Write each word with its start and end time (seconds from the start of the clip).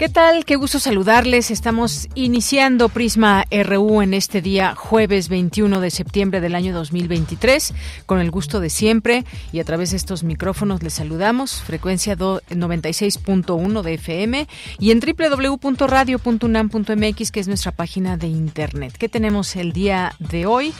¿Qué 0.00 0.08
tal? 0.08 0.46
Qué 0.46 0.56
gusto 0.56 0.78
saludarles. 0.78 1.50
Estamos 1.50 2.08
iniciando 2.14 2.88
Prisma 2.88 3.44
RU 3.50 4.00
en 4.00 4.14
este 4.14 4.40
día 4.40 4.74
jueves 4.74 5.28
21 5.28 5.78
de 5.78 5.90
septiembre 5.90 6.40
del 6.40 6.54
año 6.54 6.72
2023 6.72 7.74
con 8.06 8.18
el 8.18 8.30
gusto 8.30 8.60
de 8.60 8.70
siempre 8.70 9.26
y 9.52 9.60
a 9.60 9.64
través 9.64 9.90
de 9.90 9.98
estos 9.98 10.24
micrófonos 10.24 10.82
les 10.82 10.94
saludamos 10.94 11.60
frecuencia 11.60 12.16
96.1 12.16 13.82
de 13.82 13.92
FM 13.92 14.48
y 14.78 14.90
en 14.90 15.00
www.radio.unam.mx 15.00 17.30
que 17.30 17.40
es 17.40 17.48
nuestra 17.48 17.72
página 17.72 18.16
de 18.16 18.28
internet. 18.28 18.94
¿Qué 18.98 19.10
tenemos 19.10 19.54
el 19.54 19.74
día 19.74 20.14
de 20.18 20.46
hoy? 20.46 20.72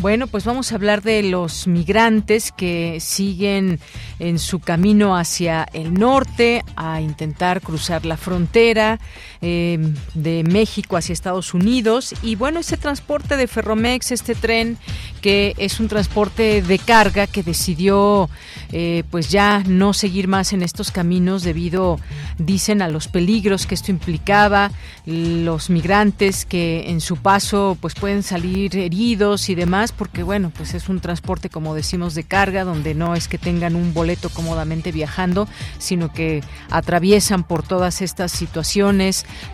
Bueno, 0.00 0.26
pues 0.26 0.44
vamos 0.44 0.72
a 0.72 0.74
hablar 0.74 1.00
de 1.00 1.22
los 1.22 1.66
migrantes 1.66 2.52
que 2.52 2.98
siguen 3.00 3.80
en 4.18 4.38
su 4.38 4.58
camino 4.58 5.16
hacia 5.16 5.66
el 5.72 5.94
norte 5.94 6.62
a 6.76 7.00
intentar 7.00 7.62
cruzar 7.62 8.04
la 8.04 8.18
frontera 8.18 8.65
eh, 8.74 9.78
de 10.14 10.42
México 10.44 10.96
hacia 10.96 11.12
Estados 11.12 11.54
Unidos. 11.54 12.14
Y 12.22 12.34
bueno, 12.36 12.60
ese 12.60 12.76
transporte 12.76 13.36
de 13.36 13.46
Ferromex, 13.46 14.12
este 14.12 14.34
tren 14.34 14.78
que 15.20 15.54
es 15.58 15.80
un 15.80 15.88
transporte 15.88 16.62
de 16.62 16.78
carga 16.78 17.26
que 17.26 17.42
decidió 17.42 18.30
eh, 18.72 19.04
pues 19.10 19.30
ya 19.30 19.62
no 19.66 19.92
seguir 19.92 20.28
más 20.28 20.52
en 20.52 20.62
estos 20.62 20.90
caminos 20.90 21.42
debido, 21.42 21.98
dicen, 22.38 22.82
a 22.82 22.88
los 22.88 23.08
peligros 23.08 23.66
que 23.66 23.74
esto 23.74 23.90
implicaba, 23.90 24.70
los 25.04 25.70
migrantes 25.70 26.44
que 26.44 26.90
en 26.90 27.00
su 27.00 27.16
paso 27.16 27.76
pues 27.80 27.94
pueden 27.94 28.22
salir 28.22 28.76
heridos 28.76 29.48
y 29.48 29.54
demás, 29.54 29.92
porque 29.92 30.22
bueno, 30.22 30.52
pues 30.56 30.74
es 30.74 30.88
un 30.88 31.00
transporte 31.00 31.50
como 31.50 31.74
decimos 31.74 32.14
de 32.14 32.24
carga, 32.24 32.64
donde 32.64 32.94
no 32.94 33.14
es 33.14 33.28
que 33.28 33.38
tengan 33.38 33.76
un 33.76 33.94
boleto 33.94 34.30
cómodamente 34.30 34.92
viajando, 34.92 35.48
sino 35.78 36.12
que 36.12 36.42
atraviesan 36.70 37.44
por 37.44 37.62
todas 37.62 38.02
estas 38.02 38.32
situaciones, 38.32 38.55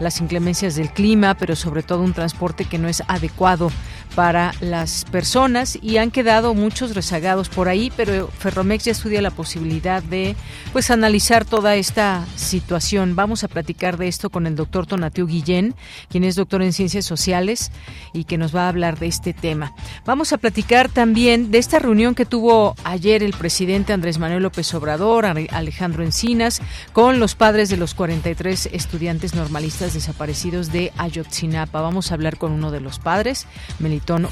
las 0.01 0.21
inclemencias 0.21 0.75
del 0.77 0.91
clima, 0.91 1.35
pero 1.35 1.57
sobre 1.57 1.83
todo 1.83 2.03
un 2.03 2.13
transporte 2.13 2.65
que 2.65 2.79
no 2.79 2.89
es 2.89 3.03
adecuado 3.09 3.71
para 4.15 4.55
las 4.61 5.05
personas 5.07 5.79
y 5.81 5.97
han 5.97 6.11
quedado 6.11 6.55
muchos 6.55 6.95
rezagados 6.95 7.49
por 7.49 7.69
ahí, 7.69 7.93
pero 7.97 8.29
Ferromex 8.29 8.85
ya 8.85 8.93
estudia 8.93 9.23
la 9.23 9.31
posibilidad 9.31 10.03
de 10.03 10.37
pues 10.73 10.91
analizar 10.91 11.45
toda 11.45 11.77
esta 11.77 12.25
situación. 12.37 13.17
Vamos 13.17 13.45
a 13.45 13.49
platicar 13.49 13.97
de 13.97 14.09
esto 14.09 14.31
con 14.31 14.47
el 14.47 14.57
doctor 14.57 14.87
Tonatiu 14.87 15.27
Guillén, 15.27 15.75
quien 16.09 16.25
es 16.25 16.37
doctor 16.37 16.63
en 16.63 16.73
ciencias 16.73 17.05
sociales 17.05 17.71
y 18.13 18.25
que 18.25 18.39
nos 18.39 18.55
va 18.55 18.67
a 18.67 18.69
hablar 18.69 18.99
de 18.99 19.07
este 19.07 19.33
tema. 19.33 19.75
Vamos 20.05 20.33
a 20.33 20.39
platicar 20.39 20.89
también 20.89 21.51
de 21.51 21.59
esta 21.59 21.79
reunión 21.79 22.15
que 22.15 22.27
tuvo 22.27 22.75
ayer 22.85 23.23
el 23.23 23.33
presidente 23.33 23.93
Andrés 23.93 24.19
Manuel 24.19 24.43
López 24.43 24.73
Obrador, 24.75 25.27
Alejandro 25.27 26.03
Encinas, 26.03 26.61
con 26.93 27.21
los 27.21 27.35
padres 27.35 27.69
de 27.69 27.77
los 27.77 27.95
43 27.95 28.71
estudiantes 28.73 29.35
normalistas 29.35 29.95
desaparecidos 29.95 30.73
de 30.73 30.93
Ayotzinapa. 30.97 31.81
Vamos 31.81 32.11
a 32.11 32.15
hablar 32.15 32.37
con 32.37 32.53
uno 32.53 32.71
de 32.71 32.81
los 32.81 32.99
padres, 32.99 33.47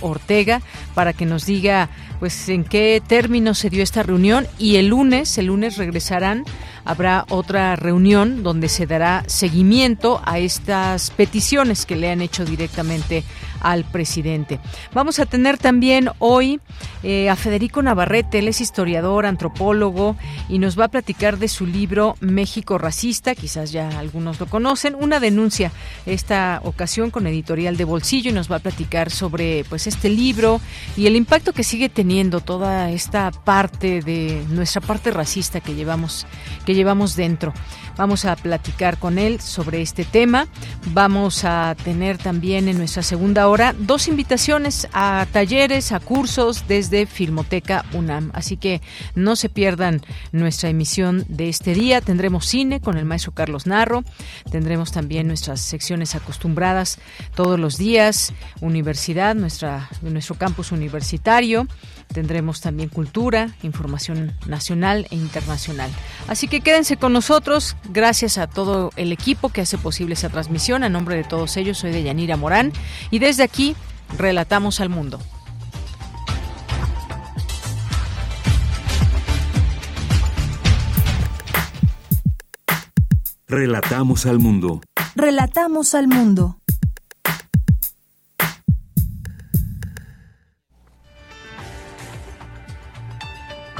Ortega 0.00 0.60
para 0.94 1.12
que 1.12 1.26
nos 1.26 1.46
diga 1.46 1.88
pues 2.18 2.48
en 2.48 2.64
qué 2.64 3.02
términos 3.06 3.58
se 3.58 3.70
dio 3.70 3.82
esta 3.82 4.02
reunión. 4.02 4.46
Y 4.58 4.76
el 4.76 4.88
lunes, 4.88 5.38
el 5.38 5.46
lunes 5.46 5.76
regresarán, 5.76 6.44
habrá 6.84 7.24
otra 7.28 7.76
reunión 7.76 8.42
donde 8.42 8.68
se 8.68 8.86
dará 8.86 9.24
seguimiento 9.26 10.20
a 10.24 10.38
estas 10.38 11.10
peticiones 11.10 11.86
que 11.86 11.96
le 11.96 12.10
han 12.10 12.20
hecho 12.20 12.44
directamente 12.44 13.24
al 13.60 13.84
presidente. 13.84 14.60
Vamos 14.92 15.18
a 15.18 15.26
tener 15.26 15.58
también 15.58 16.10
hoy 16.18 16.60
eh, 17.02 17.30
a 17.30 17.36
Federico 17.36 17.82
Navarrete, 17.82 18.40
él 18.40 18.48
es 18.48 18.60
historiador, 18.60 19.26
antropólogo 19.26 20.16
y 20.48 20.58
nos 20.58 20.78
va 20.78 20.86
a 20.86 20.88
platicar 20.88 21.38
de 21.38 21.48
su 21.48 21.66
libro 21.66 22.16
México 22.20 22.78
Racista, 22.78 23.34
quizás 23.34 23.72
ya 23.72 23.98
algunos 23.98 24.40
lo 24.40 24.46
conocen, 24.46 24.94
una 24.94 25.20
denuncia 25.20 25.72
esta 26.06 26.60
ocasión 26.64 27.10
con 27.10 27.26
editorial 27.26 27.76
de 27.76 27.84
bolsillo 27.84 28.30
y 28.30 28.34
nos 28.34 28.50
va 28.50 28.56
a 28.56 28.60
platicar 28.60 29.10
sobre 29.10 29.64
pues 29.68 29.86
este 29.86 30.08
libro 30.08 30.60
y 30.96 31.06
el 31.06 31.16
impacto 31.16 31.52
que 31.52 31.64
sigue 31.64 31.88
teniendo 31.88 32.40
toda 32.40 32.90
esta 32.90 33.30
parte 33.30 34.00
de 34.02 34.44
nuestra 34.48 34.80
parte 34.80 35.10
racista 35.10 35.60
que 35.60 35.74
llevamos 35.74 36.26
que 36.64 36.74
llevamos 36.74 37.16
dentro. 37.16 37.52
Vamos 38.00 38.24
a 38.24 38.34
platicar 38.34 38.96
con 38.96 39.18
él 39.18 39.42
sobre 39.42 39.82
este 39.82 40.06
tema. 40.06 40.46
Vamos 40.94 41.44
a 41.44 41.76
tener 41.84 42.16
también 42.16 42.66
en 42.66 42.78
nuestra 42.78 43.02
segunda 43.02 43.46
hora 43.46 43.74
dos 43.78 44.08
invitaciones 44.08 44.88
a 44.94 45.26
talleres, 45.30 45.92
a 45.92 46.00
cursos 46.00 46.64
desde 46.66 47.04
Filmoteca 47.04 47.84
UNAM. 47.92 48.30
Así 48.32 48.56
que 48.56 48.80
no 49.14 49.36
se 49.36 49.50
pierdan 49.50 50.00
nuestra 50.32 50.70
emisión 50.70 51.26
de 51.28 51.50
este 51.50 51.74
día. 51.74 52.00
Tendremos 52.00 52.46
cine 52.46 52.80
con 52.80 52.96
el 52.96 53.04
maestro 53.04 53.32
Carlos 53.32 53.66
Narro. 53.66 54.02
Tendremos 54.50 54.92
también 54.92 55.26
nuestras 55.26 55.60
secciones 55.60 56.14
acostumbradas 56.14 56.98
todos 57.34 57.60
los 57.60 57.76
días. 57.76 58.32
Universidad, 58.62 59.34
nuestro 59.34 60.36
campus 60.38 60.72
universitario. 60.72 61.68
Tendremos 62.14 62.62
también 62.62 62.88
cultura, 62.88 63.54
información 63.62 64.32
nacional 64.46 65.06
e 65.10 65.16
internacional. 65.16 65.90
Así 66.28 66.48
que 66.48 66.62
quédense 66.62 66.96
con 66.96 67.12
nosotros. 67.12 67.76
Gracias 67.92 68.38
a 68.38 68.46
todo 68.46 68.92
el 68.94 69.10
equipo 69.10 69.48
que 69.48 69.62
hace 69.62 69.76
posible 69.76 70.14
esa 70.14 70.28
transmisión. 70.28 70.84
A 70.84 70.88
nombre 70.88 71.16
de 71.16 71.24
todos 71.24 71.56
ellos, 71.56 71.78
soy 71.78 71.90
de 71.90 72.04
Yanira 72.04 72.36
Morán 72.36 72.72
y 73.10 73.18
desde 73.18 73.42
aquí 73.42 73.74
relatamos 74.16 74.78
al 74.78 74.90
mundo. 74.90 75.18
Relatamos 83.48 84.26
al 84.26 84.38
mundo. 84.38 84.80
Relatamos 85.16 85.96
al 85.96 86.06
mundo. 86.06 86.59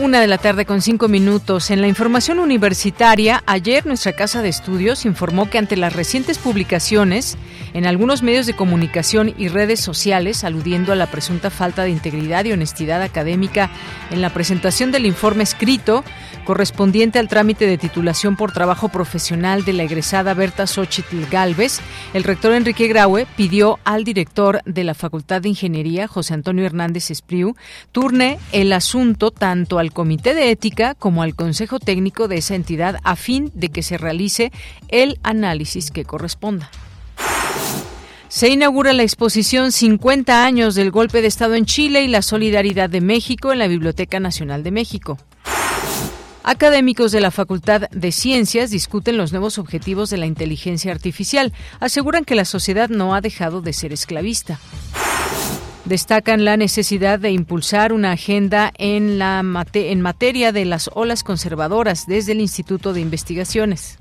Una 0.01 0.23
de 0.23 0.29
la 0.29 0.39
tarde 0.39 0.65
con 0.65 0.81
cinco 0.81 1.09
minutos. 1.09 1.71
En 1.71 1.83
la 1.83 1.87
información 1.87 2.39
universitaria, 2.39 3.43
ayer 3.45 3.85
nuestra 3.85 4.15
casa 4.15 4.41
de 4.41 4.49
estudios 4.49 5.05
informó 5.05 5.51
que 5.51 5.59
ante 5.59 5.77
las 5.77 5.93
recientes 5.93 6.39
publicaciones 6.39 7.37
en 7.75 7.85
algunos 7.85 8.23
medios 8.23 8.47
de 8.47 8.57
comunicación 8.57 9.35
y 9.37 9.49
redes 9.49 9.81
sociales, 9.81 10.43
aludiendo 10.43 10.95
a 10.95 10.97
la 10.97 11.11
presunta 11.11 11.51
falta 11.51 11.83
de 11.83 11.91
integridad 11.91 12.47
y 12.47 12.53
honestidad 12.53 13.03
académica 13.03 13.69
en 14.11 14.23
la 14.23 14.31
presentación 14.31 14.91
del 14.91 15.05
informe 15.05 15.43
escrito 15.43 16.03
correspondiente 16.45 17.19
al 17.19 17.29
trámite 17.29 17.67
de 17.67 17.79
titulación 17.79 18.37
por 18.37 18.53
trabajo 18.53 18.89
profesional 18.89 19.65
de 19.65 19.73
la 19.73 19.85
egresada 19.85 20.35
Berta 20.35 20.67
Xochitl 20.67 21.27
Galvez, 21.31 21.81
el 22.15 22.25
rector 22.25 22.53
Enrique 22.53 22.89
Graue 22.89 23.27
pidió 23.37 23.79
al 23.85 24.05
director 24.05 24.61
de 24.65 24.85
la 24.85 24.95
Facultad 24.95 25.43
de 25.43 25.51
Ingeniería, 25.51 26.09
José 26.09 26.35
Antonio 26.35 26.65
Hernández 26.65 27.11
Espriu, 27.11 27.55
turne 27.93 28.39
el 28.53 28.73
asunto 28.73 29.31
tanto 29.31 29.79
al 29.79 29.90
Comité 29.91 30.35
de 30.35 30.51
Ética 30.51 30.95
como 30.95 31.23
al 31.23 31.35
Consejo 31.35 31.79
Técnico 31.79 32.29
de 32.29 32.39
esa 32.39 32.55
entidad 32.55 32.97
a 33.05 33.17
fin 33.17 33.51
de 33.55 33.69
que 33.69 33.83
se 33.83 33.99
realice 33.99 34.53
el 34.89 35.19
análisis 35.23 35.91
que 35.91 36.05
corresponda. 36.05 36.71
Se 38.29 38.49
inaugura 38.49 38.93
la 38.93 39.03
exposición 39.03 39.73
50 39.73 40.45
años 40.45 40.77
del 40.77 40.93
golpe 40.93 41.21
de 41.21 41.27
Estado 41.27 41.55
en 41.55 41.67
Chile 41.67 42.05
y 42.05 42.09
la 42.09 42.23
solidaridad 42.23 42.89
de 42.89 43.01
México 43.01 43.53
en 43.53 43.59
la 43.59 43.67
Biblioteca 43.67 44.21
Nacional 44.21 44.63
de 44.63 44.71
México. 44.71 45.19
Académicos 46.43 47.13
de 47.13 47.21
la 47.21 47.31
Facultad 47.31 47.83
de 47.91 48.13
Ciencias 48.13 48.71
discuten 48.71 49.17
los 49.17 49.33
nuevos 49.33 49.59
objetivos 49.59 50.11
de 50.11 50.17
la 50.17 50.27
inteligencia 50.27 50.91
artificial. 50.91 51.53
Aseguran 51.81 52.25
que 52.25 52.35
la 52.35 52.45
sociedad 52.45 52.89
no 52.89 53.15
ha 53.15 53.21
dejado 53.21 53.61
de 53.61 53.73
ser 53.73 53.93
esclavista. 53.93 54.59
Destacan 55.85 56.45
la 56.45 56.57
necesidad 56.57 57.19
de 57.19 57.31
impulsar 57.31 57.93
una 57.93 58.13
agenda 58.13 58.73
en, 58.79 59.19
la 59.19 59.43
en 59.75 60.01
materia 60.01 60.53
de 60.53 60.65
las 60.65 60.91
olas 60.95 61.23
conservadoras 61.23 62.07
desde 62.07 62.33
el 62.33 62.41
Instituto 62.41 62.93
de 62.93 63.01
Investigaciones. 63.01 63.99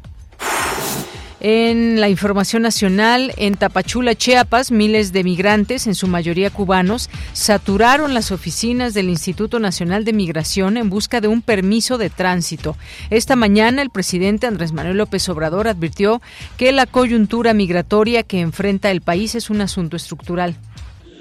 En 1.41 2.01
la 2.01 2.09
información 2.09 2.63
nacional, 2.63 3.31
en 3.37 3.55
Tapachula, 3.55 4.13
Chiapas, 4.13 4.71
miles 4.71 5.13
de 5.13 5.23
migrantes, 5.23 5.87
en 5.87 5.95
su 5.95 6.07
mayoría 6.07 6.49
cubanos, 6.49 7.09
saturaron 7.31 8.13
las 8.13 8.31
oficinas 8.31 8.93
del 8.93 9.07
Instituto 9.07 9.57
Nacional 9.57 10.03
de 10.03 10.11
Migración 10.11 10.75
en 10.75 10.89
busca 10.89 11.21
de 11.21 11.29
un 11.29 11.41
permiso 11.41 11.97
de 11.97 12.09
tránsito. 12.09 12.75
Esta 13.09 13.37
mañana, 13.37 13.81
el 13.81 13.89
presidente 13.89 14.47
Andrés 14.47 14.73
Manuel 14.73 14.97
López 14.97 15.29
Obrador 15.29 15.69
advirtió 15.69 16.21
que 16.57 16.73
la 16.73 16.85
coyuntura 16.85 17.53
migratoria 17.53 18.23
que 18.23 18.41
enfrenta 18.41 18.91
el 18.91 18.99
país 18.99 19.33
es 19.33 19.49
un 19.49 19.61
asunto 19.61 19.95
estructural. 19.95 20.57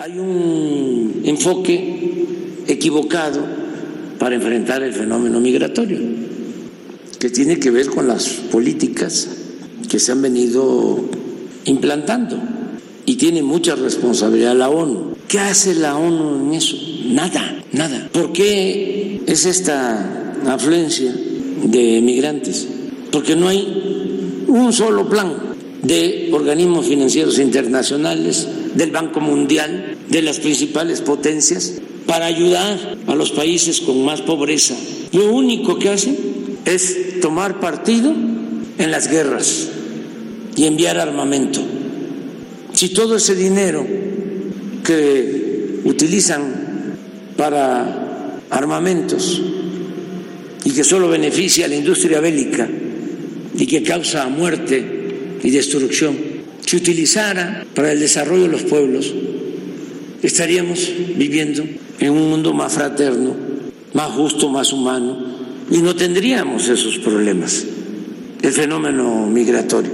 Hay 0.00 0.16
un 0.16 1.22
enfoque 1.24 2.24
equivocado 2.68 3.40
para 4.20 4.36
enfrentar 4.36 4.80
el 4.84 4.92
fenómeno 4.92 5.40
migratorio, 5.40 5.98
que 7.18 7.30
tiene 7.30 7.58
que 7.58 7.72
ver 7.72 7.88
con 7.88 8.06
las 8.06 8.28
políticas 8.28 9.28
que 9.88 9.98
se 9.98 10.12
han 10.12 10.22
venido 10.22 11.00
implantando 11.64 12.38
y 13.06 13.16
tiene 13.16 13.42
mucha 13.42 13.74
responsabilidad 13.74 14.54
la 14.54 14.68
ONU. 14.68 15.16
¿Qué 15.26 15.40
hace 15.40 15.74
la 15.74 15.96
ONU 15.96 16.46
en 16.46 16.54
eso? 16.54 16.76
Nada, 17.06 17.60
nada. 17.72 18.08
¿Por 18.12 18.32
qué 18.32 19.22
es 19.26 19.46
esta 19.46 20.32
afluencia 20.46 21.12
de 21.64 22.00
migrantes? 22.02 22.68
Porque 23.10 23.34
no 23.34 23.48
hay 23.48 24.44
un 24.46 24.72
solo 24.72 25.08
plan 25.08 25.32
de 25.82 26.30
organismos 26.32 26.86
financieros 26.86 27.40
internacionales, 27.40 28.46
del 28.78 28.92
Banco 28.92 29.20
Mundial, 29.20 29.96
de 30.08 30.22
las 30.22 30.38
principales 30.38 31.00
potencias, 31.00 31.74
para 32.06 32.26
ayudar 32.26 32.96
a 33.08 33.14
los 33.16 33.32
países 33.32 33.80
con 33.80 34.04
más 34.04 34.22
pobreza. 34.22 34.76
Lo 35.12 35.32
único 35.32 35.80
que 35.80 35.90
hacen 35.90 36.16
es 36.64 37.18
tomar 37.20 37.58
partido 37.58 38.14
en 38.78 38.90
las 38.90 39.10
guerras 39.10 39.68
y 40.54 40.64
enviar 40.64 41.00
armamento. 41.00 41.60
Si 42.72 42.90
todo 42.90 43.16
ese 43.16 43.34
dinero 43.34 43.84
que 44.84 45.80
utilizan 45.84 46.94
para 47.36 48.38
armamentos 48.48 49.42
y 50.64 50.70
que 50.70 50.84
solo 50.84 51.08
beneficia 51.08 51.64
a 51.64 51.68
la 51.68 51.74
industria 51.74 52.20
bélica 52.20 52.68
y 53.56 53.66
que 53.66 53.82
causa 53.82 54.28
muerte 54.28 55.38
y 55.42 55.50
destrucción, 55.50 56.37
se 56.68 56.76
utilizara 56.76 57.64
para 57.74 57.92
el 57.92 57.98
desarrollo 57.98 58.42
de 58.42 58.48
los 58.48 58.62
pueblos, 58.64 59.10
estaríamos 60.22 60.92
viviendo 61.16 61.64
en 61.98 62.10
un 62.10 62.28
mundo 62.28 62.52
más 62.52 62.74
fraterno, 62.74 63.34
más 63.94 64.10
justo, 64.10 64.50
más 64.50 64.70
humano, 64.74 65.16
y 65.70 65.78
no 65.78 65.96
tendríamos 65.96 66.68
esos 66.68 66.98
problemas, 66.98 67.64
el 68.42 68.52
fenómeno 68.52 69.26
migratorio. 69.28 69.92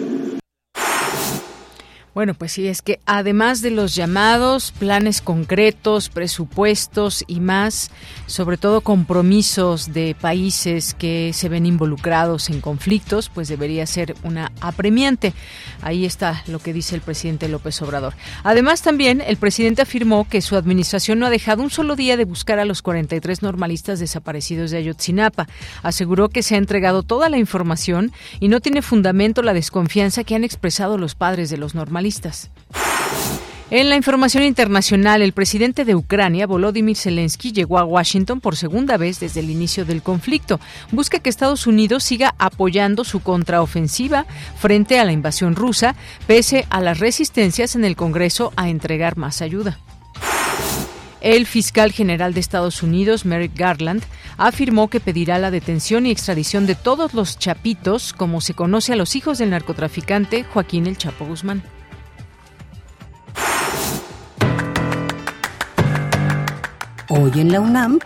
Bueno, 2.14 2.34
pues 2.34 2.52
sí, 2.52 2.69
es 2.69 2.81
que 2.81 3.00
además 3.06 3.61
de 3.61 3.72
los 3.72 3.96
llamados, 3.96 4.70
planes 4.78 5.20
concretos, 5.20 6.11
presupuestos 6.11 7.25
y 7.26 7.40
más, 7.40 7.90
sobre 8.26 8.56
todo 8.56 8.82
compromisos 8.82 9.93
de 9.93 10.14
países 10.20 10.94
que 10.94 11.32
se 11.34 11.49
ven 11.49 11.66
involucrados 11.66 12.50
en 12.50 12.61
conflictos, 12.61 13.31
pues 13.34 13.49
debería 13.49 13.84
ser 13.87 14.14
una 14.22 14.52
apremiante. 14.61 15.34
Ahí 15.82 16.05
está 16.05 16.44
lo 16.46 16.61
que 16.61 16.72
dice 16.72 16.94
el 16.94 17.00
presidente 17.00 17.49
López 17.49 17.82
Obrador. 17.82 18.14
Además, 18.44 18.82
también 18.82 19.20
el 19.20 19.37
presidente 19.37 19.82
afirmó 19.82 20.28
que 20.28 20.40
su 20.40 20.55
administración 20.55 21.19
no 21.19 21.26
ha 21.26 21.31
dejado 21.31 21.64
un 21.64 21.70
solo 21.70 21.96
día 21.96 22.16
de 22.16 22.26
buscar 22.26 22.61
a 22.61 22.64
los 22.64 22.81
43 22.81 23.43
normalistas 23.43 23.99
desaparecidos 23.99 24.70
de 24.70 24.78
Ayotzinapa. 24.78 25.49
Aseguró 25.82 26.28
que 26.28 26.44
se 26.44 26.55
ha 26.55 26.58
entregado 26.58 27.02
toda 27.02 27.28
la 27.28 27.38
información 27.38 28.12
y 28.38 28.46
no 28.46 28.61
tiene 28.61 28.82
fundamento 28.82 29.43
la 29.43 29.52
desconfianza 29.52 30.22
que 30.22 30.37
han 30.37 30.44
expresado 30.44 30.96
los 30.96 31.16
padres 31.16 31.50
de 31.50 31.56
los 31.56 31.75
normalistas 31.75 32.04
en 33.71 33.89
la 33.89 33.97
información 33.97 34.45
internacional, 34.45 35.21
el 35.21 35.33
presidente 35.33 35.85
de 35.85 35.97
Ucrania, 35.97 36.47
Volodymyr 36.47 36.97
Zelensky, 36.97 37.51
llegó 37.51 37.79
a 37.79 37.85
Washington 37.85 38.41
por 38.41 38.56
segunda 38.56 38.97
vez 38.97 39.19
desde 39.19 39.41
el 39.41 39.51
inicio 39.51 39.85
del 39.85 40.01
conflicto. 40.01 40.61
Busca 40.93 41.19
que 41.19 41.29
Estados 41.29 41.67
Unidos 41.67 42.05
siga 42.05 42.37
apoyando 42.39 43.03
su 43.03 43.21
contraofensiva 43.21 44.27
frente 44.59 45.01
a 45.01 45.05
la 45.05 45.11
invasión 45.11 45.56
rusa, 45.56 45.97
pese 46.29 46.67
a 46.71 46.81
las 46.81 47.01
resistencias 47.01 47.75
en 47.75 47.85
el 47.85 47.97
Congreso 47.97 48.53
a 48.55 48.69
entregar 48.69 49.17
más 49.17 49.43
ayuda. 49.43 49.81
El 51.21 51.47
fiscal 51.47 51.91
general 51.91 52.33
de 52.33 52.41
Estados 52.41 52.83
Unidos, 52.83 53.25
Merrick 53.25 53.59
Garland, 53.59 54.05
afirmó 54.37 54.89
que 54.89 55.00
pedirá 55.00 55.39
la 55.39 55.50
detención 55.50 56.07
y 56.07 56.11
extradición 56.11 56.67
de 56.67 56.75
todos 56.75 57.15
los 57.15 57.39
chapitos, 57.39 58.12
como 58.12 58.41
se 58.41 58.55
conoce 58.55 58.93
a 58.93 58.97
los 58.97 59.17
hijos 59.17 59.39
del 59.39 59.50
narcotraficante 59.50 60.45
Joaquín 60.45 60.87
El 60.87 60.99
Chapo 60.99 61.25
Guzmán. 61.25 61.62
Hoy 67.11 67.33
en 67.35 67.53
la 67.53 67.61
UNAM, 67.61 67.99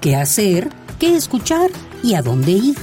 ¿qué 0.00 0.14
hacer? 0.14 0.68
¿Qué 1.00 1.16
escuchar? 1.16 1.70
¿Y 2.04 2.14
a 2.14 2.22
dónde 2.22 2.52
ir? 2.52 2.76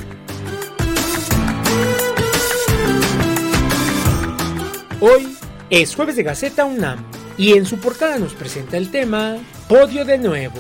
Hoy 5.00 5.33
es 5.69 5.95
jueves 5.95 6.18
de 6.18 6.23
Gaceta 6.23 6.65
UNAM 6.65 7.06
y 7.38 7.53
en 7.53 7.65
su 7.65 7.79
portada 7.79 8.19
nos 8.19 8.33
presenta 8.33 8.75
el 8.75 8.91
tema 8.91 9.38
Podio 9.69 10.03
de 10.03 10.18
nuevo, 10.18 10.59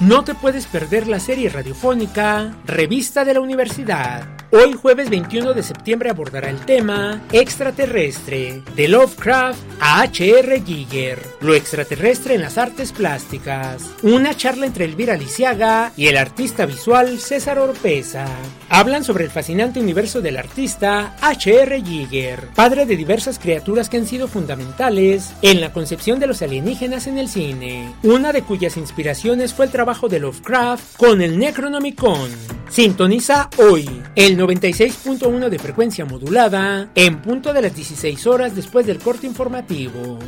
No 0.00 0.22
te 0.22 0.36
puedes 0.36 0.66
perder 0.66 1.08
la 1.08 1.18
serie 1.18 1.48
radiofónica 1.48 2.54
Revista 2.64 3.24
de 3.24 3.34
la 3.34 3.40
Universidad. 3.40 4.28
Hoy 4.50 4.72
jueves 4.72 5.10
21 5.10 5.52
de 5.52 5.62
septiembre 5.62 6.08
abordará 6.08 6.48
el 6.48 6.64
tema 6.64 7.20
Extraterrestre, 7.32 8.62
de 8.74 8.88
Lovecraft 8.88 9.60
a 9.78 10.00
H.R. 10.00 10.62
Giger, 10.62 11.18
lo 11.42 11.54
extraterrestre 11.54 12.34
en 12.34 12.40
las 12.40 12.56
artes 12.56 12.92
plásticas. 12.92 13.84
Una 14.02 14.34
charla 14.34 14.64
entre 14.64 14.86
Elvira 14.86 15.18
Lisiaga 15.18 15.92
y 15.98 16.06
el 16.06 16.16
artista 16.16 16.64
visual 16.64 17.18
César 17.18 17.58
Orpeza. 17.58 18.26
Hablan 18.70 19.04
sobre 19.04 19.24
el 19.24 19.30
fascinante 19.30 19.80
universo 19.80 20.22
del 20.22 20.38
artista 20.38 21.14
H.R. 21.20 21.82
Giger, 21.82 22.48
padre 22.54 22.86
de 22.86 22.96
diversas 22.96 23.38
criaturas 23.38 23.90
que 23.90 23.98
han 23.98 24.06
sido 24.06 24.28
fundamentales 24.28 25.34
en 25.42 25.60
la 25.60 25.74
concepción 25.74 26.20
de 26.20 26.26
los 26.26 26.40
alienígenas 26.40 27.06
en 27.06 27.18
el 27.18 27.28
cine, 27.28 27.92
una 28.02 28.32
de 28.32 28.40
cuyas 28.40 28.78
inspiraciones 28.78 29.52
fue 29.52 29.66
el 29.66 29.72
trabajo 29.72 30.08
de 30.08 30.20
Lovecraft 30.20 30.96
con 30.96 31.20
el 31.20 31.38
Necronomicon. 31.38 32.30
Sintoniza 32.68 33.48
hoy 33.56 33.88
el 34.14 34.38
96.1 34.38 35.48
de 35.48 35.58
frecuencia 35.58 36.04
modulada 36.04 36.90
en 36.94 37.20
punto 37.22 37.52
de 37.52 37.62
las 37.62 37.74
16 37.74 38.26
horas 38.26 38.54
después 38.54 38.86
del 38.86 38.98
corte 38.98 39.26
informativo. 39.26 40.18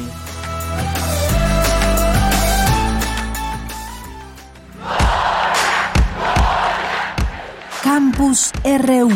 Campus 7.83 8.53
RU. 8.63 9.11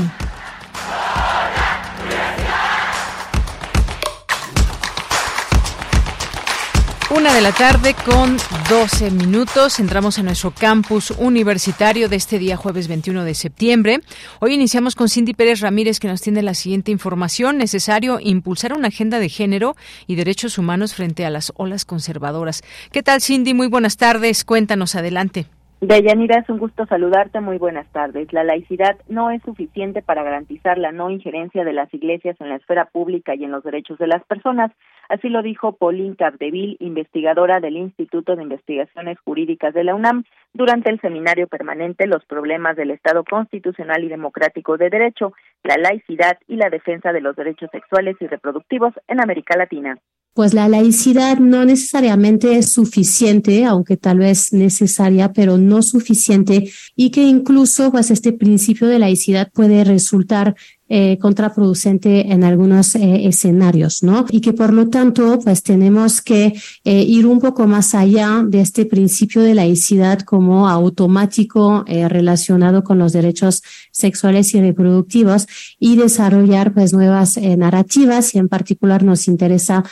Una 7.10 7.34
de 7.34 7.40
la 7.42 7.52
tarde 7.52 7.94
con 8.06 8.38
12 8.70 9.10
minutos. 9.10 9.78
Entramos 9.80 10.18
a 10.18 10.22
nuestro 10.22 10.50
campus 10.50 11.10
universitario 11.10 12.08
de 12.08 12.16
este 12.16 12.38
día 12.38 12.56
jueves 12.56 12.88
21 12.88 13.24
de 13.24 13.34
septiembre. 13.34 14.00
Hoy 14.40 14.54
iniciamos 14.54 14.94
con 14.94 15.10
Cindy 15.10 15.34
Pérez 15.34 15.60
Ramírez 15.60 16.00
que 16.00 16.08
nos 16.08 16.22
tiene 16.22 16.42
la 16.42 16.54
siguiente 16.54 16.90
información. 16.90 17.58
Necesario 17.58 18.18
impulsar 18.18 18.72
una 18.72 18.88
agenda 18.88 19.18
de 19.18 19.28
género 19.28 19.76
y 20.06 20.14
derechos 20.14 20.56
humanos 20.56 20.94
frente 20.94 21.26
a 21.26 21.30
las 21.30 21.52
olas 21.56 21.84
conservadoras. 21.84 22.62
¿Qué 22.92 23.02
tal 23.02 23.20
Cindy? 23.20 23.52
Muy 23.52 23.66
buenas 23.66 23.98
tardes. 23.98 24.42
Cuéntanos 24.44 24.94
adelante. 24.94 25.46
Deyanira, 25.86 26.38
es 26.38 26.48
un 26.48 26.56
gusto 26.56 26.86
saludarte. 26.86 27.40
Muy 27.40 27.58
buenas 27.58 27.86
tardes. 27.92 28.32
La 28.32 28.42
laicidad 28.42 28.96
no 29.06 29.30
es 29.30 29.42
suficiente 29.42 30.00
para 30.00 30.22
garantizar 30.22 30.78
la 30.78 30.92
no 30.92 31.10
injerencia 31.10 31.62
de 31.62 31.74
las 31.74 31.92
iglesias 31.92 32.40
en 32.40 32.48
la 32.48 32.56
esfera 32.56 32.86
pública 32.86 33.34
y 33.34 33.44
en 33.44 33.50
los 33.50 33.62
derechos 33.62 33.98
de 33.98 34.06
las 34.06 34.24
personas. 34.24 34.72
Así 35.10 35.28
lo 35.28 35.42
dijo 35.42 35.72
Pauline 35.72 36.16
Capdeville, 36.16 36.78
investigadora 36.80 37.60
del 37.60 37.76
Instituto 37.76 38.34
de 38.34 38.44
Investigaciones 38.44 39.18
Jurídicas 39.26 39.74
de 39.74 39.84
la 39.84 39.94
UNAM, 39.94 40.24
durante 40.54 40.88
el 40.88 41.00
seminario 41.02 41.48
permanente 41.48 42.06
Los 42.06 42.24
problemas 42.24 42.76
del 42.76 42.90
Estado 42.90 43.22
constitucional 43.22 44.04
y 44.04 44.08
democrático 44.08 44.78
de 44.78 44.88
derecho, 44.88 45.34
la 45.64 45.76
laicidad 45.76 46.38
y 46.48 46.56
la 46.56 46.70
defensa 46.70 47.12
de 47.12 47.20
los 47.20 47.36
derechos 47.36 47.68
sexuales 47.70 48.16
y 48.20 48.26
reproductivos 48.26 48.94
en 49.06 49.20
América 49.20 49.58
Latina 49.58 49.98
pues 50.34 50.52
la 50.52 50.68
laicidad 50.68 51.38
no 51.38 51.64
necesariamente 51.64 52.58
es 52.58 52.68
suficiente, 52.70 53.64
aunque 53.64 53.96
tal 53.96 54.18
vez 54.18 54.52
necesaria, 54.52 55.32
pero 55.32 55.56
no 55.58 55.80
suficiente, 55.80 56.70
y 56.96 57.10
que 57.10 57.22
incluso 57.22 57.92
pues 57.92 58.10
este 58.10 58.32
principio 58.32 58.88
de 58.88 58.98
laicidad 58.98 59.50
puede 59.52 59.84
resultar 59.84 60.56
eh, 60.88 61.18
contraproducente 61.18 62.32
en 62.32 62.44
algunos 62.44 62.94
eh, 62.94 63.26
escenarios, 63.26 64.02
¿no? 64.02 64.26
Y 64.30 64.40
que 64.40 64.52
por 64.52 64.72
lo 64.72 64.88
tanto, 64.88 65.38
pues 65.42 65.62
tenemos 65.62 66.20
que 66.20 66.54
eh, 66.84 67.02
ir 67.02 67.26
un 67.26 67.40
poco 67.40 67.66
más 67.66 67.94
allá 67.94 68.42
de 68.46 68.60
este 68.60 68.84
principio 68.84 69.42
de 69.42 69.54
laicidad 69.54 70.20
como 70.20 70.68
automático 70.68 71.84
relacionado 71.86 72.82
con 72.84 72.98
los 72.98 73.12
derechos 73.12 73.62
sexuales 73.92 74.54
y 74.54 74.60
reproductivos 74.60 75.46
y 75.78 75.96
desarrollar 75.96 76.72
pues 76.74 76.92
nuevas 76.92 77.38
narrativas 77.38 78.34
y 78.34 78.38
en 78.38 78.48
particular 78.48 79.02
nos 79.02 79.28
interesa 79.28 79.84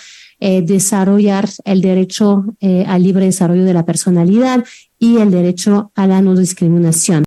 eh, 0.45 0.61
desarrollar 0.61 1.49
el 1.65 1.81
derecho 1.81 2.45
eh, 2.61 2.85
al 2.89 3.05
libre 3.05 3.27
desarrollo 3.27 3.65
de 3.65 3.75
la 3.75 3.85
personalidad 3.85 4.65
y 4.99 5.19
el 5.19 5.31
derecho 5.31 5.93
a 5.95 6.09
la 6.09 6.21
no 6.21 6.35
discriminación. 6.35 7.23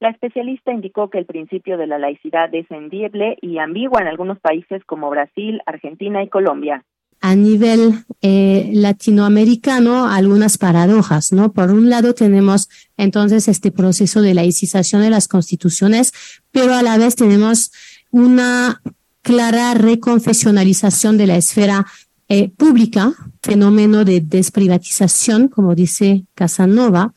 La 0.00 0.10
especialista 0.10 0.72
indicó 0.72 1.10
que 1.10 1.18
el 1.18 1.26
principio 1.26 1.76
de 1.76 1.88
la 1.88 1.98
laicidad 1.98 2.54
es 2.54 2.70
endible 2.70 3.36
y 3.42 3.58
ambiguo 3.58 3.98
en 4.00 4.06
algunos 4.06 4.38
países 4.38 4.84
como 4.84 5.10
Brasil, 5.10 5.60
Argentina 5.66 6.22
y 6.22 6.28
Colombia. 6.28 6.84
A 7.20 7.34
nivel 7.34 7.94
eh, 8.22 8.70
latinoamericano, 8.74 10.06
algunas 10.06 10.56
paradojas, 10.56 11.32
¿no? 11.32 11.52
Por 11.52 11.72
un 11.72 11.90
lado 11.90 12.14
tenemos 12.14 12.68
entonces 12.96 13.48
este 13.48 13.72
proceso 13.72 14.22
de 14.22 14.34
laicización 14.34 15.02
de 15.02 15.10
las 15.10 15.26
constituciones, 15.26 16.12
pero 16.52 16.74
a 16.74 16.82
la 16.82 16.96
vez 16.96 17.16
tenemos 17.16 17.72
una 18.12 18.80
clara 19.22 19.74
reconfesionalización 19.74 21.18
de 21.18 21.26
la 21.26 21.36
esfera 21.36 21.86
eh, 22.28 22.50
pública, 22.50 23.14
fenómeno 23.42 24.04
de 24.04 24.20
desprivatización, 24.20 25.48
como 25.48 25.74
dice 25.74 26.24
Casanova, 26.34 27.12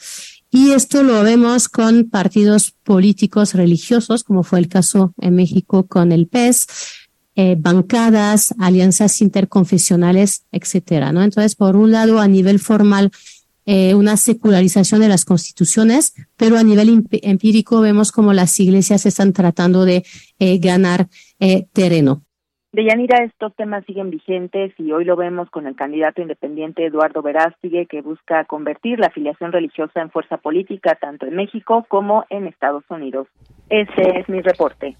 y 0.51 0.71
esto 0.71 1.01
lo 1.03 1.23
vemos 1.23 1.69
con 1.69 2.09
partidos 2.09 2.71
políticos 2.83 3.53
religiosos, 3.53 4.23
como 4.23 4.43
fue 4.43 4.59
el 4.59 4.67
caso 4.67 5.13
en 5.19 5.35
México 5.35 5.87
con 5.87 6.11
el 6.11 6.27
PES, 6.27 6.67
eh, 7.35 7.55
bancadas, 7.57 8.53
alianzas 8.59 9.21
interconfesionales, 9.21 10.43
etcétera, 10.51 11.13
¿no? 11.13 11.23
Entonces, 11.23 11.55
por 11.55 11.77
un 11.77 11.91
lado, 11.91 12.19
a 12.19 12.27
nivel 12.27 12.59
formal, 12.59 13.11
eh, 13.65 13.95
una 13.95 14.17
secularización 14.17 14.99
de 14.99 15.07
las 15.07 15.23
constituciones, 15.23 16.13
pero 16.35 16.57
a 16.57 16.63
nivel 16.63 17.07
empírico 17.09 17.79
vemos 17.79 18.11
como 18.11 18.33
las 18.33 18.59
iglesias 18.59 19.05
están 19.05 19.31
tratando 19.31 19.85
de 19.85 20.03
ganar 20.59 21.07
terreno. 21.71 22.25
Deyanira, 22.73 23.25
estos 23.25 23.53
temas 23.57 23.83
siguen 23.85 24.09
vigentes 24.09 24.71
y 24.77 24.93
hoy 24.93 25.03
lo 25.03 25.17
vemos 25.17 25.49
con 25.49 25.67
el 25.67 25.75
candidato 25.75 26.21
independiente 26.21 26.85
Eduardo 26.85 27.21
Verástegui 27.21 27.85
que 27.85 28.01
busca 28.01 28.45
convertir 28.45 28.97
la 28.97 29.07
afiliación 29.07 29.51
religiosa 29.51 29.99
en 29.99 30.09
fuerza 30.09 30.37
política 30.37 30.95
tanto 30.95 31.25
en 31.25 31.35
México 31.35 31.85
como 31.89 32.23
en 32.29 32.47
Estados 32.47 32.85
Unidos. 32.89 33.27
Ese 33.69 34.19
es 34.19 34.29
mi 34.29 34.41
reporte. 34.41 34.95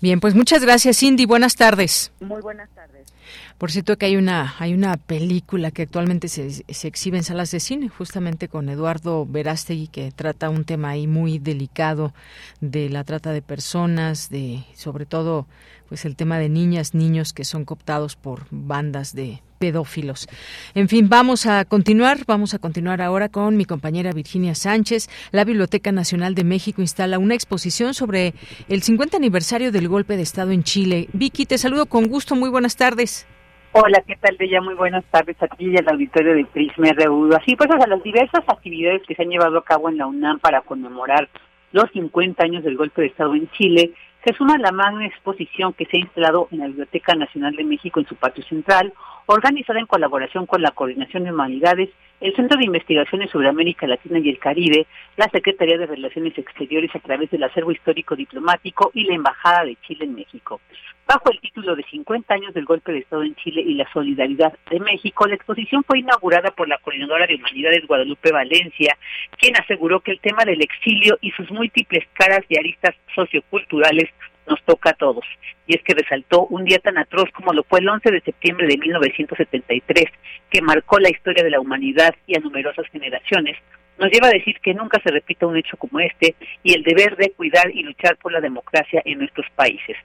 Bien, 0.00 0.20
pues 0.20 0.36
muchas 0.36 0.64
gracias 0.64 0.98
Cindy, 0.98 1.26
buenas 1.26 1.56
tardes. 1.56 2.12
Muy 2.20 2.40
buenas 2.42 2.70
tardes. 2.70 3.12
Por 3.58 3.72
cierto 3.72 3.96
que 3.96 4.06
hay 4.06 4.16
una 4.16 4.54
hay 4.60 4.72
una 4.72 4.96
película 4.96 5.72
que 5.72 5.82
actualmente 5.82 6.28
se, 6.28 6.50
se 6.50 6.86
exhibe 6.86 7.16
en 7.16 7.24
salas 7.24 7.50
de 7.50 7.58
cine 7.58 7.88
justamente 7.88 8.46
con 8.46 8.68
Eduardo 8.68 9.26
Verástegui 9.26 9.88
que 9.88 10.12
trata 10.12 10.48
un 10.48 10.64
tema 10.64 10.90
ahí 10.90 11.08
muy 11.08 11.40
delicado 11.40 12.12
de 12.60 12.88
la 12.88 13.02
trata 13.02 13.32
de 13.32 13.42
personas, 13.42 14.30
de 14.30 14.60
sobre 14.74 15.06
todo 15.06 15.46
pues 15.88 16.04
el 16.04 16.16
tema 16.16 16.38
de 16.38 16.48
niñas, 16.48 16.94
niños 16.94 17.32
que 17.32 17.44
son 17.44 17.64
cooptados 17.64 18.16
por 18.16 18.46
bandas 18.50 19.14
de 19.14 19.40
pedófilos. 19.58 20.28
En 20.74 20.88
fin, 20.88 21.08
vamos 21.08 21.46
a 21.46 21.64
continuar, 21.64 22.18
vamos 22.26 22.54
a 22.54 22.58
continuar 22.58 23.00
ahora 23.00 23.28
con 23.28 23.56
mi 23.56 23.64
compañera 23.64 24.12
Virginia 24.12 24.54
Sánchez. 24.54 25.08
La 25.32 25.44
Biblioteca 25.44 25.92
Nacional 25.92 26.34
de 26.34 26.44
México 26.44 26.82
instala 26.82 27.18
una 27.18 27.34
exposición 27.34 27.94
sobre 27.94 28.34
el 28.68 28.82
50 28.82 29.16
aniversario 29.16 29.72
del 29.72 29.88
golpe 29.88 30.16
de 30.16 30.22
Estado 30.22 30.50
en 30.50 30.62
Chile. 30.62 31.08
Vicky, 31.12 31.46
te 31.46 31.58
saludo 31.58 31.86
con 31.86 32.06
gusto, 32.06 32.36
muy 32.36 32.50
buenas 32.50 32.76
tardes. 32.76 33.26
Hola, 33.72 34.02
¿qué 34.06 34.16
tal, 34.16 34.36
Bella? 34.38 34.62
Muy 34.62 34.74
buenas 34.74 35.04
tardes 35.10 35.36
a 35.42 35.48
ti 35.48 35.66
y 35.66 35.76
al 35.76 35.86
auditorio 35.88 36.34
de 36.34 36.46
Prisma 36.46 36.92
RU. 36.94 37.34
Así 37.34 37.56
pues, 37.56 37.70
a 37.70 37.86
las 37.86 38.02
diversas 38.02 38.42
actividades 38.48 39.02
que 39.06 39.14
se 39.14 39.22
han 39.22 39.28
llevado 39.28 39.58
a 39.58 39.64
cabo 39.64 39.90
en 39.90 39.98
la 39.98 40.06
UNAM 40.06 40.38
para 40.38 40.62
conmemorar 40.62 41.28
los 41.72 41.90
50 41.92 42.42
años 42.42 42.64
del 42.64 42.78
golpe 42.78 43.02
de 43.02 43.08
Estado 43.08 43.34
en 43.34 43.50
Chile, 43.50 43.92
se 44.26 44.32
suma 44.32 44.58
la 44.58 44.72
magna 44.72 45.06
exposición 45.06 45.72
que 45.72 45.86
se 45.86 45.96
ha 45.96 46.00
instalado 46.00 46.48
en 46.50 46.58
la 46.58 46.66
Biblioteca 46.66 47.14
Nacional 47.14 47.54
de 47.54 47.62
México 47.62 48.00
en 48.00 48.08
su 48.08 48.16
patio 48.16 48.42
central, 48.42 48.92
organizada 49.26 49.80
en 49.80 49.86
colaboración 49.86 50.46
con 50.46 50.62
la 50.62 50.70
Coordinación 50.70 51.24
de 51.24 51.32
Humanidades, 51.32 51.90
el 52.20 52.34
Centro 52.34 52.56
de 52.56 52.64
Investigaciones 52.64 53.30
sobre 53.30 53.48
América 53.48 53.86
Latina 53.86 54.18
y 54.18 54.30
el 54.30 54.38
Caribe, 54.38 54.86
la 55.16 55.28
Secretaría 55.28 55.76
de 55.76 55.86
Relaciones 55.86 56.38
Exteriores 56.38 56.94
a 56.94 57.00
través 57.00 57.30
del 57.30 57.42
acervo 57.42 57.72
histórico 57.72 58.16
diplomático 58.16 58.90
y 58.94 59.04
la 59.04 59.14
Embajada 59.14 59.64
de 59.64 59.76
Chile 59.86 60.04
en 60.04 60.14
México. 60.14 60.60
Bajo 61.06 61.30
el 61.30 61.40
título 61.40 61.76
de 61.76 61.84
50 61.84 62.34
años 62.34 62.54
del 62.54 62.64
golpe 62.64 62.92
de 62.92 62.98
Estado 62.98 63.22
en 63.22 63.34
Chile 63.36 63.60
y 63.60 63.74
la 63.74 63.88
solidaridad 63.92 64.52
de 64.70 64.80
México, 64.80 65.26
la 65.26 65.34
exposición 65.34 65.84
fue 65.84 66.00
inaugurada 66.00 66.50
por 66.50 66.68
la 66.68 66.78
Coordinadora 66.78 67.26
de 67.26 67.36
Humanidades 67.36 67.86
Guadalupe 67.86 68.32
Valencia, 68.32 68.96
quien 69.38 69.54
aseguró 69.56 70.00
que 70.00 70.12
el 70.12 70.20
tema 70.20 70.44
del 70.44 70.62
exilio 70.62 71.18
y 71.20 71.30
sus 71.32 71.50
múltiples 71.50 72.04
caras 72.14 72.40
y 72.48 72.58
aristas 72.58 72.94
socioculturales 73.14 74.10
nos 74.46 74.62
toca 74.64 74.90
a 74.90 74.94
todos. 74.94 75.24
Y 75.66 75.76
es 75.76 75.82
que 75.82 75.94
resaltó 75.94 76.46
un 76.46 76.64
día 76.64 76.78
tan 76.78 76.98
atroz 76.98 77.30
como 77.32 77.52
lo 77.52 77.64
fue 77.64 77.80
el 77.80 77.88
11 77.88 78.10
de 78.10 78.20
septiembre 78.20 78.66
de 78.66 78.78
1973, 78.78 80.04
que 80.50 80.62
marcó 80.62 80.98
la 80.98 81.10
historia 81.10 81.44
de 81.44 81.50
la 81.50 81.60
humanidad 81.60 82.14
y 82.26 82.36
a 82.36 82.40
numerosas 82.40 82.86
generaciones, 82.92 83.56
nos 83.98 84.10
lleva 84.10 84.28
a 84.28 84.32
decir 84.32 84.56
que 84.60 84.74
nunca 84.74 85.00
se 85.02 85.10
repita 85.10 85.46
un 85.46 85.56
hecho 85.56 85.76
como 85.76 86.00
este 86.00 86.34
y 86.62 86.74
el 86.74 86.82
deber 86.82 87.16
de 87.16 87.30
cuidar 87.30 87.70
y 87.70 87.82
luchar 87.82 88.16
por 88.18 88.32
la 88.32 88.40
democracia 88.40 89.02
en 89.04 89.18
nuestros 89.18 89.46
países. 89.54 89.96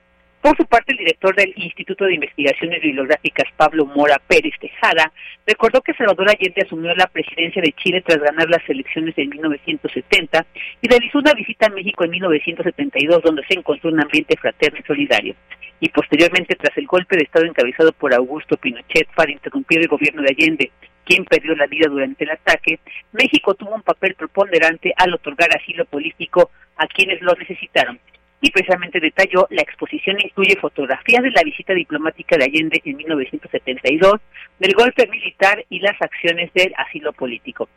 Por 0.41 0.57
su 0.57 0.65
parte, 0.65 0.91
el 0.91 0.97
director 0.97 1.35
del 1.35 1.53
Instituto 1.55 2.05
de 2.05 2.15
Investigaciones 2.15 2.81
Bibliográficas, 2.81 3.45
Pablo 3.55 3.85
Mora 3.85 4.19
Pérez 4.27 4.53
Tejada, 4.59 5.11
recordó 5.45 5.81
que 5.81 5.93
Salvador 5.93 6.29
Allende 6.29 6.63
asumió 6.65 6.95
la 6.95 7.05
presidencia 7.05 7.61
de 7.61 7.71
Chile 7.73 8.01
tras 8.03 8.19
ganar 8.19 8.49
las 8.49 8.67
elecciones 8.67 9.15
en 9.19 9.29
1970 9.29 10.43
y 10.81 10.87
realizó 10.87 11.19
una 11.19 11.33
visita 11.33 11.67
a 11.67 11.69
México 11.69 12.05
en 12.05 12.11
1972 12.11 13.21
donde 13.21 13.45
se 13.47 13.53
encontró 13.53 13.91
un 13.91 14.01
ambiente 14.01 14.35
fraterno 14.35 14.79
y 14.79 14.83
solidario. 14.83 15.35
Y 15.79 15.89
posteriormente, 15.89 16.55
tras 16.55 16.75
el 16.75 16.87
golpe 16.87 17.17
de 17.17 17.23
Estado 17.23 17.45
encabezado 17.45 17.91
por 17.91 18.11
Augusto 18.11 18.57
Pinochet 18.57 19.07
para 19.15 19.31
interrumpir 19.31 19.79
el 19.79 19.87
gobierno 19.87 20.23
de 20.23 20.29
Allende, 20.29 20.71
quien 21.05 21.23
perdió 21.25 21.55
la 21.55 21.67
vida 21.67 21.87
durante 21.87 22.23
el 22.23 22.31
ataque, 22.31 22.79
México 23.11 23.53
tuvo 23.53 23.75
un 23.75 23.83
papel 23.83 24.15
preponderante 24.15 24.91
al 24.97 25.13
otorgar 25.13 25.55
asilo 25.55 25.85
político 25.85 26.49
a 26.77 26.87
quienes 26.87 27.21
lo 27.21 27.33
necesitaron. 27.35 27.99
Y 28.41 28.49
precisamente 28.49 28.99
detalló, 28.99 29.47
la 29.51 29.61
exposición 29.61 30.17
incluye 30.19 30.55
fotografías 30.59 31.21
de 31.21 31.29
la 31.29 31.43
visita 31.43 31.73
diplomática 31.73 32.37
de 32.37 32.45
Allende 32.45 32.81
en 32.83 32.97
1972, 32.97 34.19
del 34.59 34.73
golpe 34.73 35.07
militar 35.07 35.63
y 35.69 35.79
las 35.79 36.01
acciones 36.01 36.51
del 36.53 36.73
asilo 36.75 37.13
político. 37.13 37.69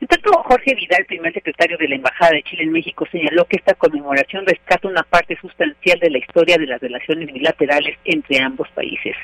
En 0.00 0.08
tanto, 0.08 0.30
Jorge 0.42 0.74
Vidal, 0.74 1.06
primer 1.06 1.32
secretario 1.32 1.78
de 1.78 1.88
la 1.88 1.94
Embajada 1.94 2.32
de 2.32 2.42
Chile 2.42 2.64
en 2.64 2.72
México, 2.72 3.06
señaló 3.10 3.46
que 3.46 3.56
esta 3.56 3.74
conmemoración 3.74 4.44
rescata 4.46 4.86
una 4.88 5.02
parte 5.02 5.36
sustancial 5.40 5.98
de 5.98 6.10
la 6.10 6.18
historia 6.18 6.58
de 6.58 6.66
las 6.66 6.80
relaciones 6.80 7.32
bilaterales 7.32 7.96
entre 8.04 8.42
ambos 8.42 8.68
países. 8.70 9.16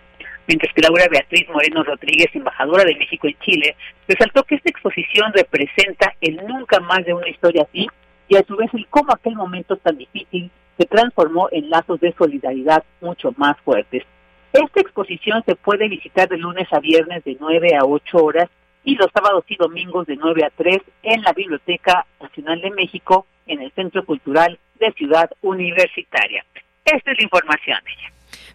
Mientras 0.47 0.73
que 0.73 0.81
Laura 0.81 1.07
Beatriz 1.11 1.47
Moreno 1.51 1.85
Rodríguez, 1.85 2.29
embajadora 2.33 2.85
de 2.85 2.97
México 2.97 3.27
en 3.27 3.39
Chile, 3.41 3.77
resaltó 4.09 4.43
que 4.45 4.55
esta 4.55 4.71
exposición 4.71 5.31
representa 5.35 6.15
el 6.23 6.37
nunca 6.37 6.81
más 6.81 7.05
de 7.05 7.13
una 7.13 7.29
historia 7.29 7.67
así 7.69 7.87
y 8.29 8.37
a 8.37 8.43
su 8.45 8.57
vez 8.57 8.73
el 8.73 8.87
cómo 8.89 9.13
aquel 9.13 9.35
momento 9.35 9.77
tan 9.77 9.99
difícil 9.99 10.51
se 10.79 10.87
transformó 10.87 11.49
en 11.51 11.69
lazos 11.69 12.01
de 12.01 12.15
solidaridad 12.17 12.85
mucho 13.01 13.35
más 13.37 13.57
fuertes. 13.65 14.05
Esta 14.53 14.81
exposición 14.81 15.43
se 15.45 15.57
puede 15.57 15.89
visitar 15.89 16.29
de 16.29 16.39
lunes 16.39 16.69
a 16.73 16.79
viernes 16.79 17.25
de 17.25 17.37
9 17.39 17.77
a 17.77 17.85
8 17.85 18.17
horas 18.17 18.49
y 18.85 18.95
los 18.95 19.09
sábados 19.13 19.45
y 19.49 19.57
domingos 19.57 20.07
de 20.07 20.17
9 20.17 20.45
a 20.45 20.51
3 20.57 20.79
en 21.03 21.23
la 21.23 21.33
Biblioteca 21.33 22.07
Nacional 22.21 22.61
de 22.63 22.71
México 22.71 23.27
en 23.47 23.61
el 23.61 23.73
Centro 23.73 24.05
Cultural 24.05 24.59
de 24.79 24.93
Ciudad 24.93 25.31
Universitaria. 25.43 26.45
Esta 26.85 27.11
es 27.11 27.19
la 27.19 27.25
información. 27.25 27.79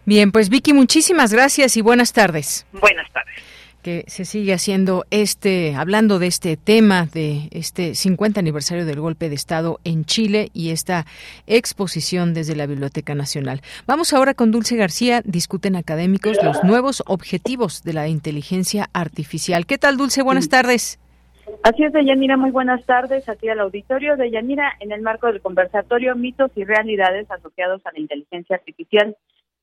Bien, 0.04 0.32
pues 0.32 0.48
Vicky, 0.48 0.72
muchísimas 0.72 1.32
gracias 1.32 1.76
y 1.76 1.82
buenas 1.82 2.12
tardes. 2.12 2.66
Buenas 2.72 3.10
tardes 3.12 3.63
que 3.84 4.04
se 4.08 4.24
sigue 4.24 4.54
haciendo 4.54 5.04
este, 5.10 5.74
hablando 5.76 6.18
de 6.18 6.26
este 6.26 6.56
tema, 6.56 7.04
de 7.12 7.48
este 7.52 7.94
50 7.94 8.40
aniversario 8.40 8.86
del 8.86 8.98
golpe 8.98 9.28
de 9.28 9.34
Estado 9.34 9.78
en 9.84 10.06
Chile 10.06 10.48
y 10.54 10.70
esta 10.70 11.04
exposición 11.46 12.32
desde 12.32 12.56
la 12.56 12.66
Biblioteca 12.66 13.14
Nacional. 13.14 13.60
Vamos 13.86 14.14
ahora 14.14 14.32
con 14.32 14.50
Dulce 14.50 14.76
García, 14.76 15.20
discuten 15.24 15.76
académicos 15.76 16.42
los 16.42 16.64
nuevos 16.64 17.04
objetivos 17.06 17.84
de 17.84 17.92
la 17.92 18.08
inteligencia 18.08 18.88
artificial. 18.94 19.66
¿Qué 19.66 19.76
tal, 19.76 19.98
Dulce? 19.98 20.22
Buenas 20.22 20.48
tardes. 20.48 20.98
Así 21.62 21.84
es, 21.84 21.92
Deyanira, 21.92 22.38
muy 22.38 22.52
buenas 22.52 22.86
tardes 22.86 23.28
aquí 23.28 23.50
al 23.50 23.60
auditorio. 23.60 24.16
Deyanira, 24.16 24.72
en 24.80 24.92
el 24.92 25.02
marco 25.02 25.26
del 25.26 25.42
conversatorio 25.42 26.16
Mitos 26.16 26.50
y 26.54 26.64
Realidades 26.64 27.30
asociados 27.30 27.82
a 27.84 27.92
la 27.92 28.00
inteligencia 28.00 28.56
artificial 28.56 29.14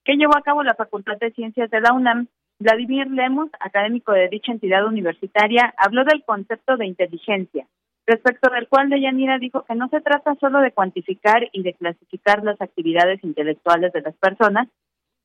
que 0.03 0.15
llevó 0.15 0.35
a 0.37 0.41
cabo 0.41 0.63
la 0.63 0.75
Facultad 0.75 1.17
de 1.19 1.31
Ciencias 1.31 1.69
de 1.69 1.81
la 1.81 1.93
UNAM, 1.93 2.27
Vladimir 2.61 3.09
Lemos, 3.09 3.49
académico 3.59 4.11
de 4.11 4.29
dicha 4.29 4.51
entidad 4.51 4.85
universitaria, 4.85 5.73
habló 5.77 6.03
del 6.03 6.23
concepto 6.23 6.77
de 6.77 6.85
inteligencia, 6.85 7.65
respecto 8.05 8.51
del 8.51 8.67
cual 8.67 8.87
Deyanira 8.89 9.39
dijo 9.39 9.65
que 9.65 9.73
no 9.73 9.89
se 9.89 9.99
trata 9.99 10.35
solo 10.35 10.59
de 10.59 10.71
cuantificar 10.71 11.49
y 11.53 11.63
de 11.63 11.73
clasificar 11.73 12.43
las 12.43 12.61
actividades 12.61 13.23
intelectuales 13.23 13.91
de 13.93 14.01
las 14.01 14.13
personas, 14.15 14.67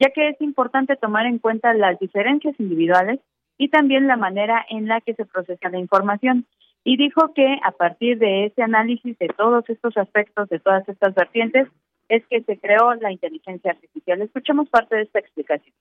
ya 0.01 0.09
que 0.15 0.31
es 0.31 0.41
importante 0.41 0.97
tomar 0.97 1.27
en 1.27 1.39
cuenta 1.39 1.75
las 1.75 1.99
diferencias 1.99 2.59
individuales 2.59 3.21
y 3.59 3.69
también 3.69 4.07
la 4.07 4.17
manera 4.17 4.65
en 4.71 4.89
la 4.89 5.03
que 5.03 5.13
se 5.13 5.27
procesa 5.27 5.69
la 5.69 5.79
información. 5.79 6.47
Y 6.85 6.97
dijo 6.97 7.35
que 7.35 7.59
a 7.63 7.73
partir 7.73 8.19
de 8.19 8.47
ese 8.47 8.63
análisis 8.63 9.19
de 9.19 9.29
todos 9.29 9.69
estos 9.69 9.95
aspectos, 9.99 10.49
de 10.49 10.59
todas 10.59 10.89
estas 10.89 11.15
vertientes, 11.15 11.69
es 12.09 12.27
que 12.29 12.41
se 12.45 12.57
creó 12.59 12.95
la 12.95 13.13
inteligencia 13.13 13.73
artificial. 13.73 14.23
Escuchemos 14.23 14.71
parte 14.71 14.97
de 14.97 15.03
esta 15.03 15.19
explicación. 15.19 15.75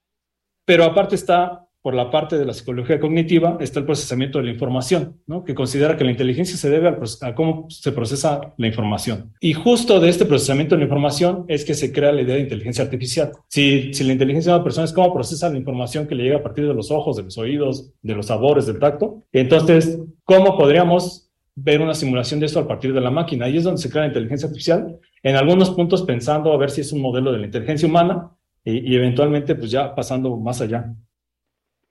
Pero 0.66 0.84
aparte 0.84 1.14
está, 1.14 1.64
por 1.80 1.94
la 1.94 2.10
parte 2.10 2.36
de 2.36 2.44
la 2.44 2.52
psicología 2.52 2.98
cognitiva, 2.98 3.56
está 3.60 3.78
el 3.78 3.86
procesamiento 3.86 4.38
de 4.38 4.46
la 4.46 4.50
información, 4.50 5.20
¿no? 5.28 5.44
que 5.44 5.54
considera 5.54 5.96
que 5.96 6.02
la 6.02 6.10
inteligencia 6.10 6.56
se 6.56 6.68
debe 6.68 6.88
a 6.88 7.34
cómo 7.36 7.66
se 7.70 7.92
procesa 7.92 8.52
la 8.56 8.66
información. 8.66 9.32
Y 9.40 9.52
justo 9.52 10.00
de 10.00 10.08
este 10.08 10.24
procesamiento 10.24 10.74
de 10.74 10.80
la 10.80 10.86
información 10.86 11.44
es 11.46 11.64
que 11.64 11.74
se 11.74 11.92
crea 11.92 12.10
la 12.10 12.22
idea 12.22 12.34
de 12.34 12.40
inteligencia 12.40 12.82
artificial. 12.82 13.30
Si, 13.46 13.94
si 13.94 14.02
la 14.02 14.12
inteligencia 14.12 14.50
de 14.50 14.56
una 14.56 14.64
persona 14.64 14.86
es 14.86 14.92
cómo 14.92 15.14
procesa 15.14 15.48
la 15.48 15.56
información 15.56 16.08
que 16.08 16.16
le 16.16 16.24
llega 16.24 16.38
a 16.38 16.42
partir 16.42 16.66
de 16.66 16.74
los 16.74 16.90
ojos, 16.90 17.16
de 17.16 17.22
los 17.22 17.38
oídos, 17.38 17.92
de 18.02 18.14
los 18.16 18.26
sabores, 18.26 18.66
del 18.66 18.80
tacto, 18.80 19.22
entonces, 19.32 20.00
¿cómo 20.24 20.58
podríamos 20.58 21.30
ver 21.54 21.80
una 21.80 21.94
simulación 21.94 22.40
de 22.40 22.46
eso 22.46 22.58
a 22.58 22.66
partir 22.66 22.92
de 22.92 23.00
la 23.00 23.12
máquina? 23.12 23.46
Ahí 23.46 23.58
es 23.58 23.64
donde 23.64 23.80
se 23.80 23.88
crea 23.88 24.02
la 24.02 24.08
inteligencia 24.08 24.48
artificial, 24.48 24.98
en 25.22 25.36
algunos 25.36 25.70
puntos 25.70 26.02
pensando 26.02 26.52
a 26.52 26.56
ver 26.56 26.70
si 26.70 26.80
es 26.80 26.92
un 26.92 27.00
modelo 27.00 27.30
de 27.30 27.38
la 27.38 27.46
inteligencia 27.46 27.88
humana, 27.88 28.32
y, 28.66 28.96
eventualmente 28.96 29.54
pues 29.54 29.70
ya 29.70 29.94
pasando 29.94 30.36
más 30.36 30.60
allá. 30.60 30.92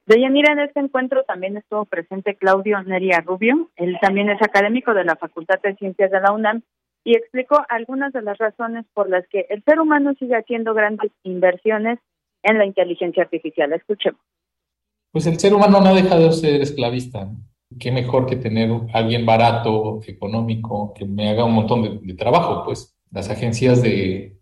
Deyanira, 0.05 0.51
en 0.51 0.59
este 0.59 0.79
encuentro 0.81 1.23
también 1.23 1.57
estuvo 1.57 1.85
presente 1.85 2.35
Claudio 2.35 2.83
Neria 2.83 3.21
Rubio, 3.21 3.71
él 3.75 3.97
también 4.01 4.29
es 4.29 4.41
académico 4.41 4.93
de 4.93 5.05
la 5.05 5.15
Facultad 5.15 5.59
de 5.63 5.75
Ciencias 5.75 6.11
de 6.11 6.19
la 6.19 6.31
UNAM 6.31 6.61
y 7.03 7.15
explicó 7.15 7.61
algunas 7.69 8.11
de 8.13 8.21
las 8.21 8.38
razones 8.38 8.85
por 8.93 9.09
las 9.09 9.27
que 9.29 9.45
el 9.49 9.63
ser 9.63 9.79
humano 9.79 10.13
sigue 10.19 10.35
haciendo 10.35 10.73
grandes 10.73 11.11
inversiones 11.23 11.99
en 12.43 12.57
la 12.57 12.65
inteligencia 12.65 13.23
artificial. 13.23 13.71
Escuchemos. 13.73 14.19
Pues 15.11 15.27
el 15.27 15.39
ser 15.39 15.53
humano 15.53 15.79
no 15.79 15.88
ha 15.88 15.93
dejado 15.93 16.25
de 16.25 16.31
ser 16.33 16.61
esclavista. 16.61 17.31
Qué 17.79 17.91
mejor 17.91 18.25
que 18.25 18.35
tener 18.35 18.69
alguien 18.93 19.25
barato, 19.25 20.01
económico, 20.05 20.93
que 20.93 21.05
me 21.05 21.29
haga 21.29 21.45
un 21.45 21.53
montón 21.53 22.05
de, 22.05 22.13
trabajo, 22.15 22.63
pues. 22.65 22.94
Las 23.15 23.30
agencias 23.32 23.82
de 23.82 24.38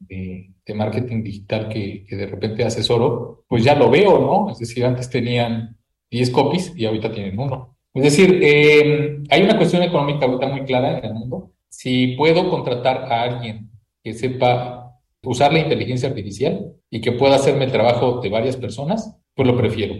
de 0.65 0.73
marketing 0.73 1.23
digital 1.23 1.69
que, 1.69 2.05
de 2.09 2.27
repente 2.27 2.63
asesoro, 2.63 3.45
pues 3.47 3.63
ya 3.63 3.75
lo 3.75 3.89
veo, 3.89 4.19
¿no? 4.19 4.49
Es 4.51 4.59
decir, 4.59 4.85
antes 4.85 5.09
tenían 5.09 5.77
10 6.09 6.29
copies 6.29 6.73
y 6.75 6.85
ahorita 6.85 7.11
tienen 7.11 7.37
uno. 7.37 7.77
Es 7.93 8.03
decir, 8.03 8.39
em, 8.41 9.23
hay 9.29 9.43
una 9.43 9.57
cuestión 9.57 9.83
económica 9.83 10.25
ahorita 10.25 10.47
muy 10.47 10.63
clara 10.63 10.97
en 10.97 11.05
el 11.05 11.13
mundo. 11.13 11.51
Si 11.69 12.15
puedo 12.15 12.49
contratar 12.49 13.11
a 13.11 13.23
alguien 13.23 13.71
que 14.03 14.13
sepa 14.13 14.99
usar 15.23 15.53
la 15.53 15.59
inteligencia 15.59 16.09
artificial 16.09 16.73
y 16.89 17.01
que 17.01 17.11
pueda 17.11 17.35
hacerme 17.35 17.65
el 17.65 17.71
trabajo 17.71 18.19
de 18.21 18.29
varias 18.29 18.57
personas, 18.57 19.17
pues 19.35 19.47
lo 19.47 19.57
prefiero, 19.57 19.95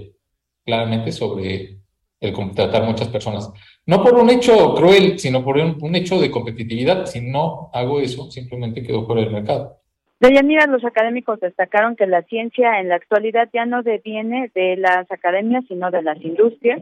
claramente, 0.65 1.12
sobre 1.12 1.79
el 2.19 2.33
contratar 2.33 2.83
muchas 2.83 3.09
personas. 3.09 3.51
No 3.85 4.01
por 4.01 4.15
un 4.15 4.29
hecho 4.29 4.75
cruel, 4.75 5.19
sino 5.19 5.43
por 5.43 5.57
un, 5.57 5.95
hecho 5.95 6.19
de 6.19 6.31
competitividad. 6.31 7.05
Si 7.05 7.19
no 7.19 7.69
hago 7.73 7.99
eso, 7.99 8.31
simplemente 8.31 8.81
quedo 8.81 9.05
fuera 9.05 9.21
del 9.21 9.31
mercado. 9.31 9.77
Deyanira, 10.21 10.67
los 10.67 10.85
académicos 10.85 11.41
destacaron 11.41 11.97
que 11.97 12.07
la 12.07 12.21
ciencia 12.23 12.79
en 12.79 12.87
la 12.87 12.95
actualidad 12.95 13.49
ya 13.51 13.65
no 13.65 13.83
deviene 13.83 14.49
de 14.55 14.77
las 14.77 15.11
academias, 15.11 15.65
sino 15.67 15.91
de 15.91 16.01
las 16.01 16.21
industrias, 16.21 16.81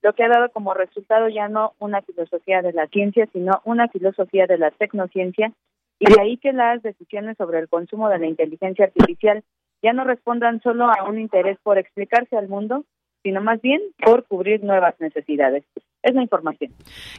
lo 0.00 0.14
que 0.14 0.24
ha 0.24 0.28
dado 0.28 0.50
como 0.50 0.72
resultado 0.72 1.28
ya 1.28 1.48
no 1.48 1.74
una 1.80 2.00
filosofía 2.00 2.62
de 2.62 2.72
la 2.72 2.86
ciencia, 2.86 3.28
sino 3.32 3.60
una 3.64 3.88
filosofía 3.88 4.46
de 4.46 4.56
la 4.56 4.70
tecnociencia, 4.70 5.52
y 5.98 6.10
de 6.10 6.20
ahí 6.20 6.36
que 6.38 6.54
las 6.54 6.82
decisiones 6.82 7.36
sobre 7.36 7.58
el 7.58 7.68
consumo 7.68 8.08
de 8.08 8.20
la 8.20 8.26
inteligencia 8.26 8.86
artificial 8.86 9.42
ya 9.82 9.92
no 9.92 10.04
respondan 10.04 10.62
solo 10.62 10.86
a 10.86 11.04
un 11.04 11.20
interés 11.20 11.58
por 11.62 11.76
explicarse 11.76 12.36
al 12.36 12.48
mundo, 12.48 12.84
sino 13.22 13.42
más 13.42 13.60
bien 13.60 13.82
por 14.02 14.24
cubrir 14.24 14.62
nuevas 14.62 14.94
necesidades. 15.00 15.64
Es 16.08 16.14
la 16.14 16.22
información. 16.22 16.72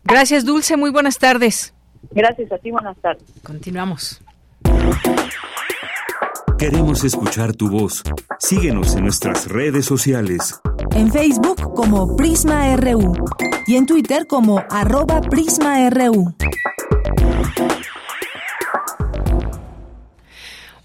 Gracias, 0.04 0.46
Dulce. 0.46 0.76
Muy 0.76 0.90
buenas 0.90 1.20
tardes. 1.20 1.76
Gracias 2.12 2.52
a 2.52 2.58
ti. 2.58 2.72
Buenas 2.72 2.98
tardes. 2.98 3.24
Continuamos. 3.44 4.20
Queremos 6.58 7.04
escuchar 7.04 7.54
tu 7.54 7.70
voz. 7.70 8.04
Síguenos 8.40 8.96
en 8.96 9.04
nuestras 9.04 9.48
redes 9.48 9.86
sociales. 9.86 10.60
En 10.96 11.12
Facebook 11.12 11.74
como 11.76 12.18
Prisma 12.18 12.76
RU 12.76 13.14
y 13.68 13.76
en 13.76 13.86
Twitter 13.86 14.26
como 14.26 14.64
arroba 14.70 15.22
PrismaRU. 15.22 16.36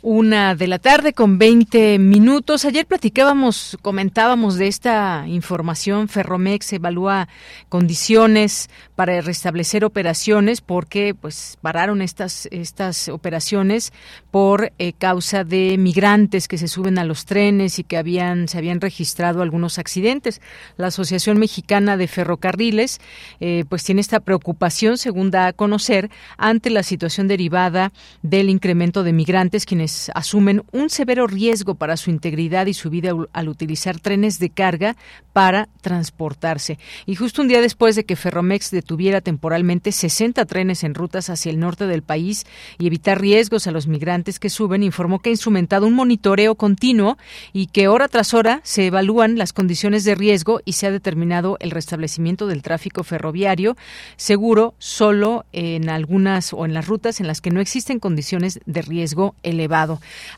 Una 0.06 0.54
de 0.54 0.66
la 0.66 0.78
tarde 0.78 1.14
con 1.14 1.38
20 1.38 1.98
minutos. 1.98 2.66
Ayer 2.66 2.84
platicábamos, 2.84 3.78
comentábamos 3.80 4.56
de 4.56 4.66
esta 4.66 5.24
información. 5.26 6.08
Ferromex 6.08 6.74
evalúa 6.74 7.26
condiciones 7.70 8.68
para 8.96 9.18
restablecer 9.22 9.82
operaciones 9.82 10.60
porque 10.60 11.14
pues 11.18 11.56
pararon 11.62 12.02
estas 12.02 12.48
estas 12.50 13.08
operaciones 13.08 13.94
por 14.30 14.74
eh, 14.78 14.92
causa 14.92 15.42
de 15.42 15.78
migrantes 15.78 16.48
que 16.48 16.58
se 16.58 16.68
suben 16.68 16.98
a 16.98 17.04
los 17.04 17.24
trenes 17.24 17.78
y 17.78 17.84
que 17.84 17.96
habían 17.96 18.46
se 18.46 18.58
habían 18.58 18.82
registrado 18.82 19.40
algunos 19.40 19.78
accidentes. 19.78 20.42
La 20.76 20.88
Asociación 20.88 21.38
Mexicana 21.38 21.96
de 21.96 22.08
Ferrocarriles 22.08 23.00
eh, 23.40 23.64
pues 23.70 23.82
tiene 23.84 24.02
esta 24.02 24.20
preocupación, 24.20 24.98
según 24.98 25.30
da 25.30 25.46
a 25.46 25.52
conocer, 25.54 26.10
ante 26.36 26.68
la 26.68 26.82
situación 26.82 27.26
derivada 27.26 27.90
del 28.20 28.50
incremento 28.50 29.02
de 29.02 29.14
migrantes 29.14 29.64
quienes 29.64 29.93
asumen 30.14 30.62
un 30.72 30.90
severo 30.90 31.26
riesgo 31.26 31.74
para 31.74 31.96
su 31.96 32.10
integridad 32.10 32.66
y 32.66 32.74
su 32.74 32.90
vida 32.90 33.12
al 33.32 33.48
utilizar 33.48 34.00
trenes 34.00 34.38
de 34.38 34.50
carga 34.50 34.96
para 35.32 35.68
transportarse. 35.80 36.78
Y 37.06 37.16
justo 37.16 37.42
un 37.42 37.48
día 37.48 37.60
después 37.60 37.96
de 37.96 38.04
que 38.04 38.16
Ferromex 38.16 38.70
detuviera 38.70 39.20
temporalmente 39.20 39.92
60 39.92 40.44
trenes 40.46 40.84
en 40.84 40.94
rutas 40.94 41.30
hacia 41.30 41.50
el 41.50 41.58
norte 41.58 41.86
del 41.86 42.02
país 42.02 42.44
y 42.78 42.86
evitar 42.86 43.20
riesgos 43.20 43.66
a 43.66 43.72
los 43.72 43.86
migrantes 43.86 44.38
que 44.38 44.50
suben, 44.50 44.82
informó 44.82 45.18
que 45.18 45.30
ha 45.30 45.32
instrumentado 45.32 45.86
un 45.86 45.94
monitoreo 45.94 46.54
continuo 46.54 47.18
y 47.52 47.66
que 47.66 47.88
hora 47.88 48.08
tras 48.08 48.34
hora 48.34 48.60
se 48.62 48.86
evalúan 48.86 49.36
las 49.36 49.52
condiciones 49.52 50.04
de 50.04 50.14
riesgo 50.14 50.60
y 50.64 50.72
se 50.72 50.86
ha 50.86 50.90
determinado 50.90 51.56
el 51.60 51.70
restablecimiento 51.70 52.46
del 52.46 52.62
tráfico 52.62 53.04
ferroviario 53.04 53.76
seguro 54.16 54.74
solo 54.78 55.44
en 55.52 55.88
algunas 55.88 56.52
o 56.52 56.64
en 56.64 56.74
las 56.74 56.86
rutas 56.86 57.20
en 57.20 57.26
las 57.26 57.40
que 57.40 57.50
no 57.50 57.60
existen 57.60 57.98
condiciones 57.98 58.60
de 58.66 58.82
riesgo 58.82 59.34
elevado. 59.42 59.83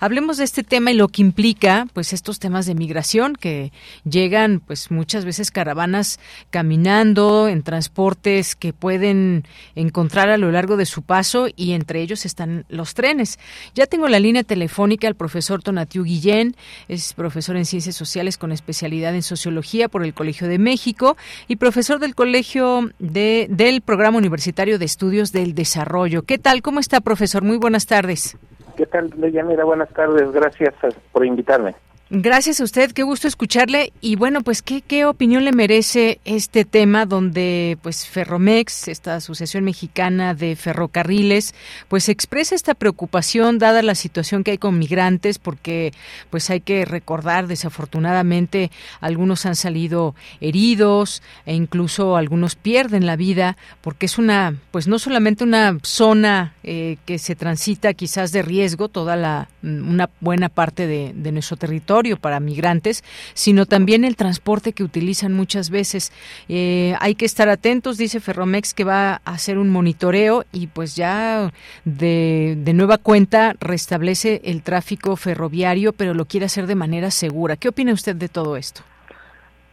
Hablemos 0.00 0.36
de 0.36 0.44
este 0.44 0.62
tema 0.62 0.90
y 0.90 0.94
lo 0.94 1.08
que 1.08 1.22
implica 1.22 1.86
pues 1.92 2.12
estos 2.12 2.38
temas 2.38 2.66
de 2.66 2.74
migración 2.74 3.34
que 3.34 3.72
llegan 4.04 4.60
pues 4.60 4.90
muchas 4.90 5.24
veces 5.24 5.50
caravanas 5.50 6.18
caminando 6.50 7.48
en 7.48 7.62
transportes 7.62 8.56
que 8.56 8.72
pueden 8.72 9.44
encontrar 9.74 10.28
a 10.30 10.38
lo 10.38 10.50
largo 10.50 10.76
de 10.76 10.86
su 10.86 11.02
paso 11.02 11.48
y 11.54 11.72
entre 11.72 12.02
ellos 12.02 12.24
están 12.24 12.64
los 12.68 12.94
trenes. 12.94 13.38
Ya 13.74 13.86
tengo 13.86 14.08
la 14.08 14.20
línea 14.20 14.42
telefónica 14.42 15.08
al 15.08 15.14
profesor 15.14 15.62
Tonatiu 15.62 16.04
Guillén, 16.04 16.56
es 16.88 17.12
profesor 17.12 17.56
en 17.56 17.64
Ciencias 17.64 17.96
Sociales 17.96 18.38
con 18.38 18.52
especialidad 18.52 19.14
en 19.14 19.22
Sociología 19.22 19.88
por 19.88 20.04
el 20.04 20.14
Colegio 20.14 20.48
de 20.48 20.58
México 20.58 21.16
y 21.48 21.56
profesor 21.56 21.98
del 21.98 22.14
Colegio 22.14 22.90
de, 22.98 23.46
del 23.50 23.80
Programa 23.80 24.18
Universitario 24.18 24.78
de 24.78 24.84
Estudios 24.84 25.32
del 25.32 25.54
Desarrollo. 25.54 26.22
¿Qué 26.22 26.38
tal? 26.38 26.62
¿Cómo 26.62 26.80
está, 26.80 27.00
profesor? 27.00 27.42
Muy 27.42 27.56
buenas 27.56 27.86
tardes. 27.86 28.36
¿Qué 28.76 28.84
tal, 28.84 29.10
Mira, 29.42 29.64
Buenas 29.64 29.88
tardes. 29.90 30.30
Gracias 30.32 30.74
por 31.10 31.24
invitarme. 31.24 31.74
Gracias 32.08 32.60
a 32.60 32.64
usted, 32.64 32.92
qué 32.92 33.02
gusto 33.02 33.26
escucharle. 33.26 33.92
Y 34.00 34.14
bueno, 34.14 34.42
pues, 34.42 34.62
¿qué, 34.62 34.80
¿qué 34.80 35.04
opinión 35.06 35.44
le 35.44 35.50
merece 35.50 36.20
este 36.24 36.64
tema 36.64 37.04
donde 37.04 37.78
pues 37.82 38.06
Ferromex, 38.06 38.86
esta 38.86 39.16
Asociación 39.16 39.64
Mexicana 39.64 40.32
de 40.32 40.54
Ferrocarriles, 40.54 41.52
pues 41.88 42.08
expresa 42.08 42.54
esta 42.54 42.74
preocupación 42.74 43.58
dada 43.58 43.82
la 43.82 43.96
situación 43.96 44.44
que 44.44 44.52
hay 44.52 44.58
con 44.58 44.78
migrantes, 44.78 45.40
porque 45.40 45.92
pues 46.30 46.48
hay 46.48 46.60
que 46.60 46.84
recordar, 46.84 47.48
desafortunadamente, 47.48 48.70
algunos 49.00 49.44
han 49.44 49.56
salido 49.56 50.14
heridos 50.40 51.24
e 51.44 51.54
incluso 51.54 52.16
algunos 52.16 52.54
pierden 52.54 53.04
la 53.04 53.16
vida, 53.16 53.56
porque 53.80 54.06
es 54.06 54.16
una, 54.16 54.54
pues 54.70 54.86
no 54.86 55.00
solamente 55.00 55.42
una 55.42 55.76
zona 55.82 56.54
eh, 56.62 56.98
que 57.04 57.18
se 57.18 57.34
transita 57.34 57.94
quizás 57.94 58.30
de 58.30 58.42
riesgo, 58.42 58.88
toda 58.88 59.16
la, 59.16 59.48
una 59.64 60.08
buena 60.20 60.48
parte 60.48 60.86
de, 60.86 61.12
de 61.12 61.32
nuestro 61.32 61.56
territorio, 61.56 61.95
para 62.20 62.40
migrantes, 62.40 63.02
sino 63.32 63.64
también 63.64 64.04
el 64.04 64.16
transporte 64.16 64.72
que 64.72 64.84
utilizan 64.84 65.32
muchas 65.32 65.70
veces. 65.70 66.12
Eh, 66.48 66.94
hay 67.00 67.14
que 67.14 67.24
estar 67.24 67.48
atentos, 67.48 67.96
dice 67.96 68.20
Ferromex, 68.20 68.74
que 68.74 68.84
va 68.84 69.14
a 69.24 69.32
hacer 69.32 69.56
un 69.56 69.70
monitoreo 69.70 70.44
y 70.52 70.66
pues 70.66 70.94
ya 70.94 71.50
de, 71.84 72.54
de 72.58 72.74
nueva 72.74 72.98
cuenta 72.98 73.54
restablece 73.60 74.42
el 74.44 74.62
tráfico 74.62 75.16
ferroviario, 75.16 75.94
pero 75.94 76.12
lo 76.12 76.26
quiere 76.26 76.46
hacer 76.46 76.66
de 76.66 76.74
manera 76.74 77.10
segura. 77.10 77.56
¿Qué 77.56 77.68
opina 77.68 77.94
usted 77.94 78.14
de 78.14 78.28
todo 78.28 78.56
esto? 78.56 78.82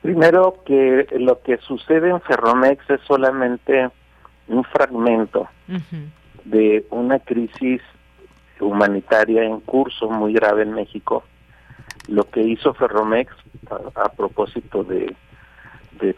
Primero 0.01 0.63
que 0.65 1.07
lo 1.19 1.41
que 1.41 1.57
sucede 1.57 2.09
en 2.09 2.21
Ferromex 2.21 2.89
es 2.89 3.01
solamente 3.07 3.89
un 4.47 4.63
fragmento 4.63 5.47
de 6.45 6.86
una 6.89 7.19
crisis 7.19 7.81
humanitaria 8.59 9.43
en 9.43 9.59
curso 9.62 10.09
muy 10.09 10.33
grave 10.33 10.63
en 10.63 10.73
México 10.73 11.23
lo 12.07 12.29
que 12.29 12.41
hizo 12.41 12.73
Ferromex 12.73 13.33
a, 13.95 14.09
propósito 14.09 14.83
de, 14.83 15.15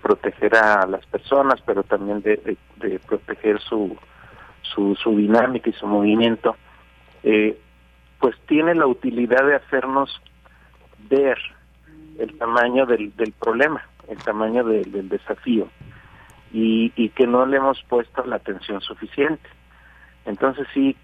proteger 0.01 0.55
a 0.55 0.87
las 0.87 1.05
personas, 1.05 1.61
pero 1.65 1.83
también 1.83 2.21
de, 2.21 2.57
de, 2.77 2.99
proteger 2.99 3.59
su, 3.61 3.95
su, 4.61 4.95
su, 4.95 5.15
dinámica 5.15 5.69
y 5.69 5.73
su 5.73 5.85
movimiento, 5.85 6.55
eh, 7.23 7.59
pues 8.19 8.35
tiene 8.47 8.73
la 8.73 8.87
utilidad 8.87 9.45
de 9.45 9.55
hacernos 9.55 10.21
ver 11.07 11.37
el 12.17 12.35
tamaño 12.37 12.87
del, 12.87 13.15
del 13.15 13.31
problema, 13.33 13.83
el 14.07 14.17
tamaño 14.17 14.63
del 14.63 15.07
desafío, 15.07 15.67
y, 16.51 16.91
y 16.95 17.09
que 17.09 17.27
no 17.27 17.45
le 17.45 17.57
hemos 17.57 17.83
puesto 17.83 18.25
la 18.25 18.37
atención 18.37 18.81
suficiente. 18.81 19.47
Entonces 20.25 20.67
sí, 20.73 20.95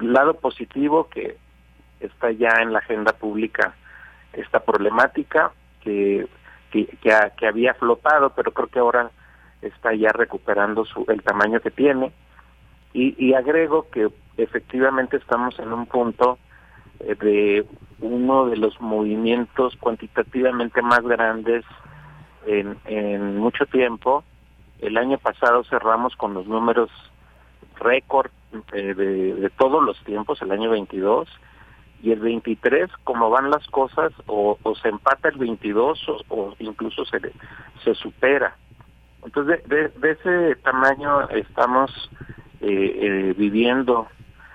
lado 0.00 0.34
positivo 0.34 1.08
que 1.08 1.36
está 2.00 2.32
ya 2.32 2.56
en 2.60 2.72
la 2.72 2.80
agenda 2.80 3.12
pública 3.12 3.76
esta 4.36 4.60
problemática 4.60 5.52
que, 5.80 6.26
que, 6.70 6.86
que, 7.02 7.46
había 7.46 7.74
flotado, 7.74 8.30
pero 8.30 8.52
creo 8.52 8.68
que 8.68 8.78
ahora 8.78 9.10
está 9.62 9.94
ya 9.94 10.10
recuperando 10.12 10.84
su, 10.84 11.04
el 11.08 11.22
tamaño 11.22 11.60
que 11.60 11.70
tiene. 11.70 12.12
Y, 12.92 13.14
y 13.24 13.34
agrego 13.34 13.88
que 13.90 14.08
efectivamente 14.36 15.16
estamos 15.16 15.58
en 15.58 15.72
un 15.72 15.86
punto 15.86 16.38
eh, 17.00 17.14
de 17.14 17.66
uno 18.00 18.46
de 18.46 18.56
los 18.56 18.80
movimientos 18.80 19.76
cuantitativamente 19.76 20.82
más 20.82 21.00
grandes 21.02 21.64
en, 22.46 22.76
en 22.84 23.36
mucho 23.38 23.66
tiempo. 23.66 24.24
El 24.80 24.96
año 24.96 25.18
pasado 25.18 25.64
cerramos 25.64 26.14
con 26.16 26.34
los 26.34 26.46
números 26.46 26.90
récord 27.76 28.30
eh, 28.72 28.94
de, 28.94 29.34
de 29.34 29.50
todos 29.50 29.82
los 29.82 29.98
tiempos, 30.04 30.40
el 30.42 30.52
año 30.52 30.70
22, 30.70 31.28
y 32.04 32.12
el 32.12 32.20
23, 32.20 32.90
como 33.02 33.30
van 33.30 33.50
las 33.50 33.66
cosas, 33.68 34.12
o, 34.26 34.58
se 34.82 34.90
empata 34.90 35.30
el 35.30 35.38
22 35.38 35.98
o, 36.28 36.54
incluso 36.58 37.06
se, 37.06 37.18
se 37.82 37.94
supera. 37.94 38.54
Entonces, 39.24 39.66
de, 39.66 39.90
ese 40.02 40.56
tamaño 40.56 41.30
estamos 41.30 41.90
eh, 42.60 42.98
eh, 43.30 43.34
viviendo 43.38 44.06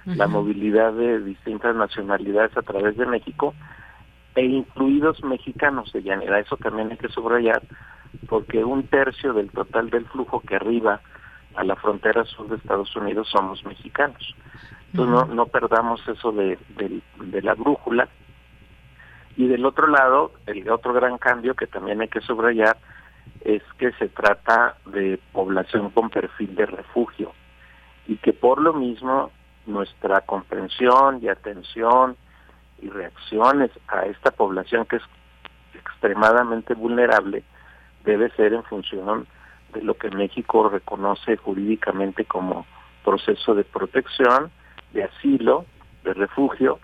la 0.06 0.28
movilidad 0.28 0.94
de 0.94 1.22
distintas 1.24 1.76
nacionalidades 1.76 2.56
a 2.56 2.62
través 2.62 2.96
de 2.98 3.06
México 3.08 3.56
e 4.36 4.46
incluidos 4.46 5.24
mexicanos 5.24 5.92
de 5.92 6.04
llanera. 6.04 6.40
Eso 6.40 6.56
también 6.58 6.92
hay 6.92 6.98
que 6.98 7.10
subrayar 7.10 7.64
porque 8.28 8.64
un 8.64 8.84
tercio 8.84 9.34
del 9.34 9.50
total 9.50 9.90
del 9.90 10.06
flujo 10.06 10.42
que 10.42 10.56
arriba 10.56 11.02
a 11.56 11.64
la 11.64 11.76
frontera 11.76 12.26
sur 12.26 12.48
de 12.48 12.58
Estados 12.58 12.96
Unidos 12.96 13.28
somos 13.32 13.66
mexicanos. 13.66 14.36
Entonces 14.92 15.14
no, 15.14 15.36
no 15.36 15.46
perdamos 15.46 16.06
eso 16.08 16.32
de, 16.32 16.58
de, 16.78 17.42
la 17.42 17.54
brújula. 17.54 18.08
Y 19.38 19.48
del 19.48 19.66
otro 19.66 19.88
lado, 19.88 20.32
el 20.48 20.70
otro 20.70 20.94
gran 20.94 21.18
cambio 21.18 21.56
que 21.56 21.68
también 21.68 22.02
hay 22.02 22.08
que 22.08 22.22
subrayar 22.22 22.78
es 23.42 23.62
que 23.78 23.92
se 23.94 24.10
trata 24.10 24.76
de 24.88 25.20
población 25.32 25.92
con 25.92 26.10
perfil 26.10 26.56
de 26.56 26.66
refugio 26.66 27.32
y 28.08 28.18
que 28.18 28.34
por 28.34 28.60
lo 28.60 28.74
mismo 28.74 29.32
nuestra 29.66 30.22
comprensión 30.22 31.20
y 31.22 31.30
atención 31.30 32.18
y 32.82 32.90
reacciones 32.90 33.72
a 33.88 34.06
esta 34.06 34.32
población 34.32 34.86
que 34.86 34.98
es 34.98 35.04
extremadamente 35.76 36.74
vulnerable 36.74 37.44
debe 38.04 38.32
ser 38.32 38.54
en 38.54 38.64
función 38.64 39.28
de 39.74 39.84
lo 39.84 39.94
que 39.94 40.10
México 40.10 40.68
reconoce 40.70 41.38
jurídicamente 41.38 42.26
como 42.26 42.66
proceso 43.04 43.54
de 43.54 43.64
protección 43.64 44.52
de 44.94 45.04
asilo, 45.04 45.66
de 46.04 46.14
refugio, 46.14 46.80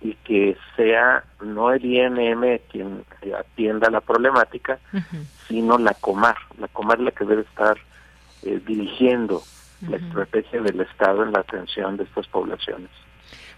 y 0.00 0.14
que 0.24 0.56
sea 0.76 1.24
no 1.42 1.72
el 1.72 1.84
INM 1.84 2.58
quien 2.70 3.04
atienda 3.38 3.90
la 3.90 4.00
problemática, 4.00 4.78
sino 5.46 5.76
la 5.78 5.94
Comar. 5.94 6.36
La 6.58 6.68
Comar 6.68 6.98
es 6.98 7.04
la 7.04 7.10
que 7.10 7.24
debe 7.24 7.42
estar 7.42 7.76
eh, 8.42 8.60
dirigiendo 8.66 9.42
la 9.88 9.96
estrategia 9.96 10.60
del 10.60 10.80
Estado 10.80 11.22
en 11.22 11.32
la 11.32 11.40
atención 11.40 11.96
de 11.96 12.04
estas 12.04 12.26
poblaciones. 12.28 12.90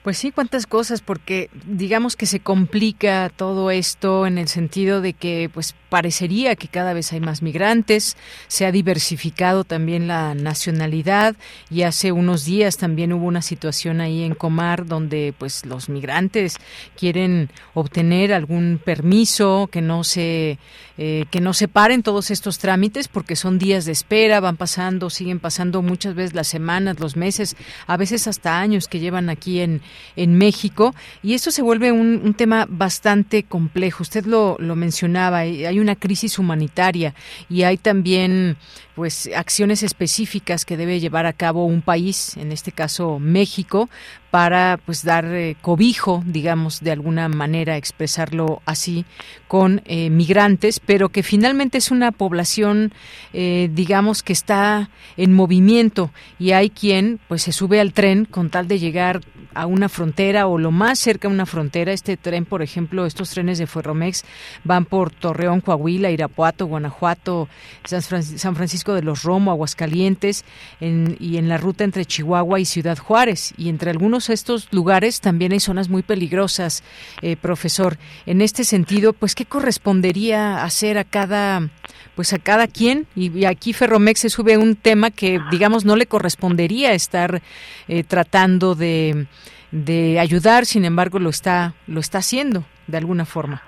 Pues 0.02 0.18
sí, 0.18 0.32
cuántas 0.32 0.66
cosas, 0.66 1.00
porque 1.00 1.48
digamos 1.64 2.16
que 2.16 2.26
se 2.26 2.40
complica 2.40 3.30
todo 3.34 3.70
esto 3.70 4.26
en 4.26 4.36
el 4.36 4.48
sentido 4.48 5.00
de 5.00 5.12
que 5.12 5.48
pues 5.52 5.76
parecería 5.92 6.56
que 6.56 6.66
cada 6.66 6.92
vez 6.92 7.12
hay 7.12 7.20
más 7.20 7.40
migrantes, 7.42 8.16
se 8.48 8.66
ha 8.66 8.72
diversificado 8.72 9.62
también 9.62 10.08
la 10.08 10.34
nacionalidad 10.34 11.36
y 11.70 11.82
hace 11.82 12.10
unos 12.10 12.46
días 12.46 12.78
también 12.78 13.12
hubo 13.12 13.26
una 13.26 13.42
situación 13.42 14.00
ahí 14.00 14.24
en 14.24 14.34
Comar 14.34 14.86
donde 14.86 15.34
pues 15.38 15.66
los 15.66 15.88
migrantes 15.88 16.56
quieren 16.96 17.50
obtener 17.74 18.32
algún 18.32 18.80
permiso 18.82 19.68
que 19.70 19.82
no 19.82 20.02
se 20.02 20.58
eh, 20.98 21.24
que 21.30 21.40
no 21.40 21.54
se 21.54 21.68
paren 21.68 22.02
todos 22.02 22.30
estos 22.30 22.58
trámites 22.58 23.08
porque 23.08 23.36
son 23.36 23.58
días 23.58 23.84
de 23.84 23.92
espera, 23.92 24.40
van 24.40 24.56
pasando, 24.56 25.10
siguen 25.10 25.40
pasando 25.40 25.82
muchas 25.82 26.14
veces 26.14 26.34
las 26.34 26.48
semanas, 26.48 27.00
los 27.00 27.16
meses, 27.16 27.56
a 27.86 27.96
veces 27.96 28.26
hasta 28.28 28.58
años 28.60 28.88
que 28.88 28.98
llevan 28.98 29.28
aquí 29.28 29.60
en 29.60 29.82
en 30.16 30.36
México 30.36 30.94
y 31.22 31.34
esto 31.34 31.50
se 31.50 31.62
vuelve 31.62 31.92
un, 31.92 32.34
tema 32.34 32.66
bastante 32.68 33.42
complejo. 33.42 34.02
Usted 34.02 34.24
lo, 34.24 34.56
lo 34.58 34.74
mencionaba, 34.74 35.38
hay 35.38 35.78
una 35.78 35.96
crisis 35.96 36.38
humanitaria 36.38 37.14
y 37.50 37.64
hay 37.64 37.76
también 37.76 38.56
pues 38.94 39.30
acciones 39.34 39.82
específicas 39.82 40.64
que 40.64 40.76
debe 40.76 41.00
llevar 41.00 41.26
a 41.26 41.32
cabo 41.32 41.64
un 41.64 41.82
país, 41.82 42.36
en 42.36 42.52
este 42.52 42.72
caso 42.72 43.18
México, 43.18 43.88
para 44.32 44.80
pues 44.86 45.04
dar 45.04 45.26
eh, 45.26 45.56
cobijo, 45.60 46.22
digamos, 46.26 46.80
de 46.80 46.90
alguna 46.90 47.28
manera 47.28 47.76
expresarlo 47.76 48.62
así, 48.64 49.04
con 49.46 49.82
eh, 49.84 50.08
migrantes, 50.08 50.80
pero 50.80 51.10
que 51.10 51.22
finalmente 51.22 51.76
es 51.76 51.90
una 51.90 52.12
población, 52.12 52.94
eh, 53.34 53.68
digamos, 53.72 54.22
que 54.22 54.32
está 54.32 54.88
en 55.18 55.34
movimiento 55.34 56.10
y 56.38 56.52
hay 56.52 56.70
quien 56.70 57.20
pues 57.28 57.42
se 57.42 57.52
sube 57.52 57.78
al 57.78 57.92
tren 57.92 58.24
con 58.24 58.48
tal 58.48 58.68
de 58.68 58.78
llegar 58.78 59.20
a 59.54 59.66
una 59.66 59.90
frontera 59.90 60.46
o 60.46 60.56
lo 60.56 60.70
más 60.70 60.98
cerca 60.98 61.28
a 61.28 61.30
una 61.30 61.44
frontera. 61.44 61.92
Este 61.92 62.16
tren, 62.16 62.46
por 62.46 62.62
ejemplo, 62.62 63.04
estos 63.04 63.28
trenes 63.28 63.58
de 63.58 63.66
Ferromex 63.66 64.24
van 64.64 64.86
por 64.86 65.12
Torreón, 65.12 65.60
Coahuila, 65.60 66.10
Irapuato, 66.10 66.64
Guanajuato, 66.64 67.50
San 67.84 68.56
Francisco 68.56 68.81
de 68.90 69.02
los 69.02 69.22
Romo, 69.22 69.52
Aguascalientes 69.52 70.44
y 70.80 71.36
en 71.36 71.48
la 71.48 71.58
ruta 71.58 71.84
entre 71.84 72.04
Chihuahua 72.04 72.58
y 72.58 72.64
Ciudad 72.64 72.98
Juárez. 72.98 73.54
Y 73.56 73.68
entre 73.68 73.90
algunos 73.90 74.26
de 74.26 74.34
estos 74.34 74.66
lugares 74.72 75.20
también 75.20 75.52
hay 75.52 75.60
zonas 75.60 75.88
muy 75.88 76.02
peligrosas, 76.02 76.82
eh, 77.22 77.36
profesor. 77.36 77.98
En 78.26 78.40
este 78.40 78.64
sentido, 78.64 79.12
pues, 79.12 79.36
¿qué 79.36 79.46
correspondería 79.46 80.64
hacer 80.64 80.98
a 80.98 81.04
cada 81.04 81.70
pues 82.14 82.34
a 82.34 82.38
cada 82.38 82.66
quien 82.66 83.06
y, 83.16 83.46
aquí 83.46 83.72
Ferromex 83.72 84.20
se 84.20 84.28
sube 84.28 84.58
un 84.58 84.76
tema 84.76 85.10
que 85.10 85.40
digamos 85.50 85.86
no 85.86 85.96
le 85.96 86.04
correspondería 86.04 86.92
estar 86.92 87.40
eh, 87.88 88.04
tratando 88.04 88.74
de, 88.74 89.26
de 89.70 90.20
ayudar, 90.20 90.66
sin 90.66 90.84
embargo 90.84 91.18
lo 91.18 91.30
está 91.30 91.74
lo 91.86 92.00
está 92.00 92.18
haciendo 92.18 92.66
de 92.86 92.98
alguna 92.98 93.24
forma. 93.24 93.62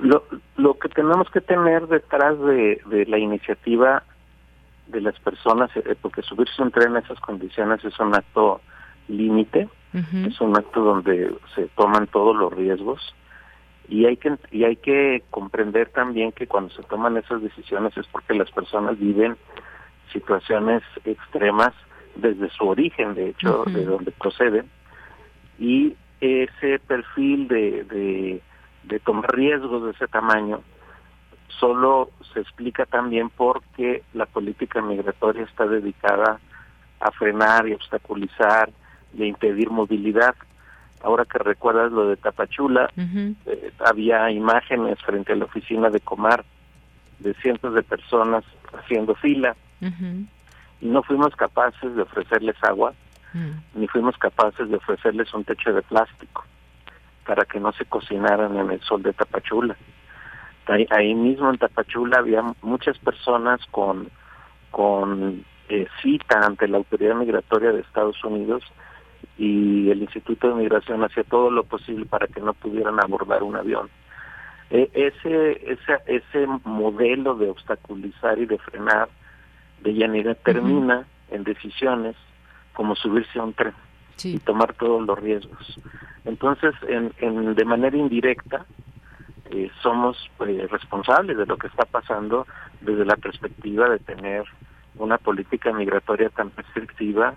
Lo, 0.00 0.24
lo 0.56 0.78
que 0.78 0.88
tenemos 0.88 1.30
que 1.30 1.40
tener 1.40 1.86
detrás 1.86 2.38
de, 2.40 2.80
de 2.86 3.06
la 3.06 3.18
iniciativa 3.18 4.02
de 4.90 5.00
las 5.00 5.18
personas, 5.20 5.70
eh, 5.76 5.96
porque 6.00 6.22
subirse 6.22 6.62
un 6.62 6.70
tren 6.70 6.96
en 6.96 7.02
esas 7.02 7.20
condiciones 7.20 7.84
es 7.84 7.98
un 8.00 8.14
acto 8.14 8.60
límite, 9.08 9.68
es 9.92 10.40
un 10.40 10.56
acto 10.56 10.82
donde 10.82 11.34
se 11.54 11.66
toman 11.76 12.06
todos 12.06 12.36
los 12.36 12.52
riesgos. 12.52 13.14
Y 13.88 14.06
hay 14.06 14.16
que 14.16 14.36
y 14.52 14.62
hay 14.62 14.76
que 14.76 15.24
comprender 15.30 15.88
también 15.88 16.30
que 16.30 16.46
cuando 16.46 16.72
se 16.72 16.82
toman 16.84 17.16
esas 17.16 17.42
decisiones 17.42 17.96
es 17.96 18.06
porque 18.06 18.34
las 18.34 18.50
personas 18.52 18.98
viven 19.00 19.36
situaciones 20.12 20.82
extremas 21.04 21.72
desde 22.14 22.50
su 22.50 22.68
origen, 22.68 23.14
de 23.14 23.30
hecho, 23.30 23.64
de 23.66 23.84
donde 23.84 24.12
proceden. 24.12 24.70
Y 25.58 25.96
ese 26.20 26.78
perfil 26.78 27.48
de, 27.48 27.84
de, 27.84 28.42
de 28.84 28.98
tomar 28.98 29.34
riesgos 29.34 29.84
de 29.84 29.90
ese 29.92 30.08
tamaño 30.08 30.60
solo 31.60 32.10
se 32.32 32.40
explica 32.40 32.86
también 32.86 33.30
porque 33.30 34.02
la 34.14 34.26
política 34.26 34.80
migratoria 34.80 35.44
está 35.44 35.66
dedicada 35.66 36.40
a 37.00 37.10
frenar 37.12 37.68
y 37.68 37.74
obstaculizar 37.74 38.70
y 39.14 39.22
a 39.22 39.26
impedir 39.26 39.70
movilidad. 39.70 40.34
Ahora 41.02 41.24
que 41.24 41.38
recuerdas 41.38 41.92
lo 41.92 42.08
de 42.08 42.16
Tapachula, 42.16 42.90
eh, 42.96 43.72
había 43.84 44.30
imágenes 44.30 45.00
frente 45.02 45.32
a 45.32 45.36
la 45.36 45.46
oficina 45.46 45.90
de 45.90 46.00
Comar 46.00 46.44
de 47.18 47.34
cientos 47.34 47.74
de 47.74 47.82
personas 47.82 48.44
haciendo 48.78 49.14
fila. 49.14 49.54
Y 50.80 50.86
no 50.86 51.02
fuimos 51.02 51.34
capaces 51.36 51.94
de 51.94 52.02
ofrecerles 52.02 52.56
agua, 52.62 52.94
ni 53.74 53.86
fuimos 53.88 54.16
capaces 54.18 54.68
de 54.68 54.76
ofrecerles 54.76 55.32
un 55.34 55.44
techo 55.44 55.72
de 55.72 55.82
plástico 55.82 56.44
para 57.30 57.44
que 57.44 57.60
no 57.60 57.70
se 57.70 57.84
cocinaran 57.84 58.56
en 58.56 58.72
el 58.72 58.80
sol 58.80 59.04
de 59.04 59.12
Tapachula. 59.12 59.76
Ahí, 60.66 61.14
mismo 61.14 61.48
en 61.48 61.58
Tapachula 61.58 62.18
había 62.18 62.42
muchas 62.60 62.98
personas 62.98 63.60
con, 63.70 64.08
con 64.72 65.44
eh, 65.68 65.86
cita 66.02 66.40
ante 66.44 66.66
la 66.66 66.78
autoridad 66.78 67.14
migratoria 67.14 67.70
de 67.70 67.82
Estados 67.82 68.16
Unidos 68.24 68.64
y 69.38 69.90
el 69.90 70.02
Instituto 70.02 70.48
de 70.48 70.54
Migración 70.56 71.04
hacía 71.04 71.22
todo 71.22 71.52
lo 71.52 71.62
posible 71.62 72.04
para 72.04 72.26
que 72.26 72.40
no 72.40 72.52
pudieran 72.52 72.98
abordar 72.98 73.44
un 73.44 73.54
avión. 73.54 73.88
E, 74.70 74.90
ese, 74.92 75.72
ese, 75.72 75.98
ese 76.06 76.48
modelo 76.64 77.36
de 77.36 77.48
obstaculizar 77.48 78.40
y 78.40 78.46
de 78.46 78.58
frenar 78.58 79.08
de 79.84 79.94
Yanira 79.94 80.34
termina 80.34 81.06
en 81.30 81.44
decisiones 81.44 82.16
como 82.72 82.96
subirse 82.96 83.38
a 83.38 83.44
un 83.44 83.54
tren 83.54 83.74
y 84.24 84.38
tomar 84.38 84.74
todos 84.74 85.06
los 85.06 85.18
riesgos. 85.18 85.78
Entonces, 86.24 86.74
en, 86.88 87.12
en, 87.18 87.54
de 87.54 87.64
manera 87.64 87.96
indirecta, 87.96 88.64
eh, 89.50 89.70
somos 89.82 90.16
eh, 90.46 90.66
responsables 90.70 91.36
de 91.36 91.46
lo 91.46 91.56
que 91.56 91.66
está 91.66 91.84
pasando 91.84 92.46
desde 92.80 93.04
la 93.04 93.16
perspectiva 93.16 93.88
de 93.88 93.98
tener 93.98 94.44
una 94.96 95.18
política 95.18 95.72
migratoria 95.72 96.28
tan 96.30 96.52
restrictiva 96.56 97.34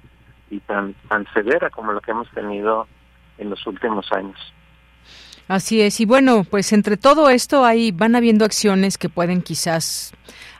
y 0.50 0.60
tan, 0.60 0.94
tan 1.08 1.26
severa 1.34 1.70
como 1.70 1.94
la 1.94 2.02
que 2.02 2.12
hemos 2.12 2.30
tenido 2.32 2.88
en 3.38 3.50
los 3.50 3.66
últimos 3.66 4.12
años. 4.12 4.38
Así 5.48 5.82
es, 5.82 6.00
y 6.00 6.06
bueno, 6.06 6.46
pues 6.50 6.72
entre 6.72 6.96
todo 6.96 7.30
esto 7.30 7.66
ahí 7.66 7.92
van 7.92 8.16
habiendo 8.16 8.46
acciones 8.46 8.98
que 8.98 9.10
pueden 9.10 9.42
quizás 9.42 10.14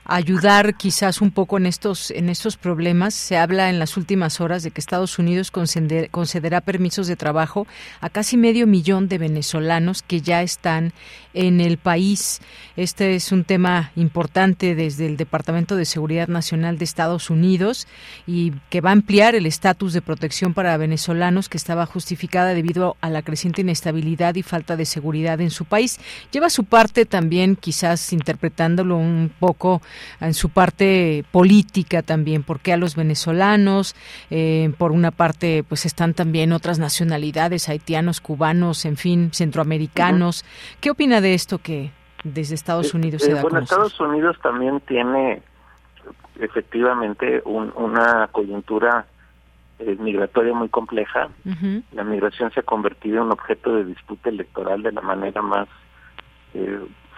ayudar 0.04 0.76
quizás 0.76 1.20
un 1.20 1.30
poco 1.30 1.56
en 1.56 1.66
estos 1.66 2.10
en 2.10 2.28
estos 2.28 2.56
problemas. 2.56 3.14
Se 3.14 3.36
habla 3.36 3.70
en 3.70 3.78
las 3.78 3.96
últimas 3.96 4.40
horas 4.40 4.62
de 4.62 4.70
que 4.70 4.80
Estados 4.80 5.18
Unidos 5.18 5.50
concederá 5.50 6.60
permisos 6.60 7.06
de 7.06 7.16
trabajo 7.16 7.66
a 8.00 8.10
casi 8.10 8.36
medio 8.36 8.66
millón 8.66 9.08
de 9.08 9.18
venezolanos 9.18 10.02
que 10.02 10.20
ya 10.20 10.42
están 10.42 10.92
en 11.32 11.60
el 11.60 11.78
país. 11.78 12.40
Este 12.76 13.14
es 13.14 13.32
un 13.32 13.44
tema 13.44 13.90
importante 13.96 14.74
desde 14.74 15.06
el 15.06 15.16
Departamento 15.16 15.76
de 15.76 15.84
Seguridad 15.84 16.28
Nacional 16.28 16.78
de 16.78 16.84
Estados 16.84 17.28
Unidos 17.28 17.86
y 18.26 18.52
que 18.70 18.80
va 18.80 18.90
a 18.90 18.92
ampliar 18.92 19.34
el 19.34 19.46
estatus 19.46 19.92
de 19.92 20.02
protección 20.02 20.54
para 20.54 20.76
venezolanos 20.76 21.48
que 21.48 21.56
estaba 21.56 21.86
justificada 21.86 22.54
debido 22.54 22.96
a 23.00 23.10
la 23.10 23.22
creciente 23.22 23.62
inestabilidad 23.62 24.34
y 24.36 24.42
falta 24.42 24.76
de 24.76 24.84
seguridad 24.84 25.40
en 25.40 25.50
su 25.50 25.64
país. 25.64 25.98
Lleva 26.30 26.50
su 26.50 26.64
parte 26.64 27.04
también, 27.04 27.56
quizás 27.56 28.12
interpretándolo 28.12 28.96
un 28.96 29.32
poco 29.38 29.82
en 30.20 30.34
su 30.34 30.50
parte 30.50 31.24
política 31.30 32.02
también, 32.02 32.42
porque 32.42 32.72
a 32.72 32.76
los 32.76 32.96
venezolanos, 32.96 33.94
eh, 34.30 34.72
por 34.78 34.92
una 34.92 35.10
parte, 35.10 35.64
pues 35.68 35.86
están 35.86 36.14
también 36.14 36.52
otras 36.52 36.78
nacionalidades, 36.78 37.68
haitianos, 37.68 38.20
cubanos, 38.20 38.84
en 38.84 38.96
fin, 38.96 39.30
centroamericanos. 39.32 40.44
¿Qué 40.80 40.90
opina 40.90 41.20
de 41.20 41.34
esto 41.34 41.58
que 41.58 41.90
desde 42.22 42.54
Estados 42.54 42.94
eh, 42.94 42.96
Unidos 42.96 43.22
se 43.22 43.32
eh, 43.32 43.34
da 43.34 43.42
Bueno, 43.42 43.60
Estados 43.60 43.98
Unidos 44.00 44.36
también 44.42 44.80
tiene 44.80 45.42
efectivamente 46.40 47.42
una 47.44 48.28
coyuntura 48.32 49.06
migratoria 49.98 50.52
muy 50.54 50.68
compleja. 50.68 51.28
La 51.92 52.04
migración 52.04 52.50
se 52.52 52.60
ha 52.60 52.62
convertido 52.62 53.18
en 53.18 53.22
un 53.24 53.32
objeto 53.32 53.74
de 53.74 53.84
disputa 53.84 54.30
electoral 54.30 54.82
de 54.82 54.92
la 54.92 55.00
manera 55.00 55.42
más 55.42 55.68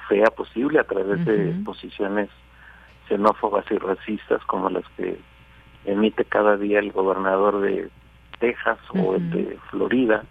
fea 0.09 0.31
posible 0.31 0.79
a 0.79 0.85
través 0.85 1.25
de 1.25 1.55
posiciones 1.65 2.29
xenófobas 3.09 3.65
y 3.71 3.79
racistas 3.79 4.43
como 4.45 4.71
las 4.71 4.85
que 4.97 5.19
emite 5.85 6.25
cada 6.25 6.57
día 6.57 6.79
el 6.79 6.93
gobernador 6.93 7.61
de 7.61 7.89
Texas 8.39 8.79
o 8.95 9.15
el 9.15 9.31
de 9.31 9.59
Florida. 9.71 10.25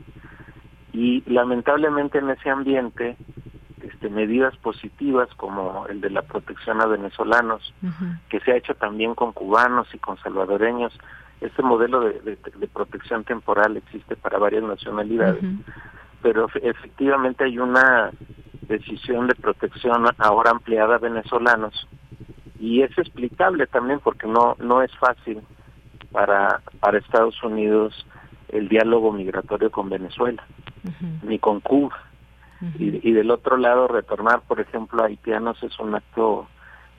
Y 0.93 1.23
lamentablemente 1.29 2.19
en 2.19 2.29
ese 2.29 2.49
ambiente 2.49 3.17
este, 3.81 4.09
medidas 4.09 4.55
positivas 4.57 5.29
como 5.35 5.85
el 5.88 6.01
de 6.01 6.09
la 6.09 6.21
protección 6.21 6.81
a 6.81 6.85
venezolanos 6.85 7.73
que 8.29 8.39
se 8.39 8.51
ha 8.51 8.57
hecho 8.57 8.73
también 8.75 9.13
con 9.15 9.31
cubanos 9.31 9.88
y 9.93 9.99
con 9.99 10.17
salvadoreños 10.17 10.97
este 11.41 11.61
modelo 11.61 11.99
de, 12.01 12.38
protección 12.73 13.23
temporal 13.23 13.77
existe 13.77 14.15
para 14.15 14.38
varias 14.38 14.63
nacionalidades. 14.63 15.43
Pero 16.21 16.47
efectivamente 16.61 17.43
hay 17.43 17.59
una 17.59 18.11
decisión 18.61 19.27
de 19.27 19.35
protección 19.35 20.05
ahora 20.17 20.51
ampliada 20.51 20.95
a 20.95 20.99
venezolanos 20.99 21.88
y 22.59 22.81
es 22.81 22.97
explicable 22.97 23.67
también 23.67 23.99
porque 23.99 24.27
no 24.27 24.55
no 24.59 24.81
es 24.81 24.91
fácil 24.97 25.41
para 26.11 26.61
para 26.79 26.97
Estados 26.97 27.41
Unidos 27.43 28.05
el 28.49 28.69
diálogo 28.69 29.11
migratorio 29.11 29.71
con 29.71 29.89
Venezuela 29.89 30.43
ni 31.23 31.39
con 31.39 31.61
Cuba. 31.61 31.97
Y, 32.79 33.09
y, 33.09 33.11
del 33.11 33.31
otro 33.31 33.57
lado 33.57 33.87
retornar 33.87 34.41
por 34.41 34.59
ejemplo 34.59 35.03
a 35.03 35.07
haitianos 35.07 35.61
es 35.61 35.77
un 35.77 35.93
acto 35.93 36.47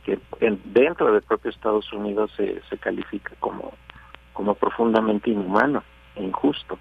que 0.05 0.21
dentro 0.67 1.13
del 1.13 1.23
propio 1.23 1.51
Estados 1.51 1.91
Unidos 1.93 2.31
se, 2.37 2.61
se 2.69 2.79
califica 2.79 3.33
como 3.41 3.73
como 4.33 4.55
profundamente 4.55 5.31
inhumano 5.31 5.83
e 6.15 6.23
injusto. 6.23 6.79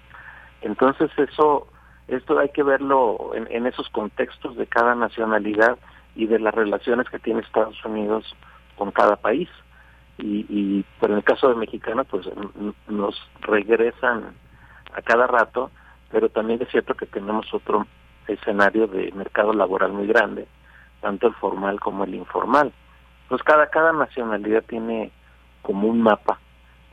Entonces 0.60 1.10
eso 1.16 1.68
esto 2.06 2.38
hay 2.38 2.50
que 2.50 2.62
verlo 2.62 3.32
en, 3.34 3.48
en 3.50 3.66
esos 3.66 3.88
contextos 3.88 4.56
de 4.56 4.66
cada 4.66 4.94
nacionalidad 4.94 5.78
y 6.14 6.26
de 6.26 6.38
las 6.38 6.54
relaciones 6.54 7.08
que 7.08 7.18
tiene 7.18 7.40
Estados 7.40 7.82
Unidos 7.84 8.36
con 8.76 8.90
cada 8.92 9.16
país. 9.16 9.48
Y, 10.18 10.46
y 10.48 10.84
pero 11.00 11.12
en 11.12 11.18
el 11.18 11.24
caso 11.24 11.48
de 11.48 11.56
mexicanos, 11.56 12.06
pues 12.10 12.26
nos 12.88 13.14
regresan 13.42 14.34
a 14.94 15.02
cada 15.02 15.26
rato, 15.26 15.70
pero 16.10 16.28
también 16.28 16.62
es 16.62 16.68
cierto 16.70 16.94
que 16.94 17.06
tenemos 17.06 17.52
otro 17.52 17.86
escenario 18.26 18.86
de 18.86 19.12
mercado 19.12 19.52
laboral 19.52 19.92
muy 19.92 20.06
grande, 20.06 20.46
tanto 21.00 21.28
el 21.28 21.34
formal 21.34 21.80
como 21.80 22.04
el 22.04 22.14
informal. 22.14 22.72
pues 23.28 23.42
cada, 23.42 23.68
cada 23.68 23.92
nacionalidad 23.92 24.64
tiene 24.64 25.10
como 25.62 25.88
un 25.88 26.00
mapa 26.00 26.38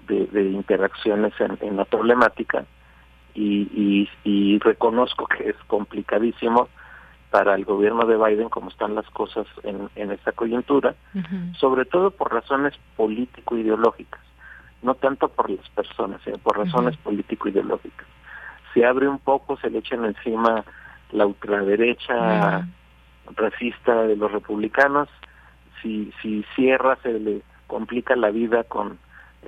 de, 0.07 0.43
interacciones 0.43 1.33
en, 1.39 1.77
la 1.77 1.85
problemática 1.85 2.65
y, 3.33 4.09
y, 4.23 4.59
reconozco 4.59 5.27
que 5.27 5.49
es 5.49 5.55
complicadísimo 5.67 6.69
para 7.33 7.55
el 7.55 7.65
gobierno 7.65 8.05
de 8.05 8.15
Biden 8.15 8.47
como 8.47 8.69
están 8.69 8.93
las 8.93 9.09
cosas 9.09 9.47
en, 9.63 9.89
en 9.95 10.11
esta 10.11 10.33
coyuntura, 10.33 10.93
sobre 11.57 11.83
todo 11.83 12.11
por 12.11 12.31
razones 12.31 12.75
político-ideológicas, 12.95 14.21
no 14.83 14.93
tanto 14.93 15.29
por 15.29 15.49
las 15.49 15.67
personas, 15.69 16.21
sino 16.23 16.37
por 16.37 16.59
razones 16.59 16.95
político-ideológicas. 16.97 18.05
Se 18.75 18.85
abre 18.85 19.07
un 19.07 19.17
poco, 19.17 19.57
se 19.57 19.71
le 19.71 19.79
echan 19.79 20.05
encima 20.05 20.63
la 21.11 21.25
ultraderecha 21.25 22.67
racista 23.35 24.03
de 24.03 24.15
los 24.15 24.31
republicanos, 24.31 25.09
si, 25.81 26.13
si 26.21 26.45
cierra 26.55 26.99
se 27.01 27.13
le 27.19 27.41
complica 27.65 28.15
la 28.15 28.29
vida 28.29 28.63
con 28.63 28.99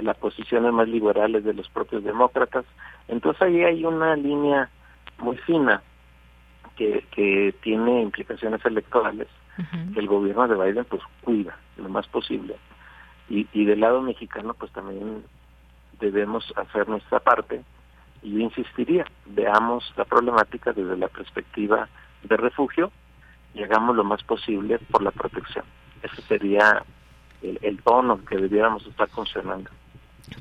las 0.01 0.17
posiciones 0.17 0.73
más 0.73 0.87
liberales 0.87 1.43
de 1.43 1.53
los 1.53 1.69
propios 1.69 2.03
demócratas. 2.03 2.65
Entonces 3.09 3.43
ahí 3.43 3.63
hay 3.63 3.85
una 3.85 4.15
línea 4.15 4.71
muy 5.19 5.37
fina 5.37 5.83
que, 6.75 7.05
que 7.11 7.53
tiene 7.61 8.01
implicaciones 8.01 8.63
electorales 8.65 9.27
que 9.93 9.99
el 10.01 10.07
gobierno 10.07 10.47
de 10.49 10.55
Biden 10.55 10.83
pues 10.83 11.01
cuida 11.21 11.57
lo 11.77 11.87
más 11.87 12.05
posible. 12.07 12.57
Y, 13.29 13.47
y 13.53 13.63
del 13.63 13.79
lado 13.79 14.01
mexicano 14.01 14.53
pues 14.53 14.71
también 14.73 15.23
debemos 15.99 16.53
hacer 16.57 16.89
nuestra 16.89 17.19
parte 17.21 17.63
y 18.21 18.33
yo 18.33 18.39
insistiría, 18.39 19.05
veamos 19.27 19.93
la 19.95 20.03
problemática 20.03 20.73
desde 20.73 20.97
la 20.97 21.07
perspectiva 21.07 21.87
de 22.23 22.37
refugio 22.37 22.91
y 23.53 23.63
hagamos 23.63 23.95
lo 23.95 24.03
más 24.03 24.23
posible 24.23 24.79
por 24.79 25.03
la 25.03 25.11
protección. 25.11 25.63
Ese 26.01 26.21
sería 26.23 26.83
el, 27.41 27.59
el 27.61 27.81
tono 27.81 28.23
que 28.25 28.37
debiéramos 28.37 28.85
estar 28.87 29.07
funcionando. 29.09 29.69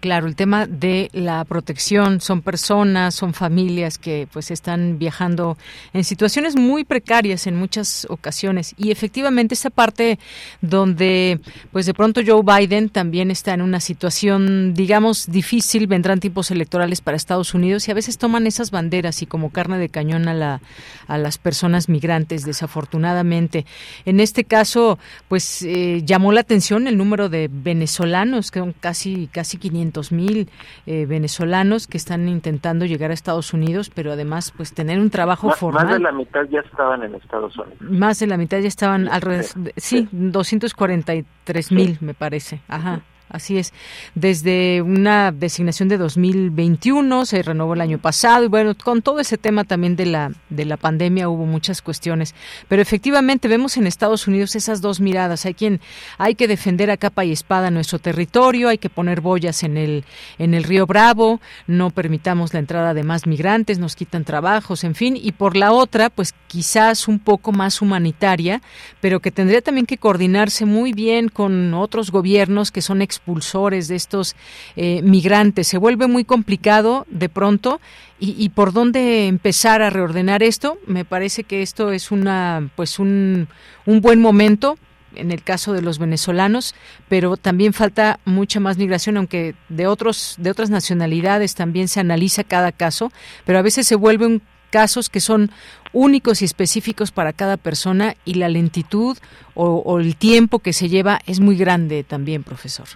Claro, 0.00 0.26
el 0.26 0.34
tema 0.34 0.66
de 0.66 1.10
la 1.12 1.44
protección 1.44 2.20
son 2.20 2.40
personas, 2.40 3.14
son 3.14 3.34
familias 3.34 3.98
que 3.98 4.26
pues 4.32 4.50
están 4.50 4.98
viajando 4.98 5.58
en 5.92 6.04
situaciones 6.04 6.56
muy 6.56 6.84
precarias 6.84 7.46
en 7.46 7.56
muchas 7.56 8.06
ocasiones 8.08 8.74
y 8.78 8.90
efectivamente 8.90 9.54
esa 9.54 9.68
parte 9.68 10.18
donde 10.62 11.38
pues 11.70 11.84
de 11.84 11.92
pronto 11.92 12.22
Joe 12.26 12.42
Biden 12.42 12.88
también 12.88 13.30
está 13.30 13.52
en 13.52 13.60
una 13.60 13.78
situación 13.78 14.72
digamos 14.72 15.30
difícil, 15.30 15.86
vendrán 15.86 16.18
tiempos 16.20 16.50
electorales 16.50 17.02
para 17.02 17.18
Estados 17.18 17.52
Unidos 17.52 17.86
y 17.86 17.90
a 17.90 17.94
veces 17.94 18.16
toman 18.16 18.46
esas 18.46 18.70
banderas 18.70 19.20
y 19.20 19.26
como 19.26 19.50
carne 19.50 19.76
de 19.76 19.90
cañón 19.90 20.28
a 20.28 20.34
la 20.34 20.60
a 21.08 21.18
las 21.18 21.36
personas 21.36 21.90
migrantes 21.90 22.44
desafortunadamente. 22.44 23.66
En 24.06 24.20
este 24.20 24.44
caso 24.44 24.98
pues 25.28 25.60
eh, 25.62 26.02
llamó 26.04 26.32
la 26.32 26.40
atención 26.40 26.86
el 26.86 26.96
número 26.96 27.28
de 27.28 27.50
venezolanos 27.52 28.50
que 28.50 28.60
son 28.60 28.72
casi 28.72 29.28
casi 29.30 29.58
500 29.58 29.73
mil 30.12 30.50
eh, 30.86 31.06
venezolanos 31.06 31.86
que 31.86 31.96
están 31.96 32.28
intentando 32.28 32.84
llegar 32.84 33.10
a 33.10 33.14
Estados 33.14 33.52
Unidos, 33.52 33.90
pero 33.94 34.12
además 34.12 34.52
pues 34.56 34.72
tener 34.72 34.98
un 34.98 35.10
trabajo 35.10 35.50
formal. 35.50 35.86
Más 35.86 35.94
de 35.94 36.00
la 36.00 36.12
mitad 36.12 36.42
ya 36.50 36.60
estaban 36.60 37.02
en 37.02 37.14
Estados 37.14 37.56
Unidos. 37.58 37.80
Más 37.80 38.18
de 38.18 38.26
la 38.26 38.36
mitad 38.36 38.58
ya 38.58 38.68
estaban 38.68 39.08
alrededor, 39.08 39.44
sí, 39.44 39.72
sí 39.76 40.08
243 40.10 41.72
mil 41.72 41.98
me 42.00 42.14
parece. 42.14 42.60
Ajá. 42.68 43.02
Así 43.34 43.58
es. 43.58 43.72
Desde 44.14 44.80
una 44.80 45.32
designación 45.32 45.88
de 45.88 45.98
2021 45.98 47.26
se 47.26 47.42
renovó 47.42 47.74
el 47.74 47.80
año 47.80 47.98
pasado 47.98 48.44
y 48.44 48.48
bueno, 48.48 48.76
con 48.76 49.02
todo 49.02 49.18
ese 49.18 49.38
tema 49.38 49.64
también 49.64 49.96
de 49.96 50.06
la 50.06 50.30
de 50.50 50.64
la 50.64 50.76
pandemia 50.76 51.28
hubo 51.28 51.44
muchas 51.44 51.82
cuestiones, 51.82 52.32
pero 52.68 52.80
efectivamente 52.80 53.48
vemos 53.48 53.76
en 53.76 53.88
Estados 53.88 54.28
Unidos 54.28 54.54
esas 54.54 54.80
dos 54.80 55.00
miradas. 55.00 55.46
Hay 55.46 55.54
quien 55.54 55.80
hay 56.16 56.36
que 56.36 56.46
defender 56.46 56.92
a 56.92 56.96
capa 56.96 57.24
y 57.24 57.32
espada 57.32 57.72
nuestro 57.72 57.98
territorio, 57.98 58.68
hay 58.68 58.78
que 58.78 58.88
poner 58.88 59.20
boyas 59.20 59.64
en 59.64 59.78
el 59.78 60.04
en 60.38 60.54
el 60.54 60.62
Río 60.62 60.86
Bravo, 60.86 61.40
no 61.66 61.90
permitamos 61.90 62.54
la 62.54 62.60
entrada 62.60 62.94
de 62.94 63.02
más 63.02 63.26
migrantes, 63.26 63.80
nos 63.80 63.96
quitan 63.96 64.22
trabajos, 64.22 64.84
en 64.84 64.94
fin, 64.94 65.18
y 65.20 65.32
por 65.32 65.56
la 65.56 65.72
otra, 65.72 66.08
pues 66.08 66.34
quizás 66.46 67.08
un 67.08 67.18
poco 67.18 67.50
más 67.50 67.82
humanitaria, 67.82 68.62
pero 69.00 69.18
que 69.18 69.32
tendría 69.32 69.60
también 69.60 69.86
que 69.86 69.98
coordinarse 69.98 70.66
muy 70.66 70.92
bien 70.92 71.28
con 71.28 71.74
otros 71.74 72.12
gobiernos 72.12 72.70
que 72.70 72.80
son 72.80 73.02
de 73.26 73.94
estos 73.94 74.36
eh, 74.76 75.02
migrantes. 75.02 75.68
Se 75.68 75.78
vuelve 75.78 76.06
muy 76.06 76.24
complicado 76.24 77.06
de 77.08 77.28
pronto 77.28 77.80
y, 78.20 78.48
por 78.50 78.72
dónde 78.72 79.26
empezar 79.26 79.82
a 79.82 79.90
reordenar 79.90 80.42
esto. 80.42 80.78
Me 80.86 81.04
parece 81.04 81.44
que 81.44 81.62
esto 81.62 81.92
es 81.92 82.10
una, 82.10 82.70
pues 82.74 82.98
un, 82.98 83.48
un 83.84 84.00
buen 84.00 84.20
momento 84.20 84.78
en 85.16 85.30
el 85.30 85.42
caso 85.42 85.72
de 85.72 85.82
los 85.82 85.98
venezolanos, 85.98 86.74
pero 87.08 87.36
también 87.36 87.72
falta 87.72 88.18
mucha 88.24 88.60
más 88.60 88.78
migración, 88.78 89.16
aunque 89.16 89.54
de 89.68 89.86
otros 89.86 90.34
de 90.38 90.50
otras 90.50 90.70
nacionalidades 90.70 91.54
también 91.54 91.86
se 91.86 92.00
analiza 92.00 92.44
cada 92.44 92.72
caso, 92.72 93.12
pero 93.44 93.58
a 93.58 93.62
veces 93.62 93.86
se 93.86 93.94
vuelven 93.94 94.42
casos 94.70 95.08
que 95.08 95.20
son 95.20 95.52
únicos 95.92 96.42
y 96.42 96.44
específicos 96.44 97.12
para 97.12 97.32
cada 97.32 97.56
persona 97.56 98.16
y 98.24 98.34
la 98.34 98.48
lentitud 98.48 99.16
o 99.54 100.00
el 100.00 100.16
tiempo 100.16 100.58
que 100.58 100.72
se 100.72 100.88
lleva 100.88 101.20
es 101.26 101.38
muy 101.38 101.56
grande 101.56 102.02
también, 102.02 102.42
profesor. 102.42 102.88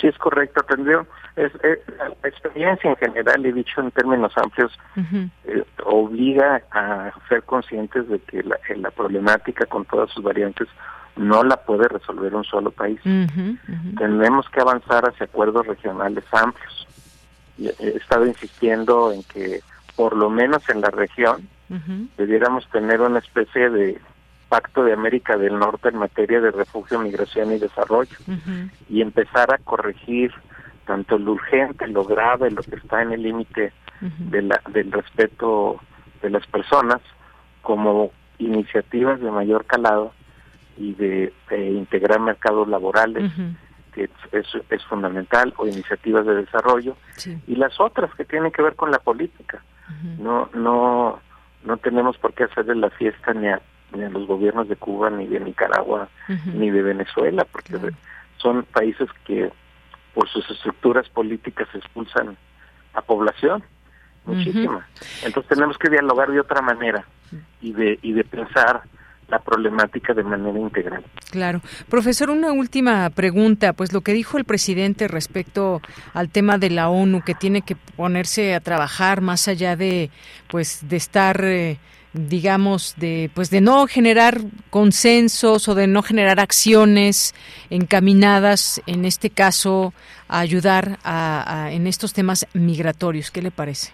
Sí, 0.00 0.06
es 0.06 0.18
correcto, 0.18 0.62
tendría 0.62 1.04
es, 1.36 1.52
la 1.98 2.28
experiencia 2.28 2.90
en 2.90 2.96
general, 2.96 3.44
he 3.44 3.52
dicho 3.52 3.80
en 3.80 3.90
términos 3.90 4.32
amplios, 4.36 4.72
eh, 5.44 5.64
obliga 5.84 6.62
a 6.70 7.12
ser 7.28 7.42
conscientes 7.44 8.08
de 8.08 8.18
que 8.20 8.42
la, 8.42 8.56
la, 8.76 8.90
problemática 8.90 9.66
con 9.66 9.84
todas 9.84 10.10
sus 10.10 10.22
variantes 10.22 10.68
no 11.16 11.42
la 11.42 11.56
puede 11.56 11.88
resolver 11.88 12.34
un 12.34 12.44
solo 12.44 12.70
país. 12.70 13.00
Tenemos 13.98 14.48
que 14.48 14.60
avanzar 14.60 15.08
hacia 15.08 15.26
acuerdos 15.26 15.66
regionales 15.66 16.24
amplios. 16.32 16.86
he 17.58 17.96
estado 17.96 18.26
insistiendo 18.26 19.12
en 19.12 19.22
que, 19.24 19.60
por 19.96 20.16
lo 20.16 20.30
menos 20.30 20.68
en 20.68 20.80
la 20.80 20.90
región, 20.90 21.48
debiéramos 22.16 22.66
tener 22.70 23.00
una 23.00 23.18
especie 23.18 23.70
de 23.70 24.00
Pacto 24.50 24.82
de 24.82 24.92
América 24.92 25.38
del 25.38 25.56
Norte 25.58 25.88
en 25.90 25.96
materia 25.96 26.40
de 26.40 26.50
refugio, 26.50 26.98
migración 26.98 27.52
y 27.52 27.58
desarrollo. 27.58 28.16
Y 28.88 29.00
empezar 29.00 29.54
a 29.54 29.58
corregir 29.58 30.32
tanto 30.86 31.18
lo 31.18 31.32
urgente, 31.32 31.86
lo 31.86 32.04
grave, 32.04 32.50
lo 32.50 32.62
que 32.62 32.74
está 32.74 33.00
en 33.00 33.12
el 33.12 33.22
límite 33.22 33.72
de 34.00 34.58
del 34.72 34.90
respeto 34.90 35.78
de 36.20 36.30
las 36.30 36.44
personas, 36.48 37.00
como 37.62 38.10
iniciativas 38.38 39.20
de 39.20 39.30
mayor 39.30 39.64
calado 39.66 40.12
y 40.76 40.94
de, 40.94 41.32
integrar 41.50 42.18
mercados 42.18 42.66
laborales, 42.66 43.30
que 43.92 44.10
es, 44.32 44.46
es, 44.68 44.84
fundamental, 44.86 45.54
o 45.58 45.66
iniciativas 45.68 46.26
de 46.26 46.34
desarrollo, 46.34 46.96
y 47.46 47.54
las 47.54 47.78
otras 47.78 48.12
que 48.16 48.24
tienen 48.24 48.50
que 48.50 48.62
ver 48.62 48.74
con 48.74 48.90
la 48.90 48.98
política. 48.98 49.62
No, 50.18 50.48
no, 50.54 51.20
no 51.64 51.76
tenemos 51.76 52.16
por 52.18 52.32
qué 52.32 52.44
hacerle 52.44 52.74
la 52.74 52.90
fiesta 52.90 53.32
ni 53.32 53.48
a 53.48 53.60
ni 53.94 54.04
a 54.04 54.10
los 54.10 54.26
gobiernos 54.26 54.68
de 54.68 54.76
Cuba, 54.76 55.10
ni 55.10 55.26
de 55.26 55.40
Nicaragua, 55.40 56.08
ni 56.54 56.70
de 56.70 56.82
Venezuela, 56.82 57.46
porque 57.50 57.78
son 58.36 58.64
países 58.64 59.08
que 59.24 59.50
por 60.14 60.28
sus 60.28 60.48
estructuras 60.50 61.08
políticas 61.08 61.68
expulsan 61.74 62.36
a 62.94 63.02
población, 63.02 63.62
muchísima. 64.24 64.86
Entonces 65.24 65.48
tenemos 65.48 65.78
que 65.78 65.90
dialogar 65.90 66.30
de 66.30 66.40
otra 66.40 66.62
manera 66.62 67.04
y 67.60 67.72
de, 67.72 67.98
y 68.02 68.12
de 68.12 68.24
pensar 68.24 68.82
la 69.28 69.38
problemática 69.38 70.12
de 70.12 70.24
manera 70.24 70.58
integral. 70.58 71.04
Claro. 71.30 71.60
Profesor, 71.88 72.30
una 72.30 72.52
última 72.52 73.08
pregunta. 73.10 73.72
Pues 73.72 73.92
lo 73.92 74.00
que 74.00 74.12
dijo 74.12 74.38
el 74.38 74.44
presidente 74.44 75.06
respecto 75.06 75.80
al 76.12 76.30
tema 76.30 76.58
de 76.58 76.70
la 76.70 76.88
ONU, 76.88 77.22
que 77.22 77.34
tiene 77.34 77.62
que 77.62 77.76
ponerse 77.76 78.54
a 78.54 78.60
trabajar 78.60 79.20
más 79.20 79.46
allá 79.48 79.76
de, 79.76 80.10
pues, 80.48 80.88
de 80.88 80.96
estar... 80.96 81.40
Eh, 81.44 81.78
digamos 82.12 82.94
de 82.96 83.30
pues 83.34 83.50
de 83.50 83.60
no 83.60 83.86
generar 83.86 84.40
consensos 84.70 85.68
o 85.68 85.74
de 85.74 85.86
no 85.86 86.02
generar 86.02 86.40
acciones 86.40 87.34
encaminadas 87.70 88.82
en 88.86 89.04
este 89.04 89.30
caso 89.30 89.92
a 90.28 90.40
ayudar 90.40 90.98
a, 91.04 91.68
en 91.70 91.86
estos 91.86 92.12
temas 92.12 92.46
migratorios. 92.52 93.30
Qué 93.30 93.42
le 93.42 93.50
parece 93.50 93.92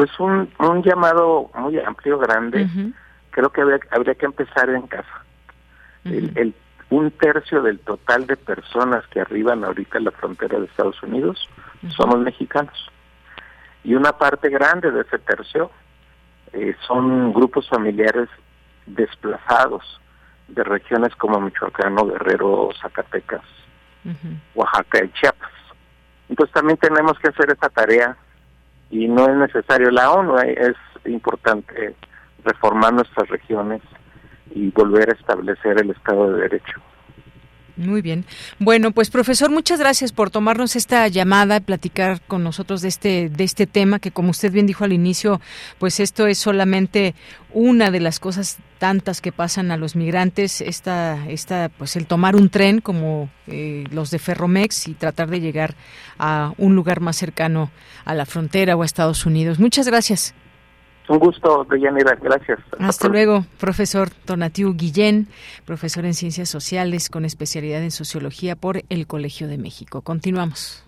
pues 0.00 0.18
un, 0.18 0.48
un 0.58 0.82
llamado 0.82 1.50
muy 1.56 1.78
amplio 1.78 2.18
grande. 2.18 2.66
Creo 3.32 3.50
que 3.50 3.60
habría, 3.60 4.14
que 4.14 4.24
empezar 4.24 4.70
en 4.70 4.86
casa. 4.86 5.26
El, 6.06 6.54
un 6.88 7.10
tercio 7.10 7.60
del 7.60 7.80
total 7.80 8.26
de 8.26 8.38
personas 8.38 9.06
que 9.08 9.20
arriban 9.20 9.62
ahorita 9.62 9.98
a 9.98 10.00
la 10.00 10.10
frontera 10.10 10.58
de 10.58 10.64
Estados 10.64 11.02
Unidos 11.02 11.46
somos 11.94 12.18
mexicanos. 12.20 12.90
Y 13.84 13.94
una 13.94 14.12
parte 14.12 14.48
grande 14.48 14.90
de 14.90 15.02
ese 15.02 15.18
tercio 15.18 15.70
eh, 16.52 16.74
son 16.86 17.32
grupos 17.32 17.68
familiares 17.68 18.28
desplazados 18.86 20.00
de 20.48 20.64
regiones 20.64 21.14
como 21.16 21.40
Michoacán, 21.40 21.94
Guerrero, 21.96 22.70
Zacatecas, 22.80 23.42
Oaxaca 24.54 25.04
y 25.04 25.12
Chiapas. 25.12 25.52
Entonces 26.28 26.52
también 26.52 26.78
tenemos 26.78 27.18
que 27.18 27.28
hacer 27.28 27.50
esta 27.50 27.68
tarea 27.68 28.16
y 28.90 29.06
no 29.06 29.28
es 29.28 29.36
necesario 29.36 29.90
la 29.90 30.10
ONU, 30.10 30.38
eh, 30.38 30.56
es 30.58 31.06
importante 31.10 31.94
reformar 32.44 32.92
nuestras 32.92 33.28
regiones 33.28 33.82
y 34.52 34.70
volver 34.70 35.10
a 35.10 35.12
establecer 35.12 35.80
el 35.80 35.90
Estado 35.90 36.32
de 36.32 36.42
Derecho. 36.42 36.80
Muy 37.80 38.02
bien. 38.02 38.26
Bueno, 38.58 38.90
pues 38.90 39.08
profesor, 39.08 39.50
muchas 39.50 39.78
gracias 39.80 40.12
por 40.12 40.28
tomarnos 40.28 40.76
esta 40.76 41.08
llamada 41.08 41.56
y 41.56 41.60
platicar 41.60 42.20
con 42.20 42.44
nosotros 42.44 42.82
de 42.82 42.88
este 42.88 43.30
de 43.30 43.44
este 43.44 43.66
tema 43.66 43.98
que 43.98 44.10
como 44.10 44.30
usted 44.30 44.52
bien 44.52 44.66
dijo 44.66 44.84
al 44.84 44.92
inicio, 44.92 45.40
pues 45.78 45.98
esto 45.98 46.26
es 46.26 46.36
solamente 46.36 47.14
una 47.54 47.90
de 47.90 48.00
las 48.00 48.20
cosas 48.20 48.58
tantas 48.78 49.22
que 49.22 49.32
pasan 49.32 49.70
a 49.70 49.78
los 49.78 49.96
migrantes, 49.96 50.60
esta 50.60 51.26
esta 51.28 51.70
pues 51.70 51.96
el 51.96 52.06
tomar 52.06 52.36
un 52.36 52.50
tren 52.50 52.82
como 52.82 53.30
eh, 53.46 53.84
los 53.90 54.10
de 54.10 54.18
Ferromex 54.18 54.86
y 54.86 54.92
tratar 54.92 55.30
de 55.30 55.40
llegar 55.40 55.74
a 56.18 56.52
un 56.58 56.74
lugar 56.74 57.00
más 57.00 57.16
cercano 57.16 57.70
a 58.04 58.14
la 58.14 58.26
frontera 58.26 58.76
o 58.76 58.82
a 58.82 58.84
Estados 58.84 59.24
Unidos. 59.24 59.58
Muchas 59.58 59.86
gracias. 59.86 60.34
Un 61.10 61.18
gusto, 61.18 61.66
Deyanira. 61.68 62.16
Gracias. 62.22 62.60
Hasta, 62.78 63.08
luego, 63.08 63.44
profesor 63.58 64.10
Donatiu 64.26 64.76
Guillén, 64.76 65.26
profesor 65.66 66.04
en 66.04 66.14
Ciencias 66.14 66.48
Sociales 66.48 67.10
con 67.10 67.24
especialidad 67.24 67.82
en 67.82 67.90
Sociología 67.90 68.54
por 68.54 68.84
el 68.88 69.08
Colegio 69.08 69.48
de 69.48 69.58
México. 69.58 70.02
Continuamos. 70.02 70.84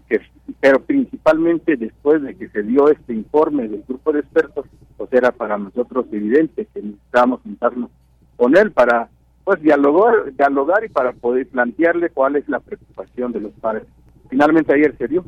que, 0.00 0.20
pero 0.60 0.80
principalmente 0.80 1.76
después 1.76 2.22
de 2.22 2.34
que 2.34 2.48
se 2.48 2.62
dio 2.62 2.88
este 2.88 3.12
informe 3.12 3.68
del 3.68 3.84
grupo 3.86 4.12
de 4.12 4.20
expertos, 4.20 4.66
pues 4.96 5.12
era 5.12 5.32
para 5.32 5.58
nosotros 5.58 6.06
evidente 6.12 6.66
que 6.72 6.82
necesitábamos 6.82 7.42
sentarnos 7.42 7.90
con 8.36 8.56
él 8.56 8.72
para 8.72 9.08
pues 9.44 9.60
dialogar, 9.60 10.32
dialogar 10.36 10.84
y 10.84 10.88
para 10.88 11.12
poder 11.12 11.46
plantearle 11.48 12.10
cuál 12.10 12.36
es 12.36 12.48
la 12.48 12.60
preocupación 12.60 13.32
de 13.32 13.40
los 13.40 13.52
padres. 13.52 13.84
Finalmente 14.30 14.72
ayer 14.72 14.96
se 14.96 15.06
dio. 15.06 15.24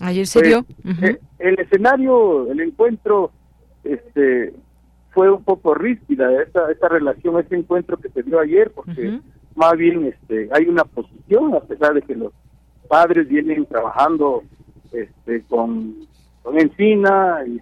Ayer 0.00 0.26
se 0.26 0.42
dio. 0.42 0.66
Eh, 1.02 1.18
el 1.38 1.58
escenario, 1.58 2.50
el 2.50 2.60
encuentro, 2.60 3.32
este 3.82 4.52
fue 5.12 5.30
un 5.30 5.44
poco 5.44 5.74
rígida 5.74 6.42
esta, 6.42 6.70
esta 6.70 6.88
relación, 6.88 7.38
este 7.38 7.56
encuentro 7.56 7.96
que 7.96 8.10
se 8.10 8.22
dio 8.22 8.40
ayer, 8.40 8.70
porque 8.72 9.20
más 9.54 9.72
bien 9.76 10.04
este 10.04 10.48
hay 10.52 10.66
una 10.66 10.84
posición, 10.84 11.54
a 11.54 11.60
pesar 11.60 11.94
de 11.94 12.02
que 12.02 12.16
los 12.16 12.32
padres 12.88 13.28
vienen 13.28 13.66
trabajando 13.66 14.42
este, 14.92 15.42
con, 15.48 15.94
con 16.42 16.58
Encina 16.58 17.40
y 17.46 17.60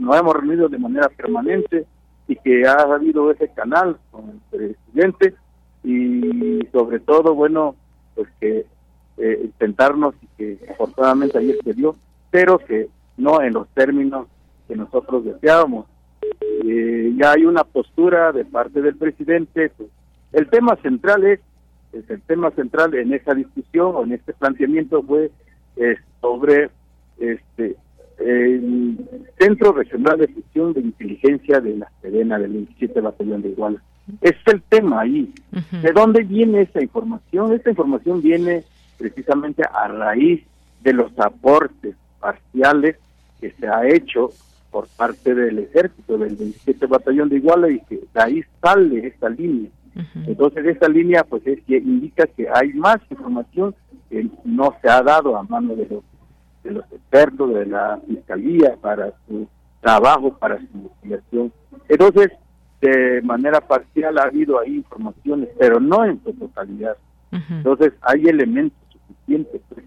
nos 0.00 0.16
hemos 0.18 0.34
reunido 0.34 0.68
de 0.68 0.78
manera 0.78 1.08
permanente 1.08 1.86
y 2.28 2.36
que 2.36 2.66
ha 2.66 2.82
habido 2.82 3.30
ese 3.30 3.48
canal 3.48 3.98
con 4.10 4.30
el 4.30 4.40
presidente 4.50 5.34
y 5.82 6.66
sobre 6.72 7.00
todo, 7.00 7.34
bueno, 7.34 7.76
pues 8.14 8.28
que 8.40 8.66
eh, 9.16 9.40
intentarnos 9.44 10.14
y 10.22 10.26
que 10.36 10.58
afortunadamente 10.70 11.38
ayer 11.38 11.56
se 11.62 11.74
dio, 11.74 11.96
pero 12.30 12.58
que 12.58 12.88
no 13.16 13.40
en 13.42 13.52
los 13.52 13.68
términos 13.68 14.26
que 14.66 14.76
nosotros 14.76 15.24
deseábamos. 15.24 15.86
Eh, 16.64 17.12
ya 17.16 17.32
hay 17.32 17.44
una 17.44 17.64
postura 17.64 18.32
de 18.32 18.44
parte 18.44 18.80
del 18.80 18.96
presidente, 18.96 19.70
pues, 19.76 19.90
el 20.32 20.48
tema 20.48 20.76
central 20.76 21.24
es 21.24 21.40
el 22.08 22.20
tema 22.22 22.50
central 22.52 22.94
en 22.94 23.12
esa 23.12 23.34
discusión 23.34 23.92
o 23.94 24.04
en 24.04 24.12
este 24.12 24.32
planteamiento 24.32 25.02
fue 25.02 25.30
eh, 25.76 25.96
sobre 26.20 26.70
este 27.18 27.76
el 28.18 28.96
Centro 29.38 29.72
Regional 29.72 30.18
de 30.18 30.28
Gestión 30.28 30.72
de 30.72 30.80
Inteligencia 30.80 31.60
de 31.60 31.76
la 31.78 31.90
Serena 32.00 32.38
del 32.38 32.52
27 32.52 33.00
Batallón 33.00 33.42
de 33.42 33.48
Iguala. 33.48 33.82
Es 34.20 34.36
el 34.46 34.62
tema 34.62 35.00
ahí. 35.00 35.32
¿De 35.82 35.92
dónde 35.92 36.22
viene 36.22 36.62
esa 36.62 36.80
información? 36.80 37.52
Esta 37.52 37.70
información 37.70 38.22
viene 38.22 38.62
precisamente 38.98 39.62
a 39.64 39.88
raíz 39.88 40.44
de 40.82 40.92
los 40.92 41.18
aportes 41.18 41.96
parciales 42.20 42.96
que 43.40 43.50
se 43.50 43.66
ha 43.66 43.86
hecho 43.88 44.30
por 44.70 44.86
parte 44.96 45.34
del 45.34 45.58
ejército 45.58 46.16
del 46.16 46.36
27 46.36 46.86
Batallón 46.86 47.28
de 47.28 47.36
Iguala 47.36 47.70
y 47.70 47.80
que 47.80 47.96
de 47.96 48.22
ahí 48.22 48.44
sale 48.62 49.06
esta 49.08 49.28
línea 49.28 49.70
entonces, 50.26 50.66
esta 50.66 50.88
línea 50.88 51.24
pues 51.24 51.46
es 51.46 51.62
que 51.64 51.76
indica 51.76 52.26
que 52.26 52.48
hay 52.52 52.72
más 52.72 52.98
información 53.10 53.74
que 54.10 54.28
no 54.44 54.74
se 54.82 54.88
ha 54.88 55.02
dado 55.02 55.36
a 55.36 55.42
mano 55.44 55.76
de 55.76 55.86
los, 55.86 56.04
de 56.64 56.72
los 56.72 56.84
expertos 56.92 57.54
de 57.54 57.66
la 57.66 58.00
fiscalía 58.06 58.76
para 58.80 59.12
su 59.26 59.46
trabajo, 59.80 60.36
para 60.36 60.58
su 60.58 60.66
investigación. 60.74 61.52
Entonces, 61.88 62.32
de 62.80 63.22
manera 63.22 63.60
parcial 63.60 64.18
ha 64.18 64.24
habido 64.24 64.58
ahí 64.58 64.76
informaciones, 64.76 65.48
pero 65.58 65.80
no 65.80 66.04
en 66.04 66.22
su 66.24 66.32
totalidad. 66.32 66.96
Entonces, 67.50 67.92
hay 68.02 68.26
elementos 68.26 68.78
suficientes. 68.92 69.60
Pues. 69.68 69.84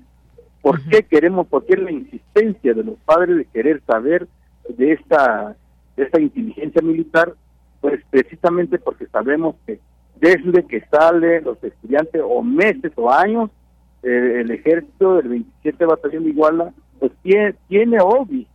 ¿Por 0.61 0.81
qué 0.89 1.03
queremos, 1.03 1.47
por 1.47 1.65
qué 1.65 1.77
la 1.77 1.91
insistencia 1.91 2.73
de 2.73 2.83
los 2.83 2.97
padres 3.05 3.37
de 3.37 3.45
querer 3.45 3.81
saber 3.85 4.27
de 4.67 4.93
esta, 4.93 5.55
de 5.95 6.03
esta 6.03 6.19
inteligencia 6.19 6.81
militar? 6.81 7.33
Pues 7.79 8.01
precisamente 8.09 8.79
porque 8.79 9.05
sabemos 9.07 9.55
que 9.65 9.79
desde 10.19 10.63
que 10.65 10.81
sale 10.91 11.41
los 11.41 11.61
estudiantes 11.63 12.21
o 12.23 12.41
meses 12.41 12.91
o 12.95 13.11
años 13.11 13.49
eh, 14.03 14.41
el 14.41 14.51
ejército 14.51 15.15
del 15.15 15.29
27 15.29 15.85
batallón 15.85 16.23
de 16.23 16.29
Iguala 16.29 16.73
pues 16.99 17.11
tiene, 17.23 17.55
tiene 17.67 17.97
OBI 18.01 18.47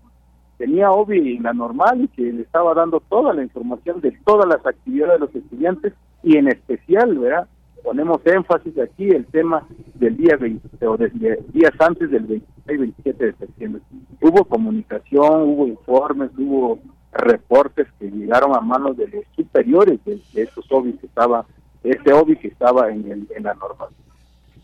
tenía 0.62 0.92
OBI 0.92 1.38
en 1.38 1.42
la 1.42 1.52
normal 1.52 2.02
y 2.02 2.08
que 2.08 2.22
le 2.22 2.42
estaba 2.42 2.72
dando 2.72 3.00
toda 3.08 3.34
la 3.34 3.42
información 3.42 4.00
de 4.00 4.12
todas 4.24 4.46
las 4.48 4.64
actividades 4.64 5.14
de 5.14 5.26
los 5.26 5.34
estudiantes 5.34 5.92
y 6.22 6.36
en 6.36 6.46
especial 6.46 7.18
verdad 7.18 7.48
ponemos 7.82 8.20
énfasis 8.24 8.78
aquí 8.78 9.08
el 9.08 9.26
tema 9.26 9.66
del 9.94 10.16
día 10.16 10.36
20 10.36 10.86
o 10.86 10.96
desde 10.96 11.40
días 11.52 11.72
antes 11.80 12.12
del 12.12 12.26
26 12.26 12.78
27 12.78 13.26
de 13.26 13.32
septiembre. 13.32 13.82
Hubo 14.20 14.44
comunicación 14.44 15.42
hubo 15.42 15.66
informes 15.66 16.30
hubo 16.38 16.78
reportes 17.12 17.86
que 17.98 18.10
llegaron 18.10 18.56
a 18.56 18.60
manos 18.60 18.96
de 18.96 19.08
los 19.08 19.24
superiores 19.36 20.00
de, 20.04 20.20
esos 20.34 20.70
OBI 20.70 20.94
que 20.94 21.06
estaba, 21.06 21.44
ese 21.84 22.12
OBI 22.12 22.36
que 22.36 22.48
estaba 22.48 22.90
en, 22.90 23.10
el, 23.10 23.28
en 23.34 23.42
la 23.44 23.54
norma. 23.54 23.86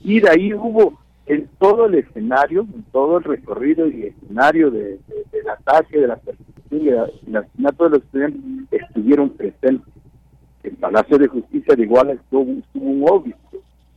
Y 0.01 0.21
de 0.21 0.31
ahí 0.31 0.55
hubo 0.55 0.99
en 1.27 1.49
todo 1.59 1.87
el 1.87 1.97
escenario, 1.97 2.63
en 2.63 2.83
todo 2.85 3.19
el 3.19 3.25
recorrido 3.25 3.87
y 3.87 4.05
escenario 4.05 4.71
de, 4.71 4.99
del 5.31 5.49
ataque, 5.51 6.01
de 6.01 6.07
la 6.07 6.17
persecución 6.17 6.83
y 6.83 6.89
el 6.89 7.37
asesinato 7.37 7.85
de 7.85 7.91
los 7.91 8.03
estudiantes, 8.03 8.43
estuvieron 8.71 9.31
presentes. 9.31 9.95
En 10.63 10.77
Palacio 10.77 11.19
de 11.19 11.29
Justicia 11.29 11.75
de 11.75 11.83
Iguala 11.83 12.13
estuvo, 12.13 12.43
un 12.75 13.05
OBI, 13.09 13.35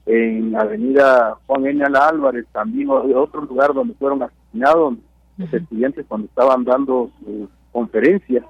en 0.05 0.55
Avenida 0.55 1.37
Juan 1.47 1.65
N. 1.65 1.83
Álvarez 1.85 2.45
también, 2.51 2.87
de 2.87 3.15
otro 3.15 3.41
lugar 3.41 3.73
donde 3.73 3.93
fueron 3.95 4.23
asesinados 4.23 4.95
los 5.37 5.53
estudiantes 5.53 6.05
cuando 6.07 6.27
estaban 6.27 6.63
dando 6.63 7.09
sus 7.19 7.49
conferencias, 7.71 8.45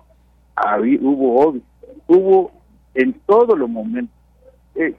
hubo 1.01 1.61
hubo 2.07 2.51
en 2.93 3.13
todos 3.25 3.57
los 3.57 3.69
momentos. 3.69 4.15
Eh, 4.75 4.95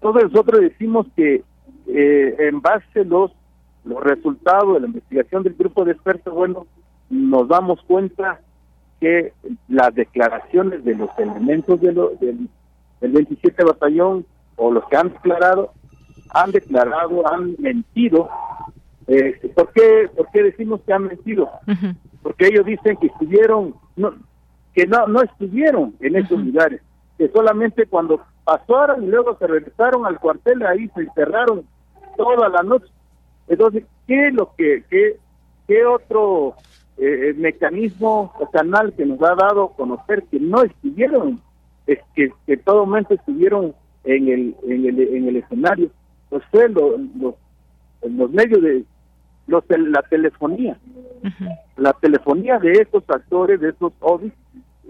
todos 0.00 0.24
nosotros 0.24 0.60
decimos 0.60 1.06
que 1.16 1.42
eh, 1.86 2.36
en 2.38 2.60
base 2.60 3.00
a 3.00 3.04
los, 3.04 3.32
los 3.84 4.02
resultados 4.02 4.74
de 4.74 4.80
la 4.80 4.86
investigación 4.86 5.42
del 5.42 5.54
grupo 5.54 5.84
de 5.84 5.92
expertos, 5.92 6.34
bueno, 6.34 6.66
nos 7.10 7.48
damos 7.48 7.80
cuenta 7.82 8.40
que 9.00 9.32
las 9.68 9.94
declaraciones 9.94 10.84
de 10.84 10.94
los 10.94 11.10
elementos 11.18 11.80
de 11.80 11.92
del, 11.92 12.48
del 13.00 13.12
27 13.12 13.64
batallón 13.64 14.24
o 14.56 14.70
los 14.70 14.84
que 14.88 14.96
han 14.96 15.10
declarado, 15.10 15.72
han 16.30 16.50
declarado, 16.50 17.32
han 17.32 17.54
mentido. 17.58 18.28
Eh, 19.06 19.52
¿por, 19.54 19.70
qué, 19.72 20.08
¿Por 20.16 20.30
qué 20.32 20.44
decimos 20.44 20.80
que 20.86 20.92
han 20.92 21.04
mentido? 21.04 21.50
Porque 22.24 22.46
ellos 22.46 22.64
dicen 22.64 22.96
que 22.96 23.08
estuvieron, 23.08 23.74
no, 23.96 24.14
que 24.72 24.86
no, 24.86 25.06
no 25.06 25.20
estuvieron 25.20 25.94
en 26.00 26.16
esos 26.16 26.42
lugares, 26.42 26.80
que 27.18 27.28
solamente 27.28 27.84
cuando 27.84 28.22
pasaron 28.44 29.04
y 29.04 29.08
luego 29.08 29.36
se 29.36 29.46
regresaron 29.46 30.06
al 30.06 30.18
cuartel, 30.18 30.64
ahí 30.64 30.88
se 30.94 31.02
encerraron 31.02 31.66
toda 32.16 32.48
la 32.48 32.62
noche. 32.62 32.86
Entonces, 33.46 33.84
¿qué 34.06 34.28
es 34.28 34.34
lo 34.34 34.54
que, 34.56 34.84
qué, 34.88 35.18
qué 35.68 35.84
otro 35.84 36.54
eh, 36.96 37.34
mecanismo 37.36 38.32
o 38.40 38.50
canal 38.50 38.94
que 38.94 39.04
nos 39.04 39.20
ha 39.22 39.34
dado 39.34 39.68
conocer 39.76 40.24
que 40.30 40.40
no 40.40 40.62
estuvieron, 40.62 41.42
es 41.86 41.98
que, 42.14 42.32
que 42.46 42.56
todo 42.56 42.86
momento 42.86 43.12
estuvieron 43.12 43.74
en 44.04 44.28
el, 44.28 44.56
en 44.66 44.86
el, 44.86 44.98
en 44.98 45.28
el 45.28 45.36
escenario? 45.36 45.90
Pues 46.30 46.42
fue 46.50 46.70
los, 46.70 46.98
los 48.02 48.30
medios 48.30 48.62
de 48.62 48.84
los, 49.46 49.62
la 49.68 50.00
telefonía. 50.04 50.78
La 51.76 51.92
telefonía 51.92 52.58
de 52.58 52.72
estos 52.72 53.02
actores, 53.08 53.60
de 53.60 53.70
estos 53.70 53.92
OVIs, 54.00 54.32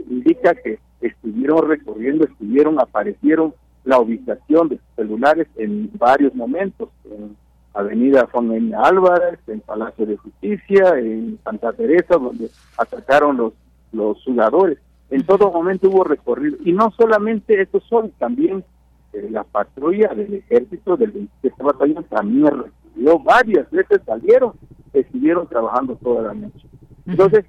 indica 0.08 0.54
que 0.54 0.78
estuvieron 1.00 1.68
recorriendo, 1.68 2.24
estuvieron, 2.24 2.80
aparecieron 2.80 3.54
la 3.84 3.98
ubicación 3.98 4.68
de 4.68 4.76
sus 4.76 4.94
celulares 4.96 5.46
en 5.56 5.90
varios 5.98 6.34
momentos, 6.34 6.88
en 7.04 7.36
Avenida 7.74 8.28
Juan 8.30 8.74
Álvarez, 8.74 9.38
en 9.46 9.60
Palacio 9.60 10.06
de 10.06 10.16
Justicia, 10.16 10.98
en 10.98 11.38
Santa 11.44 11.72
Teresa, 11.72 12.16
donde 12.16 12.48
atacaron 12.78 13.36
los, 13.36 13.52
los 13.92 14.22
jugadores. 14.24 14.78
En 15.10 15.24
todo 15.26 15.50
momento 15.50 15.88
hubo 15.88 16.04
recorrido. 16.04 16.56
Y 16.64 16.72
no 16.72 16.92
solamente 16.96 17.60
estos 17.60 17.82
son, 17.84 18.10
también 18.12 18.64
eh, 19.12 19.28
la 19.30 19.44
patrulla 19.44 20.08
del 20.14 20.34
ejército 20.34 20.96
del 20.96 21.12
27 21.12 21.62
batallón 21.62 22.04
también 22.04 22.46
recibió 22.46 23.18
varias 23.18 23.70
veces, 23.70 24.00
salieron, 24.06 24.52
estuvieron 24.92 25.46
trabajando 25.46 25.96
toda 25.96 26.22
la 26.22 26.34
noche. 26.34 26.66
Entonces, 27.06 27.44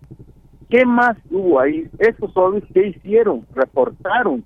¿Qué 0.70 0.86
más 0.86 1.16
hubo 1.30 1.60
ahí? 1.60 1.88
Esos 2.00 2.34
zombies, 2.34 2.64
¿qué 2.74 2.88
hicieron? 2.88 3.46
Reportaron 3.54 4.44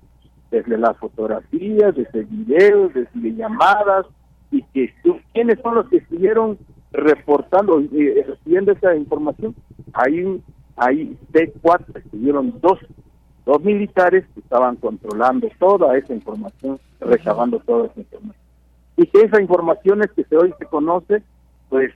desde 0.50 0.76
las 0.76 0.96
fotografías, 0.98 1.94
desde 1.94 2.24
videos, 2.24 2.92
desde 2.92 3.34
llamadas, 3.34 4.06
y 4.50 4.62
que 4.74 4.92
quiénes 5.32 5.58
son 5.60 5.76
los 5.76 5.88
que 5.88 5.98
estuvieron 5.98 6.58
reportando, 6.92 7.80
y 7.80 7.88
eh, 7.94 8.24
recibiendo 8.26 8.72
esa 8.72 8.94
información. 8.94 9.54
Ahí, 9.92 10.42
ahí 10.76 11.16
T4 11.32 11.96
estuvieron 11.96 12.54
dos, 12.60 12.78
dos 13.46 13.62
militares 13.62 14.24
que 14.34 14.40
estaban 14.40 14.76
controlando 14.76 15.48
toda 15.58 15.96
esa 15.96 16.12
información, 16.12 16.78
recabando 17.00 17.60
toda 17.60 17.86
esa 17.86 18.00
información. 18.00 18.44
Y 18.96 19.06
que 19.06 19.22
esa 19.22 19.40
información 19.40 20.02
es 20.02 20.10
que 20.10 20.24
se 20.24 20.36
hoy 20.36 20.52
se 20.58 20.66
conoce, 20.66 21.22
pues 21.70 21.92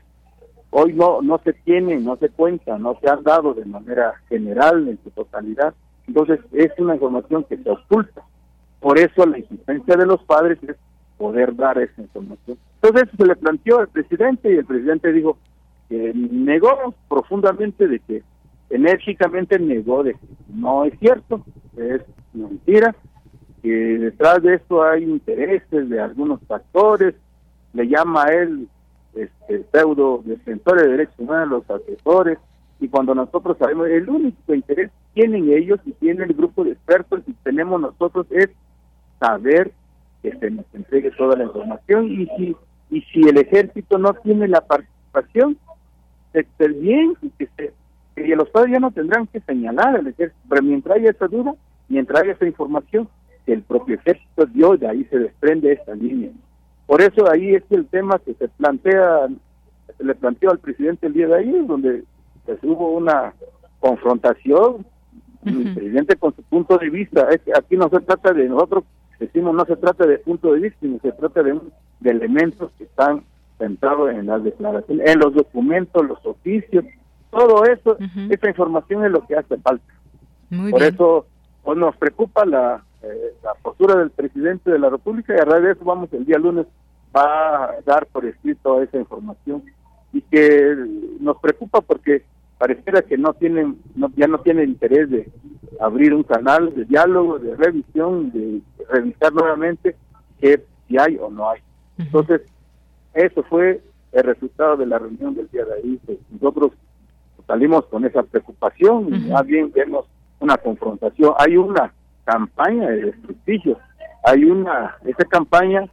hoy 0.77 0.93
no 0.93 1.23
no 1.23 1.39
se 1.45 1.53
tiene, 1.53 2.01
no 2.01 2.17
se 2.17 2.29
cuenta, 2.29 2.77
no 2.79 2.99
se 3.01 3.09
han 3.09 3.23
dado 3.23 3.55
de 3.55 3.65
manera 3.65 4.15
general 4.29 4.89
en 4.89 4.99
su 5.05 5.11
totalidad. 5.11 5.73
Entonces 6.09 6.41
es 6.53 6.73
una 6.79 6.95
información 6.95 7.45
que 7.45 7.57
se 7.57 7.71
oculta. 7.71 8.23
Por 8.81 8.99
eso 8.99 9.25
la 9.25 9.39
existencia 9.39 9.97
de 9.97 10.05
los 10.05 10.21
padres 10.25 10.59
es 10.67 10.77
poder 11.17 11.55
dar 11.55 11.79
esa 11.79 12.03
información. 12.03 12.59
Entonces 12.83 13.09
se 13.17 13.25
le 13.25 13.37
planteó 13.37 13.79
al 13.79 13.89
presidente 13.89 14.53
y 14.53 14.57
el 14.57 14.65
presidente 14.65 15.13
dijo 15.13 15.39
que 15.89 16.13
negó 16.13 16.93
profundamente 17.09 17.87
de 17.87 18.01
que 18.01 18.23
enérgicamente 18.71 19.61
negó 19.61 20.03
de 20.03 20.15
que 20.15 20.27
no 20.53 20.85
es 20.85 20.99
cierto, 20.99 21.45
es 21.77 22.03
mentira, 22.33 22.97
que 23.63 23.69
detrás 23.71 24.43
de 24.43 24.55
esto 24.55 24.83
hay 24.83 25.05
intereses 25.05 25.89
de 25.89 26.01
algunos 26.01 26.41
factores, 26.49 27.15
le 27.73 27.87
llama 27.87 28.25
a 28.25 28.33
él 28.33 28.69
este, 29.17 29.65
pseudo 29.73 30.23
defensores 30.25 30.85
de 30.85 30.91
derechos 30.91 31.19
humanos, 31.19 31.65
los 31.69 31.81
asesores, 31.81 32.39
y 32.81 32.89
cuando 32.89 33.15
nosotros 33.15 33.57
sabemos 33.59 33.89
el 33.89 34.09
único 34.09 34.55
interés 34.55 34.91
que 34.91 35.23
tienen 35.23 35.51
ellos 35.51 35.81
y 35.85 35.93
tiene 35.93 36.25
el 36.25 36.35
grupo 36.35 36.65
de 36.65 36.73
expertos 36.73 37.23
y 37.27 37.33
tenemos 37.45 37.81
nosotros 37.81 38.27
es 38.31 38.51
saber 39.21 39.73
que 40.23 40.37
se 40.39 40.51
nos 40.51 40.67
entregue 40.75 41.11
toda 41.13 41.37
la 41.37 41.45
información 41.45 42.11
y 42.11 42.27
si 42.37 42.57
y 42.91 43.01
si 43.03 43.21
el 43.23 43.39
ejército 43.39 43.99
no 43.99 44.13
tiene 44.15 44.49
la 44.49 44.61
participación 44.61 45.57
esté 46.33 46.69
bien 46.69 47.15
y 47.23 47.31
que 47.31 47.49
se 47.57 47.73
y 48.17 48.35
los 48.35 48.49
padres 48.51 48.73
ya 48.73 48.81
no 48.81 48.91
tendrán 48.91 49.27
que 49.27 49.41
señalar 49.41 49.97
al 49.97 50.07
ejército. 50.07 50.41
Pero 50.49 50.63
mientras 50.63 50.97
haya 50.97 51.11
esa 51.11 51.27
duda 51.27 51.55
mientras 51.89 52.23
haya 52.23 52.33
esa 52.33 52.47
información 52.47 53.09
el 53.47 53.63
propio 53.63 53.97
ejército 53.97 54.47
dio 54.47 54.77
de 54.77 54.89
ahí 54.89 55.05
se 55.05 55.19
desprende 55.19 55.73
esta 55.73 55.95
línea 55.95 56.31
por 56.87 57.01
eso 57.01 57.31
ahí 57.31 57.55
es 57.55 57.65
el 57.71 57.87
tema 57.87 58.19
que 58.19 58.35
se 58.35 58.49
plantea, 58.49 59.29
se 59.97 60.05
le 60.05 60.15
planteó 60.15 60.51
al 60.51 60.59
presidente 60.59 61.07
el 61.07 61.15
día 61.15 61.29
de 61.29 61.39
ayer, 61.39 61.67
donde 61.67 62.05
pues, 62.45 62.59
hubo 62.63 62.93
una 62.93 63.35
confrontación, 63.81 64.87
el 65.45 65.75
presidente 65.75 66.17
con 66.17 66.35
su 66.35 66.43
punto 66.43 66.79
de 66.79 66.89
vista, 66.89 67.29
es 67.31 67.41
que 67.43 67.53
aquí 67.55 67.77
no 67.77 67.91
se 67.91 68.01
trata 68.01 68.33
de 68.33 68.49
nosotros, 68.49 68.85
decimos 69.19 69.55
no 69.55 69.65
se 69.67 69.77
trata 69.77 70.07
de 70.07 70.19
punto 70.19 70.53
de 70.53 70.61
vista, 70.61 70.79
sino 70.81 70.99
se 71.01 71.13
trata 71.13 71.43
de, 71.43 71.61
de 72.01 72.11
elementos 72.11 72.71
que 72.79 72.85
están 72.85 73.23
centrados 73.59 74.11
en 74.11 74.27
las 74.27 74.43
declaraciones, 74.43 75.07
en 75.07 75.19
los 75.19 75.35
documentos, 75.35 76.07
los 76.07 76.25
oficios, 76.25 76.85
todo 77.31 77.65
eso, 77.65 77.99
esa 78.31 78.49
información 78.49 79.05
es 79.05 79.11
lo 79.11 79.27
que 79.27 79.37
hace 79.37 79.57
falta. 79.59 79.85
Por 80.71 80.83
eso 80.83 81.27
pues, 81.63 81.79
nos 81.79 81.97
preocupa 81.97 82.45
la 82.45 82.85
eh, 83.05 83.35
la 83.43 83.55
postura 83.55 83.97
del 83.97 84.11
presidente 84.11 84.71
de 84.71 84.79
la 84.79 84.91
República 84.91 85.35
y 85.35 85.41
a 85.41 85.45
raíz 85.45 85.65
de 85.65 85.73
eso 85.73 85.85
vamos 85.85 86.13
el 86.13 86.25
día 86.25 86.39
lunes 86.39 86.67
va 87.15 87.65
a 87.67 87.81
dar 87.85 88.07
por 88.07 88.25
escrito 88.25 88.83
esa 88.83 88.99
información. 88.99 89.63
Y 90.13 90.21
que 90.23 90.77
nos 91.21 91.39
preocupa 91.39 91.81
porque 91.81 92.23
pareciera 92.59 93.03
que 93.03 93.19
no 93.19 93.35
tienen 93.35 93.79
no, 93.97 94.11
ya 94.17 94.29
no 94.29 94.39
tienen 94.39 94.71
interés 94.71 95.11
de 95.11 95.29
abrir 95.81 96.15
un 96.15 96.23
canal 96.23 96.73
de 96.75 96.85
diálogo 96.85 97.39
de 97.39 97.57
revisión 97.57 98.31
de 98.31 98.61
revisar 98.89 99.33
nuevamente 99.33 99.97
que 100.41 100.63
si 100.87 100.97
hay 100.99 101.17
o 101.21 101.31
no 101.31 101.51
hay. 101.51 101.61
Entonces 101.99 102.43
eso 103.13 103.43
fue 103.45 103.81
el 104.13 104.23
resultado 104.23 104.77
de 104.77 104.87
la 104.87 104.99
reunión 104.99 105.35
del 105.35 105.49
día 105.49 105.65
de 105.65 105.75
ahí. 105.75 106.01
Pues, 106.07 106.19
nosotros 106.31 106.73
salimos 107.47 107.87
con 107.87 108.05
esa 108.05 108.23
preocupación 108.23 109.15
y 109.15 109.31
más 109.31 109.45
bien 109.47 109.73
vemos 109.73 110.07
una 110.41 110.57
confrontación. 110.57 111.35
Hay 111.39 111.57
una 111.57 111.93
campaña 112.25 112.89
de 112.89 113.07
desprestigio. 113.07 113.79
Hay 114.25 114.45
una, 114.45 114.97
esa 115.05 115.25
campaña 115.25 115.87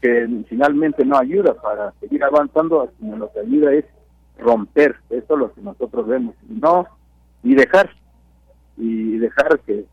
que 0.00 0.28
finalmente 0.48 1.04
no 1.04 1.18
ayuda 1.18 1.54
para 1.54 1.92
seguir 2.00 2.22
avanzando, 2.24 2.90
sino 2.98 3.16
lo 3.16 3.32
que 3.32 3.40
ayuda 3.40 3.72
es 3.72 3.84
romper, 4.38 4.96
eso 5.10 5.34
es 5.34 5.38
lo 5.38 5.52
que 5.52 5.60
nosotros 5.62 6.06
vemos, 6.06 6.34
no, 6.48 6.86
y 7.42 7.54
dejar, 7.54 7.90
y 8.76 9.16
dejar 9.18 9.58
que 9.60 9.84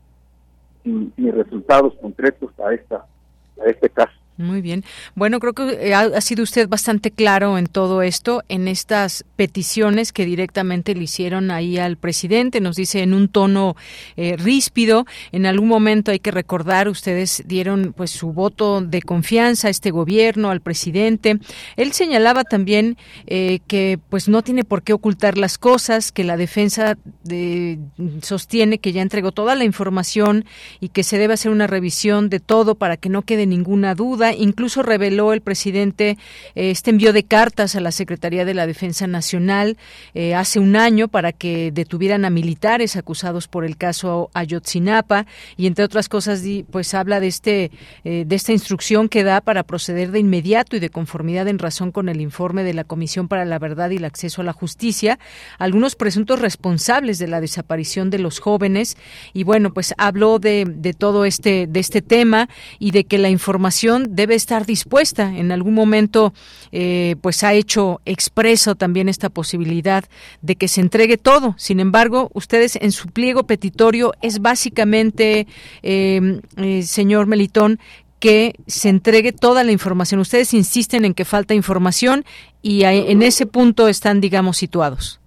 sin, 0.82 1.12
sin 1.16 1.32
resultados 1.32 1.94
concretos 2.00 2.50
a 2.60 2.74
esta, 2.74 2.96
a 2.96 3.64
este 3.66 3.88
caso. 3.88 4.12
Muy 4.36 4.62
bien. 4.62 4.84
Bueno, 5.14 5.38
creo 5.38 5.52
que 5.52 5.90
eh, 5.90 5.94
ha, 5.94 6.20
sido 6.20 6.42
usted 6.42 6.68
bastante 6.68 7.12
claro 7.12 7.56
en 7.56 7.66
todo 7.66 8.02
esto, 8.02 8.42
en 8.48 8.66
estas 8.66 9.24
peticiones 9.36 10.12
que 10.12 10.24
directamente 10.24 10.92
le 10.96 11.04
hicieron 11.04 11.52
ahí 11.52 11.78
al 11.78 11.96
presidente. 11.96 12.60
Nos 12.60 12.74
dice 12.74 13.02
en 13.02 13.14
un 13.14 13.28
tono 13.28 13.76
eh, 14.16 14.36
ríspido. 14.36 15.06
En 15.30 15.46
algún 15.46 15.68
momento 15.68 16.10
hay 16.10 16.18
que 16.18 16.32
recordar, 16.32 16.88
ustedes 16.88 17.44
dieron 17.46 17.94
pues 17.96 18.10
su 18.10 18.32
voto 18.32 18.80
de 18.80 19.02
confianza 19.02 19.68
a 19.68 19.70
este 19.70 19.92
gobierno, 19.92 20.50
al 20.50 20.60
presidente. 20.60 21.38
Él 21.76 21.92
señalaba 21.92 22.42
también 22.42 22.96
eh, 23.26 23.60
que 23.68 24.00
pues 24.08 24.28
no 24.28 24.42
tiene 24.42 24.64
por 24.64 24.82
qué 24.82 24.94
ocultar 24.94 25.38
las 25.38 25.58
cosas, 25.58 26.10
que 26.10 26.24
la 26.24 26.36
defensa 26.36 26.98
de, 27.22 27.78
sostiene 28.20 28.78
que 28.78 28.92
ya 28.92 29.02
entregó 29.02 29.30
toda 29.30 29.54
la 29.54 29.62
información 29.62 30.44
y 30.80 30.88
que 30.88 31.04
se 31.04 31.18
debe 31.18 31.34
hacer 31.34 31.52
una 31.52 31.68
revisión 31.68 32.30
de 32.30 32.40
todo 32.40 32.74
para 32.74 32.96
que 32.96 33.08
no 33.08 33.22
quede 33.22 33.46
ninguna 33.46 33.94
duda 33.94 34.23
Incluso 34.32 34.82
reveló 34.82 35.32
el 35.32 35.40
presidente 35.40 36.18
eh, 36.54 36.70
este 36.70 36.90
envío 36.90 37.12
de 37.12 37.24
cartas 37.24 37.76
a 37.76 37.80
la 37.80 37.92
Secretaría 37.92 38.44
de 38.44 38.54
la 38.54 38.66
Defensa 38.66 39.06
Nacional 39.06 39.76
eh, 40.14 40.34
hace 40.34 40.58
un 40.58 40.76
año 40.76 41.08
para 41.08 41.32
que 41.32 41.70
detuvieran 41.72 42.24
a 42.24 42.30
militares 42.30 42.96
acusados 42.96 43.48
por 43.48 43.64
el 43.64 43.76
caso 43.76 44.30
Ayotzinapa. 44.34 45.26
Y 45.56 45.66
entre 45.66 45.84
otras 45.84 46.08
cosas 46.08 46.42
pues 46.70 46.94
habla 46.94 47.20
de 47.20 47.26
este 47.26 47.70
eh, 48.04 48.24
de 48.26 48.36
esta 48.36 48.52
instrucción 48.52 49.08
que 49.08 49.24
da 49.24 49.40
para 49.40 49.62
proceder 49.62 50.10
de 50.10 50.18
inmediato 50.18 50.76
y 50.76 50.80
de 50.80 50.90
conformidad 50.90 51.48
en 51.48 51.58
razón 51.58 51.92
con 51.92 52.08
el 52.08 52.20
informe 52.20 52.64
de 52.64 52.74
la 52.74 52.84
Comisión 52.84 53.28
para 53.28 53.44
la 53.44 53.58
Verdad 53.58 53.90
y 53.90 53.96
el 53.96 54.04
Acceso 54.04 54.42
a 54.42 54.44
la 54.44 54.52
Justicia 54.52 55.18
algunos 55.58 55.96
presuntos 55.96 56.40
responsables 56.40 57.18
de 57.18 57.28
la 57.28 57.40
desaparición 57.40 58.10
de 58.10 58.18
los 58.18 58.40
jóvenes. 58.40 58.96
Y 59.32 59.44
bueno 59.44 59.72
pues 59.72 59.94
habló 59.98 60.38
de, 60.38 60.66
de 60.68 60.92
todo 60.92 61.24
este 61.24 61.66
de 61.66 61.80
este 61.80 62.02
tema 62.02 62.48
y 62.78 62.90
de 62.90 63.04
que 63.04 63.18
la 63.18 63.30
información 63.30 64.13
debe 64.14 64.34
estar 64.34 64.64
dispuesta. 64.64 65.36
En 65.36 65.52
algún 65.52 65.74
momento, 65.74 66.32
eh, 66.72 67.16
pues 67.20 67.42
ha 67.44 67.52
hecho 67.52 68.00
expreso 68.04 68.74
también 68.74 69.08
esta 69.08 69.28
posibilidad 69.28 70.04
de 70.42 70.56
que 70.56 70.68
se 70.68 70.80
entregue 70.80 71.18
todo. 71.18 71.54
Sin 71.58 71.80
embargo, 71.80 72.30
ustedes 72.32 72.76
en 72.76 72.92
su 72.92 73.08
pliego 73.08 73.44
petitorio 73.44 74.12
es 74.22 74.40
básicamente, 74.40 75.46
eh, 75.82 76.40
eh, 76.56 76.82
señor 76.82 77.26
Melitón, 77.26 77.78
que 78.20 78.54
se 78.66 78.88
entregue 78.88 79.32
toda 79.32 79.64
la 79.64 79.72
información. 79.72 80.20
Ustedes 80.20 80.54
insisten 80.54 81.04
en 81.04 81.12
que 81.12 81.24
falta 81.24 81.52
información 81.52 82.24
y 82.62 82.84
en 82.84 83.22
ese 83.22 83.44
punto 83.44 83.88
están, 83.88 84.20
digamos, 84.22 84.56
situados. 84.56 85.20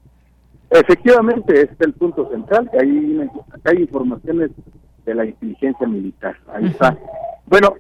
Efectivamente, 0.72 1.62
este 1.62 1.74
es 1.76 1.82
el 1.82 1.94
punto 1.94 2.28
central, 2.32 2.68
que 2.72 2.80
hay, 2.80 3.30
hay 3.66 3.84
informaciones 3.84 4.50
de 5.06 5.14
la 5.14 5.26
inteligencia 5.26 5.88
militar. 5.88 6.36
Ahí 6.52 6.66
está. 6.66 6.98
Bueno, 7.46 7.76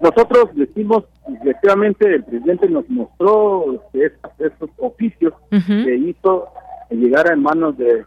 nosotros 0.00 0.48
decimos, 0.54 1.04
efectivamente, 1.28 2.14
el 2.14 2.24
presidente 2.24 2.68
nos 2.68 2.88
mostró 2.88 3.82
estos 3.92 4.70
oficios 4.78 5.34
que 5.50 5.94
hizo 5.94 6.48
llegar 6.90 7.30
en 7.30 7.42
manos 7.42 7.76
del 7.76 8.06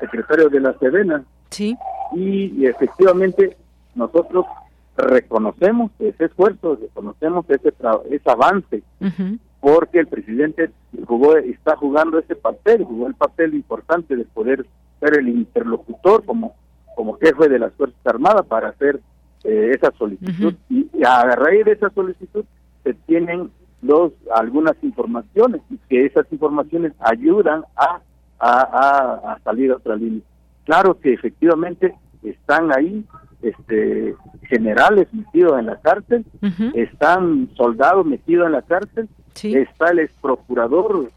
secretario 0.00 0.48
de 0.48 0.60
la 0.60 0.72
Sedena. 0.78 1.22
Sí. 1.50 1.76
Y, 2.14 2.66
efectivamente, 2.66 3.56
nosotros 3.94 4.46
reconocemos 4.96 5.90
ese 5.98 6.24
esfuerzo, 6.24 6.78
reconocemos 6.80 7.44
ese, 7.50 7.74
ese 8.10 8.30
avance, 8.30 8.82
porque 9.60 10.00
el 10.00 10.06
presidente 10.06 10.70
jugó, 11.06 11.36
está 11.36 11.76
jugando 11.76 12.18
ese 12.18 12.34
papel, 12.34 12.84
jugó 12.84 13.08
el 13.08 13.14
papel 13.14 13.54
importante 13.54 14.16
de 14.16 14.24
poder 14.24 14.66
ser 15.00 15.18
el 15.18 15.28
interlocutor 15.28 16.24
como, 16.24 16.54
como 16.96 17.18
jefe 17.18 17.48
de 17.48 17.58
las 17.58 17.72
Fuerzas 17.74 18.00
Armadas 18.06 18.46
para 18.46 18.68
hacer 18.68 19.00
eh, 19.44 19.72
esa 19.74 19.92
solicitud. 19.98 20.54
y, 20.68 20.88
a 21.04 21.22
raíz 21.36 21.64
de 21.64 21.72
esa 21.72 21.90
solicitud 21.90 22.44
se 22.82 22.94
tienen 23.06 23.50
los 23.82 24.12
algunas 24.34 24.74
informaciones 24.82 25.60
y 25.70 25.76
que 25.88 26.06
esas 26.06 26.26
informaciones 26.32 26.92
ayudan 27.00 27.64
a, 27.76 28.00
a, 28.38 29.32
a 29.32 29.38
salir 29.44 29.70
a 29.70 29.76
otra 29.76 29.96
línea. 29.96 30.22
Claro 30.64 30.98
que 30.98 31.12
efectivamente 31.12 31.94
están 32.22 32.72
ahí 32.72 33.04
este 33.42 34.14
generales 34.48 35.08
metidos 35.12 35.58
en 35.58 35.66
la 35.66 35.80
cárcel, 35.80 36.24
están 36.74 37.50
soldados 37.56 38.04
metidos 38.06 38.46
en 38.46 38.52
la 38.52 38.62
cárcel, 38.62 39.08
está 39.34 39.90
el 39.90 40.00
ex 40.00 40.12
procurador 40.20 41.10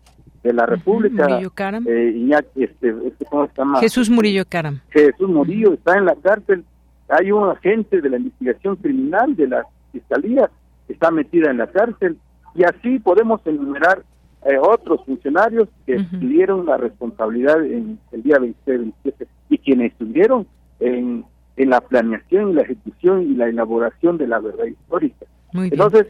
de 0.44 0.54
la 0.54 0.66
República, 0.66 1.40
eh, 1.40 2.30
este, 2.56 2.96
este, 3.06 3.26
¿cómo 3.30 3.48
se 3.48 3.54
llama? 3.58 3.80
Jesús 3.80 4.10
Murillo 4.10 4.44
Caram. 4.48 4.80
Jesús 4.90 5.28
Murillo 5.28 5.74
está 5.74 5.98
en 5.98 6.06
la 6.06 6.16
cárcel, 6.16 6.64
hay 7.10 7.32
un 7.32 7.50
agente 7.50 8.02
de 8.02 8.10
la 8.10 8.18
investigación 8.18 8.76
criminal 8.78 9.36
de 9.36 9.48
la 9.48 9.66
Fiscalía 9.92 10.50
que 10.86 10.94
está 10.94 11.12
metida 11.12 11.50
en 11.52 11.58
la 11.58 11.68
cárcel, 11.68 12.18
y 12.56 12.64
así 12.64 13.00
podemos 13.00 13.42
enumerar 13.46 14.04
eh, 14.46 14.58
otros 14.60 15.06
funcionarios 15.06 15.68
que 15.86 16.04
tuvieron 16.04 16.66
la 16.66 16.78
responsabilidad 16.78 17.64
en 17.64 18.00
el 18.12 18.24
día 18.24 18.38
26-27 18.38 19.28
y 19.50 19.58
quienes 19.58 19.92
estuvieron 19.92 20.48
en 20.80 21.26
en 21.58 21.72
la 21.72 21.82
planeación 21.82 22.52
y 22.52 22.54
la 22.54 22.62
ejecución 22.62 23.24
y 23.24 23.36
la 23.36 23.48
elaboración 23.48 24.18
de 24.18 24.28
la 24.28 24.40
verdad 24.40 24.66
histórica. 24.66 25.26
Entonces, 25.54 26.06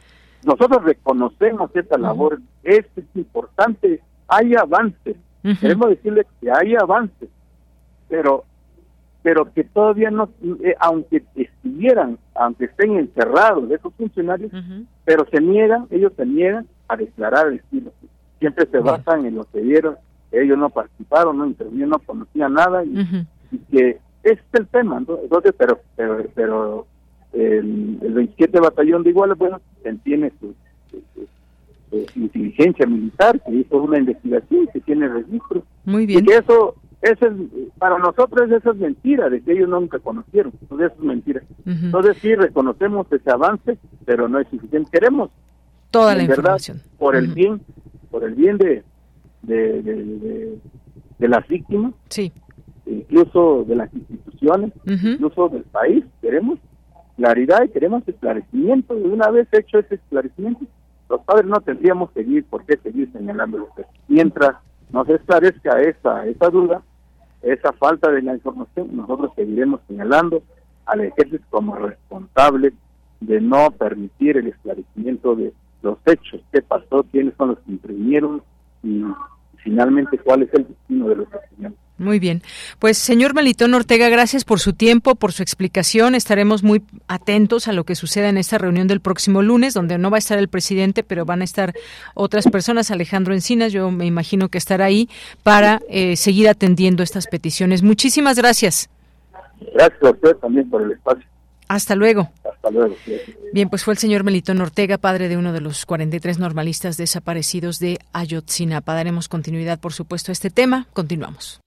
nosotros 0.45 0.83
reconocemos 0.83 1.71
esta 1.73 1.97
labor, 1.97 2.39
es, 2.63 2.85
importante, 3.15 4.01
hay 4.27 4.55
avances, 4.55 5.15
queremos 5.59 5.89
decirle 5.89 6.25
que 6.41 6.51
hay 6.51 6.75
avances, 6.75 7.29
pero 8.09 8.43
pero 9.27 9.51
que 9.51 9.65
todavía 9.65 10.09
no, 10.09 10.29
eh, 10.63 10.73
aunque 10.79 11.21
estuvieran, 11.35 12.17
aunque 12.33 12.63
estén 12.63 12.95
encerrados 12.95 13.69
esos 13.69 13.93
funcionarios, 13.95 14.49
pero 15.03 15.27
se 15.29 15.41
niegan, 15.41 15.85
ellos 15.89 16.13
se 16.15 16.25
niegan 16.25 16.65
a 16.87 16.95
declarar 16.95 17.47
el 17.47 17.55
estilo. 17.55 17.91
Siempre 18.39 18.67
se 18.67 18.79
basan 18.79 19.25
en 19.25 19.35
lo 19.35 19.43
que 19.43 19.59
vieron, 19.59 19.97
ellos 20.31 20.57
no 20.57 20.69
participaron, 20.69 21.37
no 21.37 21.45
intervinieron, 21.45 21.89
no 21.89 21.99
conocían 21.99 22.53
nada 22.53 22.85
y 22.85 23.57
que 23.69 23.99
es 24.23 24.39
el 24.53 24.65
tema, 24.67 24.97
entonces, 24.97 25.53
pero, 25.57 25.81
pero, 25.97 26.23
pero 26.33 26.87
el, 27.33 27.97
27 28.01 28.61
Batallón 28.61 29.03
de 29.03 29.09
Iguala, 29.09 29.33
bueno, 29.33 29.59
tiene 30.05 30.31
su, 30.39 30.55
inteligencia 32.15 32.85
militar, 32.85 33.41
que 33.41 33.55
hizo 33.55 33.75
una 33.75 33.97
investigación, 33.97 34.67
que 34.71 34.79
tiene 34.79 35.09
registro. 35.09 35.63
Muy 35.83 36.05
bien. 36.05 36.23
Y 36.23 36.27
que 36.27 36.37
eso, 36.37 36.75
eso 37.01 37.27
es, 37.27 37.33
para 37.77 37.97
nosotros 37.99 38.49
eso 38.51 38.71
es 38.71 38.77
mentira, 38.77 39.29
de 39.29 39.41
que 39.41 39.51
ellos 39.51 39.69
nunca 39.69 39.99
conocieron, 39.99 40.53
entonces 40.61 40.91
eso 40.91 41.01
es 41.01 41.05
mentira. 41.05 41.41
Entonces 41.65 42.17
sí, 42.17 42.33
reconocemos 42.35 43.07
ese 43.11 43.29
avance, 43.29 43.77
pero 44.05 44.27
no 44.27 44.39
es 44.39 44.47
suficiente. 44.49 44.89
Queremos 44.91 45.29
toda 45.91 46.15
la 46.15 46.23
información. 46.23 46.81
Por 46.97 47.15
el 47.15 47.27
bien, 47.27 47.61
por 48.09 48.23
el 48.23 48.35
bien 48.35 48.57
de, 48.57 48.83
de, 49.43 49.81
de, 49.81 50.59
de 51.19 51.27
las 51.27 51.47
víctimas. 51.47 51.93
Sí 52.09 52.31
incluso 52.87 53.65
de 53.67 53.75
las 53.75 53.93
instituciones, 53.93 54.71
incluso 54.85 55.49
del 55.49 55.63
país. 55.63 56.03
Queremos 56.21 56.59
claridad 57.15 57.63
y 57.63 57.69
queremos 57.69 58.07
esclarecimiento. 58.07 58.97
Y 58.97 59.03
una 59.03 59.29
vez 59.29 59.47
hecho 59.51 59.79
ese 59.79 59.95
esclarecimiento, 59.95 60.65
los 61.09 61.21
padres 61.21 61.45
no 61.45 61.59
tendríamos 61.61 62.11
que 62.11 62.23
seguir, 62.23 62.45
por 62.45 62.65
qué 62.65 62.77
seguir 62.77 63.11
señalando 63.11 63.67
Mientras 64.07 64.55
nos 64.91 65.07
esclarezca 65.09 65.81
esa, 65.81 66.25
esa 66.25 66.49
duda, 66.49 66.81
esa 67.41 67.73
falta 67.73 68.11
de 68.11 68.21
la 68.21 68.33
información, 68.33 68.89
nosotros 68.91 69.31
seguiremos 69.35 69.81
señalando 69.87 70.41
al 70.85 71.01
ejército 71.01 71.45
como 71.49 71.75
responsable 71.75 72.73
de 73.19 73.41
no 73.41 73.71
permitir 73.71 74.37
el 74.37 74.47
esclarecimiento 74.47 75.35
de 75.35 75.53
los 75.81 75.97
hechos, 76.05 76.41
qué 76.51 76.61
pasó, 76.61 77.05
quiénes 77.11 77.33
son 77.37 77.49
los 77.49 77.59
que 77.59 77.71
intervinieron 77.71 78.41
y 78.83 79.03
finalmente 79.57 80.17
cuál 80.17 80.43
es 80.43 80.53
el 80.53 80.67
destino 80.67 81.09
de 81.09 81.15
los 81.15 81.27
estudiantes. 81.33 81.86
Muy 81.97 82.19
bien. 82.19 82.43
Pues 82.77 82.97
señor 82.97 83.33
Melitón 83.33 83.73
Ortega, 83.73 84.07
gracias 84.09 84.45
por 84.45 84.59
su 84.59 84.73
tiempo, 84.73 85.15
por 85.15 85.31
su 85.31 85.41
explicación. 85.41 86.13
Estaremos 86.13 86.61
muy 86.61 86.83
atentos 87.07 87.67
a 87.67 87.73
lo 87.73 87.85
que 87.85 87.95
suceda 87.95 88.29
en 88.29 88.37
esta 88.37 88.59
reunión 88.59 88.87
del 88.87 89.01
próximo 89.01 89.41
lunes, 89.41 89.73
donde 89.73 89.97
no 89.97 90.11
va 90.11 90.17
a 90.17 90.19
estar 90.19 90.37
el 90.37 90.47
presidente, 90.47 91.03
pero 91.03 91.25
van 91.25 91.41
a 91.41 91.43
estar 91.43 91.73
otras 92.13 92.47
personas. 92.49 92.91
Alejandro 92.91 93.33
Encinas, 93.33 93.73
yo 93.73 93.89
me 93.89 94.05
imagino 94.05 94.49
que 94.49 94.59
estará 94.59 94.85
ahí 94.85 95.09
para 95.41 95.81
eh, 95.89 96.15
seguir 96.17 96.49
atendiendo 96.49 97.01
estas 97.01 97.25
peticiones. 97.25 97.81
Muchísimas 97.81 98.37
gracias. 98.37 98.89
Gracias 99.73 100.03
a 100.03 100.09
usted 100.11 100.35
también 100.35 100.69
por 100.69 100.83
el 100.83 100.91
espacio. 100.91 101.25
Hasta 101.67 101.95
luego. 101.95 102.29
Hasta 102.45 102.69
luego. 102.69 102.95
Bien, 103.53 103.69
pues 103.69 103.83
fue 103.83 103.93
el 103.93 103.97
señor 103.97 104.23
Melitón 104.23 104.61
Ortega, 104.61 104.97
padre 104.97 105.27
de 105.27 105.37
uno 105.37 105.51
de 105.51 105.61
los 105.61 105.85
43 105.85 106.39
normalistas 106.39 106.95
desaparecidos 106.95 107.79
de 107.79 107.99
Ayotzinapa. 108.13 108.93
Daremos 108.93 109.27
continuidad, 109.27 109.79
por 109.79 109.93
supuesto, 109.93 110.31
a 110.31 110.33
este 110.33 110.49
tema. 110.49 110.87
Continuamos. 110.93 111.59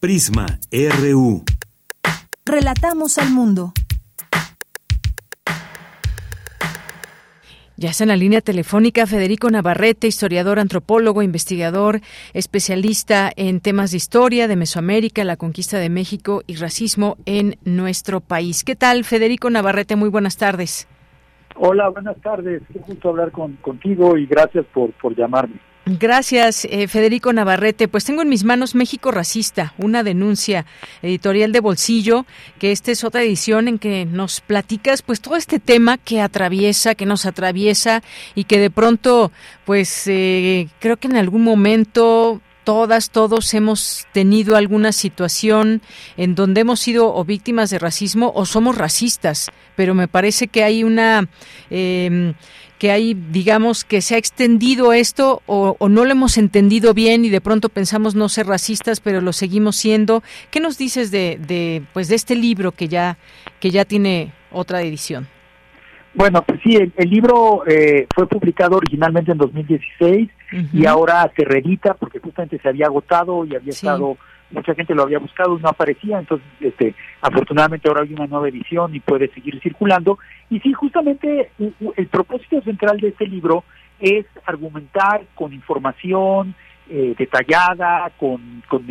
Prisma 0.00 0.46
RU. 0.72 1.44
Relatamos 2.46 3.18
al 3.18 3.30
mundo. 3.32 3.74
Ya 7.76 7.90
está 7.90 8.04
en 8.04 8.08
la 8.08 8.16
línea 8.16 8.40
telefónica 8.40 9.06
Federico 9.06 9.50
Navarrete, 9.50 10.06
historiador, 10.06 10.58
antropólogo, 10.58 11.22
investigador, 11.22 12.00
especialista 12.32 13.30
en 13.36 13.60
temas 13.60 13.90
de 13.90 13.98
historia 13.98 14.48
de 14.48 14.56
Mesoamérica, 14.56 15.22
la 15.24 15.36
conquista 15.36 15.76
de 15.76 15.90
México 15.90 16.44
y 16.46 16.54
racismo 16.54 17.18
en 17.26 17.56
nuestro 17.66 18.20
país. 18.20 18.64
¿Qué 18.64 18.76
tal, 18.76 19.04
Federico 19.04 19.50
Navarrete? 19.50 19.96
Muy 19.96 20.08
buenas 20.08 20.38
tardes. 20.38 20.88
Hola, 21.56 21.90
buenas 21.90 22.16
tardes. 22.22 22.62
Qué 22.72 22.78
gusto 22.78 23.10
hablar 23.10 23.32
con, 23.32 23.56
contigo 23.56 24.16
y 24.16 24.24
gracias 24.24 24.64
por, 24.72 24.92
por 24.92 25.14
llamarme. 25.14 25.60
Gracias, 25.98 26.66
eh, 26.66 26.86
Federico 26.86 27.32
Navarrete. 27.32 27.88
Pues 27.88 28.04
tengo 28.04 28.22
en 28.22 28.28
mis 28.28 28.44
manos 28.44 28.76
México 28.76 29.10
Racista, 29.10 29.74
una 29.76 30.04
denuncia 30.04 30.64
editorial 31.02 31.50
de 31.50 31.58
bolsillo, 31.58 32.26
que 32.60 32.70
esta 32.70 32.92
es 32.92 33.02
otra 33.02 33.22
edición 33.22 33.66
en 33.66 33.78
que 33.80 34.04
nos 34.04 34.40
platicas 34.40 35.02
pues 35.02 35.20
todo 35.20 35.34
este 35.34 35.58
tema 35.58 35.98
que 35.98 36.20
atraviesa, 36.20 36.94
que 36.94 37.06
nos 37.06 37.26
atraviesa 37.26 38.04
y 38.36 38.44
que 38.44 38.60
de 38.60 38.70
pronto 38.70 39.32
pues 39.64 40.04
eh, 40.06 40.68
creo 40.78 40.96
que 40.96 41.08
en 41.08 41.16
algún 41.16 41.42
momento 41.42 42.40
todas, 42.62 43.10
todos 43.10 43.52
hemos 43.54 44.06
tenido 44.12 44.54
alguna 44.54 44.92
situación 44.92 45.82
en 46.16 46.36
donde 46.36 46.60
hemos 46.60 46.78
sido 46.78 47.12
o 47.12 47.24
víctimas 47.24 47.68
de 47.70 47.80
racismo 47.80 48.30
o 48.36 48.46
somos 48.46 48.78
racistas, 48.78 49.50
pero 49.74 49.94
me 49.94 50.06
parece 50.06 50.46
que 50.46 50.62
hay 50.62 50.84
una... 50.84 51.28
Eh, 51.68 52.34
que 52.80 52.90
hay, 52.90 53.12
digamos, 53.12 53.84
que 53.84 54.00
se 54.00 54.14
ha 54.14 54.18
extendido 54.18 54.94
esto 54.94 55.42
o, 55.44 55.76
no 55.90 56.06
lo 56.06 56.10
hemos 56.10 56.38
entendido 56.38 56.94
bien 56.94 57.26
y 57.26 57.28
de 57.28 57.42
pronto 57.42 57.68
pensamos 57.68 58.14
no 58.14 58.30
ser 58.30 58.46
racistas, 58.46 59.00
pero 59.00 59.20
lo 59.20 59.34
seguimos 59.34 59.76
siendo. 59.76 60.22
¿Qué 60.50 60.60
nos 60.60 60.78
dices 60.78 61.10
de, 61.10 61.38
de 61.46 61.82
pues 61.92 62.08
de 62.08 62.14
este 62.14 62.34
libro 62.34 62.72
que 62.72 62.88
ya 62.88 63.18
que 63.60 63.70
ya 63.70 63.84
tiene 63.84 64.32
otra 64.50 64.80
edición? 64.80 65.28
Bueno, 66.14 66.42
pues 66.42 66.58
sí, 66.64 66.74
el, 66.74 67.10
libro 67.10 67.64
eh, 67.66 68.06
fue 68.14 68.26
publicado 68.26 68.78
originalmente 68.78 69.30
en 69.30 69.38
2016 69.38 70.30
y 70.72 70.86
ahora 70.86 71.30
se 71.36 71.44
reedita 71.44 71.92
porque 71.92 72.18
justamente 72.18 72.58
se 72.60 72.68
había 72.68 72.86
agotado 72.86 73.44
y 73.44 73.54
había 73.54 73.70
estado 73.70 74.16
mucha 74.50 74.74
gente 74.74 74.94
lo 74.94 75.02
había 75.02 75.18
buscado 75.18 75.56
y 75.56 75.62
no 75.62 75.68
aparecía, 75.68 76.18
entonces 76.18 76.46
este, 76.60 76.94
afortunadamente 77.20 77.88
ahora 77.88 78.02
hay 78.02 78.12
una 78.12 78.26
nueva 78.26 78.48
edición 78.48 78.94
y 78.94 79.00
puede 79.00 79.28
seguir 79.28 79.60
circulando. 79.60 80.18
Y 80.48 80.60
sí, 80.60 80.72
justamente 80.72 81.50
el 81.58 82.06
propósito 82.08 82.60
central 82.62 82.98
de 82.98 83.08
este 83.08 83.26
libro 83.26 83.64
es 84.00 84.26
argumentar 84.46 85.22
con 85.34 85.52
información 85.52 86.54
eh, 86.88 87.14
detallada, 87.16 88.10
con, 88.18 88.62
con, 88.68 88.84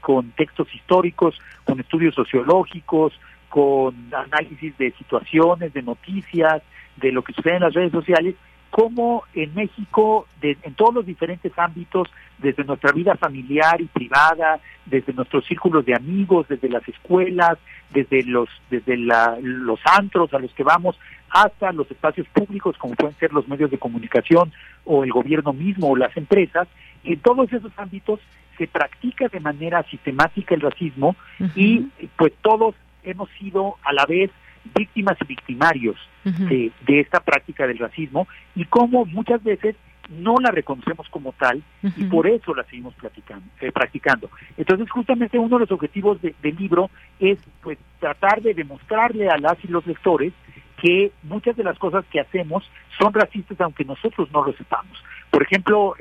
con, 0.00 0.30
textos 0.32 0.74
históricos, 0.74 1.38
con 1.64 1.78
estudios 1.78 2.14
sociológicos, 2.14 3.12
con 3.48 3.94
análisis 4.12 4.76
de 4.78 4.90
situaciones, 4.92 5.72
de 5.72 5.82
noticias, 5.82 6.62
de 6.96 7.12
lo 7.12 7.22
que 7.22 7.32
sucede 7.32 7.56
en 7.56 7.62
las 7.62 7.74
redes 7.74 7.92
sociales, 7.92 8.34
cómo 8.70 9.24
en 9.34 9.54
México, 9.54 10.26
en 10.42 10.74
todos 10.74 10.94
los 10.94 11.06
diferentes 11.06 11.52
ámbitos, 11.56 12.08
desde 12.38 12.64
nuestra 12.64 12.92
vida 12.92 13.14
familiar 13.16 13.80
y 13.80 13.86
privada, 13.86 14.60
desde 14.84 15.12
nuestros 15.12 15.44
círculos 15.46 15.84
de 15.86 15.94
amigos, 15.94 16.46
desde 16.48 16.68
las 16.68 16.86
escuelas, 16.88 17.58
desde 17.90 18.22
los 18.24 18.48
desde 18.70 18.96
los 18.96 19.80
antros 19.84 20.32
a 20.34 20.38
los 20.38 20.52
que 20.52 20.62
vamos, 20.62 20.98
hasta 21.30 21.72
los 21.72 21.90
espacios 21.90 22.26
públicos, 22.28 22.76
como 22.78 22.94
pueden 22.94 23.16
ser 23.16 23.32
los 23.32 23.48
medios 23.48 23.70
de 23.70 23.78
comunicación 23.78 24.52
o 24.84 25.04
el 25.04 25.10
gobierno 25.10 25.52
mismo 25.52 25.88
o 25.88 25.96
las 25.96 26.16
empresas, 26.16 26.68
en 27.04 27.18
todos 27.20 27.52
esos 27.52 27.72
ámbitos 27.76 28.20
se 28.58 28.66
practica 28.66 29.28
de 29.28 29.40
manera 29.40 29.82
sistemática 29.84 30.54
el 30.54 30.60
racismo 30.60 31.14
y 31.54 31.80
pues 32.16 32.32
todos 32.42 32.74
hemos 33.02 33.28
sido 33.38 33.76
a 33.84 33.92
la 33.92 34.06
vez 34.06 34.30
víctimas 34.74 35.16
y 35.20 35.24
victimarios 35.26 35.96
de, 36.24 36.72
esta 36.88 37.20
práctica 37.20 37.66
del 37.66 37.78
racismo 37.78 38.26
y 38.54 38.64
cómo 38.64 39.04
muchas 39.06 39.42
veces 39.44 39.76
no 40.08 40.36
la 40.40 40.50
reconocemos 40.50 41.08
como 41.08 41.32
tal 41.32 41.62
y 41.96 42.04
por 42.04 42.26
eso 42.26 42.54
la 42.54 42.64
seguimos 42.64 42.94
platicando, 42.94 43.44
eh, 43.60 43.72
practicando. 43.72 44.30
Entonces, 44.56 44.90
justamente 44.90 45.38
uno 45.38 45.56
de 45.56 45.60
los 45.60 45.72
objetivos 45.72 46.20
del 46.22 46.56
libro 46.56 46.90
es 47.18 47.38
pues 47.62 47.78
tratar 48.00 48.42
de 48.42 48.54
demostrarle 48.54 49.28
a 49.28 49.38
las 49.38 49.56
y 49.64 49.68
los 49.68 49.86
lectores 49.86 50.32
que 50.80 51.10
muchas 51.22 51.56
de 51.56 51.64
las 51.64 51.78
cosas 51.78 52.04
que 52.10 52.20
hacemos 52.20 52.68
son 52.98 53.12
racistas 53.12 53.60
aunque 53.60 53.84
nosotros 53.84 54.28
no 54.32 54.44
lo 54.44 54.52
sepamos. 54.52 55.02
Por 55.30 55.42
ejemplo, 55.42 55.94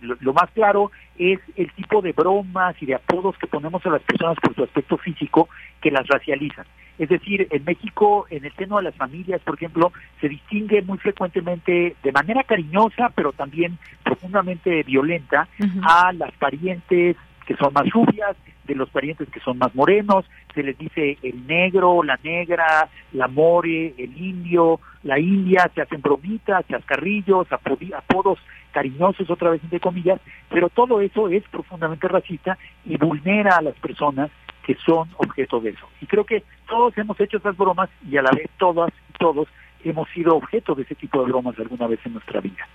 lo, 0.00 0.32
más 0.32 0.50
claro 0.52 0.90
es 1.18 1.40
el 1.56 1.72
tipo 1.72 2.00
de 2.00 2.12
bromas 2.12 2.76
y 2.80 2.86
de 2.86 2.94
apodos 2.94 3.36
que 3.38 3.46
ponemos 3.46 3.84
a 3.84 3.90
las 3.90 4.02
personas 4.02 4.36
por 4.40 4.54
su 4.54 4.64
aspecto 4.64 4.96
físico 4.96 5.48
que 5.80 5.90
las 5.90 6.06
racializan. 6.06 6.64
Es 6.98 7.08
decir, 7.08 7.46
en 7.50 7.64
México, 7.64 8.26
en 8.28 8.44
el 8.44 8.52
seno 8.54 8.78
de 8.78 8.84
las 8.84 8.94
familias, 8.94 9.40
por 9.42 9.54
ejemplo, 9.54 9.92
se 10.20 10.28
distingue 10.28 10.82
muy 10.82 10.98
frecuentemente 10.98 11.96
de 12.02 12.12
manera 12.12 12.42
cariñosa, 12.42 13.10
pero 13.14 13.32
también 13.32 13.78
profundamente 14.02 14.82
violenta, 14.82 15.48
a 15.82 16.12
las 16.12 16.32
parientes 16.32 17.16
que 17.46 17.56
son 17.56 17.72
más 17.72 17.88
rubias, 17.90 18.36
de 18.68 18.74
los 18.74 18.90
parientes 18.90 19.28
que 19.30 19.40
son 19.40 19.56
más 19.58 19.74
morenos, 19.74 20.26
se 20.54 20.62
les 20.62 20.76
dice 20.76 21.16
el 21.22 21.46
negro, 21.46 22.02
la 22.02 22.18
negra, 22.22 22.88
la 23.12 23.26
more, 23.26 23.94
el 23.96 24.16
indio, 24.16 24.78
la 25.02 25.18
india, 25.18 25.70
se 25.74 25.80
hacen 25.80 26.02
bromitas, 26.02 26.66
chascarrillos, 26.68 27.48
apodos 27.50 28.38
cariñosos, 28.72 29.30
otra 29.30 29.50
vez 29.50 29.62
entre 29.62 29.80
comillas, 29.80 30.20
pero 30.48 30.68
todo 30.68 31.00
eso 31.00 31.28
es 31.28 31.42
profundamente 31.48 32.08
racista 32.08 32.58
y 32.84 32.96
vulnera 32.96 33.56
a 33.56 33.62
las 33.62 33.74
personas 33.76 34.30
que 34.64 34.76
son 34.84 35.08
objeto 35.16 35.60
de 35.60 35.70
eso. 35.70 35.86
Y 36.00 36.06
creo 36.06 36.24
que 36.24 36.44
todos 36.68 36.96
hemos 36.98 37.18
hecho 37.20 37.38
esas 37.38 37.56
bromas 37.56 37.88
y 38.08 38.16
a 38.18 38.22
la 38.22 38.30
vez 38.30 38.48
todas 38.58 38.92
y 39.08 39.18
todos 39.18 39.48
hemos 39.84 40.08
sido 40.10 40.36
objeto 40.36 40.74
de 40.74 40.82
ese 40.82 40.94
tipo 40.94 41.20
de 41.20 41.30
bromas 41.30 41.58
alguna 41.58 41.86
vez 41.86 42.00
en 42.04 42.14
nuestra 42.14 42.40
vida. 42.40 42.66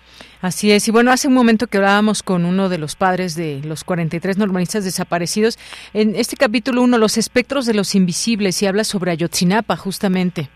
Así 0.41 0.71
es. 0.71 0.87
Y 0.87 0.91
bueno, 0.91 1.11
hace 1.11 1.27
un 1.27 1.33
momento 1.33 1.67
que 1.67 1.77
hablábamos 1.77 2.23
con 2.23 2.45
uno 2.45 2.69
de 2.69 2.77
los 2.77 2.95
padres 2.95 3.35
de 3.35 3.61
los 3.63 3.83
43 3.83 4.37
normalistas 4.37 4.83
desaparecidos, 4.83 5.59
en 5.93 6.15
este 6.15 6.35
capítulo 6.35 6.81
uno, 6.81 6.97
Los 6.97 7.17
espectros 7.17 7.65
de 7.65 7.73
los 7.73 7.95
invisibles, 7.95 8.61
y 8.61 8.67
habla 8.67 8.83
sobre 8.83 9.11
Ayotzinapa, 9.11 9.75
justamente. 9.75 10.49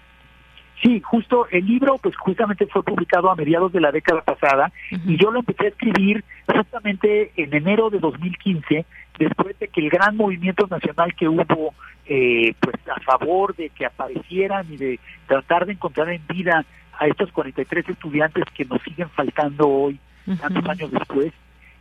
Sí, 0.81 1.01
justo 1.03 1.47
el 1.49 1.65
libro 1.65 1.97
pues 1.97 2.15
justamente 2.15 2.67
fue 2.67 2.83
publicado 2.83 3.31
a 3.31 3.35
mediados 3.35 3.71
de 3.71 3.81
la 3.81 3.91
década 3.91 4.21
pasada 4.21 4.71
y 4.91 5.17
yo 5.17 5.31
lo 5.31 5.39
empecé 5.39 5.65
a 5.65 5.69
escribir 5.69 6.23
justamente 6.45 7.31
en 7.35 7.53
enero 7.53 7.89
de 7.89 7.99
2015 7.99 8.85
después 9.17 9.57
de 9.57 9.67
que 9.69 9.81
el 9.81 9.89
gran 9.89 10.15
movimiento 10.15 10.67
nacional 10.67 11.15
que 11.15 11.27
hubo 11.27 11.73
eh, 12.05 12.53
pues 12.59 12.75
a 12.95 12.99
favor 13.01 13.55
de 13.55 13.69
que 13.69 13.85
aparecieran 13.85 14.67
y 14.71 14.77
de 14.77 14.99
tratar 15.25 15.65
de 15.65 15.73
encontrar 15.73 16.09
en 16.09 16.21
vida 16.27 16.63
a 16.99 17.07
estos 17.07 17.31
43 17.31 17.89
estudiantes 17.89 18.43
que 18.55 18.65
nos 18.65 18.81
siguen 18.83 19.09
faltando 19.09 19.67
hoy, 19.67 19.99
tantos 20.39 20.67
años 20.67 20.91
después, 20.91 21.33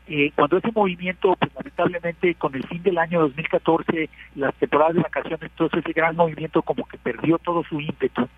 eh, 0.09 0.30
cuando 0.36 0.59
ese 0.59 0.70
movimiento, 0.72 1.34
pues 1.36 1.52
lamentablemente 1.54 2.34
con 2.36 2.54
el 2.54 2.64
fin 2.68 2.82
del 2.82 2.98
año 2.98 3.20
2014, 3.22 4.09
las 4.36 4.54
temporadas 4.54 4.94
de 4.94 5.02
vacaciones, 5.02 5.42
entonces 5.42 5.80
ese 5.84 5.92
gran 5.92 6.14
movimiento 6.14 6.62
como 6.62 6.84
que 6.86 6.96
perdió 6.98 7.38
todo 7.38 7.64
su 7.64 7.80
ímpetu, 7.80 8.28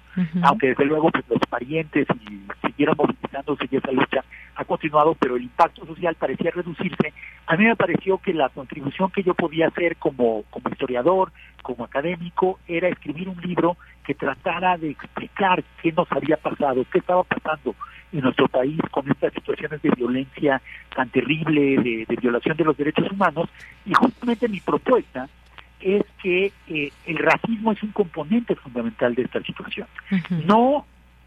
aunque 0.42 0.68
desde 0.68 0.86
luego 0.86 1.10
pues 1.10 1.24
los 1.28 1.40
parientes 1.50 2.06
y 2.28 2.66
siguieron 2.66 2.96
movilizándose 2.96 3.68
y 3.70 3.76
esa 3.76 3.92
lucha 3.92 4.24
ha 4.56 4.64
continuado, 4.64 5.14
pero 5.14 5.36
el 5.36 5.42
impacto 5.42 5.86
social 5.86 6.14
parecía 6.16 6.50
reducirse. 6.50 7.12
A 7.46 7.56
mí 7.56 7.64
me 7.64 7.76
pareció 7.76 8.18
que 8.18 8.34
la 8.34 8.48
contribución 8.48 9.10
que 9.10 9.22
yo 9.22 9.34
podía 9.34 9.68
hacer 9.68 9.96
como, 9.96 10.44
como 10.50 10.68
historiador, 10.70 11.32
como 11.62 11.84
académico, 11.84 12.58
era 12.66 12.88
escribir 12.88 13.28
un 13.28 13.40
libro 13.40 13.76
que 14.08 14.14
tratara 14.14 14.78
de 14.78 14.88
explicar 14.92 15.62
qué 15.82 15.92
nos 15.92 16.10
había 16.10 16.38
pasado, 16.38 16.82
qué 16.90 16.96
estaba 16.96 17.24
pasando 17.24 17.74
en 18.10 18.20
nuestro 18.20 18.48
país 18.48 18.80
con 18.90 19.06
estas 19.10 19.34
situaciones 19.34 19.82
de 19.82 19.90
violencia 19.90 20.62
tan 20.96 21.10
terrible, 21.10 21.76
de, 21.76 22.16
violación 22.18 22.56
de 22.56 22.64
los 22.64 22.74
derechos 22.74 23.12
humanos, 23.12 23.50
y 23.84 23.92
justamente 23.92 24.48
mi 24.48 24.60
propuesta 24.60 25.28
es 25.78 26.06
que 26.22 26.50
eh, 26.68 26.90
el 27.04 27.18
racismo 27.18 27.72
es 27.72 27.82
un 27.82 27.92
componente 27.92 28.54
fundamental 28.54 29.14
de 29.14 29.24
esta 29.24 29.42
situación. 29.42 29.86
No, 30.46 30.86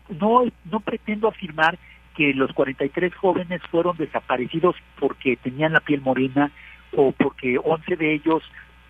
no, 0.10 0.46
no 0.66 0.80
pretendo 0.80 1.28
afirmar 1.28 1.78
que 2.16 2.34
los 2.34 2.52
43 2.52 3.14
jóvenes 3.14 3.62
fueron 3.70 3.96
desaparecidos 3.96 4.76
porque 5.00 5.36
tenían 5.36 5.74
la 5.74 5.82
piel 5.82 6.02
morena 6.02 6.50
o 6.94 7.12
porque 7.12 7.60
11 7.64 7.96
de 7.96 8.16
ellos 8.16 8.42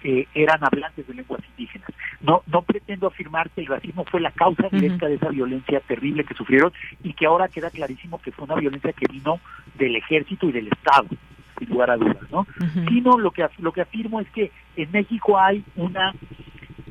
eran 0.03 0.63
hablantes 0.63 1.07
de 1.07 1.13
lenguas 1.13 1.41
indígenas. 1.49 1.89
No, 2.21 2.43
no 2.47 2.61
pretendo 2.61 3.07
afirmar 3.07 3.49
que 3.49 3.61
el 3.61 3.67
racismo 3.67 4.05
fue 4.05 4.21
la 4.21 4.31
causa 4.31 4.67
directa 4.71 5.07
de 5.07 5.15
esa 5.15 5.29
violencia 5.29 5.79
terrible 5.81 6.23
que 6.23 6.33
sufrieron 6.33 6.71
y 7.03 7.13
que 7.13 7.25
ahora 7.25 7.47
queda 7.47 7.69
clarísimo 7.69 8.21
que 8.21 8.31
fue 8.31 8.45
una 8.45 8.55
violencia 8.55 8.93
que 8.93 9.07
vino 9.11 9.39
del 9.75 9.95
ejército 9.95 10.47
y 10.47 10.51
del 10.51 10.67
Estado, 10.67 11.07
sin 11.57 11.69
lugar 11.69 11.91
a 11.91 11.97
dudas, 11.97 12.29
¿no? 12.31 12.45
Sino 12.87 13.17
lo 13.17 13.31
que 13.31 13.45
lo 13.59 13.71
que 13.71 13.81
afirmo 13.81 14.19
es 14.19 14.29
que 14.31 14.51
en 14.75 14.91
México 14.91 15.39
hay 15.39 15.63
una 15.75 16.13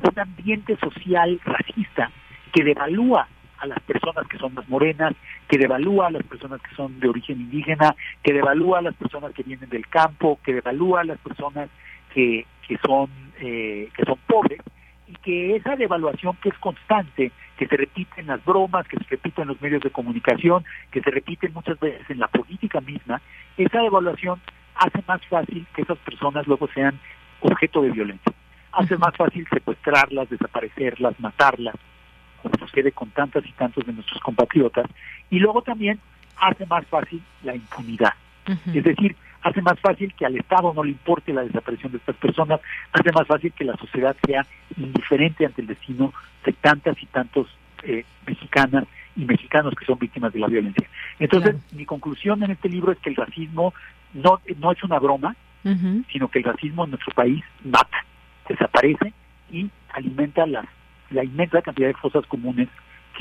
un 0.03 0.19
ambiente 0.19 0.77
social 0.77 1.39
racista 1.45 2.11
que 2.51 2.63
devalúa 2.63 3.27
a 3.59 3.67
las 3.67 3.79
personas 3.81 4.27
que 4.27 4.37
son 4.37 4.53
más 4.55 4.67
morenas, 4.67 5.13
que 5.47 5.57
devalúa 5.57 6.07
a 6.07 6.11
las 6.11 6.23
personas 6.23 6.59
que 6.61 6.75
son 6.75 6.99
de 6.99 7.07
origen 7.07 7.39
indígena, 7.39 7.95
que 8.23 8.33
devalúa 8.33 8.79
a 8.79 8.81
las 8.81 8.95
personas 8.95 9.33
que 9.33 9.43
vienen 9.43 9.69
del 9.69 9.87
campo, 9.87 10.39
que 10.43 10.53
devalúa 10.53 11.01
a 11.01 11.03
las 11.03 11.19
personas 11.19 11.69
que, 12.13 12.45
que 12.71 12.77
son 12.87 13.09
eh, 13.41 13.89
que 13.97 14.05
son 14.05 14.17
pobres 14.27 14.61
y 15.05 15.13
que 15.15 15.57
esa 15.57 15.75
devaluación 15.75 16.37
que 16.41 16.47
es 16.47 16.57
constante, 16.59 17.33
que 17.57 17.67
se 17.67 17.75
repite 17.75 18.21
en 18.21 18.27
las 18.27 18.43
bromas, 18.45 18.87
que 18.87 18.95
se 18.95 19.03
repite 19.09 19.41
en 19.41 19.49
los 19.49 19.61
medios 19.61 19.81
de 19.81 19.89
comunicación, 19.89 20.63
que 20.89 21.01
se 21.01 21.11
repite 21.11 21.49
muchas 21.49 21.77
veces 21.81 22.09
en 22.09 22.19
la 22.19 22.29
política 22.29 22.79
misma, 22.79 23.21
esa 23.57 23.81
devaluación 23.81 24.39
hace 24.75 25.03
más 25.05 25.19
fácil 25.25 25.67
que 25.75 25.81
esas 25.81 25.97
personas 25.97 26.47
luego 26.47 26.69
sean 26.73 26.97
objeto 27.41 27.81
de 27.81 27.91
violencia. 27.91 28.31
Hace 28.71 28.97
más 28.97 29.13
fácil 29.17 29.45
secuestrarlas, 29.51 30.29
desaparecerlas, 30.29 31.19
matarlas, 31.19 31.75
como 32.41 32.55
sucede 32.57 32.93
con 32.93 33.09
tantas 33.09 33.45
y 33.45 33.51
tantos 33.51 33.85
de 33.85 33.91
nuestros 33.91 34.21
compatriotas, 34.21 34.85
y 35.29 35.39
luego 35.39 35.61
también 35.61 35.99
hace 36.37 36.65
más 36.67 36.87
fácil 36.87 37.21
la 37.43 37.53
impunidad. 37.53 38.13
Es 38.73 38.83
decir, 38.83 39.17
hace 39.41 39.61
más 39.61 39.79
fácil 39.79 40.13
que 40.13 40.25
al 40.25 40.37
Estado 40.37 40.73
no 40.73 40.83
le 40.83 40.91
importe 40.91 41.33
la 41.33 41.43
desaparición 41.43 41.91
de 41.91 41.97
estas 41.97 42.15
personas, 42.15 42.59
hace 42.91 43.11
más 43.11 43.27
fácil 43.27 43.51
que 43.53 43.65
la 43.65 43.75
sociedad 43.77 44.15
sea 44.25 44.45
indiferente 44.77 45.45
ante 45.45 45.61
el 45.61 45.67
destino 45.67 46.13
de 46.45 46.53
tantas 46.53 47.01
y 47.01 47.05
tantos 47.07 47.47
eh, 47.83 48.05
mexicanas 48.25 48.85
y 49.15 49.25
mexicanos 49.25 49.73
que 49.75 49.85
son 49.85 49.99
víctimas 49.99 50.31
de 50.33 50.39
la 50.39 50.47
violencia. 50.47 50.87
Entonces, 51.19 51.55
mi 51.73 51.85
conclusión 51.85 52.43
en 52.43 52.51
este 52.51 52.69
libro 52.69 52.91
es 52.91 52.99
que 52.99 53.09
el 53.09 53.15
racismo 53.15 53.73
no, 54.13 54.39
no 54.57 54.71
es 54.71 54.83
una 54.83 54.99
broma, 54.99 55.35
sino 56.11 56.27
que 56.27 56.39
el 56.39 56.45
racismo 56.45 56.85
en 56.85 56.91
nuestro 56.91 57.13
país 57.13 57.43
mata, 57.63 58.03
desaparece 58.49 59.13
y 59.51 59.69
alimenta 59.93 60.47
la 60.47 61.23
inmensa 61.23 61.61
cantidad 61.61 61.87
de 61.87 61.93
fosas 61.93 62.25
comunes 62.25 62.67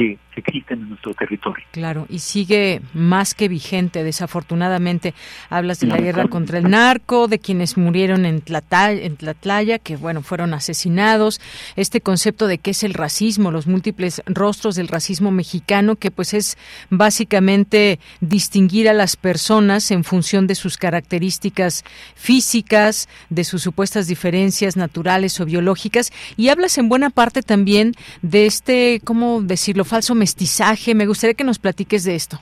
que, 0.01 0.19
existen 0.37 0.81
en 0.81 0.89
nuestro 0.89 1.13
territorio. 1.13 1.67
Claro, 1.71 2.07
y 2.09 2.21
sigue 2.21 2.81
más 2.95 3.35
que 3.35 3.47
vigente, 3.47 4.03
desafortunadamente. 4.03 5.13
Hablas 5.51 5.81
de 5.81 5.89
la 5.89 5.99
guerra 5.99 6.29
contra 6.29 6.57
el 6.57 6.71
narco, 6.71 7.29
de 7.29 7.39
quienes 7.39 7.77
murieron 7.77 8.25
en, 8.25 8.41
Tlatlaya, 8.41 9.03
en 9.03 9.17
Tlatlaya, 9.17 9.79
que 9.79 9.97
bueno, 9.97 10.23
fueron 10.23 10.55
asesinados, 10.55 11.43
este 11.77 12.01
concepto 12.01 12.47
de 12.47 12.57
qué 12.57 12.71
es 12.71 12.85
el 12.85 12.95
racismo, 12.95 13.51
los 13.51 13.67
múltiples 13.67 14.23
rostros 14.25 14.77
del 14.77 14.89
racismo 14.89 15.31
mexicano, 15.31 15.97
que 15.97 16.11
pues 16.11 16.33
es 16.33 16.57
básicamente 16.89 17.99
distinguir 18.23 18.89
a 18.89 18.95
las 18.95 19.17
personas 19.17 19.91
en 19.91 20.05
función 20.05 20.47
de 20.47 20.55
sus 20.55 20.79
características 20.79 21.85
físicas, 22.15 23.11
de 23.29 23.45
sus 23.45 23.63
supuestas 23.63 24.07
diferencias 24.07 24.79
naturales 24.79 25.39
o 25.39 25.45
biológicas, 25.45 26.13
y 26.39 26.49
hablas 26.49 26.79
en 26.79 26.89
buena 26.89 27.11
parte 27.11 27.43
también 27.43 27.93
de 28.23 28.47
este, 28.47 29.03
¿cómo 29.05 29.43
decirlo?, 29.43 29.85
falso 29.91 30.15
mestizaje. 30.15 30.95
Me 30.95 31.07
gustaría 31.07 31.35
que 31.35 31.45
nos 31.45 31.59
platiques 31.59 32.05
de 32.05 32.15
esto. 32.15 32.41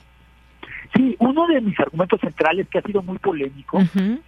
Sí, 0.95 1.15
uno 1.19 1.45
de 1.45 1.61
mis 1.61 1.79
argumentos 1.79 2.19
centrales 2.19 2.67
que 2.67 2.79
ha 2.79 2.81
sido 2.81 3.03
muy 3.03 3.19
polémico 3.19 3.79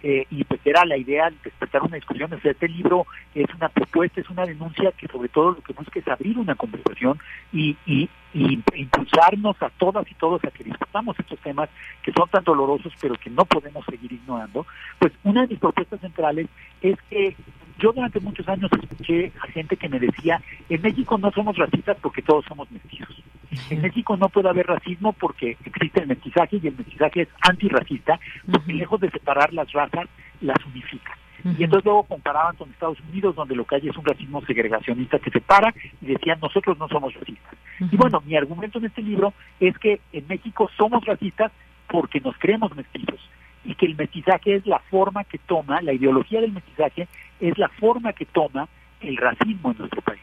eh, 0.02 0.26
y 0.30 0.44
pues 0.44 0.60
era 0.64 0.84
la 0.84 0.96
idea 0.96 1.28
de 1.28 1.36
despertar 1.42 1.82
una 1.82 1.96
discusión. 1.96 2.32
O 2.32 2.40
sea, 2.40 2.52
este 2.52 2.68
libro 2.68 3.04
es 3.34 3.52
una 3.56 3.68
propuesta, 3.68 4.20
es 4.20 4.30
una 4.30 4.46
denuncia 4.46 4.92
que 4.92 5.08
sobre 5.08 5.28
todo 5.28 5.52
lo 5.52 5.60
que 5.60 5.72
busca 5.72 5.98
es 5.98 6.06
abrir 6.06 6.38
una 6.38 6.54
conversación 6.54 7.18
y, 7.52 7.76
y, 7.84 8.08
y 8.32 8.60
impulsarnos 8.74 9.60
a 9.60 9.70
todas 9.70 10.08
y 10.08 10.14
todos 10.14 10.44
a 10.44 10.52
que 10.52 10.62
discutamos 10.62 11.18
estos 11.18 11.38
temas 11.40 11.68
que 12.02 12.12
son 12.12 12.28
tan 12.28 12.44
dolorosos 12.44 12.92
pero 13.00 13.14
que 13.16 13.30
no 13.30 13.44
podemos 13.44 13.84
seguir 13.86 14.12
ignorando. 14.12 14.64
Pues 15.00 15.12
una 15.24 15.42
de 15.42 15.48
mis 15.48 15.58
propuestas 15.58 16.00
centrales 16.00 16.46
es 16.80 16.96
que 17.10 17.34
yo 17.82 17.92
durante 17.92 18.20
muchos 18.20 18.48
años 18.48 18.70
escuché 18.80 19.32
a 19.42 19.48
gente 19.48 19.76
que 19.76 19.88
me 19.88 19.98
decía, 19.98 20.40
en 20.68 20.80
México 20.80 21.18
no 21.18 21.32
somos 21.32 21.56
racistas 21.56 21.96
porque 22.00 22.22
todos 22.22 22.44
somos 22.46 22.70
mestizos. 22.70 23.22
En 23.70 23.82
México 23.82 24.16
no 24.16 24.28
puede 24.28 24.48
haber 24.48 24.66
racismo 24.66 25.12
porque 25.12 25.56
existe 25.64 26.00
el 26.00 26.06
mestizaje 26.06 26.60
y 26.62 26.68
el 26.68 26.76
mestizaje 26.76 27.22
es 27.22 27.28
antirracista, 27.40 28.20
porque 28.50 28.72
lejos 28.72 29.00
de 29.00 29.10
separar 29.10 29.52
las 29.52 29.70
razas, 29.72 30.06
las 30.40 30.64
unifica. 30.64 31.18
Y 31.44 31.64
entonces 31.64 31.84
luego 31.84 32.04
comparaban 32.04 32.54
con 32.54 32.70
Estados 32.70 32.98
Unidos, 33.10 33.34
donde 33.34 33.56
lo 33.56 33.64
que 33.64 33.74
hay 33.74 33.88
es 33.88 33.96
un 33.96 34.04
racismo 34.04 34.40
segregacionista 34.46 35.18
que 35.18 35.30
separa, 35.30 35.74
y 36.00 36.06
decían, 36.06 36.38
nosotros 36.40 36.78
no 36.78 36.88
somos 36.88 37.12
racistas. 37.14 37.54
Y 37.90 37.96
bueno, 37.96 38.22
mi 38.24 38.36
argumento 38.36 38.78
en 38.78 38.84
este 38.84 39.02
libro 39.02 39.34
es 39.58 39.76
que 39.78 40.00
en 40.12 40.24
México 40.28 40.70
somos 40.76 41.04
racistas 41.04 41.50
porque 41.88 42.20
nos 42.20 42.38
creemos 42.38 42.74
mestizos 42.76 43.18
y 43.64 43.74
que 43.74 43.86
el 43.86 43.96
mestizaje 43.96 44.56
es 44.56 44.66
la 44.66 44.78
forma 44.90 45.24
que 45.24 45.38
toma, 45.38 45.80
la 45.82 45.92
ideología 45.92 46.40
del 46.40 46.52
mestizaje 46.52 47.08
es 47.40 47.56
la 47.58 47.68
forma 47.68 48.12
que 48.12 48.26
toma 48.26 48.68
el 49.00 49.16
racismo 49.16 49.72
en 49.72 49.78
nuestro 49.78 50.02
país. 50.02 50.20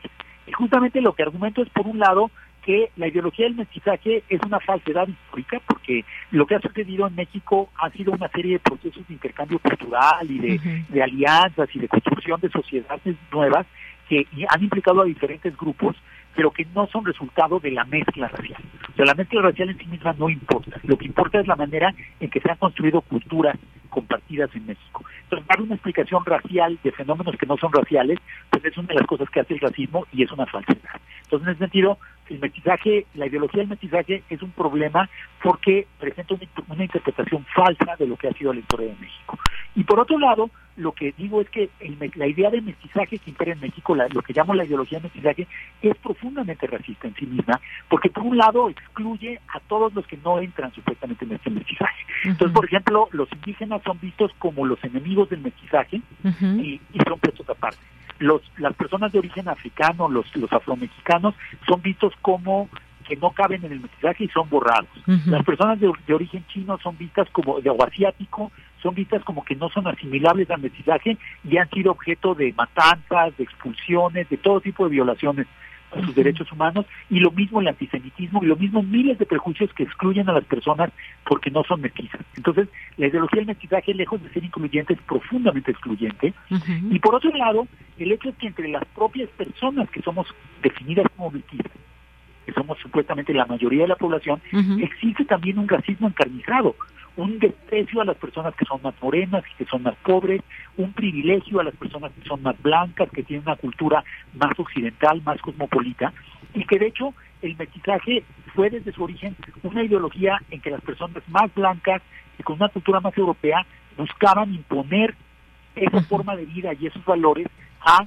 Y 0.48 0.52
justamente 0.52 1.02
lo 1.02 1.14
que 1.14 1.24
argumento 1.24 1.62
es, 1.62 1.70
por 1.70 1.88
un 1.88 2.00
lado, 2.00 2.32
que 2.64 2.92
la 2.98 3.08
ideología 3.08 3.46
del 3.46 3.56
mestizaje 3.56 4.24
es 4.30 4.42
una 4.46 4.60
falsedad 4.60 5.08
histórica, 5.08 5.60
porque 5.66 6.04
lo 6.32 6.46
que 6.46 6.56
ha 6.56 6.60
sucedido 6.60 7.08
en 7.08 7.16
México 7.16 7.70
ha 7.78 7.90
sido 7.92 8.12
una 8.12 8.28
serie 8.30 8.54
de 8.54 8.60
procesos 8.60 9.08
de 9.08 9.14
intercambio 9.14 9.60
cultural 9.60 10.30
y 10.30 10.40
de, 10.40 10.84
de 10.90 11.04
alianzas 11.04 11.70
y 11.74 11.80
de 11.80 11.88
construcción 11.88 12.40
de 12.42 12.50
sociedades 12.50 13.16
nuevas 13.32 13.66
que 14.10 14.28
han 14.49 14.64
implicado 14.64 15.01
a 15.01 15.05
diferentes 15.05 15.55
grupos 15.55 15.95
pero 16.36 16.51
que 16.51 16.66
no 16.74 16.88
son 16.88 17.05
resultado 17.05 17.60
de 17.60 17.72
la 17.72 17.84
mezcla 17.86 18.28
racial. 18.28 18.62
O 18.93 18.95
sea, 18.95 19.05
la 19.05 19.14
mezcla 19.14 19.41
racial 19.41 19.72
en 19.72 19.78
sí 19.78 19.86
misma 19.88 20.14
no 20.18 20.30
importa. 20.30 20.80
Lo 20.84 20.97
que 20.97 21.05
importa 21.05 21.39
es 21.39 21.47
la 21.47 21.55
manera 21.55 21.93
en 22.20 22.30
que 22.30 22.39
se 22.39 22.49
han 22.49 22.57
construido 22.57 23.01
culturas 23.01 23.57
compartidas 23.89 24.49
en 24.55 24.68
México. 24.68 25.03
Entonces, 25.24 25.47
dar 25.47 25.62
una 25.62 25.76
explicación 25.76 26.24
racial 26.24 26.80
de 26.84 26.91
fenómenos 26.91 27.36
que 27.36 27.45
no 27.45 27.57
son 27.57 27.74
raciales, 27.74 28.20
pues 28.49 28.64
es 28.64 28.78
una 28.78 28.88
de 28.88 28.95
las 28.95 29.07
cosas 29.07 29.30
que 29.30 29.39
hace 29.39 29.55
el 29.55 29.60
racismo 29.60 30.05
y 30.14 30.24
es 30.24 30.32
una 30.32 30.45
falsedad. 30.45 31.01
Entonces, 31.24 31.47
en 31.47 31.53
ese 31.53 31.60
sentido, 31.60 31.97
el 32.30 32.40
mestizaje, 32.40 33.06
la 33.16 33.28
ideología 33.28 33.60
del 33.60 33.70
mestizaje 33.70 34.24
es 34.30 34.42
un 34.42 34.52
problema 34.52 35.10
porque 35.42 35.88
presenta 36.00 36.36
una, 36.68 36.84
interpretación 36.84 37.46
falsa 37.54 37.96
de 37.98 38.08
lo 38.08 38.16
que 38.18 38.28
ha 38.28 38.34
sido 38.34 38.54
la 38.54 38.60
historia 38.60 38.88
de 38.88 38.96
México. 39.00 39.38
Y 39.76 39.84
por 39.84 40.00
otro 40.00 40.18
lado, 40.18 40.50
lo 40.78 40.92
que 40.94 41.14
digo 41.18 41.42
es 41.42 41.50
que 41.50 41.70
la 42.16 42.28
idea 42.28 42.50
de 42.50 42.62
mestizaje 42.62 43.18
que 43.18 43.30
impera 43.30 43.54
en 43.54 43.60
México, 43.60 43.96
lo 43.96 44.22
que 44.22 44.34
llamo 44.34 44.54
la 44.54 44.66
ideología 44.66 45.00
de 45.00 45.04
mestizaje, 45.04 45.48
es 45.82 45.96
profundamente 45.98 46.68
racista 46.68 47.08
en 47.08 47.16
sí 47.16 47.26
misma, 47.26 47.60
porque 47.90 48.10
por 48.10 48.24
un 48.24 48.38
lado 48.38 48.70
excluye 48.70 49.40
a 49.54 49.60
todos 49.62 49.94
los 49.94 50.06
que 50.08 50.18
no 50.18 50.40
entran 50.40 50.74
supuestamente 50.74 51.26
en 51.26 51.34
este 51.34 51.50
mestizaje. 51.50 52.06
Entonces, 52.24 52.56
por 52.56 52.66
ejemplo, 52.66 53.10
los 53.12 53.32
indígenas 53.34 53.82
son 53.84 54.00
vistos 54.00 54.32
como 54.40 54.66
los 54.66 54.84
enemigos 54.84 55.30
del 55.30 55.42
mestizaje 55.42 56.02
y, 56.24 56.82
y 56.94 57.00
son 57.08 57.20
puestos 57.20 57.50
aparte 57.50 57.80
los, 58.20 58.42
las 58.58 58.76
personas 58.76 59.12
de 59.12 59.20
origen 59.20 59.48
africano, 59.48 60.10
los, 60.10 60.34
los 60.36 60.52
afromexicanos, 60.52 61.36
son 61.68 61.82
vistos 61.82 62.14
como 62.22 62.70
que 63.08 63.16
no 63.16 63.32
caben 63.32 63.66
en 63.66 63.72
el 63.72 63.80
mestizaje 63.80 64.26
y 64.26 64.28
son 64.28 64.48
borrados. 64.50 64.88
Las 65.26 65.44
personas 65.44 65.80
de, 65.80 65.92
origen 66.14 66.46
chino 66.48 66.78
son 66.78 66.96
vistas 66.96 67.28
como, 67.32 67.60
de, 67.60 67.72
o 67.72 67.84
asiático, 67.84 68.52
son 68.84 68.94
vistas 68.94 69.24
como 69.24 69.44
que 69.44 69.56
no 69.56 69.70
son 69.70 69.88
asimilables 69.88 70.50
al 70.52 70.62
mestizaje 70.62 71.18
y 71.44 71.58
han 71.58 71.68
sido 71.72 71.92
objeto 71.92 72.36
de 72.36 72.54
matanzas, 72.54 73.36
de 73.36 73.44
expulsiones, 73.44 74.30
de 74.30 74.38
todo 74.38 74.62
tipo 74.62 74.84
de 74.84 74.92
violaciones 74.92 75.48
a 75.92 76.02
sus 76.02 76.16
derechos 76.16 76.52
humanos 76.52 76.86
y 77.10 77.20
lo 77.20 77.32
mismo 77.32 77.62
el 77.62 77.68
antisemitismo 77.68 78.44
y 78.44 78.48
lo 78.48 78.56
mismo 78.56 78.84
miles 78.84 79.18
de 79.18 79.26
prejuicios 79.26 79.74
que 79.74 79.84
excluyen 79.84 80.30
a 80.30 80.34
las 80.34 80.46
personas 80.46 80.92
porque 81.26 81.52
no 81.52 81.64
son 81.64 81.82
mestizas. 81.82 82.22
Entonces, 82.36 82.68
la 82.98 83.08
ideología 83.08 83.40
del 83.40 83.48
mestizaje, 83.48 83.94
lejos 83.94 84.22
de 84.22 84.30
ser 84.30 84.44
incluyente, 84.44 84.94
es 84.94 85.02
profundamente 85.02 85.72
excluyente. 85.72 86.34
Y 86.90 87.00
por 87.00 87.16
otro 87.16 87.32
lado, 87.32 87.68
el 87.98 88.12
hecho 88.12 88.30
es 88.30 88.36
que 88.36 88.48
entre 88.48 88.68
las 88.68 88.86
propias 88.86 89.30
personas 89.30 89.90
que 89.90 90.02
somos 90.02 90.28
definidas 90.62 91.06
como 91.16 91.32
mestizas, 91.32 91.72
que 92.50 92.54
somos 92.60 92.80
supuestamente 92.80 93.34
la 93.34 93.45
mayoría 93.45 93.84
de 93.84 93.89
la 93.89 93.95
población, 93.95 94.41
existe 94.82 95.26
también 95.26 95.60
un 95.60 95.68
racismo 95.68 96.08
encarnizado 96.08 96.76
un 97.16 97.38
desprecio 97.38 98.00
a 98.00 98.06
las 98.06 98.16
personas 98.16 98.56
que 98.56 98.64
son 98.64 98.82
más 98.82 98.93
morenas 99.02 99.43
y 99.52 99.58
que 99.58 99.70
son 99.70 99.84
más 99.84 99.95
pobres, 100.04 100.41
un 100.78 100.93
privilegio 100.93 101.60
a 101.60 101.66
las 101.66 101.76
personas 101.76 102.14
que 102.14 102.26
son 102.26 102.41
más 102.41 102.56
blancas, 102.62 103.10
que 103.12 103.24
tienen 103.24 103.45
una 103.45 103.58
cultura 103.58 104.04
más 104.36 104.58
occidental, 104.58 105.22
más 105.24 105.41
cosmopolita, 105.41 106.14
y 106.54 106.64
que 106.64 106.80
de 106.80 106.88
hecho 106.88 107.14
el 107.41 107.58
mestizaje 107.58 108.24
fue 108.56 108.70
desde 108.70 108.93
su 108.93 109.04
origen 109.04 109.36
una 109.64 109.84
ideología 109.84 110.38
en 110.50 110.62
que 110.62 110.70
las 110.70 110.82
personas 110.82 111.22
más 111.28 111.54
blancas 111.54 112.02
y 112.38 112.43
con 112.43 112.56
una 112.56 112.70
cultura 112.70 113.02
más 113.02 113.18
europea 113.18 113.66
buscaban 113.97 114.54
imponer 114.54 115.14
esa 115.76 116.02
forma 116.04 116.38
de 116.38 116.45
vida 116.45 116.72
y 116.74 116.88
esos 116.88 117.04
valores 117.04 117.47
a 117.82 118.06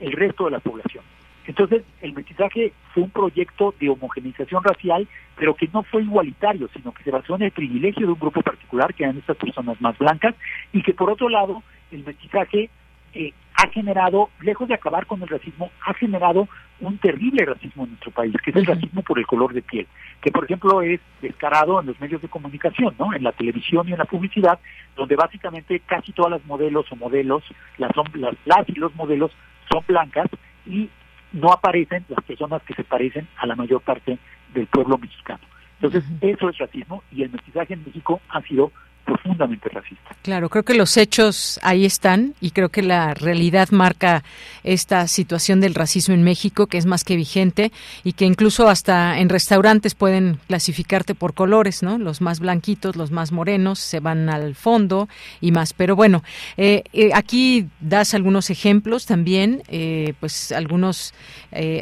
el 0.00 0.12
resto 0.12 0.46
de 0.46 0.50
la 0.50 0.60
población. 0.60 1.04
Entonces, 1.50 1.82
el 2.00 2.12
mestizaje 2.12 2.72
fue 2.94 3.02
un 3.02 3.10
proyecto 3.10 3.74
de 3.80 3.88
homogenización 3.88 4.62
racial, 4.62 5.08
pero 5.34 5.56
que 5.56 5.68
no 5.72 5.82
fue 5.82 6.04
igualitario, 6.04 6.68
sino 6.72 6.92
que 6.92 7.02
se 7.02 7.10
basó 7.10 7.34
en 7.34 7.42
el 7.42 7.50
privilegio 7.50 8.06
de 8.06 8.12
un 8.12 8.20
grupo 8.20 8.40
particular, 8.40 8.94
que 8.94 9.02
eran 9.02 9.18
estas 9.18 9.36
personas 9.36 9.80
más 9.80 9.98
blancas, 9.98 10.36
y 10.72 10.80
que 10.80 10.94
por 10.94 11.10
otro 11.10 11.28
lado, 11.28 11.60
el 11.90 12.04
mestizaje 12.04 12.70
eh, 13.14 13.32
ha 13.56 13.66
generado, 13.66 14.30
lejos 14.40 14.68
de 14.68 14.74
acabar 14.74 15.06
con 15.06 15.22
el 15.22 15.28
racismo, 15.28 15.72
ha 15.84 15.92
generado 15.94 16.46
un 16.78 16.98
terrible 16.98 17.44
racismo 17.44 17.82
en 17.82 17.90
nuestro 17.90 18.12
país, 18.12 18.32
que 18.44 18.50
es 18.50 18.56
el 18.56 18.66
racismo 18.66 19.02
por 19.02 19.18
el 19.18 19.26
color 19.26 19.52
de 19.52 19.62
piel, 19.62 19.88
que 20.22 20.30
por 20.30 20.44
ejemplo 20.44 20.82
es 20.82 21.00
descarado 21.20 21.80
en 21.80 21.86
los 21.86 22.00
medios 22.00 22.22
de 22.22 22.28
comunicación, 22.28 22.94
¿no? 22.96 23.12
En 23.12 23.24
la 23.24 23.32
televisión 23.32 23.88
y 23.88 23.92
en 23.92 23.98
la 23.98 24.04
publicidad, 24.04 24.60
donde 24.94 25.16
básicamente 25.16 25.80
casi 25.80 26.12
todas 26.12 26.30
las 26.30 26.44
modelos 26.46 26.86
o 26.92 26.96
modelos, 26.96 27.42
las, 27.76 27.90
las, 28.14 28.36
las 28.44 28.68
y 28.68 28.74
los 28.74 28.94
modelos 28.94 29.32
son 29.68 29.82
blancas 29.88 30.28
y 30.64 30.88
no 31.32 31.52
aparecen 31.52 32.04
las 32.08 32.24
personas 32.24 32.62
que 32.62 32.74
se 32.74 32.84
parecen 32.84 33.28
a 33.36 33.46
la 33.46 33.56
mayor 33.56 33.80
parte 33.82 34.18
del 34.54 34.66
pueblo 34.66 34.98
mexicano. 34.98 35.40
Entonces, 35.80 36.04
eso 36.20 36.48
es 36.50 36.58
racismo 36.58 37.02
y 37.10 37.22
el 37.22 37.30
mestizaje 37.30 37.74
en 37.74 37.84
México 37.84 38.20
ha 38.28 38.42
sido 38.42 38.70
profundamente 39.10 39.68
racista. 39.68 40.14
Claro, 40.22 40.48
creo 40.48 40.62
que 40.62 40.74
los 40.74 40.96
hechos 40.96 41.58
ahí 41.62 41.84
están 41.84 42.34
y 42.40 42.52
creo 42.52 42.68
que 42.68 42.82
la 42.82 43.12
realidad 43.14 43.70
marca 43.70 44.22
esta 44.62 45.08
situación 45.08 45.60
del 45.60 45.74
racismo 45.74 46.14
en 46.14 46.22
México 46.22 46.68
que 46.68 46.78
es 46.78 46.86
más 46.86 47.02
que 47.02 47.16
vigente 47.16 47.72
y 48.04 48.12
que 48.12 48.24
incluso 48.24 48.68
hasta 48.68 49.18
en 49.18 49.28
restaurantes 49.28 49.96
pueden 49.96 50.38
clasificarte 50.46 51.16
por 51.16 51.34
colores, 51.34 51.82
¿no? 51.82 51.98
Los 51.98 52.20
más 52.20 52.38
blanquitos, 52.38 52.94
los 52.94 53.10
más 53.10 53.32
morenos 53.32 53.80
se 53.80 53.98
van 53.98 54.28
al 54.28 54.54
fondo 54.54 55.08
y 55.40 55.50
más. 55.50 55.72
Pero 55.72 55.96
bueno, 55.96 56.22
eh, 56.56 56.84
eh, 56.92 57.10
aquí 57.12 57.66
das 57.80 58.14
algunos 58.14 58.50
ejemplos 58.50 59.06
también, 59.06 59.62
eh, 59.68 60.14
pues 60.20 60.52
algunos 60.52 61.14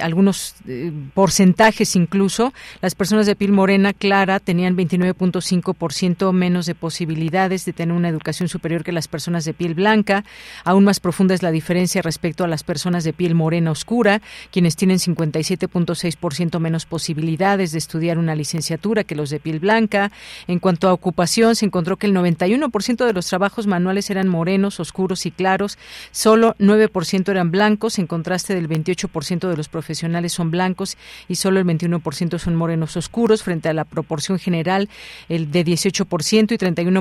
algunos 0.01 0.55
porcentajes 1.13 1.95
incluso. 1.95 2.55
Las 2.81 2.95
personas 2.95 3.27
de 3.27 3.37
piel 3.37 3.53
morena 3.53 3.93
clara 3.93 4.41
tenían 4.41 4.75
29.5% 4.79 6.33
menos 6.33 6.65
de 6.65 6.75
posibilidades 6.75 7.18
de 7.19 7.73
tener 7.75 7.95
una 7.95 8.09
educación 8.09 8.49
superior 8.49 8.85
que 8.85 8.93
las 8.93 9.09
personas 9.09 9.45
de 9.45 9.53
piel 9.53 9.75
blanca. 9.75 10.25
Aún 10.65 10.85
más 10.85 11.01
profunda 11.01 11.35
es 11.35 11.43
la 11.43 11.51
diferencia 11.51 12.01
respecto 12.01 12.45
a 12.45 12.49
las 12.49 12.63
personas 12.63 13.05
de 13.05 13.13
piel 13.13 13.35
morena 13.35 13.71
oscura, 13.71 14.23
quienes 14.53 14.77
tienen 14.77 14.99
57.6% 14.99 16.59
menos 16.61 16.87
posibilidades 16.87 17.73
de 17.73 17.79
estudiar 17.79 18.19
una 18.19 18.35
licenciatura 18.35 19.05
que 19.05 19.17
los 19.17 19.31
de 19.31 19.41
piel 19.41 19.59
blanca. 19.59 20.13
En 20.47 20.59
cuanto 20.61 20.89
a 20.89 20.93
ocupación, 20.93 21.57
se 21.57 21.67
encontró 21.67 21.97
que 21.97 22.07
el 22.07 22.15
91% 22.15 23.05
de 23.05 23.13
los 23.13 23.27
trabajos 23.27 23.67
manuales 23.67 24.11
eran 24.11 24.29
morenos, 24.29 24.81
oscuros 24.81 25.27
y 25.27 25.31
claros, 25.31 25.77
solo 26.13 26.55
9% 26.59 27.29
eran 27.31 27.51
blancos, 27.51 27.99
en 27.99 28.07
contraste 28.07 28.55
del 28.55 28.69
28% 28.69 29.49
de 29.49 29.57
los 29.57 29.69
profesionales 29.69 30.33
son 30.33 30.51
blancos 30.51 30.97
y 31.29 31.35
solo 31.35 31.59
el 31.59 31.67
21% 31.67 32.39
son 32.39 32.55
morenos 32.55 32.97
oscuros, 32.97 33.43
frente 33.43 33.69
a 33.69 33.75
la 33.75 33.85
proporción 33.85 34.39
general 34.39 34.89
el 35.29 35.51
de 35.51 35.65
18% 35.65 36.53
y 36.53 36.57
31% 36.57 36.98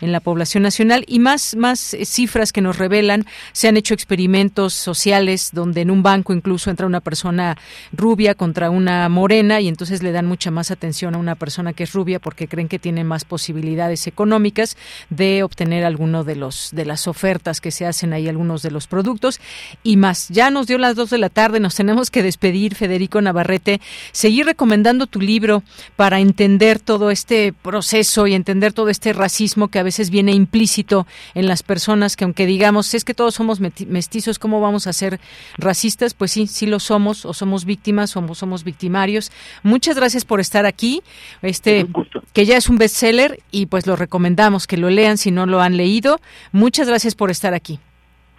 en 0.00 0.12
la 0.12 0.20
población 0.20 0.62
nacional. 0.62 1.04
Y 1.06 1.18
más, 1.18 1.56
más 1.56 1.94
eh, 1.94 2.04
cifras 2.04 2.52
que 2.52 2.60
nos 2.60 2.78
revelan, 2.78 3.26
se 3.52 3.68
han 3.68 3.76
hecho 3.76 3.94
experimentos 3.94 4.74
sociales 4.74 5.50
donde 5.52 5.82
en 5.82 5.90
un 5.90 6.02
banco 6.02 6.32
incluso 6.32 6.70
entra 6.70 6.86
una 6.86 7.00
persona 7.00 7.56
rubia 7.92 8.34
contra 8.34 8.70
una 8.70 9.08
morena 9.08 9.60
y 9.60 9.68
entonces 9.68 10.02
le 10.02 10.12
dan 10.12 10.26
mucha 10.26 10.50
más 10.50 10.70
atención 10.70 11.14
a 11.14 11.18
una 11.18 11.34
persona 11.34 11.72
que 11.72 11.84
es 11.84 11.92
rubia 11.92 12.18
porque 12.18 12.48
creen 12.48 12.68
que 12.68 12.78
tiene 12.78 13.04
más 13.04 13.24
posibilidades 13.24 14.06
económicas 14.06 14.76
de 15.10 15.42
obtener 15.42 15.84
alguno 15.84 16.24
de 16.24 16.36
los 16.36 16.70
de 16.72 16.84
las 16.84 17.06
ofertas 17.08 17.60
que 17.60 17.70
se 17.70 17.86
hacen 17.86 18.12
ahí 18.12 18.28
algunos 18.28 18.62
de 18.62 18.70
los 18.70 18.86
productos 18.86 19.40
y 19.82 19.96
más. 19.96 20.28
Ya 20.28 20.50
nos 20.50 20.66
dio 20.66 20.78
las 20.78 20.96
dos 20.96 21.10
de 21.10 21.18
la 21.18 21.28
tarde, 21.28 21.60
nos 21.60 21.74
tenemos 21.74 22.10
que 22.10 22.22
despedir, 22.22 22.74
Federico 22.74 23.20
Navarrete. 23.20 23.80
Seguir 24.12 24.46
recomendando 24.46 25.06
tu 25.06 25.20
libro 25.20 25.62
para 25.96 26.20
entender 26.20 26.80
todo 26.80 27.10
este 27.10 27.52
proceso 27.52 28.26
y 28.26 28.34
entender 28.34 28.72
todo 28.72 28.88
este 28.94 29.12
racismo 29.12 29.68
que 29.68 29.78
a 29.78 29.82
veces 29.82 30.10
viene 30.10 30.32
implícito 30.32 31.06
en 31.34 31.46
las 31.46 31.62
personas, 31.62 32.16
que 32.16 32.24
aunque 32.24 32.46
digamos, 32.46 32.94
es 32.94 33.04
que 33.04 33.12
todos 33.12 33.34
somos 33.34 33.60
mestizos, 33.60 34.38
¿cómo 34.38 34.60
vamos 34.60 34.86
a 34.86 34.92
ser 34.92 35.18
racistas? 35.58 36.14
Pues 36.14 36.30
sí, 36.30 36.46
sí 36.46 36.66
lo 36.66 36.78
somos, 36.78 37.26
o 37.26 37.34
somos 37.34 37.64
víctimas, 37.64 38.16
o 38.16 38.34
somos 38.34 38.64
victimarios. 38.64 39.32
Muchas 39.62 39.96
gracias 39.96 40.24
por 40.24 40.40
estar 40.40 40.64
aquí, 40.64 41.02
este, 41.42 41.86
que 42.32 42.46
ya 42.46 42.56
es 42.56 42.68
un 42.68 42.78
bestseller 42.78 43.40
y 43.50 43.66
pues 43.66 43.86
lo 43.86 43.96
recomendamos 43.96 44.66
que 44.66 44.76
lo 44.76 44.90
lean 44.90 45.18
si 45.18 45.30
no 45.30 45.46
lo 45.46 45.60
han 45.60 45.76
leído. 45.76 46.20
Muchas 46.52 46.88
gracias 46.88 47.14
por 47.14 47.30
estar 47.30 47.52
aquí 47.54 47.80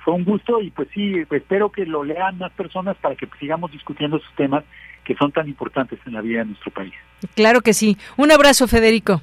fue 0.06 0.14
un 0.14 0.24
gusto 0.24 0.62
y 0.62 0.70
pues 0.70 0.88
sí, 0.93 1.24
espero 1.32 1.72
que 1.72 1.84
lo 1.84 2.03
lean 2.03 2.38
más 2.38 2.51
personas 2.51 2.95
para 2.97 3.16
que 3.16 3.28
sigamos 3.39 3.72
discutiendo 3.72 4.18
esos 4.18 4.36
temas 4.36 4.64
que 5.03 5.16
son 5.16 5.32
tan 5.32 5.47
importantes 5.47 5.99
en 6.06 6.14
la 6.14 6.22
vida 6.22 6.39
de 6.39 6.45
nuestro 6.45 6.72
país. 6.72 6.93
Claro 7.36 7.62
que 7.62 7.74
sí. 7.74 7.97
Un 8.16 8.32
abrazo, 8.32 8.68
Federico. 8.68 9.22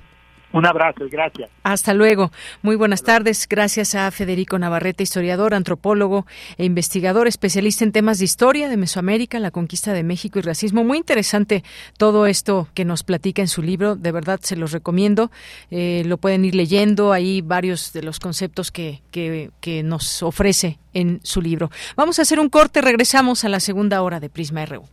Un 0.53 0.67
abrazo 0.67 1.07
y 1.07 1.09
gracias. 1.09 1.51
Hasta 1.63 1.95
luego. 1.95 2.31
Muy 2.63 2.77
buenas 2.77 3.03
tardes. 3.03 3.47
Gracias 3.49 3.95
a 3.95 4.11
Federico 4.11 4.59
Navarrete, 4.59 5.03
historiador, 5.03 5.55
antropólogo 5.55 6.27
e 6.59 6.65
investigador, 6.65 7.27
especialista 7.27 7.85
en 7.85 7.93
temas 7.93 8.19
de 8.19 8.27
historia 8.27 8.69
de 8.69 8.77
Mesoamérica, 8.77 9.39
la 9.39 9.51
conquista 9.51 9.93
de 9.93 10.03
México 10.03 10.39
y 10.39 10.43
racismo. 10.43 10.85
Muy 10.85 10.99
interesante 10.99 11.65
todo 11.97 12.27
esto 12.27 12.69
que 12.75 12.85
nos 12.85 13.03
platica 13.03 13.41
en 13.41 13.49
su 13.49 13.63
libro. 13.63 13.97
De 13.97 14.13
verdad 14.13 14.41
se 14.43 14.57
los 14.57 14.73
recomiendo. 14.73 15.31
Eh, 15.71 16.03
lo 16.07 16.19
pueden 16.19 16.45
ir 16.45 16.55
leyendo. 16.55 17.13
Ahí 17.13 17.41
varios 17.41 17.93
de 17.93 18.03
los 18.03 18.21
conceptos 18.21 18.71
que, 18.71 19.01
que, 19.11 19.51
que 19.61 19.83
nos 19.83 20.23
ofrece 20.23 20.79
en 20.93 21.21
su 21.23 21.41
libro. 21.41 21.71
Vamos 21.97 22.19
a 22.19 22.23
hacer 22.23 22.39
un 22.39 22.51
corte. 22.51 22.83
Regresamos 22.83 23.45
a 23.45 23.49
la 23.49 23.61
segunda 23.61 24.03
hora 24.03 24.21
de 24.21 24.29
Prisma 24.29 24.67
RU. 24.67 24.85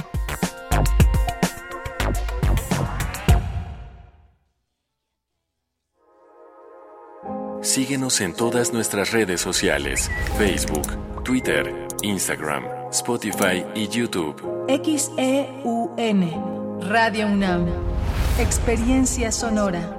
Síguenos 7.62 8.22
en 8.22 8.34
todas 8.34 8.72
nuestras 8.74 9.12
redes 9.12 9.42
sociales: 9.42 10.10
Facebook, 10.38 11.24
Twitter, 11.24 11.88
Instagram, 12.02 12.64
Spotify 12.92 13.64
y 13.76 13.90
YouTube. 13.90 14.42
XEUN 14.68 16.24
Radio 16.90 17.28
UNAM. 17.28 17.68
Experiencia 18.40 19.32
sonora. 19.32 19.99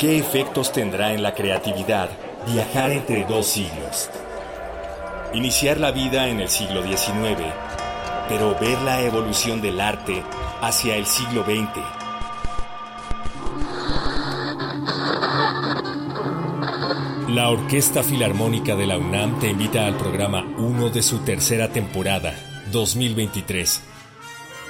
¿Qué 0.00 0.16
efectos 0.16 0.72
tendrá 0.72 1.12
en 1.12 1.22
la 1.22 1.34
creatividad 1.34 2.08
viajar 2.46 2.90
entre 2.90 3.26
dos 3.26 3.46
siglos? 3.46 4.08
Iniciar 5.34 5.78
la 5.78 5.90
vida 5.90 6.28
en 6.28 6.40
el 6.40 6.48
siglo 6.48 6.82
XIX, 6.82 7.52
pero 8.26 8.58
ver 8.58 8.80
la 8.80 9.02
evolución 9.02 9.60
del 9.60 9.78
arte 9.78 10.22
hacia 10.62 10.96
el 10.96 11.04
siglo 11.04 11.44
XX. 11.44 11.84
La 17.28 17.50
Orquesta 17.50 18.02
Filarmónica 18.02 18.74
de 18.76 18.86
la 18.86 18.96
UNAM 18.96 19.38
te 19.38 19.50
invita 19.50 19.84
al 19.84 19.98
programa 19.98 20.46
1 20.56 20.88
de 20.88 21.02
su 21.02 21.18
tercera 21.18 21.68
temporada, 21.74 22.34
2023, 22.72 23.82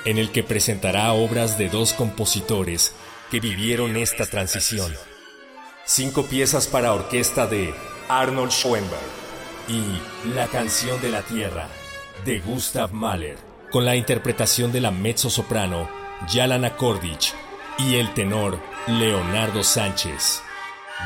en 0.07 0.19
el 0.19 0.33
que 0.33 0.43
presentará 0.43 1.13
obras 1.13 1.57
de 1.57 1.69
dos 1.69 1.93
compositores 1.93 2.97
que 3.31 3.39
vivieron 3.39 3.97
esta 3.97 4.27
transición. 4.27 4.93
Cinco 5.93 6.23
piezas 6.23 6.69
para 6.69 6.93
orquesta 6.93 7.49
de 7.49 7.75
Arnold 8.09 8.53
Schoenberg 8.53 9.03
y 9.67 9.83
La 10.37 10.47
canción 10.47 11.01
de 11.03 11.11
la 11.11 11.23
tierra 11.23 11.67
de 12.25 12.39
Gustav 12.39 12.93
Mahler, 12.93 13.37
con 13.73 13.85
la 13.85 13.97
interpretación 13.97 14.71
de 14.71 14.81
la 14.81 14.93
mezzo-soprano 14.93 15.91
Yalana 16.29 16.77
Kordich 16.77 17.35
y 17.77 17.97
el 17.97 18.15
tenor 18.15 18.61
Leonardo 18.87 19.65
Sánchez. 19.65 20.43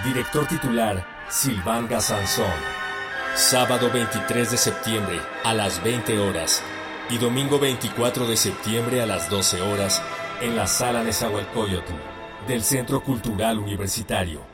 Director 0.05 0.47
titular 0.49 1.07
Silván 1.31 1.89
Sansón. 2.03 2.45
Sábado 3.35 3.91
23 3.91 4.51
de 4.51 4.59
septiembre 4.59 5.19
a 5.45 5.55
las 5.55 5.83
20 5.83 6.19
horas 6.19 6.63
y 7.09 7.17
domingo 7.17 7.59
24 7.59 8.27
de 8.27 8.37
septiembre 8.37 9.01
a 9.01 9.07
las 9.07 9.31
12 9.31 9.63
horas 9.63 10.03
en 10.43 10.55
la 10.55 10.67
sala 10.67 10.99
de 10.99 11.07
Nezahualcóyotl 11.07 11.95
del 12.47 12.63
Centro 12.63 13.03
Cultural 13.03 13.59
Universitario. 13.59 14.54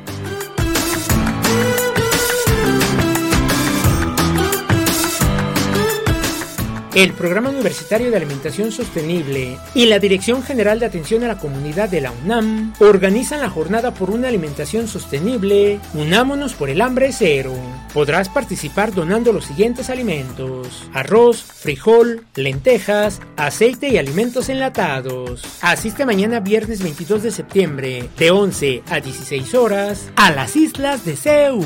El 6.95 7.13
Programa 7.13 7.49
Universitario 7.49 8.09
de 8.09 8.17
Alimentación 8.17 8.71
Sostenible 8.71 9.57
y 9.73 9.85
la 9.85 9.99
Dirección 9.99 10.43
General 10.43 10.79
de 10.79 10.85
Atención 10.85 11.23
a 11.23 11.27
la 11.27 11.37
Comunidad 11.37 11.89
de 11.89 12.01
la 12.01 12.11
UNAM 12.11 12.73
organizan 12.79 13.39
la 13.39 13.49
jornada 13.49 13.93
por 13.93 14.09
una 14.09 14.27
alimentación 14.27 14.87
sostenible 14.87 15.79
Unámonos 15.93 16.53
por 16.53 16.69
el 16.69 16.81
hambre 16.81 17.11
cero. 17.13 17.53
Podrás 17.93 18.29
participar 18.29 18.93
donando 18.93 19.31
los 19.31 19.45
siguientes 19.45 19.89
alimentos: 19.89 20.89
arroz, 20.93 21.41
frijol, 21.43 22.25
lentejas, 22.35 23.21
aceite 23.37 23.89
y 23.89 23.97
alimentos 23.97 24.49
enlatados. 24.49 25.43
Asiste 25.61 26.05
mañana 26.05 26.39
viernes 26.39 26.81
22 26.83 27.23
de 27.23 27.31
septiembre 27.31 28.09
de 28.17 28.31
11 28.31 28.83
a 28.89 28.99
16 28.99 29.55
horas 29.55 30.09
a 30.15 30.31
las 30.31 30.55
islas 30.55 31.05
de 31.05 31.15
Seúl. 31.15 31.65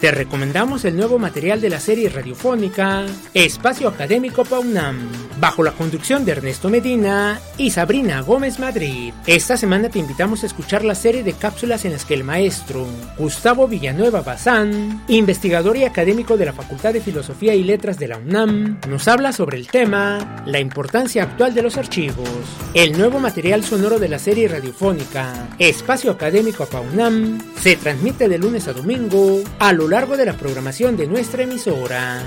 Te 0.00 0.12
recomendamos 0.12 0.84
el 0.84 0.96
nuevo 0.96 1.18
material 1.18 1.60
de 1.60 1.70
la 1.70 1.80
serie 1.80 2.08
radiofónica 2.08 3.04
Espacio 3.34 3.88
Académico 3.88 4.44
PAUNAM, 4.44 5.08
bajo 5.40 5.64
la 5.64 5.72
conducción 5.72 6.24
de 6.24 6.32
Ernesto 6.32 6.70
Medina 6.70 7.40
y 7.56 7.72
Sabrina 7.72 8.20
Gómez 8.20 8.60
Madrid. 8.60 9.12
Esta 9.26 9.56
semana 9.56 9.88
te 9.88 9.98
invitamos 9.98 10.44
a 10.44 10.46
escuchar 10.46 10.84
la 10.84 10.94
serie 10.94 11.24
de 11.24 11.32
cápsulas 11.32 11.84
en 11.84 11.92
las 11.92 12.04
que 12.04 12.14
el 12.14 12.22
maestro 12.22 12.86
Gustavo 13.18 13.66
Villanueva 13.66 14.20
Bazán, 14.20 15.02
investigador 15.08 15.76
y 15.76 15.82
académico 15.82 16.36
de 16.36 16.44
la 16.46 16.52
Facultad 16.52 16.92
de 16.92 17.00
Filosofía 17.00 17.56
y 17.56 17.64
Letras 17.64 17.98
de 17.98 18.06
la 18.06 18.18
UNAM, 18.18 18.78
nos 18.88 19.08
habla 19.08 19.32
sobre 19.32 19.56
el 19.56 19.66
tema 19.66 20.44
La 20.46 20.60
importancia 20.60 21.24
actual 21.24 21.54
de 21.54 21.62
los 21.62 21.76
archivos. 21.76 22.28
El 22.72 22.96
nuevo 22.96 23.18
material 23.18 23.64
sonoro 23.64 23.98
de 23.98 24.08
la 24.08 24.20
serie 24.20 24.46
radiofónica 24.46 25.48
Espacio 25.58 26.12
Académico 26.12 26.66
PAUNAM 26.66 27.40
se 27.60 27.74
transmite 27.74 28.28
de 28.28 28.38
lunes 28.38 28.68
a 28.68 28.72
domingo 28.72 29.42
a 29.58 29.72
lo 29.88 29.96
largo 29.96 30.18
de 30.18 30.26
la 30.26 30.34
programación 30.34 30.98
de 30.98 31.06
nuestra 31.06 31.44
emisora. 31.44 32.22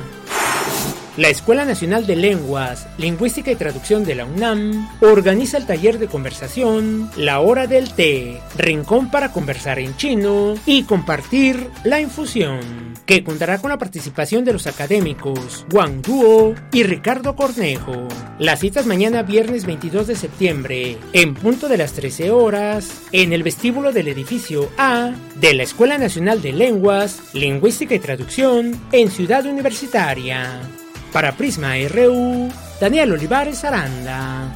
La 1.18 1.28
Escuela 1.28 1.66
Nacional 1.66 2.08
de 2.08 2.16
Lenguas, 2.16 2.88
Lingüística 2.98 3.52
y 3.52 3.56
Traducción 3.58 4.06
de 4.06 4.16
la 4.16 4.24
UNAM 4.24 4.88
organiza 5.02 5.58
el 5.58 5.66
taller 5.66 6.00
de 6.00 6.08
conversación 6.08 7.12
La 7.18 7.42
Hora 7.42 7.68
del 7.68 7.94
Té, 7.94 8.40
rincón 8.58 9.12
para 9.12 9.34
conversar 9.34 9.78
en 9.80 9.98
chino 9.98 10.54
y 10.66 10.84
compartir 10.84 11.70
la 11.84 12.00
infusión, 12.00 12.94
que 13.06 13.26
contará 13.26 13.58
con 13.58 13.72
la 13.72 13.78
participación 13.78 14.46
de 14.46 14.54
los 14.54 14.68
académicos 14.68 15.66
Wang 15.74 16.02
Duo 16.02 16.56
y 16.72 16.84
Ricardo 16.84 17.36
Cornejo. 17.36 18.08
Las 18.40 18.62
citas 18.62 18.86
mañana 18.86 19.22
viernes 19.22 19.66
22 19.66 20.08
de 20.08 20.16
septiembre, 20.16 20.98
en 21.12 21.34
punto 21.34 21.68
de 21.68 21.78
las 21.78 21.92
13 21.92 22.32
horas, 22.32 23.02
en 23.12 23.34
el 23.34 23.44
vestíbulo 23.44 23.92
del 23.92 24.08
edificio 24.08 24.70
A 24.78 25.12
de 25.42 25.56
la 25.56 25.64
Escuela 25.64 25.98
Nacional 25.98 26.42
de 26.42 26.54
Lenguas, 26.54 27.20
Lingüística 27.34 27.94
y 27.96 28.00
Traducción 28.00 28.80
en 28.94 29.12
Ciudad 29.12 29.46
Universitaria. 29.46 30.62
Para 31.12 31.34
Prisma 31.34 31.74
RU, 31.90 32.50
Daniel 32.80 33.12
Olivares 33.14 33.66
Aranda. 33.66 34.54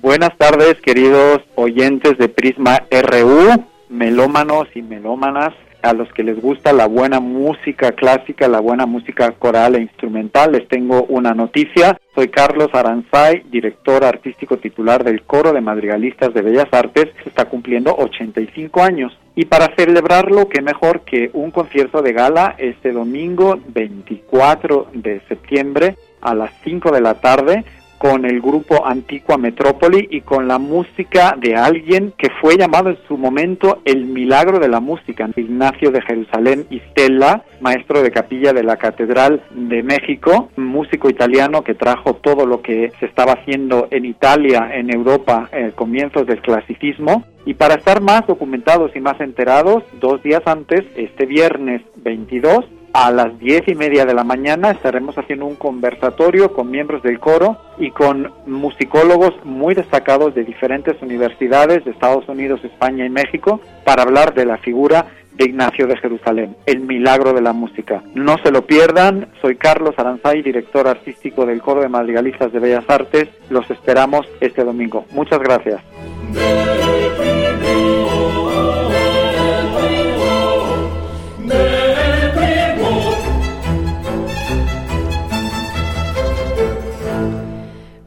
Buenas 0.00 0.36
tardes, 0.38 0.80
queridos 0.80 1.40
oyentes 1.56 2.16
de 2.16 2.28
Prisma 2.28 2.84
RU, 2.90 3.64
melómanos 3.88 4.68
y 4.74 4.82
melómanas 4.82 5.52
a 5.82 5.92
los 5.92 6.12
que 6.12 6.22
les 6.22 6.40
gusta 6.40 6.72
la 6.72 6.86
buena 6.86 7.20
música 7.20 7.92
clásica, 7.92 8.48
la 8.48 8.60
buena 8.60 8.86
música 8.86 9.32
coral 9.32 9.76
e 9.76 9.82
instrumental, 9.82 10.52
les 10.52 10.68
tengo 10.68 11.04
una 11.04 11.34
noticia. 11.34 11.98
Soy 12.14 12.28
Carlos 12.28 12.68
Aranzay, 12.72 13.44
director 13.50 14.04
artístico 14.04 14.58
titular 14.58 15.04
del 15.04 15.22
Coro 15.22 15.52
de 15.52 15.60
Madrigalistas 15.60 16.34
de 16.34 16.42
Bellas 16.42 16.68
Artes, 16.72 17.06
está 17.24 17.46
cumpliendo 17.46 17.94
85 17.96 18.82
años. 18.82 19.16
Y 19.34 19.46
para 19.46 19.74
celebrarlo, 19.76 20.48
qué 20.48 20.60
mejor 20.60 21.02
que 21.02 21.30
un 21.32 21.50
concierto 21.50 22.02
de 22.02 22.12
gala 22.12 22.56
este 22.58 22.92
domingo 22.92 23.58
24 23.68 24.88
de 24.92 25.20
septiembre 25.28 25.96
a 26.20 26.34
las 26.34 26.50
5 26.62 26.90
de 26.90 27.00
la 27.00 27.14
tarde 27.14 27.64
con 28.00 28.24
el 28.24 28.40
grupo 28.40 28.86
Antigua 28.86 29.36
Metrópoli 29.36 30.08
y 30.10 30.22
con 30.22 30.48
la 30.48 30.58
música 30.58 31.36
de 31.38 31.54
alguien 31.54 32.14
que 32.16 32.28
fue 32.40 32.56
llamado 32.56 32.88
en 32.88 32.96
su 33.06 33.18
momento 33.18 33.82
el 33.84 34.06
milagro 34.06 34.58
de 34.58 34.68
la 34.68 34.80
música, 34.80 35.28
Ignacio 35.36 35.90
de 35.90 36.00
Jerusalén 36.00 36.64
y 36.70 36.80
Stella, 36.80 37.44
maestro 37.60 38.02
de 38.02 38.10
capilla 38.10 38.54
de 38.54 38.62
la 38.62 38.78
Catedral 38.78 39.42
de 39.50 39.82
México, 39.82 40.48
músico 40.56 41.10
italiano 41.10 41.62
que 41.62 41.74
trajo 41.74 42.14
todo 42.14 42.46
lo 42.46 42.62
que 42.62 42.90
se 43.00 43.04
estaba 43.04 43.34
haciendo 43.34 43.86
en 43.90 44.06
Italia, 44.06 44.70
en 44.72 44.90
Europa, 44.90 45.50
en 45.52 45.72
comienzos 45.72 46.26
del 46.26 46.40
clasicismo. 46.40 47.24
Y 47.44 47.52
para 47.52 47.74
estar 47.74 48.00
más 48.00 48.26
documentados 48.26 48.96
y 48.96 49.00
más 49.00 49.20
enterados, 49.20 49.82
dos 50.00 50.22
días 50.22 50.42
antes, 50.46 50.86
este 50.96 51.26
viernes 51.26 51.82
22, 51.96 52.64
a 52.92 53.10
las 53.10 53.38
diez 53.38 53.62
y 53.68 53.74
media 53.74 54.04
de 54.04 54.14
la 54.14 54.24
mañana 54.24 54.70
estaremos 54.70 55.16
haciendo 55.16 55.46
un 55.46 55.54
conversatorio 55.54 56.52
con 56.52 56.70
miembros 56.70 57.02
del 57.02 57.20
coro 57.20 57.56
y 57.78 57.90
con 57.90 58.32
musicólogos 58.46 59.32
muy 59.44 59.74
destacados 59.74 60.34
de 60.34 60.44
diferentes 60.44 61.00
universidades 61.02 61.84
de 61.84 61.92
Estados 61.92 62.28
Unidos, 62.28 62.60
España 62.64 63.06
y 63.06 63.10
México 63.10 63.60
para 63.84 64.02
hablar 64.02 64.34
de 64.34 64.44
la 64.44 64.58
figura 64.58 65.06
de 65.34 65.46
Ignacio 65.46 65.86
de 65.86 65.96
Jerusalén, 65.96 66.56
el 66.66 66.80
milagro 66.80 67.32
de 67.32 67.40
la 67.40 67.52
música. 67.52 68.02
No 68.14 68.36
se 68.38 68.50
lo 68.50 68.66
pierdan, 68.66 69.28
soy 69.40 69.56
Carlos 69.56 69.94
Aranzay, 69.96 70.42
director 70.42 70.86
artístico 70.86 71.46
del 71.46 71.62
Coro 71.62 71.80
de 71.80 71.88
Madrigalistas 71.88 72.52
de 72.52 72.58
Bellas 72.58 72.84
Artes. 72.88 73.28
Los 73.48 73.70
esperamos 73.70 74.26
este 74.40 74.64
domingo. 74.64 75.06
Muchas 75.12 75.38
gracias. 75.38 75.80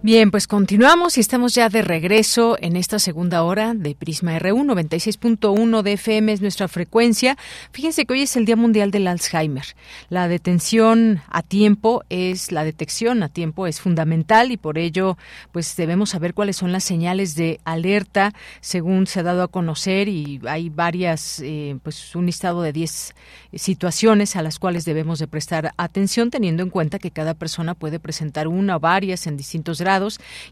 Bien, 0.06 0.32
pues 0.32 0.48
continuamos 0.48 1.18
y 1.18 1.22
estamos 1.22 1.56
ya 1.56 1.70
de 1.70 1.82
regreso 1.82 2.58
en 2.60 2.76
esta 2.76 3.00
segunda 3.00 3.42
hora 3.44 3.74
de 3.74 3.96
Prisma 3.96 4.38
R1, 4.38 4.66
96.1 4.66 5.82
de 5.82 5.94
FM 5.94 6.34
es 6.34 6.42
nuestra 6.42 6.68
frecuencia. 6.68 7.38
Fíjense 7.72 8.06
que 8.06 8.12
hoy 8.12 8.24
es 8.24 8.36
el 8.36 8.44
Día 8.44 8.58
Mundial 8.58 8.92
del 8.92 9.08
Alzheimer. 9.08 9.64
La 10.10 10.28
detención 10.28 11.22
a 11.30 11.42
tiempo 11.42 12.04
es, 12.10 12.52
la 12.52 12.66
detección 12.66 13.24
a 13.24 13.30
tiempo 13.30 13.66
es 13.66 13.80
fundamental 13.80 14.52
y 14.52 14.58
por 14.58 14.78
ello 14.78 15.18
pues 15.54 15.74
debemos 15.78 16.10
saber 16.10 16.34
cuáles 16.34 16.58
son 16.58 16.74
las 16.74 16.84
señales 16.84 17.36
de 17.36 17.62
alerta 17.64 18.34
según 18.60 19.08
se 19.08 19.22
ha 19.22 19.24
dado 19.24 19.42
a 19.42 19.48
conocer 19.48 20.10
y 20.10 20.42
hay 20.46 20.68
varias, 20.68 21.40
eh, 21.40 21.78
pues 21.82 22.14
un 22.14 22.26
listado 22.26 22.62
de 22.62 22.74
10 22.74 23.16
situaciones 23.56 24.36
a 24.36 24.42
las 24.42 24.60
cuales 24.60 24.84
debemos 24.84 25.20
de 25.20 25.28
prestar 25.28 25.74
atención 25.78 26.30
teniendo 26.30 26.62
en 26.62 26.72
cuenta 26.72 27.00
que 27.00 27.12
cada 27.12 27.36
persona 27.36 27.74
puede 27.74 28.02
presentar 28.02 28.50
una 28.50 28.76
o 28.76 28.80
varias 28.82 29.28
en 29.28 29.38
distintos 29.38 29.80
grados 29.80 29.93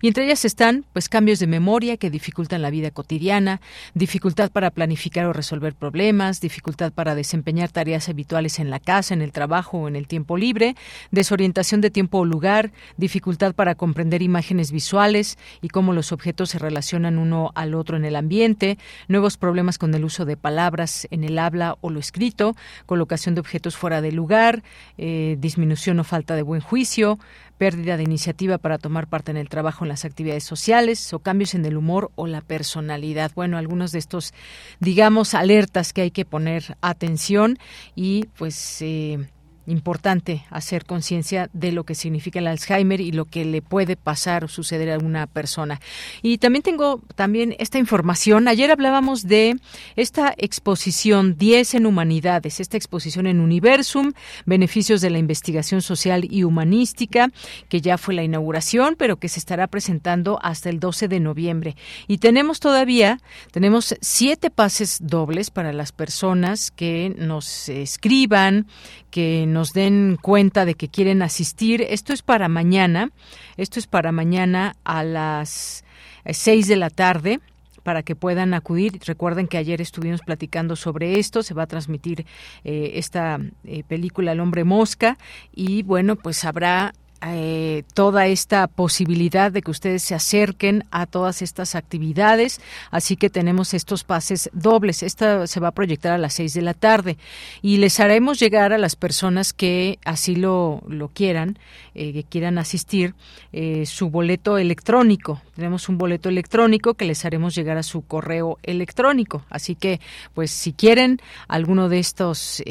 y 0.01 0.07
entre 0.07 0.25
ellas 0.25 0.45
están 0.45 0.85
pues 0.93 1.09
cambios 1.09 1.39
de 1.39 1.47
memoria 1.47 1.97
que 1.97 2.09
dificultan 2.09 2.61
la 2.61 2.69
vida 2.69 2.91
cotidiana, 2.91 3.61
dificultad 3.93 4.51
para 4.51 4.69
planificar 4.69 5.25
o 5.25 5.33
resolver 5.33 5.73
problemas, 5.73 6.41
dificultad 6.41 6.91
para 6.91 7.15
desempeñar 7.15 7.71
tareas 7.71 8.09
habituales 8.09 8.59
en 8.59 8.69
la 8.69 8.79
casa, 8.79 9.13
en 9.13 9.21
el 9.21 9.31
trabajo 9.31 9.79
o 9.79 9.87
en 9.87 9.95
el 9.95 10.07
tiempo 10.07 10.37
libre, 10.37 10.75
desorientación 11.11 11.81
de 11.81 11.89
tiempo 11.89 12.19
o 12.19 12.25
lugar, 12.25 12.71
dificultad 12.97 13.55
para 13.55 13.75
comprender 13.75 14.21
imágenes 14.21 14.71
visuales 14.71 15.37
y 15.61 15.69
cómo 15.69 15.93
los 15.93 16.11
objetos 16.11 16.51
se 16.51 16.59
relacionan 16.59 17.17
uno 17.17 17.51
al 17.55 17.73
otro 17.73 17.97
en 17.97 18.05
el 18.05 18.15
ambiente, 18.15 18.77
nuevos 19.07 19.37
problemas 19.37 19.77
con 19.77 19.93
el 19.93 20.03
uso 20.03 20.25
de 20.25 20.37
palabras 20.37 21.07
en 21.11 21.23
el 21.23 21.39
habla 21.39 21.77
o 21.81 21.89
lo 21.89 21.99
escrito, 21.99 22.55
colocación 22.85 23.35
de 23.35 23.41
objetos 23.41 23.75
fuera 23.75 24.01
de 24.01 24.11
lugar, 24.11 24.63
eh, 24.97 25.37
disminución 25.39 25.99
o 25.99 26.03
falta 26.03 26.35
de 26.35 26.43
buen 26.43 26.61
juicio, 26.61 27.19
pérdida 27.61 27.95
de 27.95 28.01
iniciativa 28.01 28.57
para 28.57 28.79
tomar 28.79 29.05
parte 29.05 29.29
en 29.29 29.37
el 29.37 29.47
trabajo 29.47 29.85
en 29.85 29.89
las 29.89 30.03
actividades 30.03 30.43
sociales 30.43 31.13
o 31.13 31.19
cambios 31.19 31.53
en 31.53 31.63
el 31.63 31.77
humor 31.77 32.09
o 32.15 32.25
la 32.25 32.41
personalidad. 32.41 33.31
Bueno, 33.35 33.55
algunos 33.55 33.91
de 33.91 33.99
estos, 33.99 34.33
digamos, 34.79 35.35
alertas 35.35 35.93
que 35.93 36.01
hay 36.01 36.09
que 36.09 36.25
poner 36.25 36.75
atención 36.81 37.59
y 37.93 38.25
pues... 38.35 38.81
Eh, 38.81 39.29
importante 39.67 40.45
hacer 40.49 40.85
conciencia 40.85 41.49
de 41.53 41.71
lo 41.71 41.83
que 41.83 41.95
significa 41.95 42.39
el 42.39 42.47
Alzheimer 42.47 43.01
y 43.01 43.11
lo 43.11 43.25
que 43.25 43.45
le 43.45 43.61
puede 43.61 43.95
pasar 43.95 44.43
o 44.43 44.47
suceder 44.47 44.91
a 44.91 44.97
una 44.97 45.27
persona. 45.27 45.79
Y 46.21 46.37
también 46.37 46.63
tengo 46.63 47.01
también 47.15 47.55
esta 47.59 47.77
información. 47.77 48.47
Ayer 48.47 48.71
hablábamos 48.71 49.23
de 49.23 49.57
esta 49.95 50.33
exposición 50.37 51.37
10 51.37 51.75
en 51.75 51.85
humanidades, 51.85 52.59
esta 52.59 52.77
exposición 52.77 53.27
en 53.27 53.39
Universum, 53.39 54.13
beneficios 54.45 55.01
de 55.01 55.09
la 55.09 55.19
investigación 55.19 55.81
social 55.81 56.27
y 56.29 56.43
humanística, 56.43 57.31
que 57.69 57.81
ya 57.81 57.97
fue 57.97 58.13
la 58.13 58.23
inauguración, 58.23 58.95
pero 58.97 59.17
que 59.17 59.29
se 59.29 59.39
estará 59.39 59.67
presentando 59.67 60.39
hasta 60.41 60.69
el 60.69 60.79
12 60.79 61.07
de 61.07 61.19
noviembre. 61.19 61.75
Y 62.07 62.17
tenemos 62.17 62.59
todavía, 62.59 63.19
tenemos 63.51 63.95
siete 64.01 64.49
pases 64.49 64.99
dobles 65.01 65.49
para 65.51 65.73
las 65.73 65.91
personas 65.91 66.71
que 66.71 67.13
nos 67.17 67.69
escriban, 67.69 68.67
que 69.11 69.45
nos 69.45 69.73
den 69.73 70.17
cuenta 70.19 70.65
de 70.65 70.73
que 70.75 70.87
quieren 70.87 71.21
asistir. 71.21 71.85
Esto 71.87 72.13
es 72.13 72.23
para 72.23 72.47
mañana, 72.47 73.11
esto 73.57 73.77
es 73.77 73.85
para 73.85 74.11
mañana 74.11 74.75
a 74.83 75.03
las 75.03 75.83
6 76.25 76.67
de 76.67 76.75
la 76.77 76.89
tarde 76.89 77.39
para 77.83 78.03
que 78.03 78.15
puedan 78.15 78.53
acudir. 78.53 78.99
Recuerden 79.05 79.47
que 79.47 79.57
ayer 79.57 79.81
estuvimos 79.81 80.21
platicando 80.21 80.75
sobre 80.75 81.19
esto, 81.19 81.43
se 81.43 81.53
va 81.53 81.63
a 81.63 81.67
transmitir 81.67 82.25
eh, 82.63 82.91
esta 82.95 83.39
eh, 83.63 83.83
película 83.83 84.31
El 84.31 84.39
hombre 84.39 84.63
mosca 84.63 85.17
y 85.53 85.83
bueno, 85.83 86.15
pues 86.15 86.45
habrá 86.45 86.93
eh, 87.23 87.83
toda 87.93 88.27
esta 88.27 88.67
posibilidad 88.67 89.51
de 89.51 89.61
que 89.61 89.71
ustedes 89.71 90.01
se 90.01 90.15
acerquen 90.15 90.85
a 90.89 91.05
todas 91.05 91.41
estas 91.41 91.75
actividades. 91.75 92.61
Así 92.89 93.15
que 93.15 93.29
tenemos 93.29 93.73
estos 93.73 94.03
pases 94.03 94.49
dobles. 94.53 95.03
Esta 95.03 95.45
se 95.45 95.59
va 95.59 95.69
a 95.69 95.73
proyectar 95.73 96.13
a 96.13 96.17
las 96.17 96.33
seis 96.33 96.53
de 96.53 96.61
la 96.61 96.73
tarde 96.73 97.17
y 97.61 97.77
les 97.77 97.99
haremos 97.99 98.39
llegar 98.39 98.73
a 98.73 98.77
las 98.77 98.95
personas 98.95 99.53
que 99.53 99.99
así 100.03 100.35
lo, 100.35 100.81
lo 100.87 101.09
quieran, 101.09 101.59
eh, 101.93 102.11
que 102.13 102.23
quieran 102.23 102.57
asistir, 102.57 103.13
eh, 103.53 103.85
su 103.85 104.09
boleto 104.09 104.57
electrónico. 104.57 105.41
Tenemos 105.55 105.89
un 105.89 105.97
boleto 105.97 106.29
electrónico 106.29 106.95
que 106.95 107.05
les 107.05 107.23
haremos 107.25 107.53
llegar 107.53 107.77
a 107.77 107.83
su 107.83 108.01
correo 108.01 108.57
electrónico. 108.63 109.45
Así 109.49 109.75
que, 109.75 109.99
pues, 110.33 110.49
si 110.49 110.73
quieren 110.73 111.19
alguno 111.47 111.87
de 111.87 111.99
estos, 111.99 112.63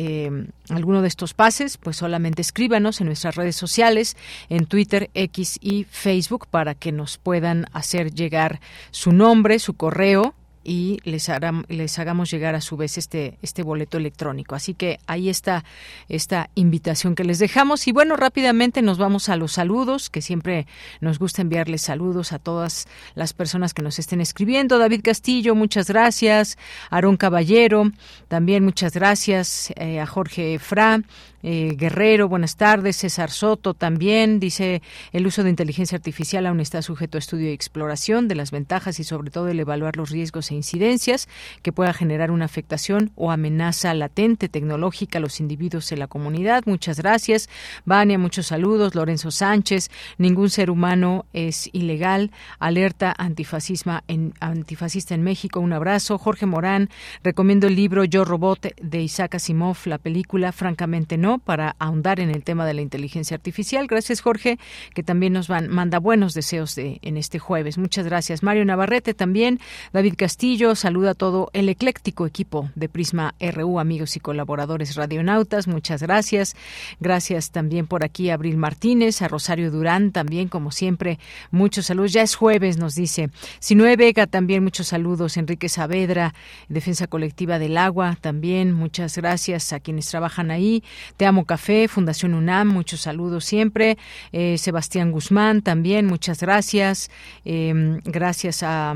alguno 0.77 1.03
de 1.03 1.09
estos 1.09 1.35
pases, 1.35 1.77
pues 1.77 1.97
solamente 1.97 2.43
escríbanos 2.43 3.01
en 3.01 3.07
nuestras 3.07 3.37
redes 3.37 3.57
sociales 3.57 4.17
en 4.49 4.67
Twitter, 4.67 5.11
X 5.15 5.59
y 5.61 5.85
Facebook 5.85 6.47
para 6.49 6.75
que 6.75 6.93
nos 6.93 7.19
puedan 7.19 7.67
hacer 7.73 8.13
llegar 8.13 8.61
su 8.91 9.13
nombre, 9.13 9.59
su 9.59 9.75
correo 9.75 10.35
y 10.63 10.99
les, 11.05 11.31
les 11.69 11.99
hagamos 11.99 12.31
llegar 12.31 12.55
a 12.55 12.61
su 12.61 12.77
vez 12.77 12.99
este, 12.99 13.39
este 13.43 13.63
boleto 13.63 13.99
electrónico. 13.99 14.55
Así 14.55 14.75
que 14.75 14.99
ahí 15.07 15.29
está 15.29 15.65
esta 16.09 16.51
invitación 16.55 17.15
que 17.15 17.25
les 17.25 17.39
dejamos. 17.39 17.87
Y 17.89 17.93
bueno, 17.93 18.17
rápidamente 18.17 18.83
nos 18.83 18.99
vamos 18.99 19.29
a 19.29 19.37
los 19.37 19.53
saludos, 19.53 20.11
que 20.11 20.23
siempre 20.23 20.67
nos 21.01 21.19
gusta 21.19 21.43
enviarles 21.43 21.83
saludos 21.83 22.33
a 22.33 22.39
todas 22.39 22.89
las 23.15 23.33
personas 23.33 23.75
que 23.75 23.83
nos 23.83 23.99
estén 23.99 24.21
escribiendo. 24.21 24.79
David 24.79 25.01
Castillo, 25.03 25.55
muchas 25.55 25.89
gracias. 25.89 26.59
Aarón 26.91 27.17
Caballero, 27.17 27.91
también 28.29 28.65
muchas 28.65 28.93
gracias. 28.93 29.73
Eh, 29.77 30.01
a 30.01 30.07
Jorge 30.07 30.59
Fra, 30.59 31.01
eh, 31.43 31.75
Guerrero, 31.77 32.29
buenas 32.29 32.57
tardes. 32.57 32.97
César 32.97 33.31
Soto 33.31 33.73
también 33.75 34.41
dice 34.41 34.83
el 35.13 35.27
uso 35.27 35.43
de 35.43 35.51
inteligencia 35.51 35.97
artificial 35.97 36.47
aún 36.47 36.61
está 36.61 36.83
sujeto 36.83 37.17
a 37.17 37.21
estudio 37.21 37.49
y 37.49 37.53
exploración 37.53 38.29
de 38.29 38.35
las 38.35 38.51
ventajas 38.51 39.01
y 39.01 39.05
sobre 39.05 39.31
todo 39.31 39.49
el 39.49 39.59
evaluar 39.59 39.97
los 39.97 40.11
riesgos 40.11 40.51
e 40.51 40.55
incidencias 40.55 41.29
que 41.63 41.73
pueda 41.73 41.93
generar 41.93 42.31
una 42.31 42.45
afectación 42.45 43.13
o 43.15 43.31
amenaza 43.31 43.95
latente 43.95 44.49
tecnológica 44.49 45.19
a 45.19 45.23
los 45.23 45.41
individuos 45.41 45.91
en 45.93 46.01
la 46.01 46.09
comunidad. 46.09 46.65
Muchas 46.67 46.99
gracias. 46.99 47.49
Vania, 47.85 48.19
muchos 48.19 48.49
saludos. 48.49 48.95
Lorenzo 48.95 49.31
Sánchez, 49.31 49.91
ningún 50.19 50.51
ser 50.51 50.71
humano 50.71 51.25
es 51.33 51.71
ilegal. 51.73 52.31
Alerta 52.59 53.15
antifascismo 53.17 54.01
en, 54.09 54.35
antifascista 54.41 55.15
en 55.15 55.23
México. 55.23 55.61
Un 55.61 55.73
abrazo. 55.73 56.19
Jorge 56.19 56.45
Morán, 56.45 56.91
recomiendo 57.23 57.67
el 57.67 57.77
libro 57.77 58.05
Yo 58.05 58.25
Robot 58.25 58.75
de 58.81 59.03
Isaac 59.03 59.37
Asimov, 59.37 59.79
la 59.87 59.99
película, 59.99 60.53
francamente 60.53 61.17
no 61.17 61.30
para 61.39 61.77
ahondar 61.79 62.21
en 62.21 62.31
el 62.31 62.43
tema 62.43 62.67
de 62.67 62.75
la 62.75 62.81
inteligencia 62.81 63.37
artificial. 63.37 63.87
Gracias, 63.87 64.21
Jorge, 64.21 64.59
que 64.95 65.03
también 65.03 65.33
nos 65.33 65.49
van, 65.49 65.69
manda 65.69 65.99
buenos 65.99 66.35
deseos 66.35 66.75
de, 66.75 66.99
en 67.03 67.17
este 67.17 67.39
jueves. 67.39 67.79
Muchas 67.79 68.07
gracias. 68.07 68.43
Mario 68.43 68.65
Navarrete 68.65 69.15
también, 69.15 69.61
David 69.93 70.15
Castillo, 70.17 70.75
saluda 70.75 71.11
a 71.11 71.15
todo 71.15 71.51
el 71.53 71.69
ecléctico 71.69 72.27
equipo 72.27 72.71
de 72.75 72.89
Prisma 72.89 73.35
RU, 73.41 73.79
amigos 73.79 74.17
y 74.17 74.21
colaboradores 74.21 74.97
radionautas. 74.97 75.69
Muchas 75.69 76.03
gracias. 76.03 76.57
Gracias 77.01 77.51
también 77.51 77.87
por 77.87 78.05
aquí 78.05 78.31
a 78.31 78.35
Abril 78.35 78.57
Martínez, 78.57 79.23
a 79.23 79.29
Rosario 79.29 79.71
Durán 79.71 80.13
también, 80.13 80.49
como 80.49 80.71
siempre, 80.71 81.19
muchos 81.51 81.87
saludos. 81.87 82.13
Ya 82.13 82.23
es 82.23 82.35
jueves, 82.35 82.77
nos 82.77 82.95
dice. 82.95 83.31
Sinue 83.59 83.97
Vega 83.97 84.27
también, 84.27 84.63
muchos 84.63 84.89
saludos. 84.89 85.37
Enrique 85.37 85.69
Saavedra, 85.69 86.35
Defensa 86.69 87.07
Colectiva 87.07 87.59
del 87.59 87.77
Agua 87.77 88.17
también, 88.21 88.73
muchas 88.73 89.17
gracias 89.17 89.73
a 89.73 89.81
quienes 89.81 90.09
trabajan 90.09 90.51
ahí. 90.51 90.83
Te 91.21 91.27
Amo 91.27 91.45
Café, 91.45 91.87
Fundación 91.87 92.33
UNAM, 92.33 92.69
muchos 92.69 93.03
saludos 93.03 93.45
siempre. 93.45 93.99
Eh, 94.33 94.57
Sebastián 94.57 95.13
Guzmán 95.13 95.61
también, 95.61 96.07
muchas 96.07 96.41
gracias. 96.41 97.11
Em, 97.45 98.01
gracias 98.05 98.63
a 98.63 98.95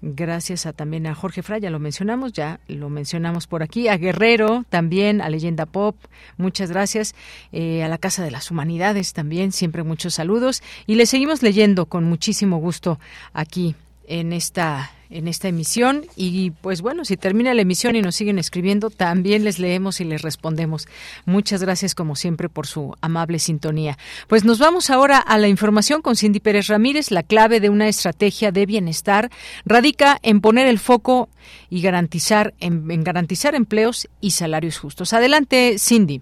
gracias 0.00 0.64
a 0.64 0.72
también 0.72 1.06
a 1.06 1.14
Jorge 1.14 1.42
Fraya, 1.42 1.68
lo 1.68 1.78
mencionamos, 1.78 2.32
ya 2.32 2.58
lo 2.68 2.88
mencionamos 2.88 3.46
por 3.46 3.62
aquí, 3.62 3.88
a 3.88 3.98
Guerrero 3.98 4.64
también, 4.70 5.20
a 5.20 5.28
Leyenda 5.28 5.66
Pop, 5.66 5.96
muchas 6.38 6.70
gracias, 6.70 7.14
eh, 7.52 7.82
a 7.82 7.88
la 7.88 7.98
Casa 7.98 8.24
de 8.24 8.30
las 8.30 8.50
Humanidades 8.50 9.12
también, 9.12 9.52
siempre 9.52 9.82
muchos 9.82 10.14
saludos 10.14 10.62
y 10.86 10.94
le 10.94 11.04
seguimos 11.04 11.42
leyendo 11.42 11.84
con 11.84 12.04
muchísimo 12.04 12.56
gusto 12.56 12.98
aquí 13.34 13.74
en 14.08 14.32
esta 14.32 14.90
en 15.10 15.26
esta 15.26 15.48
emisión 15.48 16.04
y 16.16 16.50
pues 16.50 16.82
bueno, 16.82 17.04
si 17.04 17.16
termina 17.16 17.54
la 17.54 17.62
emisión 17.62 17.96
y 17.96 18.02
nos 18.02 18.14
siguen 18.14 18.38
escribiendo, 18.38 18.90
también 18.90 19.44
les 19.44 19.58
leemos 19.58 20.00
y 20.00 20.04
les 20.04 20.22
respondemos. 20.22 20.86
Muchas 21.24 21.62
gracias 21.62 21.94
como 21.94 22.16
siempre 22.16 22.48
por 22.48 22.66
su 22.66 22.94
amable 23.00 23.38
sintonía. 23.38 23.96
Pues 24.26 24.44
nos 24.44 24.58
vamos 24.58 24.90
ahora 24.90 25.18
a 25.18 25.38
la 25.38 25.48
información 25.48 26.02
con 26.02 26.16
Cindy 26.16 26.40
Pérez 26.40 26.66
Ramírez. 26.66 27.10
La 27.10 27.22
clave 27.22 27.60
de 27.60 27.70
una 27.70 27.88
estrategia 27.88 28.52
de 28.52 28.66
bienestar 28.66 29.30
radica 29.64 30.18
en 30.22 30.40
poner 30.40 30.66
el 30.66 30.78
foco 30.78 31.28
y 31.70 31.80
garantizar 31.80 32.54
en, 32.60 32.90
en 32.90 33.02
garantizar 33.02 33.54
empleos 33.54 34.08
y 34.20 34.32
salarios 34.32 34.78
justos. 34.78 35.12
Adelante, 35.12 35.76
Cindy. 35.78 36.20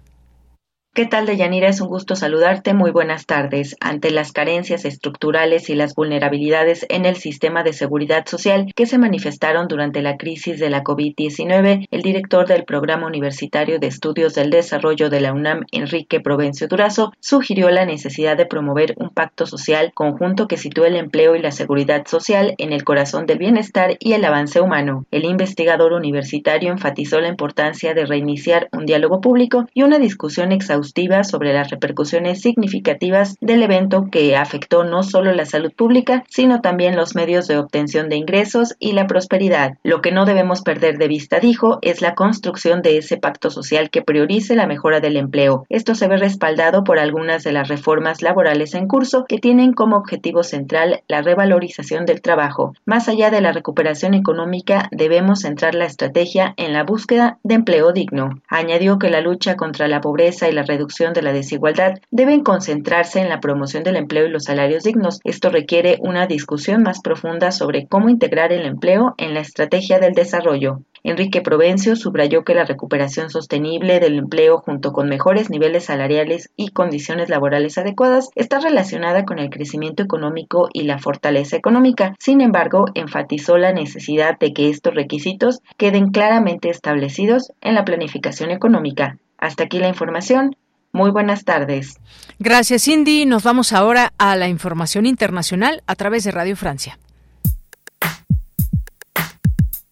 ¿Qué 0.97 1.05
tal, 1.05 1.27
Deyanira? 1.27 1.69
Es 1.69 1.79
un 1.79 1.89
gusto 1.89 2.15
saludarte. 2.15 2.73
Muy 2.73 2.89
buenas 2.89 3.27
tardes. 3.27 3.75
Ante 3.79 4.09
las 4.09 4.31
carencias 4.31 4.83
estructurales 4.83 5.69
y 5.69 5.75
las 5.75 5.93
vulnerabilidades 5.93 6.87
en 6.89 7.05
el 7.05 7.17
sistema 7.17 7.61
de 7.61 7.73
seguridad 7.73 8.25
social 8.25 8.73
que 8.75 8.87
se 8.87 8.97
manifestaron 8.97 9.67
durante 9.67 10.01
la 10.01 10.17
crisis 10.17 10.59
de 10.59 10.71
la 10.71 10.83
COVID-19, 10.83 11.85
el 11.91 12.01
director 12.01 12.47
del 12.47 12.63
Programa 12.63 13.05
Universitario 13.05 13.77
de 13.77 13.85
Estudios 13.85 14.33
del 14.33 14.49
Desarrollo 14.49 15.11
de 15.11 15.21
la 15.21 15.33
UNAM, 15.33 15.65
Enrique 15.71 16.19
Provencio 16.19 16.67
Durazo, 16.67 17.13
sugirió 17.19 17.69
la 17.69 17.85
necesidad 17.85 18.35
de 18.35 18.47
promover 18.47 18.95
un 18.97 19.11
pacto 19.11 19.45
social 19.45 19.91
conjunto 19.93 20.47
que 20.47 20.57
sitúe 20.57 20.85
el 20.85 20.95
empleo 20.95 21.35
y 21.35 21.43
la 21.43 21.51
seguridad 21.51 22.07
social 22.07 22.55
en 22.57 22.73
el 22.73 22.83
corazón 22.83 23.27
del 23.27 23.37
bienestar 23.37 23.97
y 23.99 24.13
el 24.13 24.25
avance 24.25 24.61
humano. 24.61 25.05
El 25.11 25.25
investigador 25.25 25.93
universitario 25.93 26.71
enfatizó 26.71 27.21
la 27.21 27.27
importancia 27.27 27.93
de 27.93 28.07
reiniciar 28.07 28.67
un 28.71 28.87
diálogo 28.87 29.21
público 29.21 29.67
y 29.75 29.83
una 29.83 29.99
discusión 29.99 30.51
exhaustiva 30.51 30.86
sobre 31.23 31.53
las 31.53 31.69
repercusiones 31.69 32.41
significativas 32.41 33.35
del 33.39 33.63
evento 33.63 34.07
que 34.11 34.35
afectó 34.35 34.83
no 34.83 35.03
solo 35.03 35.33
la 35.33 35.45
salud 35.45 35.71
pública, 35.71 36.23
sino 36.27 36.61
también 36.61 36.95
los 36.95 37.15
medios 37.15 37.47
de 37.47 37.57
obtención 37.57 38.09
de 38.09 38.15
ingresos 38.15 38.75
y 38.79 38.93
la 38.93 39.07
prosperidad. 39.07 39.77
Lo 39.83 40.01
que 40.01 40.11
no 40.11 40.25
debemos 40.25 40.61
perder 40.61 40.97
de 40.97 41.07
vista, 41.07 41.39
dijo, 41.39 41.79
es 41.81 42.01
la 42.01 42.15
construcción 42.15 42.81
de 42.81 42.97
ese 42.97 43.17
pacto 43.17 43.49
social 43.49 43.89
que 43.89 44.01
priorice 44.01 44.55
la 44.55 44.67
mejora 44.67 44.99
del 44.99 45.17
empleo. 45.17 45.65
Esto 45.69 45.95
se 45.95 46.07
ve 46.07 46.17
respaldado 46.17 46.83
por 46.83 46.99
algunas 46.99 47.43
de 47.43 47.51
las 47.51 47.67
reformas 47.67 48.21
laborales 48.21 48.73
en 48.73 48.87
curso 48.87 49.25
que 49.25 49.37
tienen 49.37 49.73
como 49.73 49.97
objetivo 49.97 50.43
central 50.43 51.01
la 51.07 51.21
revalorización 51.21 52.05
del 52.05 52.21
trabajo. 52.21 52.73
Más 52.85 53.07
allá 53.07 53.29
de 53.29 53.41
la 53.41 53.51
recuperación 53.51 54.13
económica, 54.13 54.89
debemos 54.91 55.41
centrar 55.41 55.75
la 55.75 55.85
estrategia 55.85 56.53
en 56.57 56.73
la 56.73 56.83
búsqueda 56.83 57.37
de 57.43 57.55
empleo 57.55 57.91
digno. 57.93 58.41
Añadió 58.47 58.97
que 58.99 59.09
la 59.09 59.21
lucha 59.21 59.55
contra 59.55 59.87
la 59.87 60.01
pobreza 60.01 60.49
y 60.49 60.51
la 60.51 60.63
reducción 60.77 61.13
de 61.13 61.23
la 61.23 61.33
desigualdad 61.33 61.95
deben 62.11 62.43
concentrarse 62.43 63.19
en 63.19 63.29
la 63.29 63.39
promoción 63.39 63.83
del 63.83 63.95
empleo 63.95 64.27
y 64.27 64.29
los 64.29 64.43
salarios 64.43 64.83
dignos. 64.83 65.19
Esto 65.23 65.49
requiere 65.49 65.97
una 66.01 66.27
discusión 66.27 66.83
más 66.83 67.01
profunda 67.01 67.51
sobre 67.51 67.87
cómo 67.87 68.09
integrar 68.09 68.53
el 68.53 68.65
empleo 68.65 69.15
en 69.17 69.33
la 69.33 69.39
estrategia 69.39 69.99
del 69.99 70.13
desarrollo. 70.13 70.81
Enrique 71.03 71.41
Provencio 71.41 71.95
subrayó 71.95 72.43
que 72.43 72.53
la 72.53 72.65
recuperación 72.65 73.29
sostenible 73.29 73.99
del 73.99 74.17
empleo 74.17 74.59
junto 74.59 74.91
con 74.91 75.09
mejores 75.09 75.49
niveles 75.49 75.85
salariales 75.85 76.49
y 76.55 76.69
condiciones 76.69 77.29
laborales 77.29 77.77
adecuadas 77.77 78.29
está 78.35 78.59
relacionada 78.59 79.23
con 79.25 79.39
el 79.39 79.49
crecimiento 79.49 80.03
económico 80.03 80.69
y 80.73 80.83
la 80.83 80.99
fortaleza 80.99 81.55
económica. 81.55 82.15
Sin 82.19 82.41
embargo, 82.41 82.85
enfatizó 82.93 83.57
la 83.57 83.73
necesidad 83.73 84.37
de 84.37 84.53
que 84.53 84.69
estos 84.69 84.93
requisitos 84.93 85.61
queden 85.77 86.11
claramente 86.11 86.69
establecidos 86.69 87.51
en 87.61 87.75
la 87.75 87.85
planificación 87.85 88.51
económica. 88.51 89.17
Hasta 89.37 89.63
aquí 89.63 89.79
la 89.79 89.87
información. 89.87 90.55
Muy 90.97 91.11
buenas 91.11 91.45
tardes. 91.45 91.99
Gracias, 92.39 92.85
Cindy. 92.85 93.27
Nos 93.27 93.43
vamos 93.43 93.71
ahora 93.71 94.13
a 94.17 94.35
la 94.35 94.47
información 94.47 95.05
internacional 95.05 95.83
a 95.85 95.95
través 95.95 96.23
de 96.23 96.31
Radio 96.31 96.57
Francia. 96.57 96.97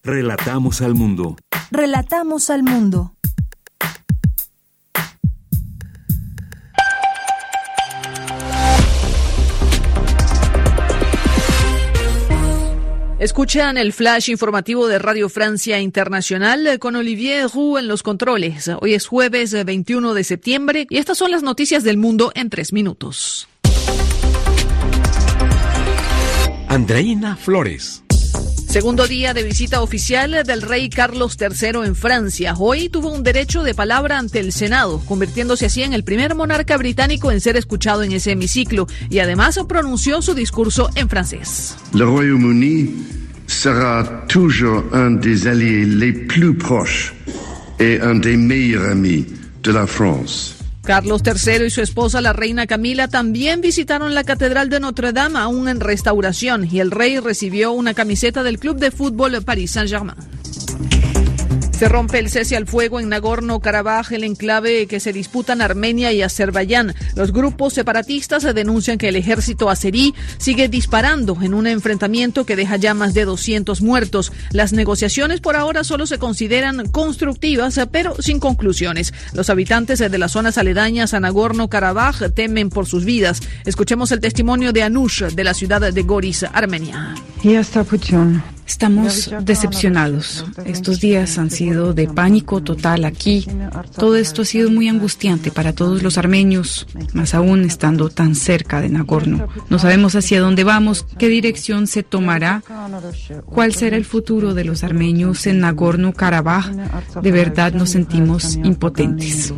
Relatamos 0.02 0.82
al 0.82 0.95
mundo. 0.95 1.38
Relatamos 1.69 2.49
al 2.49 2.64
mundo. 2.64 3.14
Escuchan 13.26 13.80
el 13.80 13.91
flash 13.91 14.30
informativo 14.30 14.88
de 14.88 14.99
Radio 14.99 15.30
Francia 15.30 15.80
Internacional 15.80 16.68
eh, 16.68 16.77
con 16.77 16.95
Olivier 16.95 17.49
Roux 17.52 17.80
en 17.80 17.88
los 17.88 18.03
controles. 18.03 18.69
Hoy 18.81 18.93
es 18.93 19.07
jueves 19.07 19.65
21 19.65 20.14
de 20.14 20.23
septiembre 20.23 20.85
y 20.91 20.97
estas 20.99 21.18
son 21.18 21.31
las 21.31 21.41
noticias 21.41 21.84
del 21.84 21.97
mundo 21.97 22.31
en 22.35 22.52
tres 22.52 22.72
minutos. 22.72 23.47
Andreina 26.68 27.35
Flores. 27.35 28.05
Segundo 28.76 29.07
día 29.07 29.34
de 29.34 29.43
visita 29.43 29.81
oficial 29.81 30.43
del 30.45 30.61
rey 30.61 30.89
Carlos 30.89 31.38
III 31.39 31.85
en 31.85 31.95
Francia. 31.95 32.56
Hoy 32.57 32.89
tuvo 32.89 33.10
un 33.10 33.23
derecho 33.23 33.64
de 33.64 33.73
palabra 33.73 34.19
ante 34.19 34.41
el 34.41 34.52
Senado, 34.52 34.99
convirtiéndose 35.06 35.68
así 35.68 35.81
en 35.84 35.93
el 35.93 36.03
primer 36.03 36.35
monarca 36.35 36.76
británico 36.76 37.31
en 37.31 37.39
ser 37.39 37.56
escuchado 37.56 38.03
en 38.03 38.11
ese 38.11 38.31
hemiciclo 38.31 38.85
y 39.10 39.19
además 39.19 39.57
pronunció 39.69 40.22
su 40.22 40.34
discurso 40.34 40.89
en 40.95 41.07
francés. 41.07 41.77
Le 41.93 42.03
Royaume-Uni 42.03 42.93
sera 43.47 44.26
toujours 44.27 44.84
un 44.91 45.22
des 45.22 45.47
alliés 45.47 45.85
les 45.85 46.11
plus 46.11 46.57
proches 46.57 47.14
et 47.80 48.02
un 48.02 48.19
des 48.19 48.35
meilleurs 48.35 48.91
amis 48.91 49.26
de 49.64 49.72
la 49.72 49.88
France. 49.88 50.55
Carlos 50.86 51.24
III 51.26 51.66
y 51.66 51.70
su 51.72 51.82
esposa, 51.82 52.22
la 52.22 52.32
reina 52.32 52.68
Camila, 52.68 53.07
también 53.07 53.60
visitaron 53.60 54.14
la 54.14 54.24
Catedral 54.24 54.70
de 54.70 54.80
Notre 54.80 55.14
Dame, 55.14 55.40
aún 55.40 55.68
en 55.68 55.80
restauración, 55.80 56.68
y 56.72 56.80
el 56.80 56.91
rey 56.91 57.20
recibió 57.20 57.72
una 57.72 57.95
camiseta 57.95 58.44
del 58.44 58.60
club 58.60 58.78
de 58.78 58.91
fútbol 58.91 59.41
Paris 59.44 59.72
Saint-Germain. 59.72 60.16
Se 61.76 61.89
rompe 61.89 62.19
el 62.19 62.30
cese 62.30 62.56
al 62.56 62.68
fuego 62.68 63.02
en 63.02 63.10
Nagorno-Karabaj, 63.10 64.14
el 64.14 64.23
enclave 64.23 64.88
que 64.88 65.02
se 65.02 65.11
disputan 65.11 65.60
Armenia 65.60 66.14
y 66.14 66.22
Azerbaiyán. 66.22 66.95
Los 67.15 67.34
grupos 67.34 67.73
separatistas 67.73 68.43
denuncian 68.56 68.97
que 68.97 69.10
el 69.10 69.18
ejército 69.18 69.69
azerí 69.69 70.15
sigue 70.38 70.69
disparando 70.69 71.38
en 71.41 71.53
un 71.53 71.68
enfrentamiento 71.68 72.45
que 72.45 72.56
deja 72.56 72.77
ya 72.77 72.93
más 72.93 73.14
de 73.14 73.26
200 73.26 73.81
muertos. 73.81 74.31
Las 74.52 74.72
negociaciones 74.72 75.41
por 75.41 75.57
ahora 75.57 75.84
solo 75.84 76.07
se 76.07 76.18
consideran 76.18 76.88
constructivas, 76.91 77.77
pero 77.91 78.15
sin 78.22 78.39
conclusiones. 78.39 79.14
Los 79.34 79.49
habitantes 79.49 79.99
de 79.99 80.18
las 80.18 80.31
zonas 80.31 80.57
aledañas 80.57 81.14
a 81.14 81.19
Nagorno-Karabaj 81.19 82.34
temen 82.34 82.69
por 82.69 82.85
sus 82.85 83.03
vidas. 83.03 83.41
Escuchemos 83.65 84.14
el 84.14 84.22
testimonio 84.22 84.72
de 84.72 84.84
Anush 84.84 85.23
de 85.23 85.43
la 85.43 85.53
ciudad 85.53 85.81
de 85.81 86.03
Goris, 86.03 86.45
Armenia. 86.53 87.15
Estamos 88.67 89.31
decepcionados. 89.41 90.45
Estos 90.65 90.99
días 90.99 91.37
han 91.37 91.51
sido 91.51 91.93
de 91.93 92.07
pánico 92.07 92.61
total 92.61 93.05
aquí. 93.05 93.47
Todo 93.97 94.15
esto 94.15 94.41
ha 94.41 94.45
sido 94.45 94.71
muy 94.71 94.89
angustiante 94.89 95.51
para 95.51 95.73
todos 95.73 96.01
los 96.03 96.17
armenios, 96.17 96.87
más 97.13 97.33
aún 97.33 97.63
estando 97.63 98.09
tan 98.09 98.35
cerca 98.35 98.81
de 98.81 98.89
Nagorno. 98.89 99.47
No 99.69 99.79
sabemos 99.79 100.15
hacia 100.15 100.41
dónde 100.41 100.63
vamos, 100.63 101.05
qué 101.17 101.29
dirección 101.29 101.87
se 101.87 102.03
tomará, 102.03 102.63
cuál 103.45 103.73
será 103.73 103.97
el 103.97 104.05
futuro 104.05 104.53
de 104.53 104.65
los 104.65 104.83
armenios 104.83 105.45
en 105.47 105.61
Nagorno-Karabaj. 105.61 106.71
De 107.21 107.31
verdad 107.31 107.73
nos 107.73 107.91
sentimos 107.91 108.55
impotentes. 108.55 109.53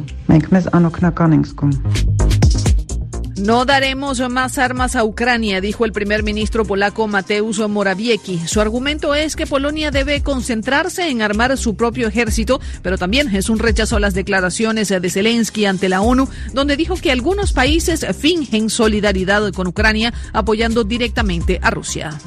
No 3.37 3.65
daremos 3.65 4.19
más 4.31 4.57
armas 4.57 4.95
a 4.95 5.03
Ucrania, 5.03 5.61
dijo 5.61 5.85
el 5.85 5.91
primer 5.91 6.23
ministro 6.23 6.65
polaco 6.65 7.07
Mateusz 7.07 7.59
Morawiecki. 7.59 8.47
Su 8.47 8.61
argumento 8.61 9.13
es 9.13 9.35
que 9.35 9.45
Polonia 9.45 9.91
debe 9.91 10.23
concentrarse 10.23 11.09
en 11.09 11.21
armar 11.21 11.55
su 11.55 11.75
propio 11.75 12.07
ejército, 12.07 12.59
pero 12.81 12.97
también 12.97 13.33
es 13.35 13.49
un 13.49 13.59
rechazo 13.59 13.97
a 13.97 13.99
las 13.99 14.15
declaraciones 14.15 14.89
de 14.89 15.09
Zelensky 15.09 15.65
ante 15.65 15.87
la 15.87 16.01
ONU, 16.01 16.27
donde 16.53 16.77
dijo 16.77 16.95
que 16.95 17.11
algunos 17.11 17.53
países 17.53 18.07
fingen 18.19 18.71
solidaridad 18.71 19.51
con 19.51 19.67
Ucrania 19.67 20.15
apoyando 20.33 20.83
directamente 20.83 21.59
a 21.61 21.69
Rusia. 21.69 22.17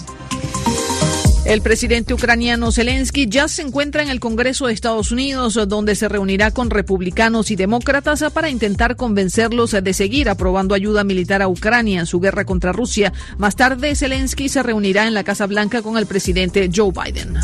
El 1.51 1.63
presidente 1.63 2.15
ucraniano 2.15 2.71
Zelensky 2.71 3.27
ya 3.29 3.49
se 3.49 3.63
encuentra 3.63 4.05
en 4.05 4.09
el 4.09 4.21
Congreso 4.21 4.69
de 4.69 4.73
Estados 4.73 5.11
Unidos, 5.11 5.59
donde 5.67 5.97
se 5.97 6.09
reunirá 6.09 6.53
con 6.53 6.71
republicanos 6.71 7.51
y 7.51 7.57
demócratas 7.57 8.25
para 8.33 8.51
intentar 8.51 8.95
convencerlos 8.95 9.73
de 9.73 9.93
seguir 9.93 10.29
aprobando 10.29 10.77
ayuda 10.77 11.03
militar 11.03 11.43
a 11.43 11.49
Ucrania 11.49 11.99
en 11.99 12.07
su 12.07 12.21
guerra 12.21 12.45
contra 12.45 12.71
Rusia. 12.71 13.13
Más 13.37 13.57
tarde, 13.57 13.97
Zelensky 13.97 14.49
se 14.49 14.63
reunirá 14.63 15.09
en 15.09 15.15
la 15.15 15.25
Casa 15.25 15.49
Blanca 15.49 15.83
con 15.83 15.99
el 15.99 16.07
presidente 16.07 16.71
Joe 16.73 16.93
Biden. 16.93 17.37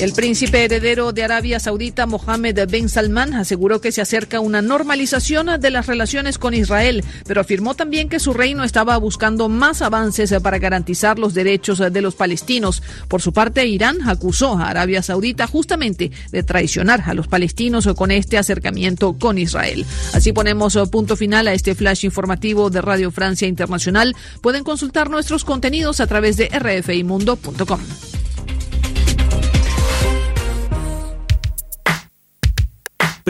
El 0.00 0.14
príncipe 0.14 0.64
heredero 0.64 1.12
de 1.12 1.24
Arabia 1.24 1.60
Saudita, 1.60 2.06
Mohammed 2.06 2.66
bin 2.70 2.88
Salman, 2.88 3.34
aseguró 3.34 3.82
que 3.82 3.92
se 3.92 4.00
acerca 4.00 4.40
una 4.40 4.62
normalización 4.62 5.60
de 5.60 5.70
las 5.70 5.86
relaciones 5.88 6.38
con 6.38 6.54
Israel, 6.54 7.04
pero 7.26 7.42
afirmó 7.42 7.74
también 7.74 8.08
que 8.08 8.18
su 8.18 8.32
reino 8.32 8.64
estaba 8.64 8.96
buscando 8.96 9.50
más 9.50 9.82
avances 9.82 10.34
para 10.42 10.58
garantizar 10.58 11.18
los 11.18 11.34
derechos 11.34 11.80
de 11.92 12.00
los 12.00 12.14
palestinos. 12.14 12.82
Por 13.08 13.20
su 13.20 13.34
parte, 13.34 13.66
Irán 13.66 14.08
acusó 14.08 14.56
a 14.56 14.70
Arabia 14.70 15.02
Saudita 15.02 15.46
justamente 15.46 16.10
de 16.32 16.42
traicionar 16.44 17.02
a 17.04 17.12
los 17.12 17.28
palestinos 17.28 17.86
con 17.94 18.10
este 18.10 18.38
acercamiento 18.38 19.18
con 19.18 19.36
Israel. 19.36 19.84
Así 20.14 20.32
ponemos 20.32 20.78
punto 20.90 21.14
final 21.14 21.46
a 21.46 21.52
este 21.52 21.74
flash 21.74 22.06
informativo 22.06 22.70
de 22.70 22.80
Radio 22.80 23.10
Francia 23.10 23.46
Internacional. 23.46 24.16
Pueden 24.40 24.64
consultar 24.64 25.10
nuestros 25.10 25.44
contenidos 25.44 26.00
a 26.00 26.06
través 26.06 26.38
de 26.38 26.48
rfimundo.com. 26.48 27.80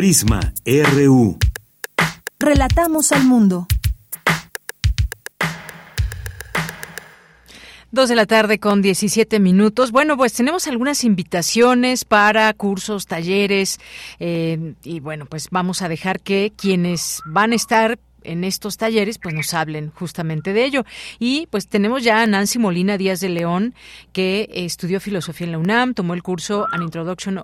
Prisma 0.01 0.41
RU. 0.65 1.37
Relatamos 2.39 3.13
al 3.13 3.23
mundo. 3.25 3.67
Dos 7.91 8.09
de 8.09 8.15
la 8.15 8.25
tarde 8.25 8.59
con 8.59 8.81
17 8.81 9.39
minutos. 9.41 9.93
Bueno, 9.93 10.17
pues 10.17 10.33
tenemos 10.33 10.67
algunas 10.69 11.05
invitaciones 11.05 12.07
para 12.07 12.51
cursos, 12.55 13.07
talleres 13.07 13.79
eh, 14.21 14.73
y 14.85 15.01
bueno, 15.01 15.27
pues 15.27 15.49
vamos 15.51 15.83
a 15.83 15.91
dejar 15.91 16.21
que 16.21 16.55
quienes 16.57 17.21
van 17.27 17.53
a 17.53 17.57
estar 17.57 17.99
en 18.25 18.45
estos 18.45 18.77
talleres 18.77 19.19
pues 19.19 19.35
nos 19.35 19.55
hablen 19.55 19.91
justamente 19.91 20.53
de 20.53 20.65
ello. 20.65 20.85
Y 21.19 21.47
pues 21.51 21.69
tenemos 21.69 22.03
ya 22.03 22.23
a 22.23 22.27
Nancy 22.27 22.59
Molina 22.59 22.99
Díaz 22.99 23.21
de 23.21 23.29
León, 23.29 23.75
que 24.13 24.49
estudió 24.53 25.01
filosofía 25.01 25.47
en 25.47 25.53
la 25.53 25.59
UNAM, 25.59 25.95
tomó 25.95 26.15
el 26.15 26.23
curso 26.23 26.67
An 26.73 26.83
Introduction 26.83 27.41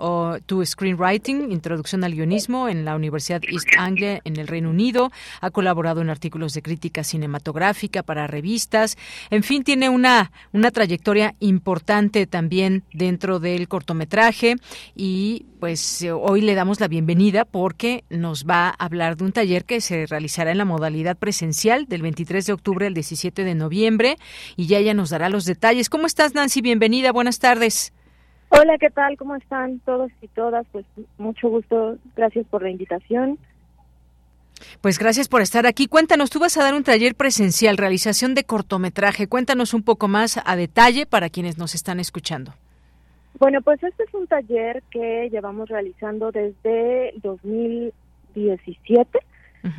to 0.47 0.65
Screenwriting, 0.65 1.51
Introducción 1.53 2.05
al 2.05 2.15
Guionismo 2.15 2.69
en 2.69 2.85
la 2.85 2.97
Universidad 2.97 3.43
East 3.49 3.69
Anglia 3.79 4.21
en 4.25 4.37
el 4.37 4.47
Reino 4.47 4.71
Unido, 4.71 5.11
ha 5.41 5.51
colaborado 5.51 6.01
en 6.01 6.11
artículos 6.11 6.55
de 6.55 6.63
crítica 6.63 7.05
cinematográfica 7.05 8.03
para 8.03 8.27
revistas, 8.27 8.97
en 9.31 9.43
fin, 9.43 9.65
tiene 9.65 9.89
una, 9.89 10.31
una 10.53 10.71
trayectoria 10.71 11.35
importante 11.41 12.27
también 12.27 12.85
dentro 12.93 13.39
del 13.41 13.69
cortometraje 13.69 14.57
y 14.95 15.47
pues 15.57 16.03
eh, 16.03 16.13
hoy 16.13 16.41
le 16.41 16.55
damos 16.55 16.81
la 16.81 16.89
bienvenida 16.89 17.45
porque 17.45 18.05
nos 18.11 18.47
va 18.47 18.69
a 18.69 18.85
hablar 18.85 19.17
de 19.17 19.25
un 19.25 19.33
taller 19.33 19.65
que 19.65 19.81
se 19.81 20.07
realizará 20.07 20.53
en 20.53 20.59
la 20.59 20.65
modalidad 20.65 21.17
presencial 21.17 21.87
del 21.87 22.03
23 22.03 22.47
de 22.47 22.53
octubre 22.53 22.87
al 22.87 22.95
17 22.95 23.45
de 23.45 23.55
noviembre 23.55 24.17
y 24.57 24.67
ya 24.67 24.79
ella 24.79 24.95
nos 24.95 25.11
dará 25.11 25.29
los 25.29 25.45
detalles. 25.45 25.91
¿Cómo 25.91 26.07
estás, 26.07 26.35
Nancy? 26.35 26.61
Bienvenida, 26.61 27.13
buenas 27.13 27.39
tardes. 27.39 27.93
Hola, 28.51 28.79
¿qué 28.79 28.91
tal? 28.91 29.17
¿Cómo 29.17 29.35
están 29.37 29.81
todos 29.81 30.11
y 30.23 30.29
todas? 30.29 30.67
Pues 30.71 30.85
mucho 31.19 31.49
gusto, 31.49 31.99
gracias 32.15 32.47
por 32.47 32.63
la 32.63 32.71
invitación. 32.71 33.39
Pues 34.81 34.99
gracias 34.99 35.29
por 35.29 35.43
estar 35.43 35.67
aquí. 35.67 35.87
Cuéntanos, 35.87 36.31
tú 36.31 36.39
vas 36.39 36.57
a 36.57 36.63
dar 36.63 36.75
un 36.75 36.85
taller 36.85 37.15
presencial, 37.15 37.77
realización 37.77 38.35
de 38.35 38.45
cortometraje. 38.45 39.29
Cuéntanos 39.29 39.75
un 39.75 39.83
poco 39.83 40.09
más 40.09 40.41
a 40.45 40.57
detalle 40.57 41.07
para 41.07 41.29
quienes 41.29 41.59
nos 41.59 41.75
están 41.75 42.01
escuchando. 42.01 42.55
Bueno, 43.39 43.61
pues 43.61 43.83
este 43.83 44.05
es 44.05 44.15
un 44.15 44.27
taller 44.27 44.83
que 44.91 45.29
llevamos 45.31 45.69
realizando 45.69 46.33
desde 46.33 47.13
2017. 47.23 49.19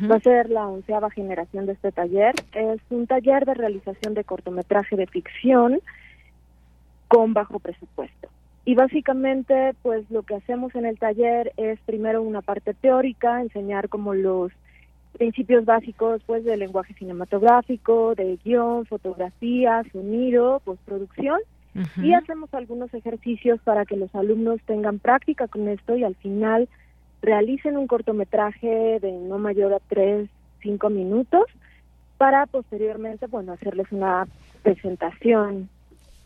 Va 0.08 0.16
a 0.16 0.20
ser 0.20 0.50
la 0.50 0.68
onceava 0.68 1.10
generación 1.10 1.66
de 1.66 1.72
este 1.72 1.90
taller. 1.92 2.34
Es 2.52 2.80
un 2.90 3.06
taller 3.06 3.46
de 3.46 3.54
realización 3.54 4.14
de 4.14 4.22
cortometraje 4.22 4.96
de 4.96 5.06
ficción 5.06 5.80
con 7.08 7.32
bajo 7.32 7.58
presupuesto. 7.58 8.28
Y 8.66 8.74
básicamente, 8.74 9.74
pues 9.82 10.08
lo 10.10 10.22
que 10.24 10.34
hacemos 10.34 10.74
en 10.74 10.84
el 10.84 10.98
taller 10.98 11.52
es 11.56 11.80
primero 11.80 12.22
una 12.22 12.42
parte 12.42 12.74
teórica, 12.74 13.40
enseñar 13.40 13.88
como 13.88 14.12
los 14.14 14.52
principios 15.14 15.64
básicos 15.64 16.22
pues 16.26 16.44
del 16.44 16.60
lenguaje 16.60 16.92
cinematográfico, 16.94 18.14
de 18.14 18.38
guion, 18.44 18.84
fotografía, 18.84 19.82
sonido, 19.90 20.60
postproducción 20.64 21.40
y 22.02 22.12
hacemos 22.12 22.52
algunos 22.54 22.92
ejercicios 22.92 23.60
para 23.62 23.84
que 23.84 23.96
los 23.96 24.12
alumnos 24.14 24.60
tengan 24.66 24.98
práctica 24.98 25.46
con 25.48 25.68
esto 25.68 25.96
y 25.96 26.04
al 26.04 26.16
final 26.16 26.68
realicen 27.22 27.76
un 27.76 27.86
cortometraje 27.86 28.98
de 29.00 29.12
no 29.12 29.38
mayor 29.38 29.74
a 29.74 29.80
tres, 29.88 30.28
cinco 30.60 30.90
minutos 30.90 31.44
para 32.16 32.46
posteriormente, 32.46 33.26
bueno, 33.26 33.52
hacerles 33.52 33.86
una 33.92 34.26
presentación 34.62 35.68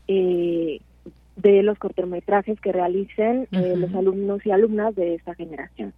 eh, 0.09 0.81
de 1.37 1.63
los 1.63 1.79
cortometrajes 1.79 2.61
que 2.61 2.73
realicen 2.73 3.47
eh, 3.53 3.75
los 3.77 3.95
alumnos 3.95 4.45
y 4.45 4.51
alumnas 4.51 4.95
de 4.95 5.15
esta 5.15 5.35
generación. 5.35 5.93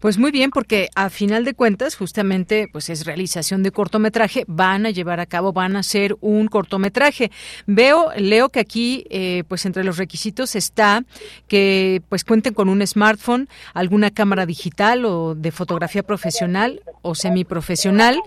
Pues 0.00 0.18
muy 0.18 0.30
bien, 0.30 0.50
porque 0.50 0.88
a 0.94 1.10
final 1.10 1.44
de 1.44 1.54
cuentas, 1.54 1.96
justamente, 1.96 2.68
pues 2.72 2.88
es 2.90 3.04
realización 3.04 3.62
de 3.62 3.70
cortometraje, 3.70 4.44
van 4.46 4.86
a 4.86 4.90
llevar 4.90 5.20
a 5.20 5.26
cabo, 5.26 5.52
van 5.52 5.76
a 5.76 5.80
hacer 5.80 6.16
un 6.20 6.48
cortometraje. 6.48 7.30
Veo, 7.66 8.10
leo 8.16 8.48
que 8.48 8.60
aquí, 8.60 9.04
eh, 9.10 9.44
pues 9.48 9.66
entre 9.66 9.84
los 9.84 9.96
requisitos 9.96 10.56
está 10.56 11.04
que 11.48 12.02
pues 12.08 12.24
cuenten 12.24 12.54
con 12.54 12.68
un 12.68 12.86
smartphone, 12.86 13.48
alguna 13.72 14.10
cámara 14.10 14.46
digital 14.46 15.04
o 15.04 15.34
de 15.34 15.50
fotografía 15.52 16.02
profesional 16.02 16.82
o 17.02 17.14
semiprofesional 17.14 18.18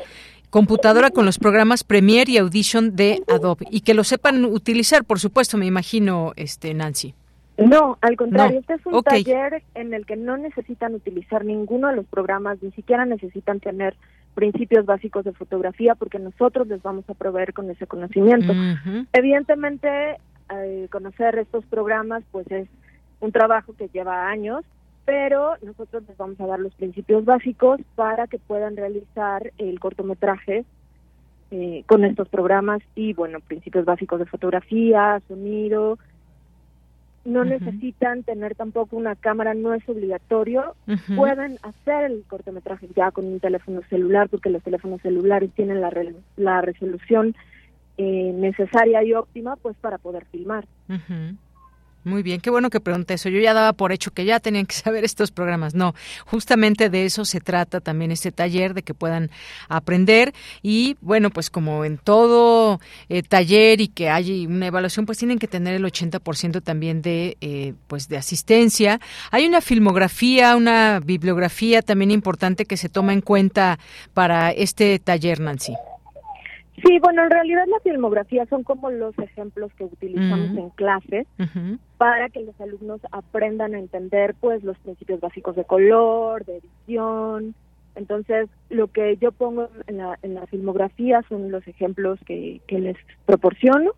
computadora 0.50 1.12
con 1.12 1.26
los 1.26 1.40
programas 1.40 1.84
Premiere 1.84 2.32
y 2.32 2.38
Audition 2.38 2.96
de 2.96 3.22
Adobe 3.28 3.68
y 3.70 3.82
que 3.82 3.94
lo 3.94 4.04
sepan 4.04 4.46
utilizar, 4.46 5.04
por 5.04 5.20
supuesto, 5.20 5.58
me 5.58 5.66
imagino, 5.66 6.32
este 6.36 6.74
Nancy. 6.74 7.14
No, 7.58 7.98
al 8.02 8.16
contrario, 8.16 8.60
este 8.60 8.76
es 8.76 8.86
un 8.86 9.02
taller 9.02 9.64
en 9.74 9.94
el 9.94 10.06
que 10.06 10.16
no 10.16 10.38
necesitan 10.38 10.94
utilizar 10.94 11.44
ninguno 11.44 11.88
de 11.88 11.96
los 11.96 12.06
programas, 12.06 12.62
ni 12.62 12.72
siquiera 12.72 13.06
necesitan 13.06 13.60
tener 13.60 13.96
principios 14.36 14.86
básicos 14.86 15.26
de 15.26 15.34
fotografía 15.34 15.96
porque 15.96 16.20
nosotros 16.20 16.68
les 16.68 16.84
vamos 16.84 17.10
a 17.10 17.16
proveer 17.16 17.54
con 17.54 17.72
ese 17.72 17.88
conocimiento. 17.88 18.54
Evidentemente, 19.12 20.18
eh, 20.54 20.88
conocer 20.92 21.40
estos 21.40 21.66
programas 21.66 22.24
pues 22.32 22.50
es 22.52 22.68
un 23.20 23.32
trabajo 23.32 23.74
que 23.76 23.90
lleva 23.90 24.30
años, 24.30 24.64
pero 25.06 25.56
nosotros 25.64 26.04
les 26.08 26.16
vamos 26.18 26.40
a 26.40 26.46
dar 26.46 26.60
los 26.60 26.76
principios 26.76 27.26
básicos 27.26 27.82
para 27.96 28.28
que 28.28 28.38
puedan 28.38 28.78
realizar 28.78 29.52
el 29.58 29.80
cortometraje 29.80 30.64
eh, 31.50 31.84
con 31.88 32.06
estos 32.06 32.30
programas 32.30 32.82
y 32.94 33.14
bueno, 33.14 33.40
principios 33.40 33.86
básicos 33.86 34.20
de 34.20 34.26
fotografía, 34.26 35.20
sonido, 35.28 35.98
no 37.28 37.44
necesitan 37.44 38.24
tener 38.24 38.56
tampoco 38.56 38.96
una 38.96 39.16
cámara, 39.16 39.54
no 39.54 39.74
es 39.74 39.88
obligatorio. 39.90 40.76
Pueden 41.16 41.58
hacer 41.62 42.12
el 42.12 42.24
cortometraje 42.28 42.88
ya 42.96 43.12
con 43.12 43.26
un 43.26 43.40
teléfono 43.40 43.82
celular, 43.90 44.30
porque 44.30 44.50
los 44.50 44.64
teléfonos 44.64 45.02
celulares 45.02 45.52
tienen 45.54 45.82
la, 45.82 45.92
la 46.38 46.62
resolución 46.62 47.36
eh, 47.98 48.32
necesaria 48.34 49.04
y 49.04 49.14
óptima 49.14 49.58
pues 49.58 49.76
para 49.78 49.98
poder 49.98 50.26
filmar. 50.32 50.66
Muy 52.08 52.24
bien, 52.24 52.40
qué 52.40 52.50
bueno 52.50 52.70
que 52.70 52.80
pregunte 52.80 53.16
eso. 53.16 53.28
Yo 53.28 53.42
ya 53.42 53.54
daba 53.54 53.74
por 53.74 53.92
hecho 53.92 54.12
que 54.12 54.24
ya 54.24 54.40
tenían 54.40 54.66
que 54.66 54.76
saber 54.76 55.04
estos 55.04 55.32
programas. 55.32 55.76
No, 55.76 55.94
justamente 56.26 56.90
de 56.90 57.06
eso 57.06 57.26
se 57.26 57.42
trata 57.42 57.82
también 57.82 58.12
este 58.12 58.32
taller, 58.32 58.74
de 58.74 58.82
que 58.82 58.94
puedan 58.94 59.30
aprender. 59.68 60.34
Y 60.62 60.96
bueno, 61.02 61.32
pues 61.32 61.50
como 61.50 61.84
en 61.84 61.98
todo 61.98 62.80
eh, 63.10 63.24
taller 63.24 63.82
y 63.82 63.90
que 63.90 64.10
haya 64.10 64.34
una 64.48 64.68
evaluación, 64.68 65.06
pues 65.06 65.18
tienen 65.18 65.38
que 65.38 65.50
tener 65.50 65.76
el 65.76 65.84
80% 65.84 66.64
también 66.64 67.02
de, 67.02 67.36
eh, 67.42 67.74
pues 67.88 68.08
de 68.08 68.16
asistencia. 68.16 69.02
Hay 69.30 69.46
una 69.46 69.60
filmografía, 69.60 70.56
una 70.56 71.02
bibliografía 71.04 71.82
también 71.82 72.12
importante 72.12 72.64
que 72.64 72.78
se 72.78 72.88
toma 72.88 73.12
en 73.12 73.20
cuenta 73.20 73.80
para 74.14 74.52
este 74.52 74.98
taller, 75.00 75.42
Nancy. 75.42 75.74
Sí, 76.84 77.00
bueno, 77.00 77.24
en 77.24 77.32
realidad 77.32 77.66
la 77.68 77.80
filmografía 77.80 78.46
son 78.46 78.64
como 78.64 78.92
los 78.92 79.18
ejemplos 79.18 79.72
que 79.74 79.86
utilizamos 79.86 80.56
en 80.56 80.70
clase 80.72 81.26
para 81.98 82.30
que 82.30 82.42
los 82.42 82.60
alumnos 82.62 83.02
aprendan 83.12 83.74
a 83.74 83.80
entender 83.80 84.36
pues 84.40 84.64
los 84.64 84.78
principios 84.80 85.20
básicos 85.20 85.56
de 85.56 85.66
color, 85.66 86.46
de 86.46 86.58
edición. 86.58 87.56
Entonces, 87.96 88.48
lo 88.70 88.90
que 88.90 89.18
yo 89.18 89.32
pongo 89.32 89.70
en 89.88 89.98
la, 89.98 90.20
en 90.22 90.36
la 90.36 90.46
filmografía 90.46 91.24
son 91.28 91.50
los 91.50 91.68
ejemplos 91.68 92.20
que, 92.26 92.62
que 92.68 92.80
les 92.80 92.98
proporciono. 93.26 93.94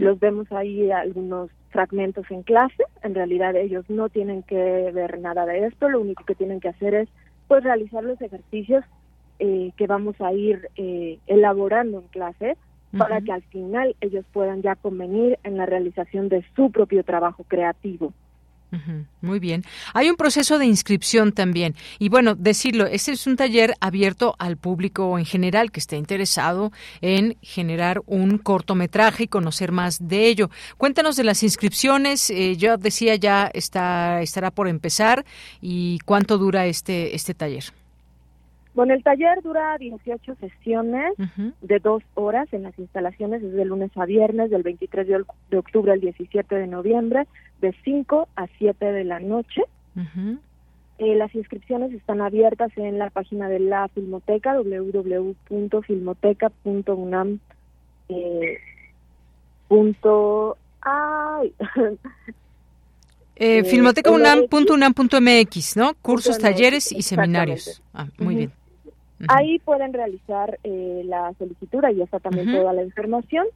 Los 0.00 0.18
vemos 0.18 0.50
ahí 0.50 0.90
algunos 0.90 1.48
fragmentos 1.68 2.28
en 2.30 2.42
clase. 2.42 2.82
En 3.04 3.14
realidad 3.14 3.54
ellos 3.54 3.84
no 3.88 4.08
tienen 4.08 4.42
que 4.42 4.90
ver 4.92 5.20
nada 5.20 5.46
de 5.46 5.66
esto. 5.66 5.88
Lo 5.88 6.00
único 6.00 6.24
que 6.24 6.34
tienen 6.34 6.58
que 6.58 6.70
hacer 6.70 6.94
es 6.94 7.08
pues 7.46 7.62
realizar 7.62 8.02
los 8.02 8.20
ejercicios 8.20 8.84
eh, 9.40 9.72
que 9.76 9.86
vamos 9.86 10.14
a 10.20 10.32
ir 10.32 10.68
eh, 10.76 11.18
elaborando 11.26 12.00
en 12.00 12.08
clase 12.08 12.56
para 12.96 13.20
que 13.20 13.32
al 13.32 13.42
final 13.42 13.94
ellos 14.00 14.24
puedan 14.32 14.62
ya 14.62 14.74
convenir 14.74 15.38
en 15.44 15.56
la 15.56 15.64
realización 15.64 16.28
de 16.28 16.44
su 16.56 16.70
propio 16.70 17.04
trabajo 17.04 17.44
creativo. 17.44 18.12
Muy 19.20 19.40
bien. 19.40 19.64
Hay 19.94 20.10
un 20.10 20.16
proceso 20.16 20.58
de 20.58 20.66
inscripción 20.66 21.32
también. 21.32 21.74
Y 21.98 22.08
bueno, 22.08 22.34
decirlo, 22.34 22.86
este 22.86 23.12
es 23.12 23.26
un 23.26 23.36
taller 23.36 23.74
abierto 23.80 24.36
al 24.38 24.56
público 24.56 25.18
en 25.18 25.24
general 25.24 25.72
que 25.72 25.80
esté 25.80 25.96
interesado 25.96 26.70
en 27.00 27.36
generar 27.42 28.00
un 28.06 28.38
cortometraje 28.38 29.24
y 29.24 29.28
conocer 29.28 29.72
más 29.72 30.06
de 30.06 30.28
ello. 30.28 30.50
Cuéntanos 30.76 31.16
de 31.16 31.24
las 31.24 31.42
inscripciones. 31.42 32.30
Eh, 32.30 32.56
yo 32.56 32.76
decía 32.76 33.16
ya 33.16 33.50
está, 33.52 34.20
estará 34.20 34.50
por 34.50 34.68
empezar. 34.68 35.24
¿Y 35.60 35.98
cuánto 36.04 36.38
dura 36.38 36.66
este, 36.66 37.14
este 37.16 37.34
taller? 37.34 37.64
Bueno, 38.80 38.94
el 38.94 39.02
taller 39.02 39.42
dura 39.42 39.76
18 39.76 40.36
sesiones 40.36 41.12
de 41.60 41.80
dos 41.80 42.02
horas 42.14 42.48
en 42.52 42.62
las 42.62 42.78
instalaciones 42.78 43.42
desde 43.42 43.66
lunes 43.66 43.90
a 43.94 44.06
viernes, 44.06 44.50
del 44.50 44.62
23 44.62 45.06
de, 45.06 45.22
octubre 45.58 45.92
al 45.92 46.00
17 46.00 46.54
de 46.54 46.66
noviembre, 46.66 47.26
de 47.60 47.74
5 47.84 48.28
a 48.34 48.46
7 48.56 48.86
de 48.86 49.04
la 49.04 49.20
noche. 49.20 49.64
Eh, 50.96 51.14
las 51.14 51.34
inscripciones 51.34 51.92
están 51.92 52.22
abiertas 52.22 52.72
en 52.76 52.98
la 52.98 53.10
página 53.10 53.50
de 53.50 53.60
la 53.60 53.88
Filmoteca, 53.88 54.54
www.filmoteca.unam. 54.54 57.38
Eh, 58.08 58.58
punto, 59.68 60.56
ay, 60.80 61.52
eh, 63.36 63.62
filmotecaunam.unam.mx, 63.64 65.76
¿no? 65.76 65.92
Cursos, 66.00 66.38
talleres 66.38 66.90
y 66.92 67.02
seminarios. 67.02 67.82
Ah, 67.92 68.06
muy 68.16 68.36
bien. 68.36 68.58
Ahí 69.28 69.58
pueden 69.58 69.92
realizar 69.92 70.58
eh, 70.64 71.02
la 71.04 71.32
solicitud, 71.38 71.84
ahí 71.84 72.00
está 72.00 72.20
también 72.20 72.52
toda 72.52 72.72
la 72.72 72.82
información. 72.82 73.46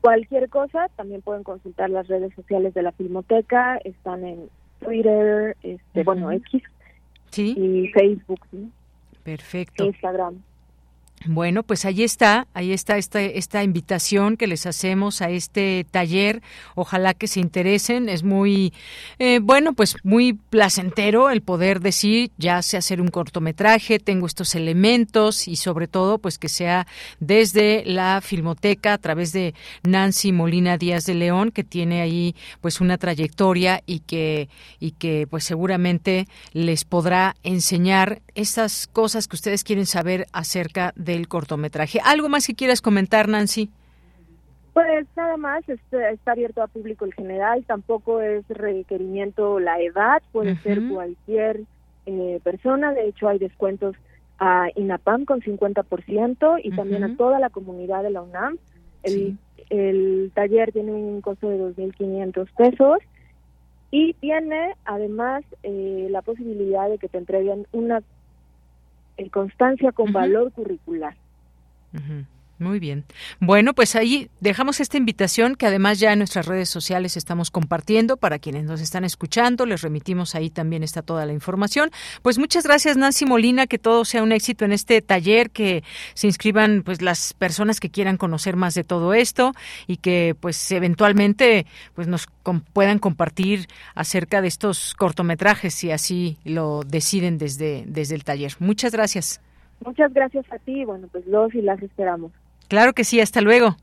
Cualquier 0.00 0.48
cosa, 0.48 0.88
también 0.96 1.22
pueden 1.22 1.42
consultar 1.42 1.90
las 1.90 2.06
redes 2.08 2.32
sociales 2.34 2.74
de 2.74 2.82
la 2.82 2.92
Filmoteca, 2.92 3.78
están 3.78 4.24
en 4.24 4.48
Twitter, 4.80 5.56
este, 5.62 6.04
bueno, 6.04 6.30
X 6.30 6.62
y 7.36 7.88
Facebook, 7.88 8.40
Perfecto. 9.24 9.84
Instagram. 9.84 10.42
Bueno, 11.26 11.64
pues 11.64 11.84
ahí 11.84 12.04
está, 12.04 12.46
ahí 12.54 12.72
está 12.72 12.96
esta, 12.96 13.20
esta 13.20 13.64
invitación 13.64 14.36
que 14.36 14.46
les 14.46 14.66
hacemos 14.66 15.20
a 15.20 15.30
este 15.30 15.84
taller. 15.90 16.42
Ojalá 16.76 17.12
que 17.12 17.26
se 17.26 17.40
interesen. 17.40 18.08
Es 18.08 18.22
muy, 18.22 18.72
eh, 19.18 19.40
bueno, 19.42 19.72
pues 19.72 19.96
muy 20.04 20.34
placentero 20.34 21.30
el 21.30 21.42
poder 21.42 21.80
decir, 21.80 22.30
ya 22.38 22.62
sé 22.62 22.76
hacer 22.76 23.00
un 23.00 23.08
cortometraje, 23.08 23.98
tengo 23.98 24.26
estos 24.26 24.54
elementos 24.54 25.48
y 25.48 25.56
sobre 25.56 25.88
todo, 25.88 26.18
pues 26.18 26.38
que 26.38 26.48
sea 26.48 26.86
desde 27.18 27.82
la 27.84 28.20
Filmoteca 28.22 28.92
a 28.92 28.98
través 28.98 29.32
de 29.32 29.54
Nancy 29.82 30.30
Molina 30.30 30.78
Díaz 30.78 31.04
de 31.04 31.14
León, 31.14 31.50
que 31.50 31.64
tiene 31.64 32.00
ahí 32.00 32.36
pues 32.60 32.80
una 32.80 32.96
trayectoria 32.96 33.82
y 33.86 34.00
que, 34.00 34.48
y 34.78 34.92
que 34.92 35.26
pues 35.28 35.42
seguramente 35.42 36.28
les 36.52 36.84
podrá 36.84 37.34
enseñar 37.42 38.22
esas 38.36 38.86
cosas 38.86 39.26
que 39.26 39.34
ustedes 39.34 39.64
quieren 39.64 39.86
saber 39.86 40.28
acerca 40.32 40.92
de 40.94 41.07
del 41.08 41.26
cortometraje. 41.26 41.98
¿Algo 42.04 42.28
más 42.28 42.46
que 42.46 42.54
quieras 42.54 42.80
comentar, 42.80 43.28
Nancy? 43.28 43.70
Pues 44.72 45.08
nada 45.16 45.36
más, 45.36 45.68
está, 45.68 46.30
abierto 46.30 46.62
a 46.62 46.68
público 46.68 47.04
en 47.04 47.10
general, 47.10 47.64
tampoco 47.66 48.20
es 48.20 48.46
requerimiento 48.48 49.58
la 49.58 49.80
edad, 49.80 50.22
puede 50.30 50.54
ser 50.58 50.80
cualquier 50.88 51.62
eh, 52.06 52.38
persona, 52.44 52.92
de 52.92 53.08
hecho 53.08 53.28
hay 53.28 53.40
descuentos 53.40 53.96
a 54.38 54.68
INAPAM 54.76 55.24
con 55.24 55.40
50% 55.40 56.60
y 56.62 56.70
también 56.70 57.02
a 57.02 57.16
toda 57.16 57.40
la 57.40 57.50
comunidad 57.50 58.04
de 58.04 58.10
la 58.10 58.22
UNAM. 58.22 58.56
El, 59.02 59.36
el 59.68 60.30
taller 60.32 60.70
tiene 60.70 60.92
un 60.92 61.20
costo 61.22 61.48
de 61.48 61.58
2.500 61.58 62.48
pesos 62.56 62.98
y 63.90 64.12
tiene 64.14 64.74
además 64.84 65.42
eh, 65.62 66.06
la 66.10 66.22
posibilidad 66.22 66.88
de 66.88 66.98
que 66.98 67.08
te 67.08 67.18
entreguen 67.18 67.66
una 67.72 68.02
en 69.18 69.28
constancia 69.28 69.92
con 69.92 70.12
valor 70.12 70.52
curricular. 70.52 71.14
Muy 72.58 72.80
bien. 72.80 73.04
Bueno, 73.38 73.72
pues 73.72 73.94
ahí 73.94 74.30
dejamos 74.40 74.80
esta 74.80 74.96
invitación 74.96 75.54
que 75.54 75.66
además 75.66 76.00
ya 76.00 76.12
en 76.12 76.18
nuestras 76.18 76.46
redes 76.46 76.68
sociales 76.68 77.16
estamos 77.16 77.52
compartiendo 77.52 78.16
para 78.16 78.40
quienes 78.40 78.64
nos 78.64 78.80
están 78.80 79.04
escuchando. 79.04 79.64
Les 79.64 79.82
remitimos 79.82 80.34
ahí 80.34 80.50
también 80.50 80.82
está 80.82 81.02
toda 81.02 81.24
la 81.24 81.32
información. 81.32 81.90
Pues 82.20 82.36
muchas 82.36 82.64
gracias 82.64 82.96
Nancy 82.96 83.26
Molina, 83.26 83.68
que 83.68 83.78
todo 83.78 84.04
sea 84.04 84.24
un 84.24 84.32
éxito 84.32 84.64
en 84.64 84.72
este 84.72 85.00
taller, 85.02 85.50
que 85.50 85.84
se 86.14 86.26
inscriban 86.26 86.82
pues 86.84 87.00
las 87.00 87.32
personas 87.32 87.78
que 87.78 87.90
quieran 87.90 88.16
conocer 88.16 88.56
más 88.56 88.74
de 88.74 88.82
todo 88.82 89.14
esto 89.14 89.52
y 89.86 89.98
que 89.98 90.34
pues 90.38 90.72
eventualmente 90.72 91.64
pues 91.94 92.08
nos 92.08 92.26
puedan 92.72 92.98
compartir 92.98 93.68
acerca 93.94 94.40
de 94.40 94.48
estos 94.48 94.94
cortometrajes 94.94 95.74
si 95.74 95.92
así 95.92 96.38
lo 96.44 96.82
deciden 96.82 97.38
desde 97.38 97.84
desde 97.86 98.16
el 98.16 98.24
taller. 98.24 98.54
Muchas 98.58 98.90
gracias. 98.90 99.40
Muchas 99.84 100.12
gracias 100.12 100.44
a 100.50 100.58
ti. 100.58 100.84
Bueno, 100.84 101.06
pues 101.12 101.24
los 101.28 101.54
y 101.54 101.62
las 101.62 101.80
esperamos. 101.80 102.32
Claro 102.68 102.92
que 102.92 103.04
sí, 103.04 103.20
hasta 103.20 103.40
luego. 103.40 103.76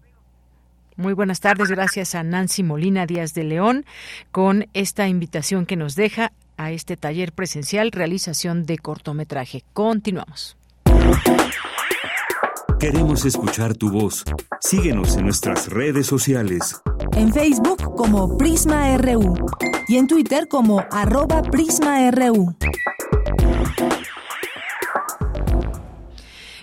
Muy 0.95 1.13
buenas 1.13 1.41
tardes, 1.41 1.69
gracias 1.69 2.15
a 2.15 2.23
Nancy 2.23 2.63
Molina 2.63 3.05
Díaz 3.05 3.33
de 3.33 3.43
León 3.43 3.85
con 4.31 4.67
esta 4.73 5.07
invitación 5.09 5.65
que 5.65 5.75
nos 5.75 5.95
deja 5.95 6.31
a 6.55 6.71
este 6.71 6.95
taller 6.95 7.33
presencial 7.33 7.91
realización 7.91 8.65
de 8.65 8.77
cortometraje. 8.77 9.63
Continuamos. 9.73 10.55
Queremos 12.79 13.25
escuchar 13.25 13.73
tu 13.73 13.89
voz. 13.91 14.23
Síguenos 14.61 15.17
en 15.17 15.25
nuestras 15.25 15.69
redes 15.69 16.07
sociales. 16.07 16.81
En 17.13 17.33
Facebook 17.33 17.95
como 17.95 18.37
Prisma 18.37 18.95
RU 18.97 19.35
y 19.87 19.97
en 19.97 20.07
Twitter 20.07 20.47
como 20.47 20.83
arroba 20.91 21.41
PrismaRU. 21.41 22.55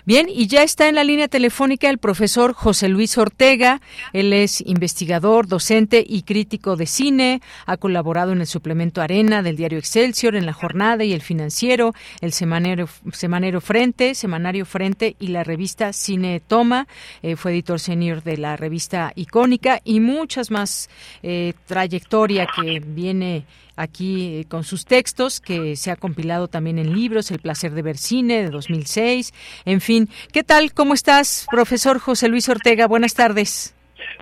Bien, 0.05 0.27
y 0.27 0.47
ya 0.47 0.63
está 0.63 0.89
en 0.89 0.95
la 0.95 1.05
línea 1.05 1.29
telefónica 1.29 1.89
el 1.89 1.97
profesor 1.97 2.51
José 2.51 2.89
Luis 2.89 3.17
Ortega. 3.17 3.79
Él 4.11 4.33
es 4.33 4.59
investigador, 4.59 5.47
docente 5.47 6.03
y 6.05 6.23
crítico 6.23 6.75
de 6.75 6.87
cine. 6.87 7.41
Ha 7.65 7.77
colaborado 7.77 8.33
en 8.33 8.41
el 8.41 8.47
suplemento 8.47 9.01
Arena 9.01 9.41
del 9.41 9.55
diario 9.55 9.79
Excelsior, 9.79 10.35
en 10.35 10.45
La 10.45 10.51
Jornada 10.51 11.05
y 11.05 11.13
el 11.13 11.21
Financiero, 11.21 11.93
el 12.19 12.33
Semanario, 12.33 12.89
Semanario 13.13 13.61
Frente, 13.61 14.13
Semanario 14.13 14.65
Frente 14.65 15.15
y 15.19 15.27
la 15.27 15.45
revista 15.45 15.93
Cine 15.93 16.41
Toma. 16.41 16.85
Eh, 17.21 17.37
fue 17.37 17.53
editor 17.53 17.79
senior 17.79 18.23
de 18.23 18.35
la 18.35 18.57
revista 18.57 19.13
Icónica 19.15 19.79
y 19.85 20.01
muchas 20.01 20.51
más 20.51 20.89
eh, 21.21 21.53
trayectoria 21.65 22.45
que 22.53 22.81
viene 22.81 23.45
aquí 23.75 24.37
eh, 24.37 24.45
con 24.45 24.63
sus 24.63 24.85
textos, 24.85 25.39
que 25.39 25.75
se 25.75 25.91
ha 25.91 25.95
compilado 25.95 26.47
también 26.47 26.79
en 26.79 26.93
libros, 26.93 27.31
El 27.31 27.39
placer 27.39 27.73
de 27.73 27.81
ver 27.81 27.97
cine 27.97 28.43
de 28.43 28.49
2006, 28.49 29.33
en 29.65 29.81
fin. 29.81 30.09
¿Qué 30.31 30.43
tal? 30.43 30.73
¿Cómo 30.73 30.93
estás, 30.93 31.47
profesor 31.49 31.99
José 31.99 32.27
Luis 32.27 32.49
Ortega? 32.49 32.87
Buenas 32.87 33.13
tardes. 33.13 33.73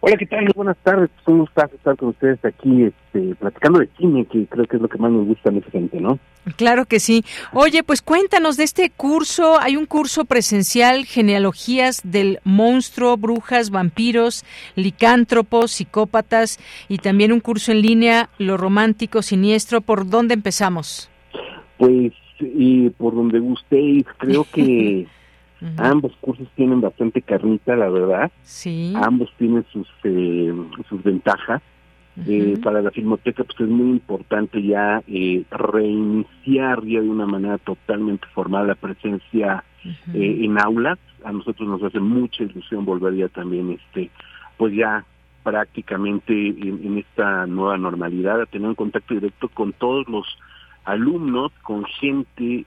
Hola, 0.03 0.18
¿qué 0.18 0.26
tal? 0.26 0.52
Buenas 0.56 0.78
tardes. 0.84 1.11
Pues 1.14 1.28
un 1.28 1.41
gustazo 1.41 1.76
estar 1.76 1.95
con 1.95 2.10
ustedes 2.10 2.44
aquí 2.44 2.86
este, 2.86 3.36
platicando 3.36 3.80
de 3.80 3.90
cine, 3.99 4.26
que 4.26 4.48
creo 4.48 4.65
que 4.65 4.78
es 4.78 4.82
lo 4.82 4.90
que 4.90 4.98
más 4.98 5.11
nos 5.11 5.28
gusta 5.28 5.52
a 5.52 5.53
esa 5.53 5.69
gente, 5.69 6.02
¿no? 6.02 6.18
Claro 6.56 6.86
que 6.86 6.99
sí. 6.99 7.23
Oye, 7.53 7.84
pues 7.84 8.02
cuéntanos 8.02 8.57
de 8.57 8.64
este 8.64 8.90
curso. 8.90 9.60
Hay 9.60 9.78
un 9.78 9.86
curso 9.86 10.26
presencial, 10.26 11.06
Genealogías 11.06 12.02
del 12.03 12.40
Monstruo, 12.44 13.15
Brujas, 13.15 13.69
Vampiros, 13.69 14.44
Licántropos, 14.76 15.72
Psicópatas, 15.72 16.57
y 16.90 16.98
también 16.98 17.32
un 17.32 17.40
curso 17.40 17.72
en 17.72 17.84
línea, 17.84 18.30
Lo 18.40 18.57
Romántico, 18.57 19.22
Siniestro. 19.22 19.82
¿Por 19.82 20.10
dónde 20.10 20.34
empezamos? 20.34 21.11
Pues, 21.78 22.11
y 22.40 22.90
por 22.90 23.14
donde 23.14 23.38
gustéis. 23.38 24.06
Creo 24.18 24.48
que 24.52 25.06
ambos 25.78 26.14
cursos 26.22 26.48
tienen 26.56 26.82
bastante 26.82 27.22
carnita, 27.22 27.76
la 27.76 27.90
verdad. 27.90 28.32
Sí. 28.44 28.94
Ambos 28.96 29.32
tienen 29.38 29.66
sus, 29.72 29.88
eh, 30.04 30.54
sus 30.90 31.04
ventajas. 31.04 31.62
Eh, 32.28 32.58
para 32.62 32.82
la 32.82 32.92
Filmoteca 32.92 33.46
pues 33.46 33.58
es 33.62 33.70
muy 33.70 33.92
importante 33.92 34.62
ya 34.62 35.02
eh, 35.08 35.46
reiniciar 35.50 36.84
ya 36.84 37.00
de 37.00 37.10
una 37.10 37.26
manera 37.26 37.58
totalmente 37.58 38.28
formal 38.34 38.68
la 38.68 38.76
presencia 38.76 39.64
eh, 40.14 40.40
en 40.42 40.60
aulas. 40.60 41.00
A 41.24 41.32
nosotros 41.32 41.68
nos 41.70 41.82
hace 41.82 42.00
mucha 42.00 42.44
ilusión 42.44 42.84
volver 42.84 43.16
ya 43.16 43.30
también, 43.30 43.72
este, 43.72 44.12
pues 44.58 44.74
ya 44.76 45.06
prácticamente 45.44 46.34
en, 46.34 46.98
esta 46.98 47.48
nueva 47.48 47.78
normalidad 47.78 48.42
a 48.42 48.46
tener 48.46 48.68
un 48.68 48.76
contacto 48.76 49.14
directo 49.14 49.48
con 49.48 49.72
todos 49.74 50.08
los 50.08 50.26
alumnos, 50.84 51.52
con 51.64 51.86
gente 51.86 52.66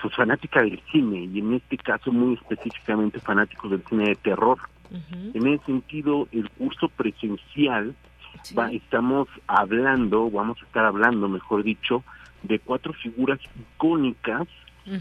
pues 0.00 0.14
fanática 0.14 0.62
del 0.62 0.80
cine 0.92 1.28
y 1.32 1.38
en 1.38 1.54
este 1.54 1.76
caso 1.76 2.12
muy 2.12 2.34
específicamente 2.34 3.20
fanáticos 3.20 3.70
del 3.70 3.84
cine 3.88 4.08
de 4.10 4.14
terror. 4.16 4.58
En 5.34 5.46
ese 5.48 5.64
sentido, 5.64 6.28
el 6.30 6.48
curso 6.50 6.88
presencial, 6.88 7.94
va, 8.56 8.70
estamos 8.70 9.28
hablando, 9.48 10.30
vamos 10.30 10.58
a 10.62 10.64
estar 10.64 10.84
hablando, 10.84 11.28
mejor 11.28 11.64
dicho, 11.64 12.04
de 12.44 12.58
cuatro 12.60 12.92
figuras 12.92 13.40
icónicas 13.74 14.46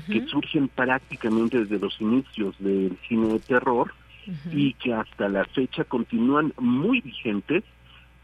que 0.08 0.26
surgen 0.26 0.68
prácticamente 0.68 1.60
desde 1.60 1.78
los 1.78 2.02
inicios 2.02 2.56
del 2.58 2.98
cine 3.08 3.28
de 3.28 3.40
terror 3.40 3.94
y 4.52 4.74
que 4.74 4.94
hasta 4.94 5.30
la 5.30 5.46
fecha 5.46 5.84
continúan 5.84 6.54
muy 6.58 7.02
vigentes, 7.02 7.64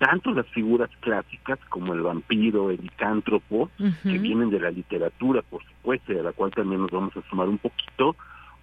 tanto 0.01 0.31
las 0.31 0.47
figuras 0.47 0.89
clásicas 0.99 1.59
como 1.69 1.93
el 1.93 2.01
vampiro, 2.01 2.71
el 2.71 2.81
licántropo, 2.81 3.69
que 4.01 4.17
vienen 4.17 4.49
de 4.49 4.59
la 4.59 4.71
literatura, 4.71 5.43
por 5.43 5.63
supuesto, 5.63 6.11
de 6.11 6.23
la 6.23 6.31
cual 6.31 6.49
también 6.49 6.81
nos 6.81 6.89
vamos 6.89 7.15
a 7.15 7.29
sumar 7.29 7.47
un 7.47 7.59
poquito, 7.59 8.15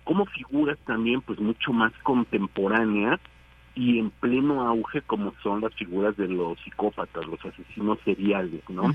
como 0.03 0.27
figuras 0.27 0.77
también 0.85 1.21
pues 1.21 1.39
mucho 1.39 1.73
más 1.73 1.93
contemporáneas 2.03 3.21
y 3.77 4.01
en 4.01 4.11
pleno 4.11 4.67
auge 4.67 5.01
como 5.03 5.33
son 5.41 5.61
las 5.61 5.73
figuras 5.75 6.17
de 6.17 6.27
los 6.27 6.59
psicópatas, 6.65 7.25
los 7.25 7.39
asesinos 7.45 8.01
seriales, 8.05 8.69
¿no? 8.69 8.93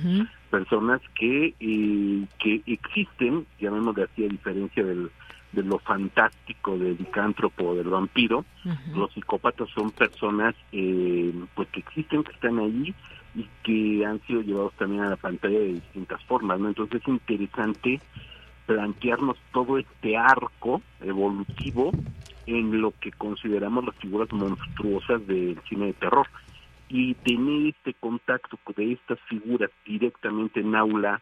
Personas 0.49 0.99
que 1.15 1.53
eh, 1.61 2.25
que 2.39 2.61
existen, 2.65 3.45
llamémosle 3.57 4.03
así 4.03 4.25
a 4.25 4.27
diferencia 4.27 4.83
del, 4.83 5.09
de 5.53 5.63
lo 5.63 5.79
fantástico 5.79 6.77
del 6.77 6.97
licántropo 6.97 7.69
o 7.69 7.75
del 7.75 7.87
vampiro, 7.87 8.43
los 8.95 9.11
psicópatas 9.13 9.69
son 9.69 9.91
personas 9.91 10.55
eh, 10.71 11.33
pues 11.55 11.69
que 11.69 11.79
existen, 11.79 12.23
que 12.23 12.31
están 12.31 12.59
ahí 12.59 12.93
y 13.35 13.47
que 13.63 14.05
han 14.05 14.19
sido 14.21 14.41
llevados 14.41 14.73
también 14.73 15.03
a 15.03 15.09
la 15.09 15.15
pantalla 15.15 15.59
de 15.59 15.73
distintas 15.73 16.23
formas, 16.25 16.59
¿no? 16.59 16.67
Entonces 16.67 17.01
es 17.01 17.07
interesante 17.07 18.01
plantearnos 18.65 19.37
todo 19.51 19.77
este 19.77 20.17
arco 20.17 20.81
evolutivo 21.01 21.91
en 22.45 22.81
lo 22.81 22.93
que 22.99 23.11
consideramos 23.11 23.85
las 23.85 23.95
figuras 23.95 24.31
monstruosas 24.31 25.25
del 25.27 25.59
cine 25.67 25.87
de 25.87 25.93
terror 25.93 26.27
y 26.89 27.13
tener 27.15 27.67
este 27.75 27.93
contacto 27.95 28.57
de 28.75 28.93
estas 28.93 29.19
figuras 29.21 29.69
directamente 29.85 30.59
en 30.59 30.75
aula, 30.75 31.21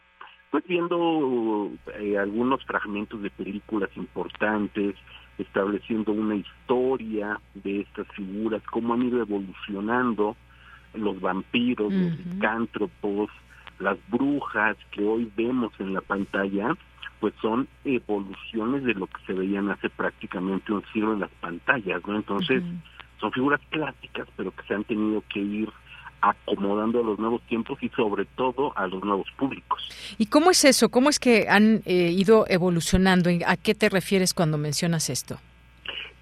pues 0.52 0.66
viendo 0.68 1.72
eh, 1.98 2.18
algunos 2.18 2.64
fragmentos 2.66 3.22
de 3.22 3.30
películas 3.30 3.90
importantes, 3.96 4.96
estableciendo 5.38 6.12
una 6.12 6.36
historia 6.36 7.40
de 7.54 7.82
estas 7.82 8.06
figuras, 8.10 8.62
cómo 8.70 8.94
han 8.94 9.04
ido 9.04 9.22
evolucionando 9.22 10.36
los 10.94 11.20
vampiros, 11.22 11.92
los 11.92 12.18
licántropos, 12.18 13.30
las 13.80 13.98
brujas 14.10 14.76
que 14.92 15.04
hoy 15.04 15.32
vemos 15.38 15.72
en 15.80 15.94
la 15.94 16.02
pantalla, 16.02 16.76
pues 17.22 17.34
son 17.42 17.68
evoluciones 17.86 18.84
de 18.84 18.94
lo 18.94 19.08
que 19.08 19.26
se 19.26 19.34
veían 19.34 19.70
hace 19.70 19.90
prácticamente 19.90 20.74
un 20.74 20.84
siglo 20.92 21.14
en 21.14 21.22
las 21.22 21.32
pantallas, 21.40 22.02
¿no? 22.06 22.18
Entonces, 22.18 22.62
son 23.22 23.32
figuras 23.32 23.62
clásicas, 23.70 24.28
pero 24.36 24.52
que 24.52 24.64
se 24.64 24.74
han 24.74 24.84
tenido 24.84 25.24
que 25.30 25.40
ir 25.40 25.70
acomodando 26.22 27.00
a 27.00 27.04
los 27.04 27.20
nuevos 27.20 27.42
tiempos 27.44 27.82
y 27.82 27.90
sobre 27.90 28.26
todo 28.26 28.78
a 28.78 28.88
los 28.88 29.04
nuevos 29.04 29.28
públicos. 29.38 29.90
¿Y 30.18 30.28
cómo 30.28 30.52
es 30.52 30.64
eso? 30.66 30.90
¿Cómo 30.90 31.10
es 31.10 31.20
que 31.20 31.48
han 31.50 31.82
eh, 31.86 32.12
ido 32.12 32.46
evolucionando? 32.48 33.30
¿A 33.48 33.58
qué 33.58 33.76
te 33.76 33.90
refieres 33.90 34.34
cuando 34.34 34.58
mencionas 34.58 35.10
esto? 35.10 35.38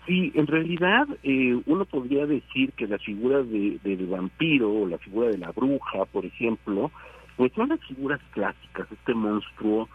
Sí, 0.08 0.32
en 0.34 0.48
realidad 0.48 1.08
eh, 1.22 1.62
uno 1.68 1.86
podría 1.86 2.26
decir 2.26 2.72
que 2.74 2.88
la 2.88 2.98
figura 2.98 3.44
de, 3.44 3.80
del 3.84 4.08
vampiro 4.08 4.72
o 4.72 4.88
la 4.88 4.98
figura 4.98 5.30
de 5.30 5.38
la 5.38 5.52
bruja, 5.52 6.06
por 6.12 6.26
ejemplo, 6.26 6.92
pues 7.38 7.52
son 7.54 7.70
las 7.70 7.80
figuras 7.82 8.20
clásicas, 8.32 8.92
este 8.92 9.14
monstruo 9.14 9.88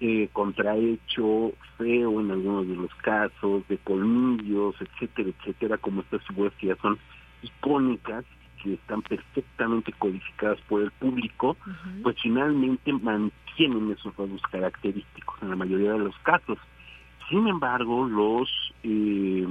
eh, 0.00 0.28
contrahecho, 0.32 1.52
feo 1.78 2.20
en 2.20 2.32
algunos 2.32 2.68
de 2.68 2.74
los 2.74 2.94
casos, 2.96 3.66
de 3.68 3.78
colmillos, 3.78 4.74
etcétera, 4.80 5.30
etcétera, 5.30 5.78
como 5.78 6.02
estas 6.02 6.26
figuras 6.26 6.52
que 6.58 6.66
ya 6.66 6.76
son 6.82 6.98
icónicas, 7.42 8.24
que 8.62 8.74
están 8.74 9.02
perfectamente 9.02 9.92
codificadas 9.92 10.60
por 10.68 10.82
el 10.82 10.90
público, 10.92 11.56
pues 12.02 12.16
finalmente 12.22 12.92
mantienen 12.92 13.92
esos 13.92 14.16
rasgos 14.16 14.42
característicos 14.50 15.42
en 15.42 15.50
la 15.50 15.56
mayoría 15.56 15.92
de 15.92 15.98
los 15.98 16.16
casos. 16.18 16.58
Sin 17.28 17.46
embargo, 17.48 18.06
los 18.06 18.48
eh, 18.82 19.46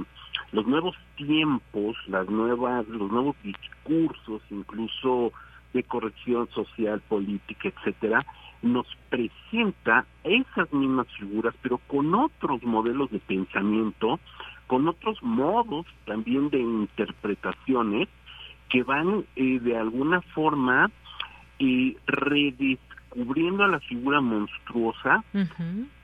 los 0.52 0.66
nuevos 0.66 0.96
tiempos, 1.16 1.96
las 2.08 2.28
nuevas, 2.28 2.86
los 2.88 3.10
nuevos 3.10 3.36
discursos, 3.42 4.42
incluso 4.50 5.32
de 5.72 5.82
corrección 5.82 6.48
social, 6.50 7.00
política, 7.00 7.68
etcétera, 7.68 8.24
nos 8.60 8.86
presenta 9.08 10.04
esas 10.22 10.72
mismas 10.72 11.06
figuras, 11.18 11.54
pero 11.62 11.78
con 11.78 12.14
otros 12.14 12.62
modelos 12.62 13.10
de 13.10 13.18
pensamiento, 13.18 14.20
con 14.66 14.86
otros 14.88 15.22
modos 15.22 15.86
también 16.06 16.50
de 16.50 16.60
interpretaciones 16.60 18.08
que 18.72 18.82
van 18.82 19.26
eh, 19.36 19.60
de 19.60 19.76
alguna 19.76 20.22
forma 20.22 20.90
eh, 21.58 21.94
redescubriendo 22.06 23.64
a 23.64 23.68
la 23.68 23.80
figura 23.80 24.22
monstruosa 24.22 25.22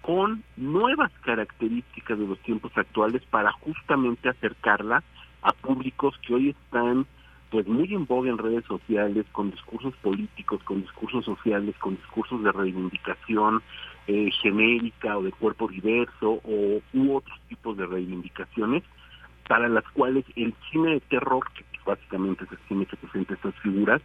con 0.03 0.45
nuevas 0.59 1.11
características 1.23 2.19
de 2.19 2.27
los 2.27 2.39
tiempos 2.40 2.70
actuales 2.77 3.23
para 3.31 3.53
justamente 3.53 4.28
acercarla 4.28 5.03
a 5.40 5.53
públicos 5.53 6.15
que 6.27 6.35
hoy 6.35 6.51
están 6.51 7.07
pues 7.51 7.66
muy 7.66 7.95
en 7.95 8.05
boga 8.05 8.28
en 8.28 8.36
redes 8.36 8.66
sociales, 8.66 9.24
con 9.32 9.51
discursos 9.51 9.95
políticos, 10.03 10.62
con 10.65 10.82
discursos 10.82 11.24
sociales, 11.24 11.74
con 11.78 11.97
discursos 11.97 12.45
de 12.45 12.53
reivindicación 12.53 13.62
eh, 14.07 14.31
genérica 14.43 15.16
o 15.16 15.23
de 15.23 15.32
cuerpo 15.32 15.66
diverso 15.69 16.43
o 16.45 16.82
u 16.93 17.16
otros 17.16 17.40
tipos 17.49 17.78
de 17.78 17.86
reivindicaciones, 17.86 18.82
para 19.49 19.66
las 19.70 19.85
cuales 19.95 20.27
el 20.36 20.55
cine 20.70 20.90
de 20.90 21.01
terror, 21.01 21.43
que 21.55 21.65
básicamente 21.85 22.45
es 22.45 22.53
el 22.53 22.59
cine 22.69 22.87
que 22.87 22.97
presenta 22.97 23.35
estas 23.35 23.55
figuras, 23.57 24.03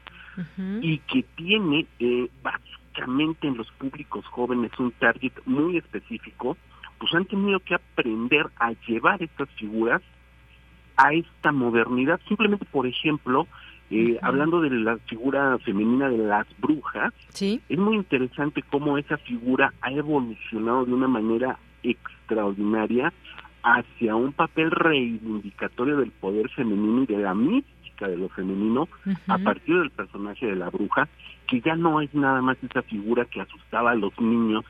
y 0.82 0.98
que 1.00 1.24
tiene 1.36 1.86
eh, 2.00 2.28
básicamente 2.42 3.48
en 3.48 3.58
los 3.58 3.70
públicos 3.74 4.26
jóvenes 4.28 4.72
un 4.80 4.92
target 4.92 5.34
muy 5.46 5.78
específico, 5.78 6.58
pues 6.98 7.14
han 7.14 7.26
tenido 7.26 7.60
que 7.60 7.76
aprender 7.76 8.48
a 8.58 8.72
llevar 8.88 9.22
estas 9.22 9.50
figuras 9.52 10.02
a 10.98 11.14
esta 11.14 11.52
modernidad. 11.52 12.20
Simplemente, 12.28 12.66
por 12.66 12.88
ejemplo, 12.88 13.48
eh, 13.90 14.18
hablando 14.22 14.62
de 14.62 14.70
la 14.72 14.98
figura 14.98 15.58
femenina 15.60 16.10
de 16.10 16.18
las 16.18 16.48
brujas, 16.60 17.14
es 17.40 17.78
muy 17.78 17.96
interesante 17.96 18.64
cómo 18.64 18.98
esa 18.98 19.18
figura 19.18 19.74
ha 19.82 19.92
evolucionado 19.92 20.86
de 20.86 20.94
una 20.94 21.08
manera 21.08 21.60
extraordinaria 21.84 23.14
hacia 23.64 24.16
un 24.16 24.34
papel 24.34 24.72
reivindicatorio 24.72 25.98
del 25.98 26.12
poder 26.12 26.50
femenino 26.50 27.04
y 27.04 27.06
de 27.08 27.18
la 27.18 27.34
mística 27.34 28.08
de 28.08 28.18
lo 28.18 28.30
femenino 28.30 28.88
a 29.28 29.38
partir 29.38 29.78
del 29.80 29.90
personaje 29.92 30.48
de 30.48 30.56
la 30.56 30.70
bruja, 30.70 31.08
que 31.48 31.62
ya 31.62 31.76
no 31.76 32.02
es 32.02 32.14
nada 32.14 32.42
más 32.42 32.58
esa 32.64 32.82
figura 32.82 33.26
que 33.26 33.42
asustaba 33.42 33.92
a 33.92 33.96
los 33.96 34.20
niños 34.20 34.66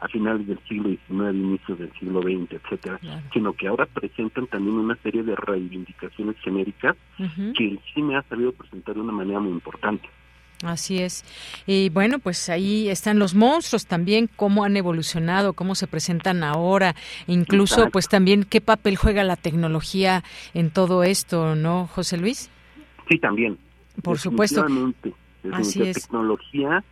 a 0.00 0.08
finales 0.08 0.46
del 0.46 0.58
siglo 0.68 0.88
XIX, 0.90 1.34
inicios 1.34 1.78
del 1.78 1.92
siglo 1.98 2.22
XX, 2.22 2.52
etcétera, 2.52 3.00
sino 3.32 3.52
que 3.52 3.66
ahora 3.66 3.86
presentan 3.86 4.46
también 4.46 4.76
una 4.76 4.96
serie 4.96 5.22
de 5.24 5.34
reivindicaciones 5.34 6.36
genéricas 6.40 6.96
que 7.56 7.68
el 7.68 7.80
cine 7.92 8.16
ha 8.16 8.22
sabido 8.22 8.52
presentar 8.52 8.94
de 8.94 9.00
una 9.00 9.12
manera 9.12 9.40
muy 9.40 9.50
importante. 9.50 10.08
Así 10.64 10.98
es. 10.98 11.24
Y 11.66 11.88
bueno, 11.90 12.18
pues 12.18 12.48
ahí 12.48 12.88
están 12.88 13.20
los 13.20 13.34
monstruos 13.34 13.86
también, 13.86 14.28
cómo 14.34 14.64
han 14.64 14.76
evolucionado, 14.76 15.52
cómo 15.52 15.76
se 15.76 15.86
presentan 15.86 16.42
ahora, 16.42 16.96
incluso 17.28 17.90
pues 17.90 18.08
también 18.08 18.42
qué 18.42 18.60
papel 18.60 18.96
juega 18.96 19.22
la 19.22 19.36
tecnología 19.36 20.24
en 20.54 20.70
todo 20.70 21.04
esto, 21.04 21.54
¿no, 21.54 21.86
José 21.86 22.16
Luis? 22.16 22.50
Sí, 23.08 23.18
también. 23.18 23.56
Por 24.02 24.18
supuesto. 24.18 24.66
Así 25.52 25.82
es. 25.82 26.02
Tecnología, 26.02 26.82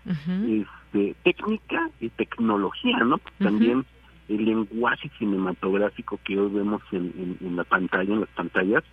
técnica 1.25 1.91
y 2.01 2.09
tecnología, 2.11 2.99
¿no? 2.99 3.21
También 3.39 3.85
el 4.29 4.45
lenguaje 4.45 5.11
cinematográfico 5.19 6.19
que 6.25 6.39
hoy 6.39 6.51
vemos 6.51 6.83
en, 6.93 7.39
la 7.57 7.65
pantalla, 7.65 8.13
en 8.13 8.21
las 8.21 8.29
pantallas, 8.31 8.85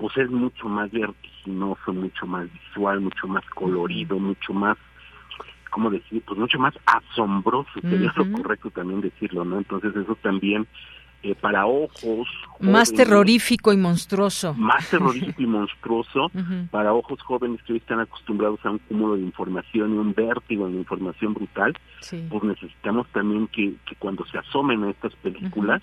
pues 0.00 0.16
es 0.16 0.30
mucho 0.30 0.68
más 0.68 0.90
vertiginoso, 0.90 1.92
mucho 1.92 2.26
más 2.26 2.48
visual, 2.52 3.00
mucho 3.00 3.26
más 3.26 3.44
colorido, 3.54 4.18
mucho 4.18 4.52
más, 4.52 4.76
¿cómo 5.70 5.90
decir? 5.90 6.22
Pues 6.26 6.38
mucho 6.38 6.58
más 6.58 6.74
asombroso, 6.86 7.70
sería 7.80 8.12
lo 8.16 8.30
correcto 8.32 8.70
también 8.70 9.00
decirlo, 9.00 9.44
¿no? 9.44 9.58
Entonces 9.58 9.94
eso 9.96 10.16
también 10.22 10.66
eh, 11.22 11.34
para 11.34 11.66
ojos. 11.66 12.28
Más 12.60 12.92
terrorífico 12.92 13.72
y 13.72 13.76
monstruoso. 13.76 14.54
Más 14.54 14.88
terrorífico 14.90 15.42
y 15.42 15.46
monstruoso 15.46 16.30
para 16.70 16.92
ojos 16.92 17.20
jóvenes 17.22 17.60
que 17.62 17.72
hoy 17.72 17.78
están 17.78 18.00
acostumbrados 18.00 18.60
a 18.64 18.70
un 18.70 18.78
cúmulo 18.78 19.16
de 19.16 19.22
información 19.22 19.94
y 19.94 19.98
un 19.98 20.14
vértigo 20.14 20.68
de 20.68 20.76
información 20.76 21.34
brutal. 21.34 21.76
Pues 22.00 22.42
necesitamos 22.42 23.06
también 23.08 23.48
que, 23.48 23.74
que, 23.86 23.96
cuando 23.96 24.24
se 24.26 24.38
asomen 24.38 24.84
a 24.84 24.90
estas 24.90 25.14
películas, 25.16 25.82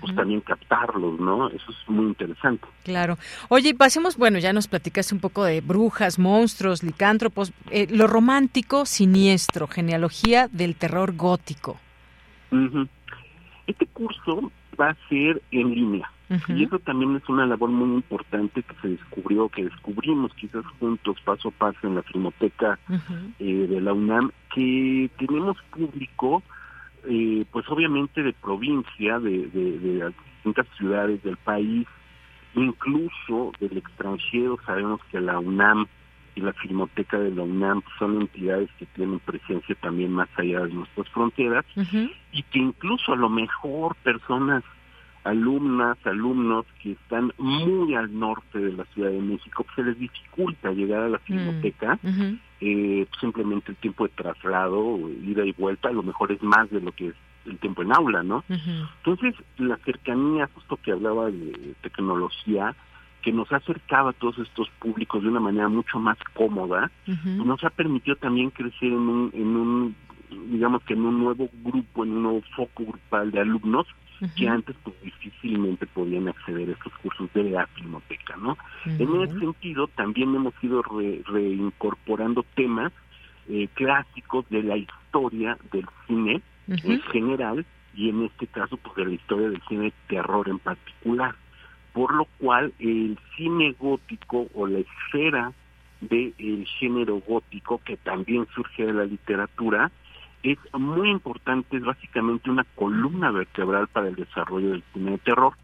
pues 0.00 0.14
también 0.14 0.40
captarlos, 0.40 1.18
¿no? 1.20 1.48
Eso 1.48 1.70
es 1.70 1.88
muy 1.88 2.06
interesante. 2.06 2.66
Claro. 2.84 3.18
Oye, 3.48 3.74
pasemos, 3.74 4.16
bueno, 4.16 4.38
ya 4.38 4.52
nos 4.52 4.68
platicaste 4.68 5.14
un 5.14 5.20
poco 5.20 5.44
de 5.44 5.60
brujas, 5.60 6.18
monstruos, 6.18 6.82
licántropos, 6.82 7.52
eh, 7.70 7.86
lo 7.90 8.06
romántico, 8.06 8.86
siniestro, 8.86 9.66
genealogía 9.66 10.48
del 10.52 10.76
terror 10.76 11.14
gótico. 11.14 11.78
Este 13.66 13.86
curso 13.86 14.52
va 14.78 14.90
a 14.90 15.08
ser 15.08 15.42
en 15.50 15.74
línea. 15.74 16.10
Y 16.48 16.64
eso 16.64 16.80
también 16.80 17.14
es 17.14 17.28
una 17.28 17.46
labor 17.46 17.70
muy 17.70 17.94
importante 17.94 18.62
que 18.62 18.74
se 18.82 18.88
descubrió, 18.88 19.48
que 19.48 19.62
descubrimos 19.62 20.34
quizás 20.34 20.64
juntos, 20.80 21.16
paso 21.24 21.48
a 21.48 21.52
paso 21.52 21.78
en 21.86 21.94
la 21.94 22.02
filmoteca 22.02 22.80
eh, 23.38 23.66
de 23.68 23.80
la 23.80 23.92
UNAM, 23.92 24.32
que 24.52 25.08
tenemos 25.18 25.56
público, 25.70 26.42
eh, 27.04 27.44
pues 27.52 27.64
obviamente 27.68 28.24
de 28.24 28.32
provincia, 28.32 29.20
de, 29.20 29.46
de, 29.46 29.78
de 29.78 29.94
las 29.98 30.14
distintas 30.34 30.66
ciudades 30.76 31.22
del 31.22 31.36
país, 31.36 31.86
incluso 32.54 33.52
del 33.60 33.78
extranjero. 33.78 34.58
Sabemos 34.66 35.00
que 35.12 35.20
la 35.20 35.38
UNAM 35.38 35.86
y 36.36 36.42
la 36.42 36.52
Filmoteca 36.52 37.18
de 37.18 37.34
la 37.34 37.42
UNAM 37.42 37.82
son 37.98 38.20
entidades 38.20 38.68
que 38.78 38.86
tienen 38.86 39.18
presencia 39.20 39.74
también 39.76 40.12
más 40.12 40.28
allá 40.36 40.60
de 40.60 40.74
nuestras 40.74 41.08
fronteras 41.08 41.64
y 42.30 42.42
que 42.42 42.58
incluso 42.58 43.14
a 43.14 43.16
lo 43.16 43.30
mejor 43.30 43.96
personas, 43.96 44.62
alumnas, 45.24 45.96
alumnos 46.04 46.66
que 46.82 46.92
están 46.92 47.32
muy 47.38 47.94
al 47.94 48.16
norte 48.16 48.58
de 48.58 48.72
la 48.74 48.84
Ciudad 48.84 49.10
de 49.10 49.20
México, 49.20 49.64
pues 49.64 49.76
se 49.76 49.82
les 49.82 49.98
dificulta 49.98 50.70
llegar 50.72 51.04
a 51.04 51.08
la 51.08 51.18
mm, 51.18 51.22
Filmoteca, 51.22 51.98
eh, 52.60 53.06
simplemente 53.18 53.72
el 53.72 53.76
tiempo 53.78 54.04
de 54.06 54.12
traslado, 54.14 54.98
ida 55.24 55.44
y 55.44 55.52
vuelta, 55.52 55.88
a 55.88 55.92
lo 55.92 56.02
mejor 56.02 56.32
es 56.32 56.42
más 56.42 56.70
de 56.70 56.82
lo 56.82 56.92
que 56.92 57.08
es 57.08 57.14
el 57.46 57.58
tiempo 57.58 57.80
en 57.82 57.94
aula, 57.94 58.22
¿no? 58.22 58.44
Entonces, 58.48 59.34
la 59.56 59.76
cercanía, 59.78 60.50
justo 60.52 60.76
que 60.82 60.92
hablaba 60.92 61.30
de 61.30 61.74
tecnología, 61.80 62.74
que 63.26 63.32
nos 63.32 63.50
ha 63.50 63.56
acercado 63.56 64.10
a 64.10 64.12
todos 64.12 64.38
estos 64.38 64.70
públicos 64.78 65.20
de 65.20 65.28
una 65.28 65.40
manera 65.40 65.68
mucho 65.68 65.98
más 65.98 66.16
cómoda, 66.32 66.92
nos 67.24 67.64
ha 67.64 67.70
permitido 67.70 68.14
también 68.14 68.50
crecer 68.50 68.84
en 68.84 69.08
un, 69.08 69.30
en 69.34 69.56
un, 69.56 69.96
digamos 70.48 70.80
que 70.84 70.94
en 70.94 71.04
un 71.04 71.18
nuevo 71.18 71.48
grupo, 71.64 72.04
en 72.04 72.12
un 72.12 72.22
nuevo 72.22 72.42
foco 72.54 72.84
grupal 72.84 73.32
de 73.32 73.40
alumnos 73.40 73.88
que 74.36 74.48
antes 74.48 74.76
pues 74.84 74.94
difícilmente 75.02 75.88
podían 75.88 76.28
acceder 76.28 76.68
a 76.68 76.72
estos 76.74 76.92
cursos 77.02 77.28
de 77.34 77.50
la 77.50 77.66
filmoteca, 77.66 78.36
¿no? 78.36 78.56
En 78.84 79.20
ese 79.20 79.40
sentido 79.40 79.88
también 79.88 80.32
hemos 80.32 80.54
ido 80.62 80.80
reincorporando 80.82 82.44
temas 82.54 82.92
eh, 83.48 83.66
clásicos 83.74 84.48
de 84.50 84.62
la 84.62 84.76
historia 84.76 85.58
del 85.72 85.86
cine 86.06 86.42
en 86.68 87.00
general 87.10 87.66
y 87.92 88.08
en 88.08 88.22
este 88.22 88.46
caso 88.46 88.76
pues 88.76 88.94
de 88.94 89.06
la 89.06 89.14
historia 89.14 89.48
del 89.48 89.62
cine 89.68 89.92
terror 90.06 90.48
en 90.48 90.60
particular 90.60 91.34
por 91.96 92.14
lo 92.14 92.26
cual 92.38 92.74
el 92.78 93.18
cine 93.38 93.74
gótico 93.80 94.48
o 94.54 94.66
la 94.66 94.80
esfera 94.80 95.52
del 96.02 96.66
género 96.78 97.22
gótico, 97.26 97.80
que 97.86 97.96
también 97.96 98.46
surge 98.54 98.84
de 98.84 98.92
la 98.92 99.06
literatura, 99.06 99.90
es 100.42 100.58
muy 100.74 101.08
importante, 101.08 101.78
es 101.78 101.82
básicamente 101.82 102.50
una 102.50 102.64
columna 102.74 103.30
vertebral 103.30 103.88
para 103.88 104.08
el 104.08 104.14
desarrollo 104.14 104.72
del 104.72 104.84
cine 104.92 105.12
de 105.12 105.18
terror. 105.18 105.54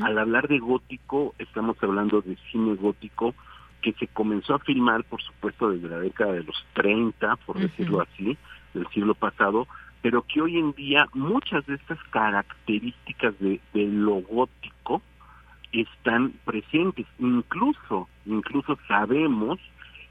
Al 0.00 0.18
hablar 0.18 0.48
de 0.48 0.58
gótico, 0.58 1.34
estamos 1.38 1.76
hablando 1.82 2.22
de 2.22 2.38
cine 2.50 2.76
gótico 2.76 3.34
que 3.82 3.92
se 3.92 4.06
comenzó 4.06 4.54
a 4.54 4.60
filmar, 4.60 5.04
por 5.04 5.20
supuesto, 5.20 5.68
desde 5.68 5.90
la 5.90 5.98
década 5.98 6.32
de 6.32 6.44
los 6.44 6.64
30, 6.72 7.36
por 7.44 7.58
decirlo 7.58 8.00
así, 8.00 8.38
del 8.72 8.86
siglo 8.86 9.14
pasado, 9.14 9.68
pero 10.00 10.22
que 10.22 10.40
hoy 10.40 10.56
en 10.56 10.72
día 10.72 11.08
muchas 11.12 11.66
de 11.66 11.74
estas 11.74 11.98
características 12.04 13.38
de, 13.38 13.60
de 13.74 13.86
lo 13.86 14.22
gótico, 14.22 15.02
están 15.82 16.32
presentes. 16.44 17.06
Incluso, 17.18 18.08
incluso 18.26 18.78
sabemos 18.88 19.58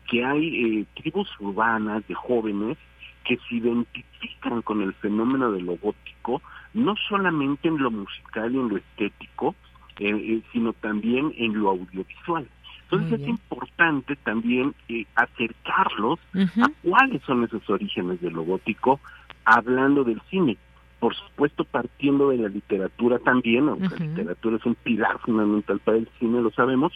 que 0.09 0.23
hay 0.23 0.65
eh, 0.79 0.85
tribus 0.95 1.29
urbanas 1.39 2.05
de 2.07 2.13
jóvenes 2.13 2.77
que 3.23 3.37
se 3.47 3.55
identifican 3.55 4.61
con 4.61 4.81
el 4.81 4.93
fenómeno 4.95 5.51
de 5.51 5.61
lo 5.61 5.77
gótico, 5.77 6.41
no 6.73 6.95
solamente 7.07 7.69
en 7.69 7.77
lo 7.77 7.89
musical 7.89 8.53
y 8.53 8.59
en 8.59 8.69
lo 8.69 8.77
estético, 8.77 9.55
eh, 9.99 10.09
eh, 10.09 10.41
sino 10.51 10.73
también 10.73 11.33
en 11.37 11.57
lo 11.57 11.69
audiovisual. 11.69 12.47
Entonces 12.83 13.21
es 13.21 13.27
importante 13.27 14.15
también 14.17 14.75
acercarlos 15.15 16.19
a 16.61 16.69
cuáles 16.83 17.23
son 17.23 17.43
esos 17.43 17.67
orígenes 17.67 18.21
de 18.21 18.29
lo 18.29 18.43
gótico, 18.43 18.99
hablando 19.45 20.03
del 20.03 20.21
cine 20.29 20.57
por 21.03 21.17
supuesto 21.17 21.65
partiendo 21.65 22.29
de 22.29 22.37
la 22.37 22.47
literatura 22.47 23.19
también, 23.19 23.67
aunque 23.67 23.89
la 23.89 24.05
literatura 24.05 24.55
es 24.55 24.65
un 24.65 24.75
pilar 24.75 25.19
fundamental 25.19 25.77
para 25.79 25.97
el 25.97 26.07
cine, 26.17 26.41
lo 26.41 26.49
sabemos, 26.51 26.93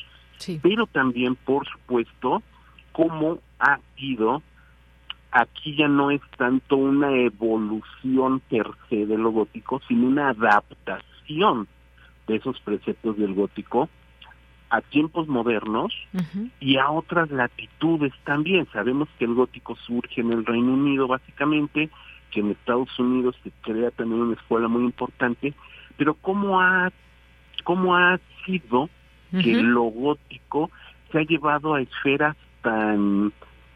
pero 0.61 0.87
también, 0.87 1.35
por 1.35 1.67
supuesto, 1.67 2.41
cómo 2.93 3.39
ha 3.59 3.81
ido, 3.97 4.41
aquí 5.31 5.75
ya 5.75 5.89
no 5.89 6.09
es 6.09 6.21
tanto 6.37 6.77
una 6.77 7.11
evolución 7.17 8.39
per 8.49 8.67
se 8.87 9.05
de 9.05 9.17
lo 9.17 9.31
gótico, 9.31 9.81
sino 9.89 10.07
una 10.07 10.29
adaptación 10.29 11.67
de 12.27 12.37
esos 12.37 12.57
preceptos 12.61 13.17
del 13.17 13.33
gótico 13.33 13.89
a 14.69 14.79
tiempos 14.79 15.27
modernos 15.27 15.93
y 16.61 16.77
a 16.77 16.89
otras 16.91 17.29
latitudes 17.29 18.13
también. 18.23 18.69
Sabemos 18.71 19.09
que 19.19 19.25
el 19.25 19.33
gótico 19.33 19.75
surge 19.75 20.21
en 20.21 20.31
el 20.31 20.45
Reino 20.45 20.75
Unido 20.75 21.09
básicamente, 21.09 21.89
que 22.31 22.39
en 22.39 22.51
Estados 22.51 22.97
Unidos 22.99 23.35
se 23.43 23.51
crea 23.61 23.91
también 23.91 24.21
una 24.21 24.33
escuela 24.35 24.67
muy 24.67 24.83
importante, 24.83 25.53
pero 25.97 26.13
cómo 26.15 26.59
ha, 26.61 26.91
cómo 27.63 27.95
ha 27.95 28.19
sido 28.45 28.89
que 29.31 29.61
lo 29.61 29.83
gótico 29.83 30.71
se 31.11 31.19
ha 31.19 31.23
llevado 31.23 31.73
a 31.73 31.81
esferas 31.81 32.35
tan 32.61 33.33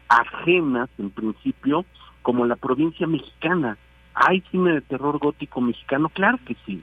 ajenas 0.08 0.88
en 0.98 1.10
principio 1.10 1.84
como 2.22 2.46
la 2.46 2.56
provincia 2.56 3.06
mexicana. 3.06 3.76
¿Hay 4.14 4.42
cine 4.50 4.74
de 4.74 4.80
terror 4.82 5.18
gótico 5.18 5.60
mexicano? 5.60 6.08
Claro 6.10 6.38
que 6.46 6.56
sí. 6.66 6.82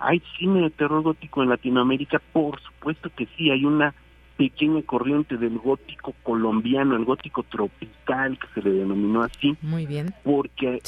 ¿Hay 0.00 0.22
cine 0.38 0.60
de 0.62 0.70
terror 0.70 1.02
gótico 1.02 1.42
en 1.42 1.48
Latinoamérica? 1.48 2.20
Por 2.32 2.60
supuesto 2.60 3.10
que 3.16 3.26
sí. 3.36 3.50
Hay 3.50 3.64
una 3.64 3.94
pequeña 4.36 4.82
corriente 4.82 5.36
del 5.36 5.58
gótico 5.58 6.14
colombiano, 6.22 6.96
el 6.96 7.04
gótico 7.04 7.42
tropical, 7.44 8.38
que 8.38 8.60
se 8.60 8.68
le 8.68 8.74
denominó 8.74 9.22
así. 9.22 9.56
Muy 9.62 9.86
bien. 9.86 10.14
Porque 10.24 10.80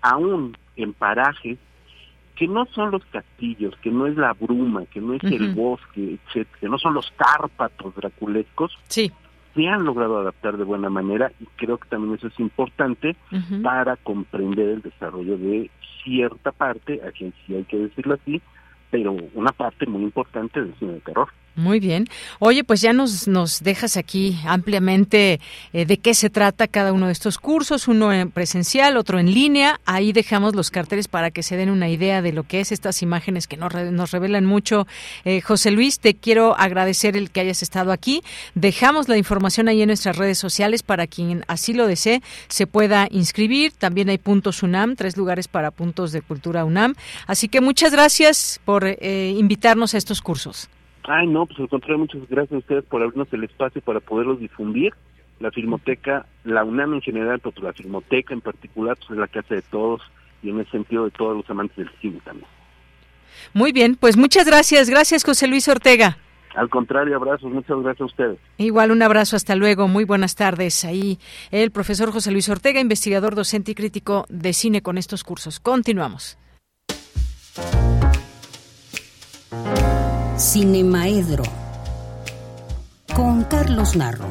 aún 0.00 0.56
en 0.76 0.92
parajes 0.92 1.58
que 2.36 2.48
no 2.48 2.66
son 2.66 2.90
los 2.90 3.04
castillos, 3.06 3.74
que 3.82 3.90
no 3.90 4.06
es 4.06 4.16
la 4.16 4.32
bruma, 4.32 4.86
que 4.86 5.00
no 5.00 5.14
es 5.14 5.22
el 5.24 5.54
bosque, 5.54 6.18
etcétera, 6.26 6.58
que 6.60 6.68
no 6.68 6.78
son 6.78 6.94
los 6.94 7.12
cárpatos 7.12 7.94
draculescos, 7.94 8.76
sí. 8.88 9.12
se 9.54 9.68
han 9.68 9.84
logrado 9.84 10.18
adaptar 10.18 10.56
de 10.56 10.64
buena 10.64 10.90
manera 10.90 11.30
y 11.40 11.46
creo 11.56 11.78
que 11.78 11.88
también 11.88 12.14
eso 12.14 12.26
es 12.26 12.40
importante 12.40 13.16
para 13.62 13.96
comprender 13.96 14.68
el 14.68 14.82
desarrollo 14.82 15.38
de 15.38 15.70
cierta 16.02 16.52
parte, 16.52 17.00
aquí 17.06 17.32
sí 17.46 17.54
hay 17.54 17.64
que 17.64 17.78
decirlo 17.78 18.14
así, 18.14 18.42
pero 18.90 19.16
una 19.34 19.52
parte 19.52 19.86
muy 19.86 20.02
importante 20.02 20.60
del 20.60 20.74
cine 20.78 20.94
de 20.94 21.00
terror. 21.00 21.28
Muy 21.56 21.78
bien. 21.78 22.08
Oye, 22.40 22.64
pues 22.64 22.80
ya 22.80 22.92
nos, 22.92 23.28
nos 23.28 23.62
dejas 23.62 23.96
aquí 23.96 24.36
ampliamente 24.44 25.40
eh, 25.72 25.86
de 25.86 25.98
qué 25.98 26.14
se 26.14 26.28
trata 26.28 26.66
cada 26.66 26.92
uno 26.92 27.06
de 27.06 27.12
estos 27.12 27.38
cursos, 27.38 27.86
uno 27.86 28.12
en 28.12 28.32
presencial, 28.32 28.96
otro 28.96 29.20
en 29.20 29.32
línea. 29.32 29.80
Ahí 29.84 30.12
dejamos 30.12 30.56
los 30.56 30.72
carteles 30.72 31.06
para 31.06 31.30
que 31.30 31.44
se 31.44 31.56
den 31.56 31.70
una 31.70 31.88
idea 31.88 32.22
de 32.22 32.32
lo 32.32 32.42
que 32.42 32.60
es 32.60 32.72
estas 32.72 33.02
imágenes 33.02 33.46
que 33.46 33.56
nos, 33.56 33.72
nos 33.72 34.10
revelan 34.10 34.46
mucho. 34.46 34.88
Eh, 35.24 35.40
José 35.42 35.70
Luis, 35.70 36.00
te 36.00 36.14
quiero 36.14 36.56
agradecer 36.58 37.16
el 37.16 37.30
que 37.30 37.40
hayas 37.40 37.62
estado 37.62 37.92
aquí. 37.92 38.24
Dejamos 38.56 39.08
la 39.08 39.16
información 39.16 39.68
ahí 39.68 39.80
en 39.80 39.88
nuestras 39.88 40.16
redes 40.16 40.38
sociales 40.38 40.82
para 40.82 41.06
quien 41.06 41.44
así 41.46 41.72
lo 41.72 41.86
desee 41.86 42.20
se 42.48 42.66
pueda 42.66 43.06
inscribir. 43.12 43.72
También 43.72 44.08
hay 44.08 44.18
puntos 44.18 44.64
UNAM, 44.64 44.96
tres 44.96 45.16
lugares 45.16 45.46
para 45.46 45.70
puntos 45.70 46.10
de 46.10 46.20
cultura 46.20 46.64
UNAM. 46.64 46.96
Así 47.28 47.48
que 47.48 47.60
muchas 47.60 47.92
gracias 47.92 48.60
por 48.64 48.84
eh, 48.84 49.34
invitarnos 49.38 49.94
a 49.94 49.98
estos 49.98 50.20
cursos. 50.20 50.68
Ay, 51.06 51.26
no, 51.26 51.46
pues 51.46 51.58
al 51.60 51.68
contrario, 51.68 51.98
muchas 51.98 52.28
gracias 52.28 52.52
a 52.52 52.58
ustedes 52.58 52.84
por 52.84 53.02
abrirnos 53.02 53.32
el 53.32 53.44
espacio 53.44 53.80
para 53.82 54.00
poderlos 54.00 54.40
difundir. 54.40 54.92
La 55.40 55.50
Filmoteca, 55.50 56.26
la 56.44 56.64
UNAM 56.64 56.94
en 56.94 57.02
general, 57.02 57.40
pero 57.40 57.62
la 57.62 57.72
Filmoteca 57.72 58.32
en 58.32 58.40
particular, 58.40 58.96
pues 58.96 59.10
es 59.10 59.16
la 59.16 59.26
casa 59.26 59.54
de 59.54 59.62
todos 59.62 60.00
y 60.42 60.50
en 60.50 60.60
el 60.60 60.70
sentido 60.70 61.04
de 61.04 61.10
todos 61.10 61.36
los 61.36 61.48
amantes 61.50 61.76
del 61.76 61.90
cine 62.00 62.20
también. 62.24 62.48
Muy 63.52 63.72
bien, 63.72 63.96
pues 63.96 64.16
muchas 64.16 64.46
gracias. 64.46 64.88
Gracias, 64.88 65.24
José 65.24 65.46
Luis 65.48 65.68
Ortega. 65.68 66.18
Al 66.54 66.70
contrario, 66.70 67.16
abrazos, 67.16 67.52
muchas 67.52 67.76
gracias 67.80 68.00
a 68.00 68.04
ustedes. 68.04 68.38
Igual 68.58 68.92
un 68.92 69.02
abrazo, 69.02 69.34
hasta 69.34 69.56
luego, 69.56 69.88
muy 69.88 70.04
buenas 70.04 70.36
tardes. 70.36 70.84
Ahí 70.84 71.18
el 71.50 71.72
profesor 71.72 72.12
José 72.12 72.30
Luis 72.30 72.48
Ortega, 72.48 72.80
investigador, 72.80 73.34
docente 73.34 73.72
y 73.72 73.74
crítico 73.74 74.24
de 74.28 74.52
cine 74.52 74.80
con 74.80 74.96
estos 74.96 75.24
cursos. 75.24 75.58
Continuamos. 75.58 76.38
Cinemaedro 80.38 81.44
con 83.14 83.44
Carlos 83.44 83.94
Narro. 83.94 84.28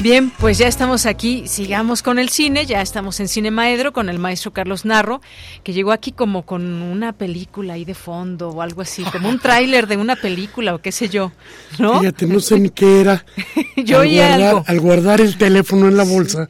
Bien, 0.00 0.30
pues 0.30 0.58
ya 0.58 0.66
estamos 0.66 1.06
aquí, 1.06 1.46
sigamos 1.46 2.02
con 2.02 2.18
el 2.18 2.28
cine, 2.28 2.66
ya 2.66 2.82
estamos 2.82 3.20
en 3.20 3.28
Cine 3.28 3.52
Maedro 3.52 3.92
con 3.92 4.08
el 4.08 4.18
maestro 4.18 4.52
Carlos 4.52 4.84
Narro, 4.84 5.20
que 5.62 5.72
llegó 5.72 5.92
aquí 5.92 6.10
como 6.10 6.44
con 6.44 6.82
una 6.82 7.12
película 7.12 7.74
ahí 7.74 7.84
de 7.84 7.94
fondo 7.94 8.50
o 8.50 8.62
algo 8.62 8.82
así, 8.82 9.04
como 9.04 9.28
un 9.28 9.38
tráiler 9.38 9.86
de 9.86 9.96
una 9.96 10.16
película 10.16 10.74
o 10.74 10.78
qué 10.78 10.90
sé 10.90 11.08
yo, 11.08 11.30
¿no? 11.78 12.00
Fíjate, 12.00 12.26
no 12.26 12.40
sé 12.40 12.58
ni 12.58 12.70
qué 12.70 13.00
era. 13.00 13.24
yo 13.76 14.00
al 14.00 14.08
guardar, 14.08 14.40
algo. 14.40 14.64
Al 14.66 14.80
guardar 14.80 15.20
el 15.20 15.38
teléfono 15.38 15.86
en 15.86 15.96
la 15.96 16.04
bolsa, 16.04 16.48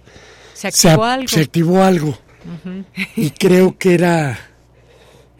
se 0.54 0.68
activó 0.68 1.04
algo. 1.04 1.28
Se 1.28 1.40
activó 1.40 1.82
algo. 1.82 2.18
Y 3.16 3.30
creo 3.30 3.76
que 3.78 3.94
era 3.94 4.38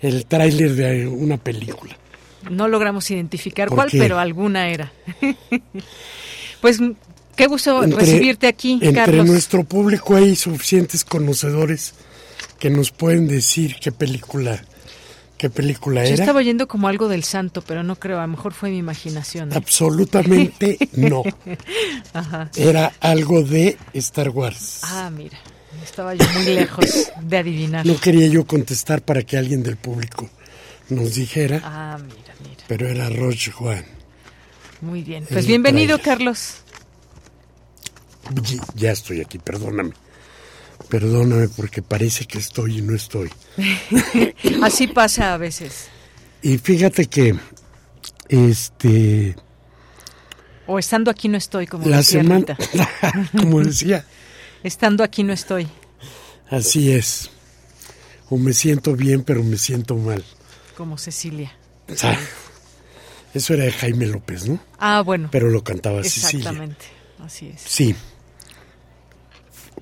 el 0.00 0.26
tráiler 0.26 0.74
de 0.74 1.06
una 1.06 1.36
película. 1.36 1.96
No 2.50 2.68
logramos 2.68 3.10
identificar 3.10 3.68
cuál, 3.68 3.88
pero 3.90 4.18
alguna 4.18 4.68
era. 4.68 4.92
pues 6.60 6.78
qué 7.36 7.46
gusto 7.46 7.82
recibirte 7.82 8.46
aquí, 8.46 8.72
entre 8.74 8.92
Carlos. 8.92 9.26
nuestro 9.26 9.64
público 9.64 10.16
hay 10.16 10.36
suficientes 10.36 11.04
conocedores 11.04 11.94
que 12.58 12.70
nos 12.70 12.90
pueden 12.90 13.28
decir 13.28 13.76
qué 13.80 13.92
película 13.92 14.62
qué 15.38 15.48
película 15.48 16.02
Yo 16.02 16.14
era. 16.14 16.24
estaba 16.24 16.40
oyendo 16.40 16.66
como 16.66 16.88
algo 16.88 17.08
del 17.08 17.22
santo, 17.22 17.62
pero 17.62 17.82
no 17.84 17.96
creo, 17.96 18.18
a 18.18 18.22
lo 18.22 18.28
mejor 18.28 18.52
fue 18.52 18.70
mi 18.70 18.78
imaginación. 18.78 19.52
Absolutamente 19.54 20.76
no. 20.94 21.22
Ajá. 22.12 22.50
Era 22.56 22.92
algo 23.00 23.42
de 23.42 23.78
Star 23.94 24.30
Wars. 24.30 24.80
Ah, 24.82 25.10
mira. 25.10 25.38
Estaba 25.82 26.14
yo 26.14 26.24
muy 26.34 26.44
lejos 26.44 27.10
de 27.22 27.38
adivinar. 27.38 27.86
No 27.86 27.98
quería 27.98 28.26
yo 28.26 28.46
contestar 28.46 29.02
para 29.02 29.22
que 29.22 29.36
alguien 29.36 29.62
del 29.62 29.76
público 29.76 30.28
nos 30.88 31.14
dijera. 31.14 31.60
Ah, 31.64 31.98
mira, 32.00 32.34
mira. 32.42 32.64
Pero 32.66 32.88
era 32.88 33.08
Roche 33.10 33.50
Juan. 33.50 33.84
Muy 34.80 35.02
bien. 35.02 35.24
Pues 35.28 35.46
bienvenido, 35.46 35.98
Carlos. 36.00 36.62
Ya 38.74 38.92
estoy 38.92 39.20
aquí, 39.20 39.38
perdóname. 39.38 39.92
Perdóname 40.88 41.48
porque 41.48 41.82
parece 41.82 42.26
que 42.26 42.38
estoy 42.38 42.78
y 42.78 42.82
no 42.82 42.94
estoy. 42.94 43.30
Así 44.62 44.86
pasa 44.86 45.34
a 45.34 45.36
veces. 45.36 45.88
Y 46.42 46.58
fíjate 46.58 47.06
que 47.06 47.34
este 48.28 49.34
o 50.66 50.78
estando 50.78 51.10
aquí 51.10 51.28
no 51.28 51.38
estoy 51.38 51.66
como 51.66 51.88
la 51.88 51.98
decía 51.98 52.22
semana 52.22 52.56
como 53.36 53.62
decía 53.62 54.04
Estando 54.62 55.04
aquí 55.04 55.22
no 55.22 55.32
estoy. 55.32 55.68
Así 56.50 56.92
es. 56.92 57.30
O 58.30 58.36
me 58.36 58.52
siento 58.52 58.94
bien, 58.94 59.22
pero 59.22 59.42
me 59.42 59.56
siento 59.56 59.96
mal. 59.96 60.24
Como 60.76 60.98
Cecilia. 60.98 61.56
Ah, 62.02 62.18
eso 63.34 63.54
era 63.54 63.64
de 63.64 63.72
Jaime 63.72 64.06
López, 64.06 64.48
¿no? 64.48 64.58
Ah, 64.78 65.02
bueno. 65.02 65.28
Pero 65.30 65.50
lo 65.50 65.64
cantaba 65.64 66.02
Cecilia. 66.02 66.38
Exactamente. 66.38 66.84
Así 67.24 67.48
es. 67.48 67.60
Sí. 67.62 67.94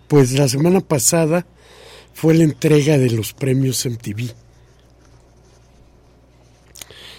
Pues 0.09 0.33
la 0.33 0.49
semana 0.49 0.81
pasada 0.81 1.47
fue 2.15 2.35
la 2.35 2.45
entrega 2.45 2.99
de 2.99 3.11
los 3.11 3.33
premios 3.33 3.85
MTV. 3.85 4.33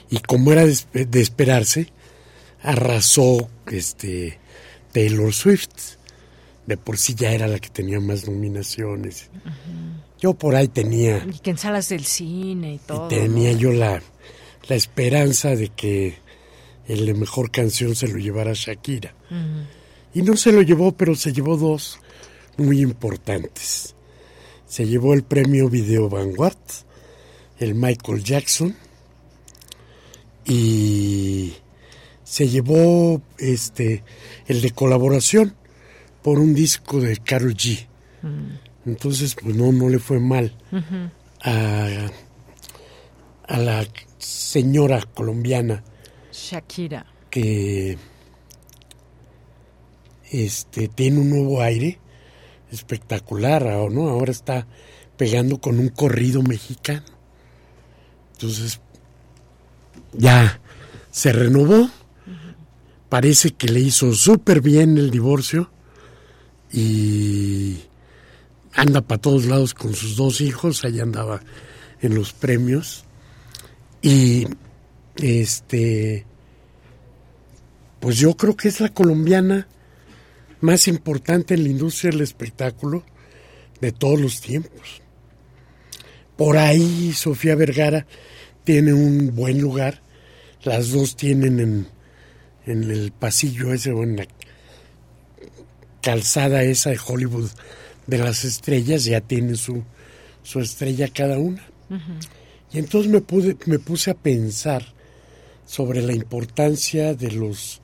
Y 0.09 0.19
como 0.19 0.53
era 0.53 0.65
de, 0.65 1.05
de 1.05 1.21
esperarse, 1.21 1.91
arrasó 2.61 3.49
este 3.67 4.39
Taylor 4.93 5.33
Swift 5.33 5.96
de 6.67 6.77
por 6.77 6.97
sí 6.97 7.15
ya 7.15 7.31
era 7.31 7.47
la 7.47 7.59
que 7.59 7.69
tenía 7.69 7.99
más 7.99 8.27
nominaciones. 8.27 9.29
Uh 9.33 9.47
-huh. 9.47 10.03
Yo 10.19 10.33
por 10.33 10.55
ahí 10.55 10.67
tenía... 10.67 11.25
Y 11.25 11.39
que 11.39 11.51
en 11.51 11.57
salas 11.57 11.89
del 11.89 12.05
cine 12.05 12.75
y 12.75 12.77
todo. 12.79 13.07
Y 13.07 13.09
tenía 13.09 13.53
yo 13.53 13.71
la, 13.71 14.01
la 14.67 14.75
esperanza 14.75 15.55
de 15.55 15.69
que 15.69 16.17
el 16.87 17.05
de 17.05 17.13
mejor 17.13 17.51
canción 17.51 17.95
se 17.95 18.07
lo 18.07 18.17
llevara 18.17 18.51
Shakira. 18.53 19.15
Uh 19.31 19.33
-huh. 19.33 19.65
Y 20.13 20.21
no 20.23 20.35
se 20.35 20.51
lo 20.51 20.61
llevó, 20.61 20.91
pero 20.91 21.15
se 21.15 21.31
llevó 21.31 21.57
dos 21.57 21.99
muy 22.57 22.81
importantes. 22.81 23.95
Se 24.67 24.85
llevó 24.85 25.13
el 25.13 25.23
premio 25.23 25.69
Video 25.69 26.09
Vanguard, 26.09 26.57
el 27.59 27.75
Michael 27.75 28.23
Jackson, 28.23 28.75
y 30.45 31.53
se 32.23 32.49
llevó 32.49 33.21
este 33.37 34.03
el 34.47 34.61
de 34.61 34.71
colaboración 34.71 35.55
por 36.27 36.39
un 36.39 36.53
disco 36.53 36.99
de 36.99 37.15
Carol 37.15 37.53
G. 37.53 37.87
Mm. 38.21 38.89
Entonces, 38.89 39.33
pues 39.41 39.55
no, 39.55 39.71
no 39.71 39.87
le 39.87 39.97
fue 39.97 40.19
mal 40.19 40.53
uh 40.73 40.75
-huh. 40.75 41.09
a, 41.41 42.11
a, 43.47 43.57
la 43.59 43.87
señora 44.17 45.01
colombiana 45.13 45.85
Shakira 46.33 47.05
que 47.29 47.97
este 50.29 50.89
tiene 50.89 51.21
un 51.21 51.29
nuevo 51.29 51.61
aire 51.61 51.97
espectacular, 52.73 53.63
¿no? 53.89 54.09
Ahora 54.09 54.33
está 54.33 54.67
pegando 55.15 55.61
con 55.61 55.79
un 55.79 55.87
corrido 55.87 56.43
mexicano. 56.43 57.05
Entonces, 58.33 58.81
ya 60.11 60.59
se 61.09 61.31
renovó. 61.31 61.89
Parece 63.07 63.51
que 63.51 63.69
le 63.69 63.79
hizo 63.79 64.11
súper 64.11 64.59
bien 64.59 64.97
el 64.97 65.09
divorcio 65.09 65.71
y 66.71 67.77
anda 68.73 69.01
para 69.01 69.21
todos 69.21 69.45
lados 69.45 69.73
con 69.73 69.93
sus 69.93 70.15
dos 70.15 70.41
hijos, 70.41 70.83
allá 70.85 71.03
andaba 71.03 71.41
en 72.01 72.15
los 72.15 72.33
premios 72.33 73.05
y 74.01 74.47
este 75.15 76.25
pues 77.99 78.17
yo 78.17 78.37
creo 78.37 78.55
que 78.55 78.67
es 78.67 78.79
la 78.79 78.89
colombiana 78.89 79.67
más 80.61 80.87
importante 80.87 81.55
en 81.55 81.63
la 81.63 81.69
industria 81.69 82.11
del 82.11 82.21
espectáculo 82.21 83.03
de 83.81 83.91
todos 83.91 84.19
los 84.19 84.41
tiempos. 84.41 85.01
Por 86.35 86.57
ahí 86.57 87.13
Sofía 87.13 87.55
Vergara 87.55 88.05
tiene 88.63 88.93
un 88.93 89.35
buen 89.35 89.59
lugar, 89.59 90.01
las 90.63 90.91
dos 90.91 91.15
tienen 91.15 91.59
en, 91.59 91.87
en 92.65 92.91
el 92.91 93.11
pasillo 93.11 93.73
ese 93.73 93.91
o 93.91 94.03
en 94.03 94.17
la 94.17 94.25
calzada 96.01 96.63
esa 96.63 96.89
de 96.89 96.99
Hollywood 97.05 97.49
de 98.07 98.17
las 98.17 98.43
estrellas, 98.45 99.03
ya 99.03 99.21
tienen 99.21 99.55
su, 99.57 99.83
su 100.43 100.59
estrella 100.59 101.07
cada 101.09 101.37
una. 101.37 101.65
Uh 101.89 101.95
-huh. 101.95 102.27
Y 102.73 102.79
entonces 102.79 103.11
me, 103.11 103.21
pude, 103.21 103.57
me 103.65 103.79
puse 103.79 104.11
a 104.11 104.13
pensar 104.13 104.93
sobre 105.65 106.01
la 106.01 106.13
importancia 106.13 107.13
de 107.13 107.31
los 107.31 107.81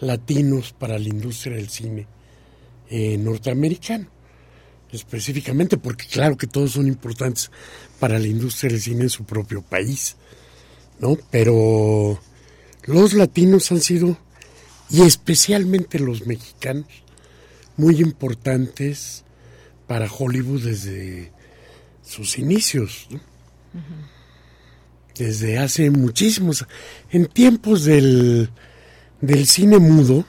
latinos 0.00 0.72
para 0.72 0.98
la 0.98 1.08
industria 1.08 1.56
del 1.56 1.68
cine 1.68 2.06
eh, 2.88 3.16
norteamericano, 3.18 4.08
específicamente 4.92 5.76
porque 5.76 6.06
claro 6.06 6.36
que 6.36 6.46
todos 6.46 6.72
son 6.72 6.86
importantes 6.86 7.50
para 7.98 8.18
la 8.18 8.26
industria 8.26 8.70
del 8.70 8.80
cine 8.80 9.02
en 9.02 9.10
su 9.10 9.24
propio 9.24 9.62
país, 9.62 10.16
¿no? 11.00 11.16
Pero 11.30 12.20
los 12.84 13.12
latinos 13.14 13.72
han 13.72 13.80
sido, 13.80 14.16
y 14.90 15.02
especialmente 15.02 15.98
los 15.98 16.26
mexicanos, 16.26 16.86
muy 17.76 18.00
importantes 18.00 19.24
para 19.86 20.10
Hollywood 20.10 20.64
desde 20.64 21.32
sus 22.02 22.38
inicios, 22.38 23.08
desde 25.16 25.58
hace 25.58 25.90
muchísimos, 25.90 26.66
en 27.10 27.26
tiempos 27.26 27.84
del, 27.84 28.50
del 29.20 29.46
cine 29.46 29.78
mudo, 29.78 30.24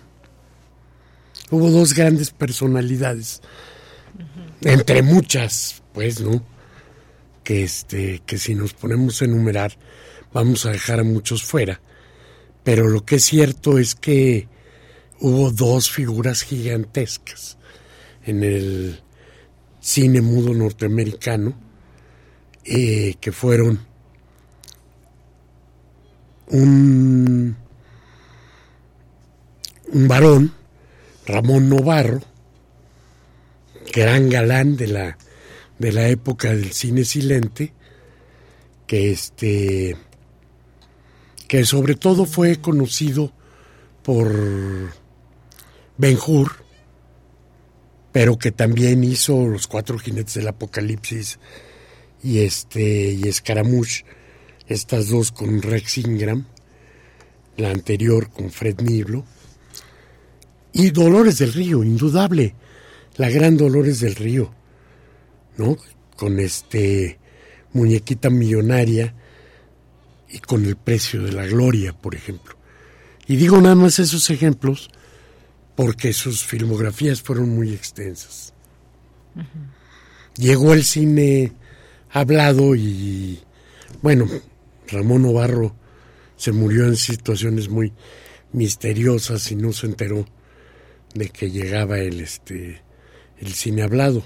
hubo 1.49 1.69
dos 1.69 1.93
grandes 1.93 2.31
personalidades, 2.31 3.41
entre 4.61 5.01
muchas, 5.01 5.83
pues, 5.93 6.19
¿no? 6.19 6.43
Que, 7.43 7.63
este, 7.63 8.21
que 8.25 8.37
si 8.37 8.55
nos 8.55 8.73
ponemos 8.73 9.21
a 9.21 9.25
enumerar, 9.25 9.77
vamos 10.33 10.65
a 10.65 10.71
dejar 10.71 10.99
a 10.99 11.03
muchos 11.03 11.43
fuera. 11.43 11.79
Pero 12.63 12.89
lo 12.89 13.05
que 13.05 13.15
es 13.15 13.23
cierto 13.23 13.77
es 13.77 13.95
que 13.95 14.49
hubo 15.19 15.51
dos 15.51 15.89
figuras 15.89 16.43
gigantescas 16.43 17.57
en 18.25 18.43
el 18.43 19.01
cine 19.79 20.21
mudo 20.21 20.53
norteamericano 20.53 21.57
eh, 22.65 23.15
que 23.19 23.31
fueron 23.31 23.79
un, 26.47 27.55
un 29.87 30.07
varón, 30.07 30.53
Ramón 31.25 31.69
Novarro, 31.69 32.21
gran 33.93 34.29
galán 34.29 34.75
de 34.75 34.87
la, 34.87 35.17
de 35.79 35.91
la 35.91 36.07
época 36.09 36.49
del 36.49 36.71
cine 36.73 37.05
silente, 37.05 37.73
que 38.85 39.11
este 39.11 39.97
que 41.47 41.63
sobre 41.63 41.95
todo 41.95 42.25
fue 42.25 42.59
conocido 42.59 43.31
por 44.03 44.29
Ben 45.97 46.17
Hur, 46.25 46.51
pero 48.11 48.37
que 48.37 48.51
también 48.51 49.03
hizo 49.03 49.47
Los 49.47 49.67
Cuatro 49.67 49.97
Jinetes 49.97 50.35
del 50.35 50.47
Apocalipsis 50.47 51.39
y 52.23 52.39
este 52.39 53.11
y 53.11 53.27
Escaramouche, 53.27 54.05
estas 54.67 55.09
dos 55.09 55.31
con 55.31 55.61
Rex 55.61 55.99
Ingram, 55.99 56.45
la 57.57 57.71
anterior 57.71 58.29
con 58.29 58.51
Fred 58.51 58.81
Niblo, 58.81 59.25
y 60.73 60.91
Dolores 60.91 61.39
del 61.39 61.53
Río, 61.53 61.83
indudable, 61.83 62.53
la 63.15 63.29
gran 63.29 63.57
Dolores 63.57 63.99
del 63.99 64.15
Río, 64.15 64.53
¿no? 65.57 65.77
Con 66.15 66.39
este 66.39 67.17
muñequita 67.73 68.29
millonaria 68.29 69.15
y 70.29 70.39
con 70.39 70.65
el 70.65 70.75
precio 70.75 71.23
de 71.23 71.31
la 71.31 71.45
gloria, 71.45 71.93
por 71.93 72.13
ejemplo. 72.13 72.55
Y 73.27 73.35
digo 73.37 73.59
nada 73.59 73.75
más 73.75 73.99
esos 73.99 74.29
ejemplos 74.29 74.89
porque 75.77 76.11
sus 76.11 76.43
filmografías 76.43 77.21
fueron 77.21 77.49
muy 77.49 77.71
extensas. 77.71 78.51
Llegó 80.35 80.73
el 80.73 80.83
cine 80.83 81.53
hablado 82.09 82.75
y, 82.75 83.39
bueno, 84.01 84.27
Ramón 84.87 85.23
Ovarro 85.25 85.75
se 86.35 86.51
murió 86.51 86.87
en 86.87 86.95
situaciones 86.95 87.69
muy 87.69 87.93
misteriosas 88.53 89.51
y 89.51 89.55
no 89.55 89.71
se 89.71 89.85
enteró 89.85 90.25
de 91.13 91.29
que 91.29 91.51
llegaba 91.51 91.99
el, 91.99 92.21
este, 92.21 92.81
el 93.37 93.53
cine 93.53 93.83
hablado. 93.83 94.23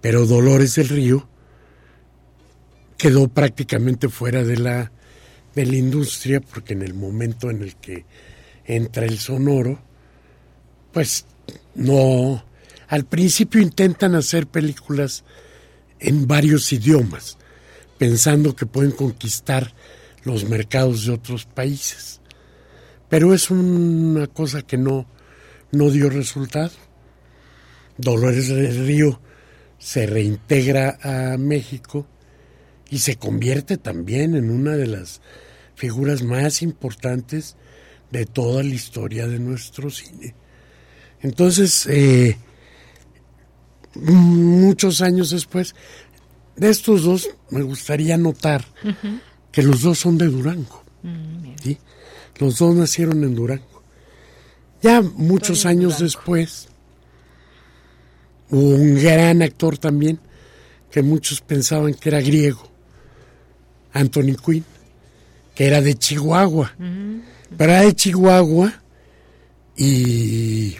Pero 0.00 0.26
Dolores 0.26 0.74
del 0.74 0.88
Río 0.88 1.28
quedó 2.98 3.28
prácticamente 3.28 4.08
fuera 4.08 4.42
de 4.42 4.56
la 4.56 4.92
de 5.54 5.66
la 5.66 5.76
industria, 5.76 6.40
porque 6.40 6.72
en 6.72 6.82
el 6.82 6.94
momento 6.94 7.50
en 7.50 7.62
el 7.62 7.76
que 7.76 8.04
entra 8.64 9.04
el 9.04 9.18
sonoro, 9.18 9.91
pues 10.92 11.26
no, 11.74 12.44
al 12.88 13.04
principio 13.04 13.60
intentan 13.60 14.14
hacer 14.14 14.46
películas 14.46 15.24
en 15.98 16.26
varios 16.26 16.72
idiomas, 16.72 17.38
pensando 17.98 18.54
que 18.54 18.66
pueden 18.66 18.92
conquistar 18.92 19.72
los 20.24 20.44
mercados 20.48 21.06
de 21.06 21.12
otros 21.12 21.46
países. 21.46 22.20
Pero 23.08 23.34
es 23.34 23.50
una 23.50 24.26
cosa 24.26 24.62
que 24.62 24.76
no, 24.76 25.06
no 25.70 25.90
dio 25.90 26.10
resultado. 26.10 26.72
Dolores 27.96 28.48
del 28.48 28.86
Río 28.86 29.20
se 29.78 30.06
reintegra 30.06 30.98
a 31.02 31.36
México 31.36 32.06
y 32.90 32.98
se 32.98 33.16
convierte 33.16 33.78
también 33.78 34.34
en 34.34 34.50
una 34.50 34.76
de 34.76 34.86
las 34.86 35.20
figuras 35.74 36.22
más 36.22 36.62
importantes 36.62 37.56
de 38.10 38.26
toda 38.26 38.62
la 38.62 38.74
historia 38.74 39.26
de 39.26 39.38
nuestro 39.38 39.90
cine. 39.90 40.34
Entonces, 41.22 41.86
eh, 41.86 42.36
muchos 43.94 45.00
años 45.00 45.30
después, 45.30 45.74
de 46.56 46.70
estos 46.70 47.04
dos 47.04 47.30
me 47.50 47.62
gustaría 47.62 48.16
notar 48.16 48.64
que 49.50 49.62
los 49.62 49.82
dos 49.82 49.98
son 49.98 50.18
de 50.18 50.26
Durango. 50.26 50.82
Mm, 51.02 51.52
los 52.38 52.58
dos 52.58 52.74
nacieron 52.74 53.22
en 53.22 53.34
Durango. 53.34 53.82
Ya 54.82 55.00
muchos 55.00 55.64
años 55.64 56.00
después, 56.00 56.68
hubo 58.50 58.74
un 58.74 58.96
gran 58.96 59.42
actor 59.42 59.78
también, 59.78 60.18
que 60.90 61.02
muchos 61.02 61.40
pensaban 61.40 61.94
que 61.94 62.08
era 62.08 62.20
griego, 62.20 62.68
Anthony 63.92 64.34
Quinn, 64.44 64.64
que 65.54 65.66
era 65.66 65.80
de 65.80 65.94
Chihuahua. 65.94 66.74
Pero 67.56 67.72
era 67.72 67.82
de 67.82 67.94
Chihuahua 67.94 68.72
y 69.76 70.76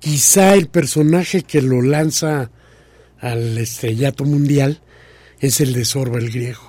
quizá 0.00 0.54
el 0.54 0.68
personaje 0.68 1.42
que 1.42 1.62
lo 1.62 1.82
lanza 1.82 2.50
al 3.20 3.58
estrellato 3.58 4.24
mundial 4.24 4.80
es 5.40 5.60
el 5.60 5.72
de 5.72 5.84
Sorba 5.84 6.18
el 6.18 6.30
Griego. 6.30 6.68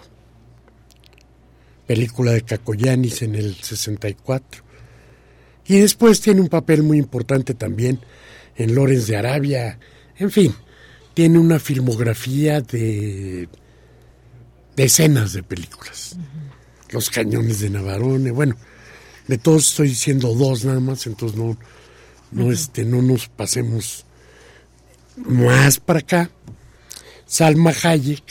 Película 1.88 2.34
de 2.34 2.44
Cacoyanis 2.44 3.22
en 3.24 3.36
el 3.36 3.56
64. 3.56 4.64
Y 5.68 5.80
después 5.80 6.22
tiene 6.22 6.42
un 6.42 6.50
papel 6.50 6.84
muy 6.84 6.98
importante 6.98 7.54
también 7.54 8.00
en 8.56 8.76
Lorenz 8.76 9.08
de 9.08 9.18
Arabia. 9.18 9.80
En 10.18 10.32
fin, 10.32 10.54
tiene 11.14 11.40
una 11.40 11.60
filmografía 11.60 12.62
de 12.62 13.48
decenas 14.76 15.34
de 15.34 15.44
películas. 15.44 16.16
Los 16.92 17.10
cañones 17.10 17.60
de 17.60 17.70
Navarone, 17.70 18.32
bueno, 18.32 18.56
de 19.28 19.38
todos 19.38 19.70
estoy 19.70 19.90
diciendo 19.90 20.34
dos 20.34 20.66
nada 20.66 20.80
más, 20.80 21.06
entonces 21.06 21.38
no, 21.38 21.58
no, 22.32 22.52
este, 22.52 22.86
no 22.86 23.02
nos 23.02 23.28
pasemos 23.28 24.06
más 25.18 25.80
para 25.80 26.00
acá. 26.00 26.30
Salma 27.26 27.72
Hayek, 27.84 28.24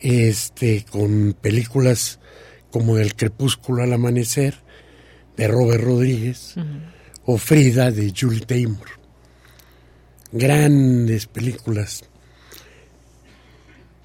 este, 0.00 0.84
con 0.90 1.36
películas 1.40 2.18
como 2.70 2.98
El 2.98 3.14
crepúsculo 3.14 3.82
al 3.82 3.92
amanecer, 3.92 4.54
de 5.36 5.48
Robert 5.48 5.82
Rodríguez, 5.82 6.54
o 7.24 7.38
Frida, 7.38 7.90
de 7.90 8.12
Julie 8.16 8.44
Taymor. 8.44 8.88
Grandes 10.32 11.26
películas 11.26 12.04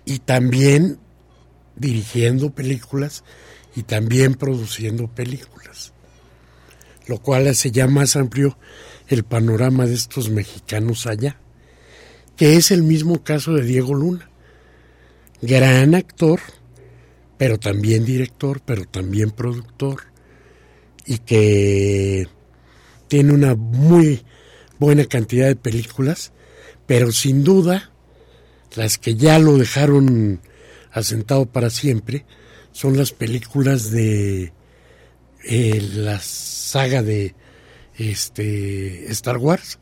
y 0.05 0.19
también 0.19 0.99
dirigiendo 1.75 2.51
películas 2.51 3.23
y 3.75 3.83
también 3.83 4.35
produciendo 4.35 5.07
películas, 5.07 5.90
lo 7.07 7.19
cual 7.19 7.47
hace 7.47 7.71
ya 7.71 7.87
más 7.87 8.15
amplio 8.15 8.57
el 9.07 9.23
panorama 9.23 9.85
de 9.85 9.93
estos 9.93 10.29
mexicanos 10.29 11.07
allá, 11.07 11.37
que 12.37 12.55
es 12.55 12.71
el 12.71 12.83
mismo 12.83 13.23
caso 13.23 13.53
de 13.53 13.63
Diego 13.63 13.93
Luna, 13.93 14.29
gran 15.41 15.95
actor, 15.95 16.39
pero 17.37 17.59
también 17.59 18.05
director, 18.05 18.61
pero 18.63 18.85
también 18.85 19.31
productor, 19.31 20.03
y 21.05 21.17
que 21.19 22.27
tiene 23.07 23.33
una 23.33 23.55
muy 23.55 24.23
buena 24.79 25.05
cantidad 25.05 25.47
de 25.47 25.55
películas, 25.55 26.31
pero 26.85 27.11
sin 27.11 27.43
duda 27.43 27.91
las 28.75 28.97
que 28.97 29.15
ya 29.15 29.37
lo 29.39 29.57
dejaron 29.57 30.41
asentado 30.91 31.45
para 31.45 31.69
siempre 31.69 32.25
son 32.71 32.97
las 32.97 33.11
películas 33.11 33.91
de 33.91 34.53
eh, 35.43 35.89
la 35.93 36.19
saga 36.71 37.03
de 37.03 37.35
este 37.97 39.11
Star 39.11 39.37
Wars, 39.37 39.77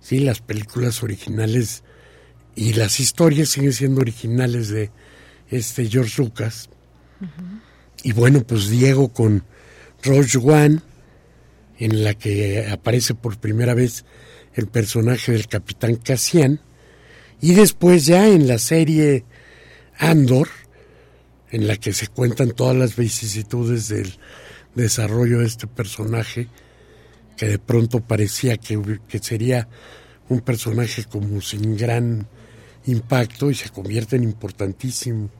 sí, 0.00 0.18
las 0.18 0.40
películas 0.40 1.02
originales 1.02 1.84
y 2.54 2.74
las 2.74 3.00
historias 3.00 3.48
siguen 3.48 3.72
siendo 3.72 4.02
originales 4.02 4.68
de 4.68 4.90
este 5.50 5.88
George 5.88 6.22
Lucas. 6.22 6.68
Y 8.02 8.12
bueno, 8.12 8.42
pues 8.46 8.68
Diego 8.68 9.08
con 9.08 9.42
Rogue 10.02 10.38
One, 10.38 10.80
en 11.78 12.04
la 12.04 12.12
que 12.12 12.68
aparece 12.70 13.14
por 13.14 13.38
primera 13.38 13.72
vez 13.72 14.04
el 14.54 14.66
personaje 14.66 15.32
del 15.32 15.48
capitán 15.48 15.96
Cassian, 15.96 16.60
y 17.40 17.54
después 17.54 18.04
ya 18.04 18.28
en 18.28 18.46
la 18.46 18.58
serie 18.58 19.24
Andor, 19.98 20.48
en 21.50 21.66
la 21.66 21.76
que 21.78 21.94
se 21.94 22.08
cuentan 22.08 22.50
todas 22.50 22.76
las 22.76 22.96
vicisitudes 22.96 23.88
del 23.88 24.18
desarrollo 24.76 25.40
de 25.40 25.46
este 25.46 25.66
personaje, 25.66 26.48
que 27.36 27.46
de 27.46 27.58
pronto 27.58 28.00
parecía 28.00 28.56
que, 28.56 29.00
que 29.08 29.18
sería 29.18 29.68
un 30.28 30.40
personaje 30.40 31.04
como 31.04 31.40
sin 31.40 31.76
gran 31.76 32.26
impacto 32.86 33.50
y 33.50 33.54
se 33.54 33.70
convierte 33.70 34.16
en 34.16 34.22
importantísimo 34.22 35.30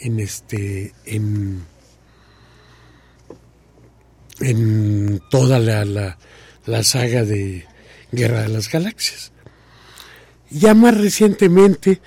en 0.00 0.20
este 0.20 0.92
en 1.04 1.64
en 4.40 5.20
toda 5.30 5.58
la, 5.58 5.84
la, 5.84 6.82
saga 6.84 7.24
de 7.24 7.66
Guerra 8.12 8.42
de 8.42 8.48
las 8.48 8.70
Galaxias. 8.70 9.32
Ya 10.48 10.74
más 10.74 10.96
recientemente, 10.96 12.00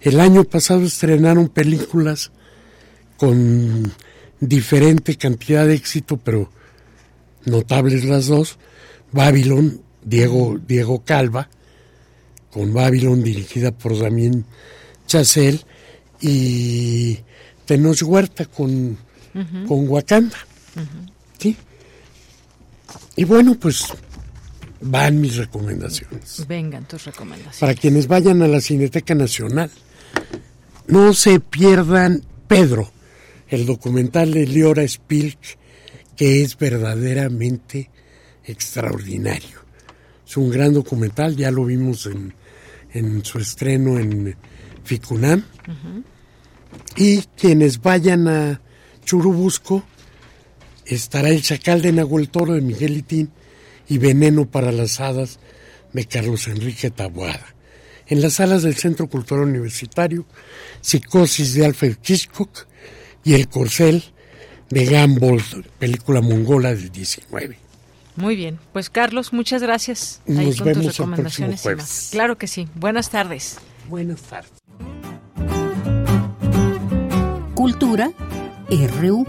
el 0.00 0.18
año 0.18 0.42
pasado 0.42 0.82
estrenaron 0.82 1.48
películas 1.48 2.32
con 3.16 3.92
diferente 4.40 5.16
cantidad 5.16 5.66
de 5.66 5.74
éxito, 5.74 6.16
pero 6.16 6.50
notables 7.44 8.04
las 8.04 8.26
dos. 8.26 8.58
Babylon, 9.12 9.80
Diego, 10.02 10.58
Diego 10.66 11.04
Calva, 11.04 11.48
con 12.50 12.72
Babylon 12.72 13.22
dirigida 13.22 13.70
por 13.70 13.98
Damien 13.98 14.44
Chazelle, 15.06 15.60
y 16.20 17.18
Tenoch 17.64 18.02
Huerta 18.02 18.46
con, 18.46 18.96
con 19.66 19.88
Wakanda. 19.88 20.36
¿Sí? 21.38 21.56
Y 23.16 23.24
bueno, 23.24 23.56
pues 23.58 23.84
van 24.80 25.20
mis 25.20 25.36
recomendaciones. 25.36 26.46
Vengan 26.46 26.86
tus 26.86 27.04
recomendaciones. 27.04 27.58
Para 27.58 27.74
quienes 27.74 28.06
vayan 28.06 28.42
a 28.42 28.48
la 28.48 28.60
Cineteca 28.60 29.14
Nacional, 29.14 29.70
no 30.86 31.14
se 31.14 31.40
pierdan 31.40 32.22
Pedro, 32.46 32.90
el 33.48 33.66
documental 33.66 34.32
de 34.32 34.46
Liora 34.46 34.86
Spilk, 34.86 35.38
que 36.16 36.42
es 36.42 36.56
verdaderamente 36.56 37.90
extraordinario. 38.44 39.64
Es 40.26 40.36
un 40.36 40.50
gran 40.50 40.72
documental, 40.72 41.36
ya 41.36 41.50
lo 41.50 41.64
vimos 41.64 42.06
en, 42.06 42.34
en 42.92 43.24
su 43.24 43.38
estreno 43.38 43.98
en 43.98 44.36
Ficunam. 44.84 45.42
Y 46.96 47.22
quienes 47.36 47.80
vayan 47.80 48.28
a 48.28 48.60
Churubusco, 49.04 49.84
estará 50.84 51.28
El 51.28 51.42
Chacal 51.42 51.82
de 51.82 51.92
Nahuel 51.92 52.28
Toro 52.28 52.54
de 52.54 52.60
Miguel 52.60 52.96
Itín 52.96 53.30
y 53.88 53.98
Veneno 53.98 54.46
para 54.46 54.72
las 54.72 55.00
Hadas 55.00 55.38
de 55.92 56.04
Carlos 56.06 56.48
Enrique 56.48 56.90
Taboada. 56.90 57.54
En 58.08 58.20
las 58.20 58.34
salas 58.34 58.62
del 58.62 58.76
Centro 58.76 59.08
Cultural 59.08 59.48
Universitario, 59.48 60.26
Psicosis 60.80 61.54
de 61.54 61.66
Alfred 61.66 61.96
Hitchcock 62.06 62.66
y 63.26 63.34
El 63.34 63.48
Corcel 63.48 64.04
de 64.70 64.84
Gamble, 64.84 65.42
película 65.80 66.20
mongola 66.20 66.72
del 66.72 66.90
19. 66.92 67.58
Muy 68.14 68.36
bien, 68.36 68.60
pues 68.72 68.88
Carlos, 68.88 69.32
muchas 69.32 69.60
gracias. 69.62 70.22
Nos 70.26 70.62
vemos 70.62 70.86
tus 70.86 70.98
recomendaciones 70.98 71.66
el 71.66 71.76
próximo 71.76 72.10
Claro 72.12 72.38
que 72.38 72.46
sí. 72.46 72.68
Buenas 72.76 73.10
tardes. 73.10 73.58
Buenas 73.88 74.22
tardes. 74.22 74.52
Cultura 77.54 78.12
RU. 78.70 79.26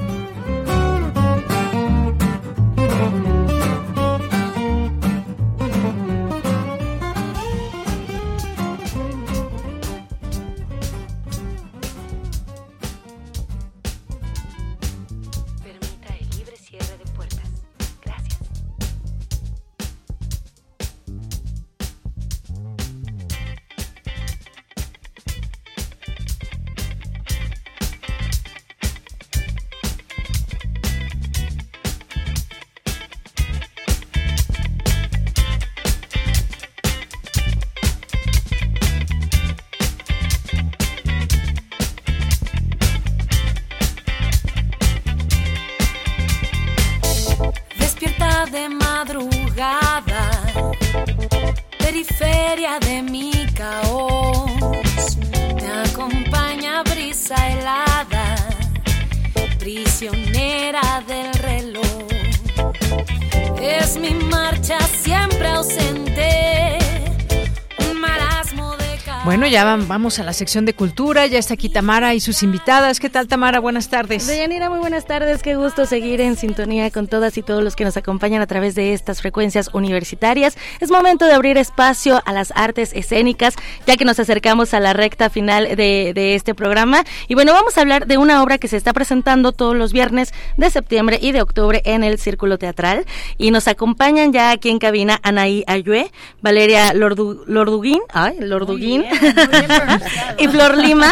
Vamos 69.49 70.19
a 70.19 70.23
la 70.23 70.33
sección 70.33 70.65
de 70.65 70.73
cultura. 70.73 71.25
Ya 71.25 71.39
está 71.39 71.53
aquí 71.53 71.69
Tamara 71.69 72.13
y 72.13 72.19
sus 72.19 72.43
invitadas. 72.43 72.99
¿Qué 72.99 73.09
tal, 73.09 73.29
Tamara? 73.29 73.61
Buenas 73.61 73.87
tardes. 73.87 74.27
Deyanira, 74.27 74.69
muy 74.69 74.79
buenas 74.79 75.05
tardes. 75.05 75.41
Qué 75.41 75.55
gusto 75.55 75.85
seguir 75.85 76.19
en 76.19 76.35
sintonía 76.35 76.91
con 76.91 77.07
todas 77.07 77.37
y 77.37 77.43
todos 77.43 77.63
los 77.63 77.77
que 77.77 77.85
nos 77.85 77.95
acompañan 77.95 78.41
a 78.41 78.47
través 78.47 78.75
de 78.75 78.91
estas 78.91 79.21
frecuencias 79.21 79.69
universitarias. 79.73 80.57
Es 80.81 80.91
momento 80.91 81.25
de 81.25 81.33
abrir 81.33 81.57
espacio 81.57 82.21
a 82.25 82.33
las 82.33 82.51
artes 82.55 82.91
escénicas, 82.93 83.55
ya 83.85 83.95
que 83.95 84.03
nos 84.03 84.19
acercamos 84.19 84.73
a 84.73 84.81
la 84.81 84.91
recta 84.91 85.29
final 85.29 85.77
de, 85.77 86.11
de 86.13 86.35
este 86.35 86.53
programa. 86.53 87.05
Y 87.29 87.35
bueno, 87.35 87.53
vamos 87.53 87.77
a 87.77 87.81
hablar 87.81 88.05
de 88.05 88.17
una 88.17 88.43
obra 88.43 88.57
que 88.57 88.67
se 88.67 88.75
está 88.75 88.91
presentando 88.91 89.53
todos 89.53 89.77
los 89.77 89.93
viernes 89.93 90.33
de 90.57 90.69
septiembre 90.69 91.19
y 91.21 91.31
de 91.31 91.41
octubre 91.41 91.81
en 91.85 92.03
el 92.03 92.19
Círculo 92.19 92.57
Teatral. 92.57 93.05
Y 93.37 93.51
nos 93.51 93.69
acompañan 93.69 94.33
ya 94.33 94.51
aquí 94.51 94.69
en 94.69 94.79
cabina 94.79 95.21
Anaí 95.23 95.63
Ayue, 95.67 96.11
Valeria 96.41 96.93
Lorduguín, 96.93 98.01
ay, 98.11 98.35
Lorduguín. 98.41 99.05
y 100.39 100.47
Flor 100.47 100.77
Lima. 100.77 101.11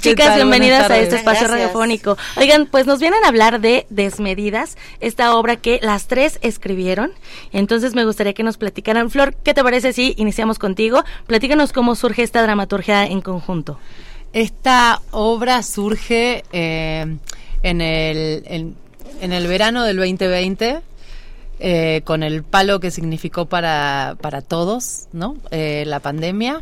Chicas, 0.00 0.36
bienvenidas 0.36 0.90
a 0.90 0.98
este 0.98 1.16
espacio 1.16 1.48
radiofónico. 1.48 2.16
Oigan, 2.36 2.66
pues 2.66 2.86
nos 2.86 3.00
vienen 3.00 3.24
a 3.24 3.28
hablar 3.28 3.60
de 3.60 3.86
Desmedidas, 3.90 4.76
esta 5.00 5.34
obra 5.36 5.56
que 5.56 5.80
las 5.82 6.06
tres 6.06 6.38
escribieron. 6.42 7.12
Entonces 7.52 7.94
me 7.94 8.04
gustaría 8.04 8.32
que 8.32 8.42
nos 8.42 8.58
platicaran. 8.58 9.10
Flor, 9.10 9.34
¿qué 9.34 9.54
te 9.54 9.62
parece 9.62 9.92
si 9.92 10.14
iniciamos 10.16 10.58
contigo? 10.58 11.04
Platícanos 11.26 11.72
cómo 11.72 11.94
surge 11.94 12.22
esta 12.22 12.42
dramaturgia 12.42 13.06
en 13.06 13.20
conjunto. 13.20 13.78
Esta 14.32 15.00
obra 15.10 15.62
surge 15.62 16.44
eh, 16.52 17.16
en, 17.62 17.80
el, 17.80 18.74
en, 19.20 19.32
el 19.32 19.46
verano 19.46 19.84
del 19.84 19.96
2020. 19.96 20.80
Eh, 21.64 22.00
con 22.02 22.24
el 22.24 22.42
palo 22.42 22.80
que 22.80 22.90
significó 22.90 23.46
para, 23.46 24.16
para 24.20 24.42
todos, 24.42 25.06
¿no? 25.12 25.36
Eh, 25.52 25.84
la 25.86 26.00
pandemia. 26.00 26.60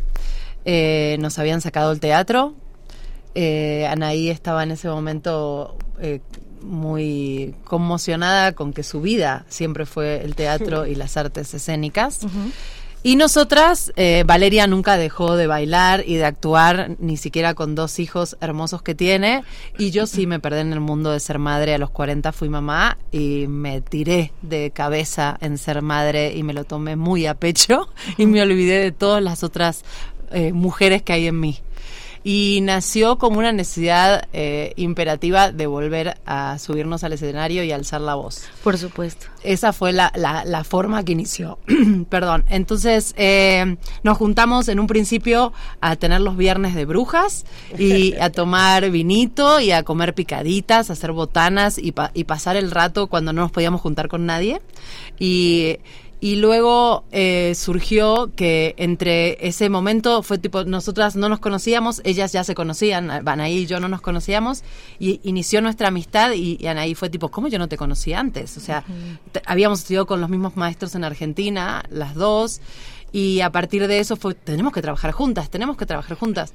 Eh, 0.65 1.17
nos 1.19 1.39
habían 1.39 1.61
sacado 1.61 1.91
el 1.91 1.99
teatro. 1.99 2.53
Eh, 3.33 3.87
Anaí 3.89 4.29
estaba 4.29 4.63
en 4.63 4.71
ese 4.71 4.89
momento 4.89 5.77
eh, 5.99 6.19
muy 6.61 7.55
conmocionada 7.63 8.53
con 8.53 8.73
que 8.73 8.83
su 8.83 9.01
vida 9.01 9.45
siempre 9.49 9.85
fue 9.85 10.23
el 10.23 10.35
teatro 10.35 10.85
y 10.87 10.95
las 10.95 11.17
artes 11.17 11.53
escénicas. 11.53 12.19
Y 13.03 13.15
nosotras, 13.15 13.91
Valeria 14.27 14.67
nunca 14.67 14.95
dejó 14.95 15.35
de 15.35 15.47
bailar 15.47 16.03
y 16.05 16.17
de 16.17 16.25
actuar, 16.25 16.97
ni 16.99 17.17
siquiera 17.17 17.55
con 17.55 17.73
dos 17.73 17.97
hijos 17.97 18.37
hermosos 18.41 18.83
que 18.83 18.93
tiene. 18.93 19.43
Y 19.79 19.89
yo 19.89 20.05
sí 20.05 20.27
me 20.27 20.39
perdí 20.39 20.59
en 20.59 20.71
el 20.71 20.81
mundo 20.81 21.09
de 21.09 21.19
ser 21.19 21.39
madre. 21.39 21.73
A 21.73 21.79
los 21.79 21.89
40 21.89 22.31
fui 22.31 22.47
mamá 22.47 22.99
y 23.11 23.47
me 23.47 23.81
tiré 23.81 24.33
de 24.43 24.69
cabeza 24.69 25.35
en 25.41 25.57
ser 25.57 25.81
madre 25.81 26.35
y 26.35 26.43
me 26.43 26.53
lo 26.53 26.63
tomé 26.63 26.95
muy 26.95 27.25
a 27.25 27.33
pecho 27.33 27.89
y 28.19 28.27
me 28.27 28.39
olvidé 28.39 28.77
de 28.77 28.91
todas 28.91 29.23
las 29.23 29.43
otras 29.43 29.83
eh, 30.33 30.53
mujeres 30.53 31.01
que 31.01 31.13
hay 31.13 31.27
en 31.27 31.39
mí. 31.39 31.57
y 32.23 32.59
nació 32.61 33.17
como 33.17 33.39
una 33.39 33.51
necesidad 33.51 34.27
eh, 34.31 34.73
imperativa 34.75 35.51
de 35.51 35.65
volver 35.65 36.19
a 36.27 36.59
subirnos 36.59 37.03
al 37.03 37.13
escenario 37.13 37.63
y 37.63 37.71
alzar 37.71 37.99
la 37.99 38.13
voz. 38.13 38.43
Por 38.63 38.77
supuesto. 38.77 39.25
Esa 39.41 39.73
fue 39.73 39.91
la, 39.91 40.11
la, 40.15 40.45
la 40.45 40.63
forma 40.63 41.03
que 41.03 41.13
inició. 41.13 41.57
Perdón. 42.09 42.45
Entonces 42.49 43.15
eh, 43.17 43.75
nos 44.03 44.19
juntamos 44.19 44.67
en 44.67 44.79
un 44.79 44.85
principio 44.85 45.51
a 45.81 45.95
tener 45.95 46.21
los 46.21 46.37
viernes 46.37 46.75
de 46.75 46.85
brujas 46.85 47.43
y 47.75 48.13
a 48.17 48.29
tomar 48.41 48.91
vinito 48.91 49.59
y 49.59 49.71
a 49.71 49.81
comer 49.81 50.13
picaditas, 50.13 50.91
a 50.91 50.93
hacer 50.93 51.13
botanas 51.13 51.79
y, 51.79 51.91
pa- 51.91 52.11
y 52.13 52.25
pasar 52.25 52.55
el 52.55 52.69
rato 52.69 53.07
cuando 53.07 53.33
no 53.33 53.41
nos 53.41 53.51
podíamos 53.51 53.81
juntar 53.81 54.09
con 54.09 54.27
nadie. 54.27 54.61
Y 55.17 55.77
y 56.23 56.35
luego 56.35 57.03
eh, 57.11 57.55
surgió 57.55 58.31
que 58.35 58.75
entre 58.77 59.45
ese 59.45 59.69
momento 59.69 60.21
fue 60.21 60.37
tipo, 60.37 60.63
nosotras 60.63 61.15
no 61.15 61.29
nos 61.29 61.39
conocíamos, 61.39 61.99
ellas 62.05 62.31
ya 62.31 62.43
se 62.43 62.53
conocían, 62.53 63.09
Anaí 63.09 63.57
y 63.57 63.65
yo 63.65 63.79
no 63.79 63.89
nos 63.89 64.01
conocíamos, 64.01 64.63
y 64.99 65.19
inició 65.23 65.61
nuestra 65.61 65.87
amistad 65.87 66.33
y, 66.33 66.57
y 66.61 66.67
Anaí 66.67 66.93
fue 66.93 67.09
tipo, 67.09 67.29
¿cómo 67.29 67.47
yo 67.47 67.57
no 67.57 67.67
te 67.67 67.75
conocí 67.75 68.13
antes? 68.13 68.55
O 68.55 68.59
sea, 68.59 68.83
habíamos 69.47 69.79
estudiado 69.79 70.05
con 70.05 70.21
los 70.21 70.29
mismos 70.29 70.55
maestros 70.55 70.93
en 70.93 71.03
Argentina, 71.03 71.83
las 71.89 72.13
dos, 72.13 72.61
y 73.11 73.41
a 73.41 73.49
partir 73.49 73.87
de 73.87 73.97
eso 73.97 74.15
fue, 74.15 74.35
tenemos 74.35 74.73
que 74.73 74.83
trabajar 74.83 75.13
juntas, 75.13 75.49
tenemos 75.49 75.75
que 75.75 75.87
trabajar 75.87 76.15
juntas. 76.17 76.53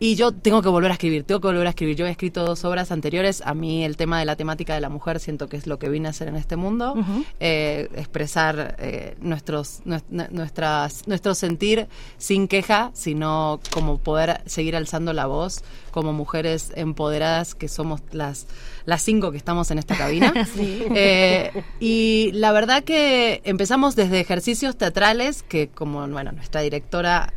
Y 0.00 0.16
yo 0.16 0.32
tengo 0.32 0.60
que 0.62 0.68
volver 0.68 0.90
a 0.90 0.94
escribir, 0.94 1.24
tengo 1.24 1.40
que 1.40 1.46
volver 1.48 1.66
a 1.66 1.70
escribir. 1.70 1.96
Yo 1.96 2.06
he 2.06 2.10
escrito 2.10 2.44
dos 2.44 2.64
obras 2.64 2.90
anteriores. 2.90 3.42
A 3.44 3.54
mí 3.54 3.84
el 3.84 3.96
tema 3.96 4.18
de 4.18 4.24
la 4.24 4.36
temática 4.36 4.74
de 4.74 4.80
la 4.80 4.88
mujer 4.88 5.20
siento 5.20 5.48
que 5.48 5.56
es 5.56 5.66
lo 5.66 5.78
que 5.78 5.88
vine 5.88 6.08
a 6.08 6.10
hacer 6.10 6.28
en 6.28 6.36
este 6.36 6.56
mundo. 6.56 6.94
Eh, 7.40 7.88
expresar 7.96 8.76
eh, 8.78 9.16
nuestros, 9.20 9.80
nues- 9.84 10.02
nu- 10.10 10.26
nuestras, 10.30 11.06
nuestro 11.06 11.34
sentir 11.34 11.86
sin 12.18 12.48
queja, 12.48 12.90
sino 12.94 13.60
como 13.72 13.98
poder 13.98 14.40
seguir 14.46 14.76
alzando 14.76 15.12
la 15.12 15.26
voz 15.26 15.62
como 15.90 16.12
mujeres 16.12 16.72
empoderadas 16.74 17.54
que 17.54 17.68
somos 17.68 18.00
las, 18.10 18.46
las 18.84 19.00
cinco 19.02 19.30
que 19.30 19.36
estamos 19.36 19.70
en 19.70 19.78
esta 19.78 19.96
cabina. 19.96 20.32
Sí. 20.54 20.82
Eh, 20.94 21.50
y 21.80 22.30
la 22.32 22.52
verdad 22.52 22.82
que 22.84 23.40
empezamos 23.44 23.96
desde 23.96 24.20
ejercicios 24.20 24.76
teatrales 24.76 25.42
que 25.42 25.68
como 25.68 26.06
bueno 26.08 26.32
nuestra 26.32 26.60
directora 26.60 27.32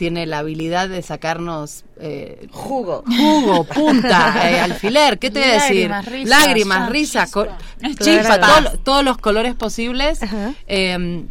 tiene 0.00 0.24
la 0.24 0.38
habilidad 0.38 0.88
de 0.88 1.02
sacarnos 1.02 1.84
eh, 2.00 2.48
jugo. 2.52 3.04
jugo 3.06 3.64
punta 3.64 4.34
eh, 4.50 4.58
alfiler. 4.58 5.18
Qué 5.18 5.30
te 5.30 5.40
voy 5.40 5.50
a 5.50 5.52
decir 5.52 5.90
Lágrimas, 5.90 6.06
risas, 6.06 6.28
lágrimas 6.40 6.88
risas 6.90 7.24
chispa. 7.26 7.58
Chispa. 7.82 8.04
chispa, 8.04 8.40
todo- 8.40 8.78
todos 8.78 9.04
los 9.04 9.18
colores 9.18 9.54
posibles. 9.54 10.20
Eh, 10.66 11.26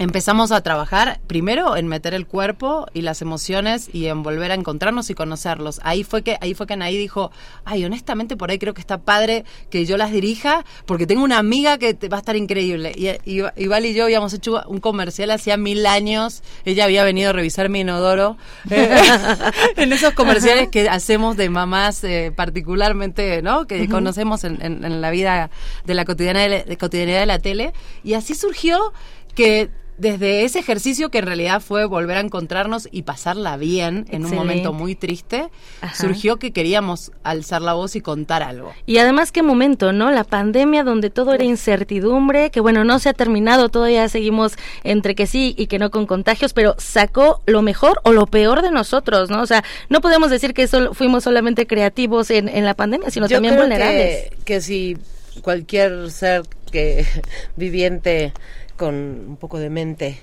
empezamos 0.00 0.50
a 0.50 0.62
trabajar 0.62 1.20
primero 1.26 1.76
en 1.76 1.86
meter 1.86 2.14
el 2.14 2.26
cuerpo 2.26 2.86
y 2.94 3.02
las 3.02 3.20
emociones 3.20 3.90
y 3.92 4.06
en 4.06 4.22
volver 4.22 4.50
a 4.50 4.54
encontrarnos 4.54 5.10
y 5.10 5.14
conocerlos. 5.14 5.78
Ahí 5.84 6.04
fue 6.04 6.22
que 6.22 6.38
ahí 6.40 6.54
fue 6.54 6.66
que 6.66 6.72
Anaí 6.72 6.96
dijo, 6.96 7.30
"Ay, 7.66 7.84
honestamente 7.84 8.34
por 8.36 8.50
ahí 8.50 8.58
creo 8.58 8.72
que 8.72 8.80
está 8.80 8.96
padre 9.02 9.44
que 9.68 9.84
yo 9.84 9.98
las 9.98 10.10
dirija 10.10 10.64
porque 10.86 11.06
tengo 11.06 11.22
una 11.22 11.36
amiga 11.36 11.76
que 11.76 11.92
te- 11.92 12.08
va 12.08 12.16
a 12.16 12.20
estar 12.20 12.34
increíble." 12.34 12.92
Y, 12.96 13.08
y, 13.30 13.42
y 13.56 13.66
Val 13.66 13.84
y 13.84 13.92
yo 13.92 14.04
habíamos 14.04 14.32
hecho 14.32 14.62
un 14.68 14.80
comercial 14.80 15.30
hacía 15.32 15.58
mil 15.58 15.84
años. 15.84 16.42
Ella 16.64 16.84
había 16.84 17.04
venido 17.04 17.28
a 17.30 17.32
revisar 17.34 17.68
mi 17.68 17.80
inodoro 17.80 18.38
eh, 18.70 18.90
en 19.76 19.92
esos 19.92 20.14
comerciales 20.14 20.68
que 20.70 20.88
hacemos 20.88 21.36
de 21.36 21.50
mamás 21.50 22.02
eh, 22.04 22.32
particularmente, 22.34 23.42
¿no? 23.42 23.66
Que 23.66 23.86
conocemos 23.86 24.44
en, 24.44 24.62
en- 24.64 24.82
en 24.82 25.02
la 25.02 25.10
vida 25.10 25.50
de 25.84 25.92
la 25.94 26.06
cotidiana 26.06 26.40
de, 26.40 26.48
la- 26.48 26.62
de 26.62 26.76
cotidianidad 26.78 27.20
de 27.20 27.26
la 27.26 27.38
tele 27.38 27.74
y 28.02 28.14
así 28.14 28.34
surgió 28.34 28.94
que 29.34 29.68
desde 30.00 30.44
ese 30.44 30.58
ejercicio 30.58 31.10
que 31.10 31.18
en 31.18 31.26
realidad 31.26 31.60
fue 31.60 31.84
volver 31.84 32.16
a 32.16 32.20
encontrarnos 32.20 32.88
y 32.90 33.02
pasarla 33.02 33.58
bien 33.58 34.06
en 34.08 34.24
un 34.24 34.34
momento 34.34 34.72
muy 34.72 34.94
triste, 34.94 35.50
Ajá. 35.82 35.94
surgió 35.94 36.38
que 36.38 36.52
queríamos 36.52 37.12
alzar 37.22 37.60
la 37.60 37.74
voz 37.74 37.94
y 37.96 38.00
contar 38.00 38.42
algo. 38.42 38.72
Y 38.86 38.96
además 38.96 39.30
qué 39.30 39.42
momento, 39.42 39.92
¿no? 39.92 40.10
La 40.10 40.24
pandemia 40.24 40.84
donde 40.84 41.10
todo 41.10 41.34
era 41.34 41.44
incertidumbre, 41.44 42.50
que 42.50 42.60
bueno, 42.60 42.82
no 42.82 42.98
se 42.98 43.10
ha 43.10 43.12
terminado, 43.12 43.68
todavía 43.68 44.08
seguimos 44.08 44.54
entre 44.84 45.14
que 45.14 45.26
sí 45.26 45.54
y 45.58 45.66
que 45.66 45.78
no 45.78 45.90
con 45.90 46.06
contagios, 46.06 46.54
pero 46.54 46.76
sacó 46.78 47.42
lo 47.44 47.60
mejor 47.60 48.00
o 48.02 48.12
lo 48.12 48.26
peor 48.26 48.62
de 48.62 48.70
nosotros, 48.70 49.28
¿no? 49.28 49.42
O 49.42 49.46
sea, 49.46 49.64
no 49.90 50.00
podemos 50.00 50.30
decir 50.30 50.54
que 50.54 50.66
solo, 50.66 50.94
fuimos 50.94 51.24
solamente 51.24 51.66
creativos 51.66 52.30
en, 52.30 52.48
en 52.48 52.64
la 52.64 52.72
pandemia, 52.72 53.10
sino 53.10 53.26
Yo 53.26 53.36
también 53.36 53.54
creo 53.54 53.64
vulnerables. 53.66 54.30
Que, 54.30 54.36
que 54.46 54.60
si 54.62 54.96
cualquier 55.42 56.10
ser 56.10 56.42
que 56.70 57.04
viviente 57.56 58.32
con 58.80 58.94
un 58.94 59.36
poco 59.36 59.58
de 59.58 59.68
mente 59.68 60.20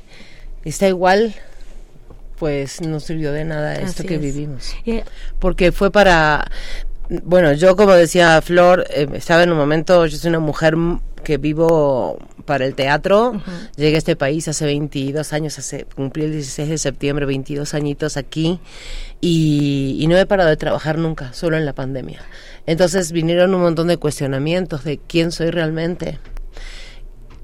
está 0.65 0.87
igual, 0.87 1.35
pues 2.39 2.81
no 2.81 2.99
sirvió 2.99 3.31
de 3.31 3.45
nada 3.45 3.75
esto 3.75 4.01
Así 4.01 4.07
que 4.07 4.15
es. 4.15 4.21
vivimos. 4.21 4.73
Porque 5.37 5.71
fue 5.71 5.91
para, 5.91 6.49
bueno, 7.07 7.53
yo 7.53 7.75
como 7.75 7.93
decía 7.93 8.41
Flor, 8.41 8.83
eh, 8.89 9.07
estaba 9.13 9.43
en 9.43 9.51
un 9.51 9.59
momento, 9.59 10.07
yo 10.07 10.17
soy 10.17 10.29
una 10.29 10.39
mujer 10.39 10.75
que 11.23 11.37
vivo 11.37 12.17
para 12.45 12.65
el 12.65 12.73
teatro. 12.73 13.39
Llegué 13.75 13.93
a 13.93 13.99
este 13.99 14.15
país 14.15 14.47
hace 14.47 14.65
22 14.65 15.33
años, 15.33 15.59
hace 15.59 15.85
cumplí 15.95 16.23
el 16.23 16.31
16 16.31 16.67
de 16.67 16.77
septiembre, 16.79 17.27
22 17.27 17.75
añitos 17.75 18.17
aquí 18.17 18.59
y, 19.21 19.97
y 19.99 20.07
no 20.07 20.17
he 20.17 20.25
parado 20.25 20.49
de 20.49 20.57
trabajar 20.57 20.97
nunca, 20.97 21.31
solo 21.33 21.57
en 21.57 21.65
la 21.65 21.73
pandemia. 21.73 22.21
Entonces 22.65 23.11
vinieron 23.11 23.53
un 23.53 23.61
montón 23.61 23.87
de 23.87 23.97
cuestionamientos 23.97 24.83
de 24.83 24.97
quién 24.97 25.31
soy 25.31 25.51
realmente 25.51 26.17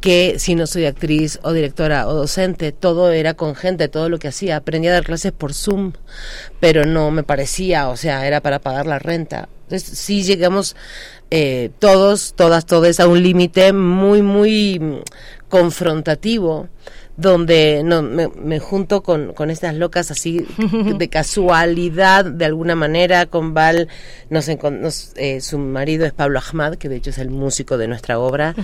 que 0.03 0.37
si 0.37 0.53
no 0.53 0.67
soy 0.67 0.85
actriz 0.85 1.39
o 1.43 1.53
directora 1.53 2.09
o 2.09 2.13
docente, 2.13 2.73
todo 2.73 3.13
era 3.13 3.35
con 3.35 3.55
gente, 3.55 3.87
todo 3.87 4.09
lo 4.09 4.19
que 4.19 4.27
hacía. 4.27 4.57
Aprendí 4.57 4.89
a 4.89 4.91
dar 4.91 5.05
clases 5.05 5.31
por 5.31 5.53
Zoom, 5.53 5.93
pero 6.59 6.83
no 6.85 7.09
me 7.09 7.23
parecía, 7.23 7.87
o 7.87 7.95
sea, 7.95 8.27
era 8.27 8.41
para 8.41 8.59
pagar 8.59 8.85
la 8.85 8.99
renta. 8.99 9.47
Entonces 9.61 9.97
sí 9.97 10.23
llegamos 10.23 10.75
eh, 11.31 11.71
todos, 11.79 12.33
todas, 12.35 12.65
todos 12.65 12.99
a 12.99 13.07
un 13.07 13.23
límite 13.23 13.71
muy, 13.71 14.21
muy 14.21 14.77
mm, 14.77 15.03
confrontativo 15.47 16.67
donde 17.17 17.81
no, 17.83 18.01
me, 18.01 18.27
me 18.27 18.59
junto 18.59 19.03
con, 19.03 19.33
con 19.33 19.49
estas 19.49 19.75
locas 19.75 20.11
así 20.11 20.45
de 20.97 21.09
casualidad 21.09 22.25
de 22.25 22.45
alguna 22.45 22.75
manera 22.75 23.25
con 23.27 23.53
Val 23.53 23.87
nos, 24.29 24.49
nos, 24.71 25.13
eh, 25.15 25.41
su 25.41 25.59
marido 25.59 26.05
es 26.05 26.13
Pablo 26.13 26.39
Ahmad 26.39 26.75
que 26.75 26.89
de 26.89 26.95
hecho 26.95 27.11
es 27.11 27.17
el 27.19 27.29
músico 27.29 27.77
de 27.77 27.87
nuestra 27.87 28.19
obra 28.19 28.55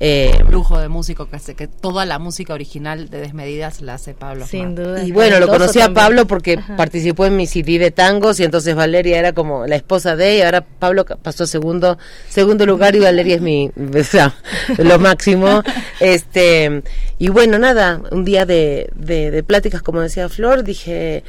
eh, 0.00 0.32
lujo 0.50 0.78
de 0.78 0.88
músico 0.88 1.28
que 1.28 1.36
hace 1.36 1.54
que 1.54 1.66
toda 1.66 2.04
la 2.04 2.18
música 2.18 2.54
original 2.54 3.08
de 3.10 3.20
Desmedidas 3.20 3.80
la 3.80 3.94
hace 3.94 4.14
Pablo. 4.14 4.46
Sin 4.46 4.66
Ahmad. 4.66 4.76
duda. 4.76 5.04
y 5.04 5.12
bueno, 5.12 5.40
lo 5.40 5.48
conocí 5.48 5.78
a 5.80 5.84
también. 5.84 6.04
Pablo 6.04 6.26
porque 6.26 6.54
Ajá. 6.54 6.76
participó 6.76 7.26
en 7.26 7.36
mi 7.36 7.46
CD 7.46 7.78
de 7.78 7.90
tangos 7.90 8.40
y 8.40 8.44
entonces 8.44 8.74
Valeria 8.74 9.18
era 9.18 9.32
como 9.32 9.66
la 9.66 9.76
esposa 9.76 10.16
de 10.16 10.32
ella, 10.32 10.38
y 10.38 10.42
ahora 10.42 10.60
Pablo 10.62 11.04
pasó 11.04 11.44
a 11.44 11.46
segundo, 11.46 11.98
segundo 12.28 12.66
lugar 12.66 12.94
y 12.96 13.00
Valeria 13.00 13.36
es 13.36 13.42
mi, 13.42 13.70
o 13.98 14.04
sea, 14.04 14.34
lo 14.78 14.98
máximo. 14.98 15.62
Este, 16.00 16.82
y 17.18 17.28
bueno, 17.28 17.58
nada, 17.58 17.93
un 18.10 18.24
día 18.24 18.46
de, 18.46 18.90
de, 18.94 19.30
de 19.30 19.42
pláticas, 19.42 19.82
como 19.82 20.00
decía 20.00 20.28
Flor, 20.28 20.64
dije, 20.64 21.24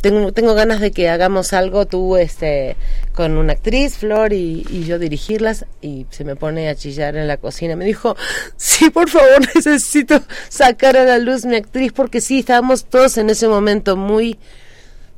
tengo, 0.00 0.32
tengo 0.32 0.54
ganas 0.54 0.80
de 0.80 0.92
que 0.92 1.08
hagamos 1.08 1.52
algo 1.52 1.86
tú 1.86 2.16
este 2.16 2.76
con 3.14 3.36
una 3.36 3.52
actriz, 3.52 3.98
Flor, 3.98 4.32
y, 4.32 4.66
y 4.70 4.84
yo 4.84 4.98
dirigirlas, 4.98 5.66
y 5.80 6.06
se 6.10 6.24
me 6.24 6.36
pone 6.36 6.68
a 6.68 6.74
chillar 6.74 7.16
en 7.16 7.28
la 7.28 7.36
cocina. 7.36 7.76
Me 7.76 7.84
dijo, 7.84 8.16
sí, 8.56 8.90
por 8.90 9.08
favor, 9.08 9.40
necesito 9.54 10.22
sacar 10.48 10.96
a 10.96 11.04
la 11.04 11.18
luz 11.18 11.44
mi 11.44 11.56
actriz, 11.56 11.92
porque 11.92 12.20
sí, 12.20 12.40
estábamos 12.40 12.84
todos 12.84 13.18
en 13.18 13.30
ese 13.30 13.48
momento 13.48 13.96
muy 13.96 14.38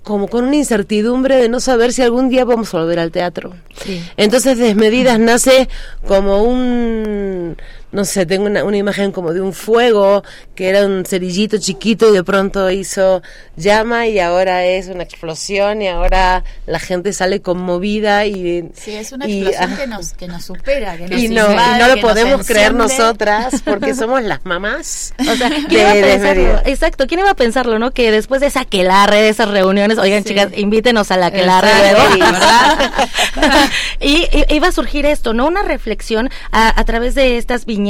como 0.02 0.26
con 0.26 0.46
una 0.46 0.56
incertidumbre 0.56 1.36
de 1.36 1.48
no 1.48 1.60
saber 1.60 1.92
si 1.92 2.02
algún 2.02 2.28
día 2.28 2.44
vamos 2.44 2.74
a 2.74 2.80
volver 2.80 2.98
al 2.98 3.12
teatro. 3.12 3.54
Entonces 4.16 4.58
Desmedidas 4.58 5.18
nace 5.18 5.68
como 6.06 6.42
un, 6.42 7.56
no 7.92 8.04
sé, 8.06 8.26
tengo 8.26 8.46
una, 8.46 8.64
una 8.64 8.76
imagen 8.78 9.12
como 9.12 9.32
de 9.32 9.40
un 9.40 9.52
fuego, 9.52 10.24
que 10.54 10.68
era 10.70 10.86
un 10.86 11.04
cerillito 11.04 11.58
chiquito 11.58 12.08
y 12.08 12.12
de 12.14 12.24
pronto 12.24 12.70
hizo 12.70 13.22
llama 13.56 14.06
y 14.06 14.18
ahora 14.18 14.64
es 14.64 14.88
una 14.88 15.02
explosión 15.02 15.82
y 15.82 15.88
ahora 15.88 16.42
la 16.66 16.78
gente 16.78 17.12
sale 17.12 17.42
conmovida 17.42 18.24
y... 18.26 18.70
Sí, 18.74 18.92
es 18.96 19.12
una 19.12 19.28
y- 19.28 19.42
explosión 19.42 19.72
ah, 19.72 19.76
que 19.76 19.86
nos, 19.86 20.12
que 20.14 20.26
nos 20.26 20.44
supera, 20.44 20.96
que 20.96 21.06
nos 21.08 21.20
y 21.20 21.28
no, 21.28 21.52
y 21.52 21.56
no 21.78 21.88
lo 21.94 22.00
podemos 22.00 22.46
creer 22.46 22.72
nosotras 22.74 23.60
porque 23.64 23.94
somos 23.94 24.22
las 24.22 24.44
mamás 24.46 25.12
O 25.20 25.34
sea, 25.36 25.50
¿quién 25.50 25.68
de 25.68 25.78
iba 25.80 25.90
a 25.90 25.94
pensarlo? 25.94 26.60
Exacto, 26.64 27.06
¿quién 27.06 27.20
iba 27.20 27.30
a 27.30 27.36
pensarlo, 27.36 27.78
no? 27.78 27.90
Que 27.90 28.10
después 28.10 28.40
de 28.40 28.46
esa 28.46 28.60
aquelarre, 28.62 29.20
de 29.20 29.28
esas 29.28 29.48
reuniones, 29.50 29.98
oigan, 29.98 30.22
Sí. 30.22 30.30
chicas, 30.30 30.48
invítenos 30.56 31.10
a 31.10 31.18
la 31.18 31.26
aquelarre. 31.26 31.68
¿verdad? 32.18 32.92
y, 34.00 34.26
y 34.32 34.54
iba 34.54 34.68
a 34.68 34.72
surgir 34.72 35.04
esto, 35.06 35.34
¿no? 35.34 35.46
Una 35.46 35.62
reflexión 35.62 36.30
a, 36.50 36.78
a 36.80 36.84
través 36.84 37.14
de 37.14 37.36
estas 37.36 37.66
viñetas. 37.66 37.81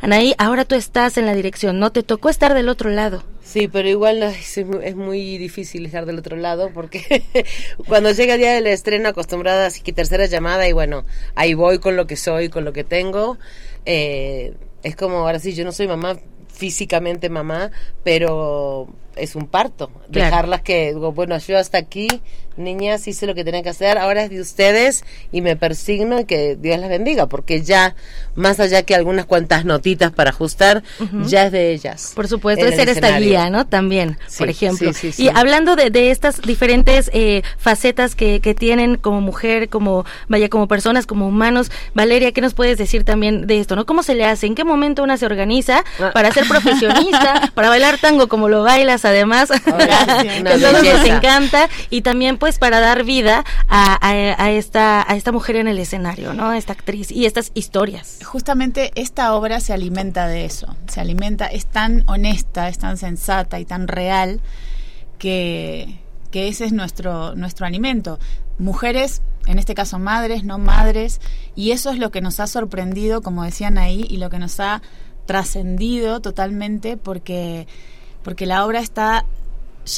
Anaí, 0.00 0.34
ahora 0.38 0.64
tú 0.64 0.74
estás 0.74 1.18
en 1.18 1.26
la 1.26 1.34
dirección, 1.34 1.78
¿no? 1.78 1.92
Te 1.92 2.02
tocó 2.02 2.28
estar 2.28 2.54
del 2.54 2.68
otro 2.68 2.90
lado. 2.90 3.22
Sí, 3.42 3.68
pero 3.68 3.88
igual 3.88 4.22
es 4.22 4.96
muy 4.96 5.38
difícil 5.38 5.86
estar 5.86 6.04
del 6.04 6.18
otro 6.18 6.36
lado 6.36 6.70
porque 6.74 7.22
cuando 7.86 8.10
llega 8.10 8.34
el 8.34 8.40
día 8.40 8.52
del 8.52 8.66
estreno 8.66 9.08
acostumbrada 9.08 9.66
así 9.66 9.82
que 9.82 9.92
tercera 9.92 10.26
llamada 10.26 10.68
y 10.68 10.72
bueno, 10.72 11.04
ahí 11.36 11.54
voy 11.54 11.78
con 11.78 11.96
lo 11.96 12.06
que 12.06 12.16
soy, 12.16 12.48
con 12.48 12.64
lo 12.64 12.72
que 12.72 12.84
tengo. 12.84 13.38
Eh, 13.84 14.54
es 14.82 14.96
como 14.96 15.18
ahora 15.18 15.38
sí, 15.38 15.54
yo 15.54 15.64
no 15.64 15.72
soy 15.72 15.86
mamá 15.86 16.18
físicamente 16.52 17.28
mamá, 17.28 17.70
pero 18.02 18.88
es 19.16 19.34
un 19.36 19.46
parto. 19.46 19.90
Dejarlas 20.08 20.60
que, 20.62 20.92
bueno, 20.94 21.36
yo 21.38 21.58
hasta 21.58 21.78
aquí, 21.78 22.08
niñas, 22.56 23.06
hice 23.08 23.26
lo 23.26 23.34
que 23.34 23.44
tenía 23.44 23.62
que 23.62 23.68
hacer, 23.68 23.98
ahora 23.98 24.22
es 24.22 24.30
de 24.30 24.40
ustedes 24.40 25.04
y 25.32 25.40
me 25.42 25.56
persigno 25.56 26.20
y 26.20 26.24
que 26.24 26.56
Dios 26.56 26.78
las 26.78 26.88
bendiga, 26.88 27.26
porque 27.26 27.62
ya, 27.62 27.94
más 28.34 28.60
allá 28.60 28.82
que 28.82 28.94
algunas 28.94 29.26
cuantas 29.26 29.64
notitas 29.64 30.10
para 30.12 30.30
ajustar, 30.30 30.82
ya 31.26 31.46
es 31.46 31.52
de 31.52 31.72
ellas. 31.72 32.12
Por 32.14 32.28
supuesto, 32.28 32.64
es 32.64 32.76
ser 32.76 32.88
esta 32.88 33.18
guía, 33.18 33.50
¿no? 33.50 33.66
También, 33.66 34.18
Sí, 34.26 34.38
por 34.38 34.48
ejemplo. 34.48 34.92
sí, 34.92 34.98
sí, 35.00 35.12
sí. 35.12 35.24
Y 35.24 35.28
hablando 35.28 35.76
de, 35.76 35.90
de 35.90 36.10
estas 36.10 36.40
diferentes 36.42 37.10
eh, 37.12 37.42
facetas 37.58 38.14
que, 38.14 38.40
que 38.40 38.54
tienen 38.54 38.96
como 38.96 39.20
mujer, 39.20 39.68
como, 39.68 40.04
vaya, 40.28 40.48
como 40.48 40.66
personas, 40.68 41.06
como 41.06 41.26
humanos, 41.28 41.70
Valeria, 41.94 42.32
¿qué 42.32 42.40
nos 42.40 42.54
puedes 42.54 42.78
decir 42.78 43.04
también 43.04 43.46
de 43.46 43.60
esto, 43.60 43.76
no? 43.76 43.84
¿Cómo 43.86 44.02
se 44.02 44.14
le 44.14 44.24
hace? 44.24 44.46
¿En 44.46 44.54
qué 44.54 44.64
momento 44.64 45.02
una 45.02 45.16
se 45.16 45.26
organiza 45.26 45.84
Ah. 46.00 46.10
para 46.12 46.30
ser 46.32 46.46
profesionista, 46.48 47.50
para 47.54 47.68
bailar 47.68 47.98
tango 47.98 48.28
como 48.28 48.48
lo 48.48 48.62
bailas 48.62 49.04
además? 49.06 49.50
que 49.50 49.70
Una 49.70 50.50
a 50.50 50.58
todos 50.58 50.82
nos 50.84 51.04
encanta 51.04 51.68
y 51.90 52.02
también 52.02 52.36
pues 52.38 52.58
para 52.58 52.80
dar 52.80 53.04
vida 53.04 53.44
a, 53.68 53.94
a- 53.94 54.42
a 54.44 54.50
esta, 54.50 55.10
a 55.10 55.16
esta 55.16 55.32
mujer 55.32 55.56
en 55.56 55.68
el 55.68 55.78
escenario, 55.78 56.34
¿no? 56.34 56.48
A 56.50 56.58
esta 56.58 56.72
actriz 56.72 57.10
y 57.10 57.26
estas 57.26 57.50
historias. 57.54 58.18
Justamente 58.24 58.90
esta 58.94 59.34
obra 59.34 59.60
se 59.60 59.72
alimenta 59.72 60.26
de 60.28 60.44
eso, 60.44 60.76
se 60.88 61.00
alimenta, 61.00 61.46
es 61.46 61.66
tan 61.66 62.04
honesta, 62.06 62.68
es 62.68 62.78
tan 62.78 62.96
sensata 62.98 63.58
y 63.60 63.64
tan 63.64 63.88
real 63.88 64.40
que, 65.18 65.98
que 66.30 66.48
ese 66.48 66.64
es 66.64 66.72
nuestro, 66.72 67.34
nuestro 67.34 67.66
alimento. 67.66 68.18
Mujeres, 68.58 69.22
en 69.46 69.58
este 69.58 69.74
caso 69.74 69.98
madres, 69.98 70.44
no 70.44 70.58
madres, 70.58 71.20
y 71.54 71.70
eso 71.72 71.90
es 71.90 71.98
lo 71.98 72.10
que 72.10 72.20
nos 72.20 72.40
ha 72.40 72.46
sorprendido, 72.46 73.22
como 73.22 73.44
decían 73.44 73.78
ahí, 73.78 74.06
y 74.08 74.16
lo 74.16 74.30
que 74.30 74.38
nos 74.38 74.60
ha 74.60 74.82
trascendido 75.26 76.20
totalmente 76.20 76.96
porque, 76.96 77.66
porque 78.26 78.44
la 78.44 78.66
obra 78.66 78.80
está 78.80 79.24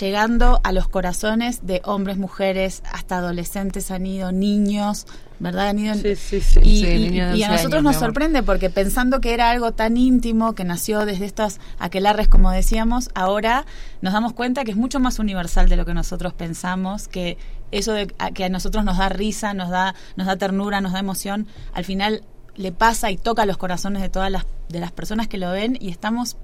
llegando 0.00 0.60
a 0.64 0.72
los 0.72 0.86
corazones 0.88 1.60
de 1.66 1.80
hombres, 1.84 2.18
mujeres, 2.18 2.82
hasta 2.92 3.16
adolescentes 3.18 3.90
han 3.90 4.04
ido, 4.04 4.32
niños, 4.32 5.06
¿verdad? 5.38 5.68
Han 5.68 5.78
ido 5.78 5.94
en- 5.94 6.16
sí, 6.16 6.60
y, 6.62 6.80
Sí, 6.80 6.86
y- 7.14 7.20
a 7.20 7.30
11 7.32 7.38
nosotros 7.48 7.72
años, 7.72 7.82
nos 7.84 7.96
sorprende 7.96 8.42
porque 8.42 8.68
pensando 8.68 9.20
que 9.22 9.32
era 9.32 9.48
algo 9.50 9.72
tan 9.72 9.96
íntimo, 9.96 10.54
que 10.54 10.64
nació 10.64 11.06
desde 11.06 11.24
estas 11.24 11.58
aquelarres, 11.78 12.28
como 12.28 12.50
decíamos, 12.50 13.08
ahora 13.14 13.64
nos 14.02 14.12
damos 14.12 14.34
cuenta 14.34 14.64
que 14.64 14.72
es 14.72 14.76
mucho 14.76 15.00
más 15.00 15.18
universal 15.18 15.70
de 15.70 15.76
lo 15.76 15.86
que 15.86 15.94
nosotros 15.94 16.34
pensamos, 16.34 17.08
que 17.08 17.38
eso 17.70 17.92
de, 17.94 18.12
a- 18.18 18.30
que 18.32 18.44
a 18.44 18.48
nosotros 18.50 18.84
nos 18.84 18.98
da 18.98 19.08
risa, 19.08 19.54
nos 19.54 19.70
da, 19.70 19.94
nos 20.16 20.26
da 20.26 20.36
ternura, 20.36 20.82
nos 20.82 20.92
da 20.92 20.98
emoción, 20.98 21.46
al 21.72 21.86
final 21.86 22.22
le 22.56 22.72
pasa 22.72 23.10
y 23.10 23.16
toca 23.16 23.46
los 23.46 23.56
corazones 23.56 24.02
de 24.02 24.08
todas 24.10 24.30
las, 24.30 24.44
de 24.68 24.80
las 24.80 24.90
personas 24.92 25.28
que 25.28 25.38
lo 25.38 25.50
ven 25.52 25.78
y 25.80 25.88
estamos 25.90 26.36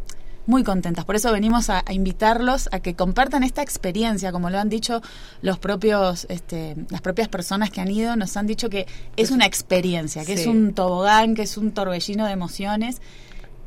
muy 0.47 0.63
contentas. 0.65 1.05
Por 1.05 1.17
eso 1.17 1.33
venimos 1.33 1.71
a, 1.71 1.83
a 1.87 1.93
invitarlos 1.93 2.69
a 2.73 2.81
que 2.81 2.95
compartan 2.95 3.43
esta 3.43 3.63
experiencia, 3.63 4.33
como 4.33 4.51
lo 4.51 4.59
han 4.59 4.69
dicho 4.69 5.01
los 5.43 5.59
propios, 5.59 6.27
este, 6.29 6.77
las 6.91 7.01
propias 7.01 7.29
personas 7.29 7.71
que 7.71 7.81
han 7.81 7.91
ido, 7.91 8.17
nos 8.17 8.37
han 8.37 8.47
dicho 8.47 8.69
que 8.69 8.87
es 9.17 9.31
una 9.31 9.47
experiencia, 9.47 10.25
que 10.25 10.35
es 10.35 10.47
un 10.47 10.75
tobogán, 10.75 11.35
que 11.35 11.43
es 11.43 11.57
un 11.57 11.73
torbellino 11.73 12.27
de 12.27 12.33
emociones. 12.33 13.01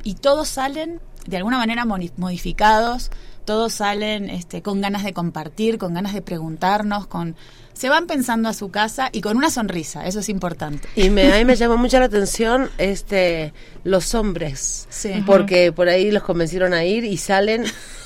Y 0.04 0.14
todos 0.14 0.48
salen 0.48 1.00
de 1.26 1.36
alguna 1.36 1.58
manera 1.58 1.84
modificados, 1.84 3.10
todos 3.44 3.74
salen 3.74 4.30
este, 4.30 4.62
con 4.62 4.80
ganas 4.80 5.04
de 5.04 5.12
compartir, 5.12 5.78
con 5.78 5.94
ganas 5.94 6.14
de 6.14 6.22
preguntarnos, 6.22 7.06
con 7.06 7.36
se 7.78 7.88
van 7.88 8.06
pensando 8.06 8.48
a 8.48 8.54
su 8.54 8.70
casa 8.70 9.08
y 9.12 9.20
con 9.20 9.36
una 9.36 9.50
sonrisa, 9.50 10.06
eso 10.06 10.18
es 10.20 10.28
importante. 10.28 10.88
Y 10.96 11.10
me, 11.10 11.32
a 11.32 11.36
mí 11.38 11.44
me 11.44 11.54
llama 11.56 11.76
mucho 11.76 11.98
la 12.00 12.06
atención 12.06 12.68
este 12.78 13.52
los 13.84 14.14
hombres, 14.14 14.86
Sí. 14.90 15.22
porque 15.24 15.72
por 15.72 15.88
ahí 15.88 16.10
los 16.10 16.22
convencieron 16.24 16.74
a 16.74 16.84
ir 16.84 17.04
y 17.04 17.16
salen 17.16 17.64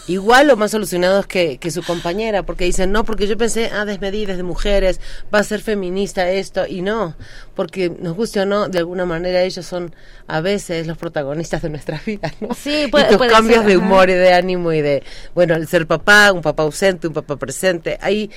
igual 0.08 0.50
o 0.50 0.56
más 0.56 0.72
solucionados 0.72 1.26
que, 1.26 1.58
que 1.58 1.70
su 1.70 1.82
compañera, 1.82 2.42
porque 2.44 2.64
dicen, 2.64 2.92
no, 2.92 3.04
porque 3.04 3.26
yo 3.26 3.36
pensé, 3.38 3.70
ah, 3.72 3.84
desmedidas 3.84 4.36
de 4.36 4.42
mujeres, 4.42 5.00
va 5.34 5.38
a 5.38 5.44
ser 5.44 5.60
feminista 5.60 6.28
esto, 6.30 6.66
y 6.68 6.82
no, 6.82 7.16
porque 7.54 7.88
nos 7.88 8.14
guste 8.16 8.40
o 8.40 8.46
no, 8.46 8.68
de 8.68 8.78
alguna 8.78 9.06
manera 9.06 9.42
ellos 9.42 9.64
son 9.64 9.94
a 10.26 10.40
veces 10.40 10.86
los 10.86 10.98
protagonistas 10.98 11.62
de 11.62 11.70
nuestras 11.70 12.04
vidas, 12.04 12.32
¿no? 12.40 12.52
Sí, 12.54 12.84
y 12.86 12.88
puede- 12.88 13.06
tus 13.08 13.16
puede 13.16 13.30
cambios 13.30 13.60
ser, 13.60 13.66
de 13.68 13.74
ajá. 13.74 13.82
humor 13.84 14.10
y 14.10 14.14
de 14.14 14.34
ánimo 14.34 14.72
y 14.72 14.82
de, 14.82 15.02
bueno, 15.34 15.54
el 15.54 15.66
ser 15.68 15.86
papá, 15.86 16.30
un 16.32 16.42
papá 16.42 16.64
ausente, 16.64 17.06
un 17.08 17.14
papá 17.14 17.36
presente, 17.36 17.96
ahí 18.02 18.30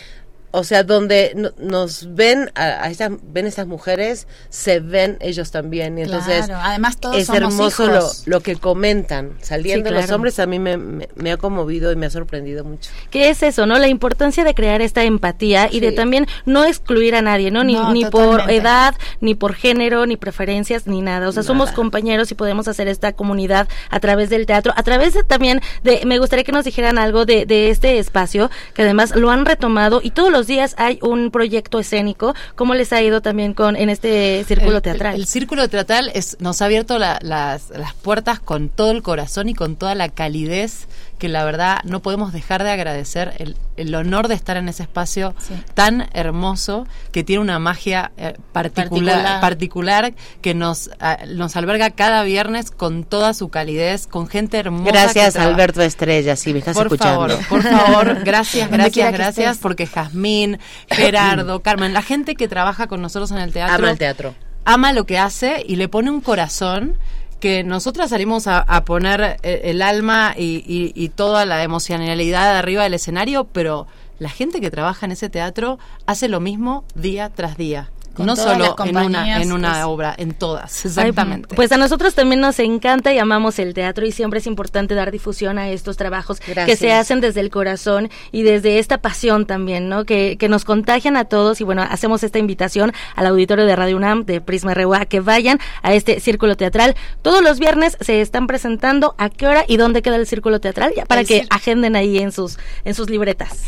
o 0.58 0.64
sea, 0.64 0.84
donde 0.84 1.34
no- 1.36 1.52
nos 1.58 2.14
ven 2.16 2.52
a, 2.56 2.84
a 2.86 2.90
estas, 2.90 3.12
ven 3.32 3.46
estas 3.48 3.68
mujeres, 3.68 4.28
se 4.50 4.80
ven 4.80 5.18
ellos 5.20 5.52
también. 5.52 5.98
Y 5.98 6.04
entonces 6.04 6.46
Claro, 6.46 6.62
además 6.64 6.98
todos 6.98 7.18
es 7.18 7.28
somos 7.28 7.42
hermoso 7.42 7.86
lo, 7.88 7.98
hijos. 7.98 8.24
lo 8.26 8.40
que 8.42 8.56
comentan. 8.56 9.32
Saliendo 9.42 9.90
Sí, 9.90 9.96
los 9.96 10.10
hombres 10.12 10.40
a 10.40 10.46
mí 10.46 10.60
me, 10.60 10.78
me- 10.78 11.10
me 11.16 11.32
ha 11.32 11.38
conmovido 11.38 11.92
y 11.92 11.96
me 11.96 12.06
ha 12.06 12.10
sorprendido 12.10 12.64
mucho. 12.64 12.90
¿Qué 13.10 13.30
es 13.30 13.44
eso, 13.44 13.66
no? 13.66 13.78
La 13.80 13.88
importancia 13.88 14.44
de 14.44 14.54
crear 14.54 14.82
esta 14.82 15.04
empatía 15.04 15.70
y 15.72 15.80
de 15.80 15.92
también 15.92 16.28
no 16.46 16.66
excluir 16.66 17.16
a 17.16 17.22
nadie, 17.22 17.52
¿no? 17.52 17.64
Ni, 17.64 17.74
No, 17.76 17.92
ni 17.94 18.06
por 18.06 18.50
edad, 18.50 18.96
ni 19.22 19.36
por 19.36 19.54
género, 19.54 20.06
ni 20.06 20.18
preferencias, 20.18 20.88
ni 20.88 21.02
nada. 21.02 21.28
O 21.28 21.32
sea, 21.32 21.44
somos 21.44 21.72
compañeros 21.72 22.32
y 22.32 22.36
podemos 22.36 22.68
hacer 22.68 22.88
esta 22.88 23.14
comunidad 23.14 23.68
a 23.90 24.00
través 24.00 24.30
del 24.30 24.46
teatro, 24.46 24.74
a 24.76 24.84
través 24.84 25.14
de, 25.14 25.24
también 25.24 25.62
de, 25.84 26.02
me 26.06 26.18
gustaría 26.20 26.44
que 26.44 26.52
nos 26.52 26.66
dijeran 26.66 26.98
algo 26.98 27.26
de, 27.26 27.46
de 27.46 27.70
este 27.70 28.00
espacio, 28.00 28.50
que 28.74 28.84
además 28.84 29.16
lo 29.16 29.30
han 29.32 29.46
retomado 29.46 30.00
y 30.04 30.12
todos 30.12 30.32
los 30.32 30.45
días 30.48 30.76
hay 30.78 31.00
un 31.02 31.32
proyecto 31.32 31.80
escénico. 31.80 32.34
¿Cómo 32.56 32.74
les 32.76 32.92
ha 32.94 33.02
ido 33.02 33.22
también 33.22 33.54
con 33.54 33.76
en 33.76 33.90
este 33.90 34.44
círculo 34.48 34.78
El- 34.78 34.82
teatral? 34.82 35.16
El, 35.16 35.22
el 35.22 35.28
círculo 35.28 35.68
teatral 35.70 36.12
es, 36.14 36.38
nos 36.40 36.62
ha 36.62 36.66
abierto 36.66 36.98
la- 37.00 37.20
las, 37.22 37.70
las 37.72 37.94
puertas 37.94 38.40
con 38.40 38.70
todo 38.70 38.92
el 38.92 39.02
corazón 39.04 39.50
y 39.50 39.54
con 39.54 39.76
toda 39.76 39.96
la 39.96 40.10
calidez 40.10 40.88
que 41.18 41.30
la 41.30 41.44
verdad 41.46 41.80
no 41.84 42.02
podemos 42.02 42.34
dejar 42.34 42.64
de 42.64 42.72
agradecer 42.72 43.34
el, 43.40 43.56
el 43.78 43.96
honor 43.96 44.28
de 44.28 44.36
estar 44.36 44.58
en 44.58 44.68
ese 44.70 44.84
espacio 44.84 45.34
tan 45.74 46.10
hermoso 46.14 46.88
que 47.12 47.24
tiene 47.24 47.42
una 47.42 47.58
magia 47.60 48.12
eh, 48.18 48.34
particular, 48.52 49.16
Particular. 49.16 49.42
particular 49.42 50.14
que 50.42 50.54
nos, 50.54 50.90
nos 51.30 51.56
alberga 51.56 51.90
cada 51.92 52.24
viernes 52.24 52.72
con 52.72 53.04
toda 53.04 53.34
su 53.34 53.50
calidez, 53.50 54.08
con 54.08 54.28
gente 54.28 54.58
hermosa. 54.58 54.92
Gracias, 54.92 55.36
Alberto 55.38 55.82
Estrella, 55.82 56.36
si 56.36 56.52
me 56.54 56.60
estás 56.60 56.76
por 56.76 56.88
escuchando. 56.88 57.30
favor, 57.38 57.48
por 57.48 57.64
favor, 57.64 58.24
gracias, 58.24 58.70
gracias, 58.72 59.12
gracias, 59.14 59.58
porque 59.60 59.86
Jazmín, 59.88 60.60
Gerardo, 60.90 61.60
Carmen, 61.64 61.94
la 61.94 62.02
gente 62.02 62.36
que 62.36 62.48
trabaja 62.48 62.88
con 62.88 63.02
nosotros 63.02 63.32
en 63.32 63.38
el 63.38 63.54
teatro 63.54 63.76
Ama 63.76 63.92
el 63.92 63.98
teatro. 63.98 64.36
ama 64.66 64.94
lo 64.94 65.06
que 65.06 65.18
hace 65.18 65.64
y 65.66 65.76
le 65.78 65.88
pone 65.88 66.10
un 66.12 66.22
corazón 66.22 66.96
que 67.40 67.64
nosotras 67.64 68.10
salimos 68.10 68.48
a, 68.48 68.60
a 68.60 68.86
poner 68.86 69.38
eh, 69.44 69.62
el 69.66 69.82
alma 69.82 70.34
y, 70.38 70.64
y- 70.68 70.92
y 70.96 71.10
toda 71.10 71.46
la 71.46 71.64
emocionalidad 71.64 72.58
arriba 72.58 72.84
del 72.84 72.94
escenario, 72.96 73.46
pero 73.46 73.88
la 74.20 74.30
gente 74.30 74.62
que 74.62 74.72
trabaja 74.72 75.06
en 75.06 75.12
ese 75.12 75.30
teatro 75.30 75.78
hace 76.06 76.28
lo 76.30 76.40
mismo 76.40 76.86
día 76.96 77.30
tras 77.30 77.58
día. 77.58 77.90
Con 78.16 78.26
no 78.26 78.36
solo 78.36 78.76
en 78.84 78.98
una, 78.98 79.42
en 79.42 79.52
una 79.52 79.88
obra, 79.88 80.16
en 80.18 80.34
todas, 80.34 80.86
Ay, 80.86 80.90
exactamente. 80.90 81.56
pues 81.56 81.72
a 81.72 81.78
nosotros 81.78 82.16
también 82.16 82.40
nos 82.40 82.60
encanta 82.60 83.14
y 83.14 83.20
amamos 83.20 83.60
el 83.60 83.74
teatro 83.74 84.06
y 84.06 84.12
siempre 84.12 84.40
es 84.40 84.48
importante 84.48 84.96
dar 84.96 85.12
difusión 85.12 85.58
a 85.58 85.70
estos 85.70 85.98
trabajos 85.98 86.40
que 86.40 86.76
se 86.76 86.94
hacen 86.94 87.22
desde 87.22 87.42
el 87.42 87.50
corazón 87.50 88.10
y 88.32 88.44
desde 88.44 88.80
esta 88.80 89.00
pasión 89.00 89.46
también, 89.46 89.90
¿no? 89.90 90.06
Que, 90.06 90.38
que 90.40 90.50
nos 90.50 90.64
contagian 90.66 91.18
a 91.18 91.26
todos 91.26 91.62
y 91.62 91.64
bueno, 91.66 91.84
hacemos 91.84 92.24
esta 92.24 92.40
invitación 92.40 92.94
al 93.16 93.26
auditorio 93.28 93.66
de 93.66 93.76
Radio 93.76 93.98
UNAM 93.98 94.26
de 94.26 94.42
Prisma 94.42 94.74
RU 94.74 94.94
a 94.94 95.06
que 95.06 95.20
vayan 95.20 95.60
a 95.82 95.94
este 95.94 96.20
círculo 96.20 96.56
teatral. 96.56 96.96
Todos 97.22 97.44
los 97.44 97.60
viernes 97.60 97.98
se 98.00 98.22
están 98.22 98.48
presentando 98.48 99.16
a 99.18 99.30
qué 99.30 99.48
hora 99.48 99.66
y 99.68 99.78
dónde 99.78 100.02
queda 100.02 100.16
el 100.16 100.28
círculo 100.28 100.60
teatral 100.60 100.94
ya 100.96 101.06
para 101.06 101.22
El 101.22 101.28
que 101.28 101.46
agenden 101.50 101.96
ahí 101.96 102.18
en 102.20 102.32
sus 102.32 102.58
en 102.86 102.94
sus 102.94 103.10
libretas. 103.10 103.64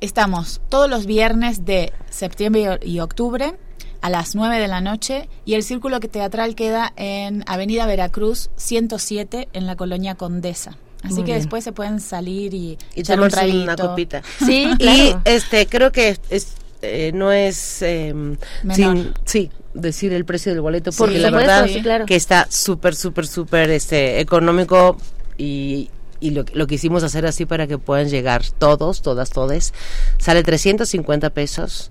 Estamos 0.00 0.60
todos 0.68 0.90
los 0.90 1.06
viernes 1.06 1.64
de 1.64 1.92
septiembre 2.10 2.78
y 2.82 3.00
octubre 3.00 3.54
a 4.06 4.10
las 4.10 4.36
9 4.36 4.60
de 4.60 4.68
la 4.68 4.80
noche 4.80 5.28
y 5.44 5.54
el 5.54 5.64
círculo 5.64 5.98
que 5.98 6.06
teatral 6.06 6.54
queda 6.54 6.92
en 6.94 7.42
Avenida 7.48 7.86
Veracruz 7.86 8.50
107 8.54 9.48
en 9.52 9.66
la 9.66 9.74
colonia 9.74 10.14
Condesa. 10.14 10.76
Así 11.02 11.14
Muy 11.14 11.22
que 11.24 11.32
bien. 11.32 11.38
después 11.38 11.64
se 11.64 11.72
pueden 11.72 11.98
salir 11.98 12.54
y, 12.54 12.78
y 12.94 13.00
echar 13.00 13.18
un 13.20 13.28
tomarse 13.28 13.50
una 13.56 13.74
copita. 13.74 14.22
Sí, 14.44 14.70
Y 14.78 15.12
este 15.24 15.66
creo 15.66 15.90
que 15.90 16.16
es, 16.30 16.52
eh, 16.82 17.10
no 17.14 17.32
es 17.32 17.82
eh, 17.82 18.14
sin- 18.72 19.12
sí 19.24 19.50
decir 19.74 20.12
el 20.12 20.24
precio 20.24 20.52
del 20.52 20.60
boleto 20.60 20.92
porque 20.96 21.14
por 21.14 21.22
la 21.22 21.30
verdad 21.30 21.66
sí, 21.66 21.82
claro. 21.82 22.06
que 22.06 22.14
está 22.14 22.46
súper 22.48 22.94
súper 22.94 23.26
súper 23.26 23.70
este 23.70 24.20
económico 24.20 24.98
y 25.36 25.90
y 26.18 26.30
lo, 26.30 26.46
lo 26.54 26.66
quisimos 26.66 27.02
hacer 27.02 27.26
así 27.26 27.44
para 27.44 27.66
que 27.66 27.76
puedan 27.76 28.08
llegar 28.08 28.42
todos, 28.58 29.02
todas, 29.02 29.28
todes. 29.28 29.74
Sale 30.16 30.42
350 30.42 31.28
pesos 31.28 31.90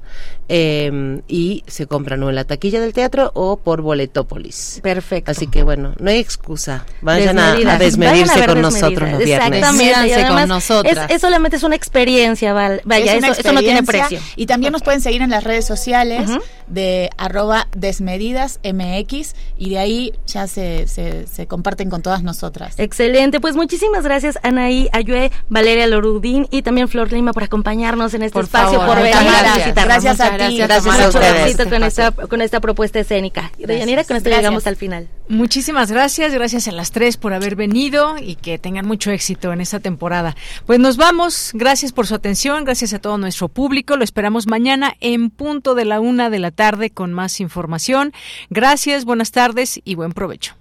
eh, 0.50 1.22
y 1.28 1.64
se 1.68 1.88
compran 1.88 2.22
o 2.24 2.30
en 2.30 2.36
la 2.36 2.44
taquilla 2.44 2.80
del 2.82 2.94
teatro 2.94 3.32
o 3.34 3.58
por 3.58 3.82
Boletópolis. 3.82 4.80
Perfecto. 4.84 5.32
Así 5.32 5.48
que 5.48 5.64
bueno, 5.64 5.94
no 6.00 6.10
hay 6.10 6.18
excusa. 6.20 6.86
Vayan 7.02 7.40
a, 7.40 7.54
a 7.54 7.78
desmedirse 7.78 7.98
Vayan 7.98 8.30
a 8.30 8.36
ver 8.36 8.46
con 8.50 8.62
desmedidas. 8.62 8.82
nosotros 8.82 9.12
los 9.12 9.20
viernes. 9.24 9.48
Exactamente. 9.60 10.14
Con 10.16 10.24
además 10.26 10.48
nosotras. 10.48 11.10
Es, 11.10 11.16
es 11.16 11.22
solamente 11.22 11.58
es 11.58 11.64
una 11.64 11.76
experiencia, 11.76 12.54
Val- 12.54 12.82
vaya, 12.86 13.16
Es 13.16 13.24
eso, 13.24 13.34
eso 13.40 13.52
no 13.54 13.60
tiene 13.62 13.84
precio. 13.84 14.20
Y 14.36 14.46
también 14.46 14.72
nos 14.74 14.82
pueden 14.84 15.02
seguir 15.02 15.22
en 15.22 15.30
las 15.30 15.44
redes 15.44 15.66
sociales. 15.66 16.30
de 16.68 17.12
arroba 17.18 17.68
desmedidasmx 17.76 19.36
y 19.58 19.70
de 19.70 19.78
ahí 19.80 20.14
ya 20.26 20.48
se, 20.48 20.88
se, 20.88 21.48
comparten 21.48 21.90
con 21.90 22.02
todas 22.02 22.24
nosotras. 22.24 22.76
Excelente, 22.80 23.40
pues 23.40 23.56
muchísimas 23.56 24.04
gracias 24.04 24.38
Anaí 24.44 24.90
Ayue, 24.92 25.32
Valeria 25.50 25.88
Lorudín 25.88 26.48
y 26.52 26.62
también 26.64 26.88
Flor 26.88 27.12
Lima 27.12 27.34
por 27.34 27.44
acompañarnos 27.44 28.14
en 28.14 28.24
este 28.24 28.40
espacio, 28.40 28.84
por 28.86 28.98
venir 28.98 29.16
a 29.16 29.56
visitarnos. 29.56 29.86
Gracias 29.86 30.20
a 30.20 30.35
ti. 30.38 30.57
Gracias, 30.57 30.99
a 30.99 31.07
ustedes. 31.10 31.57
con 31.57 31.84
esta, 31.84 32.12
con 32.12 32.41
esta 32.41 32.60
propuesta 32.60 32.99
escénica. 32.99 33.52
Y 33.57 33.66
Deyanira, 33.66 34.03
con 34.03 34.18
esto 34.18 34.30
llegamos 34.30 34.68
al 34.68 34.76
final. 34.76 35.07
Muchísimas 35.28 35.91
gracias, 35.91 36.34
gracias 36.34 36.68
a 36.68 36.72
las 36.72 36.91
tres 36.91 37.18
por 37.18 37.34
haber 37.34 37.56
venido 37.56 38.16
y 38.18 38.36
que 38.36 38.57
tengan 38.60 38.86
mucho 38.86 39.12
éxito 39.12 39.52
en 39.53 39.62
esta 39.62 39.80
temporada. 39.80 40.36
Pues 40.66 40.80
nos 40.80 40.98
vamos, 40.98 41.52
gracias 41.53 41.91
por 41.91 42.06
su 42.07 42.16
atención, 42.16 42.64
gracias 42.64 42.94
a 42.94 42.99
todo 42.99 43.18
nuestro 43.18 43.48
público, 43.49 43.98
lo 43.98 44.03
esperamos 44.03 44.48
mañana 44.48 44.95
en 44.99 45.30
punto 45.30 45.74
de 45.76 45.86
la 45.86 45.99
una 45.99 46.30
de 46.30 46.40
la 46.40 46.52
tarde 46.52 46.91
con 46.91 47.14
más 47.14 47.40
información. 47.40 48.14
Gracias, 48.49 49.06
buenas 49.06 49.32
tardes 49.32 49.80
y 49.84 49.95
buen 49.95 50.12
provecho. 50.12 50.56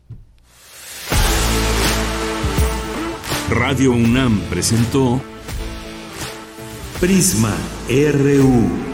Radio 3.51 3.93
UNAM 3.93 4.41
presentó 4.49 5.21
Prisma 7.01 7.55
RU. 7.89 8.94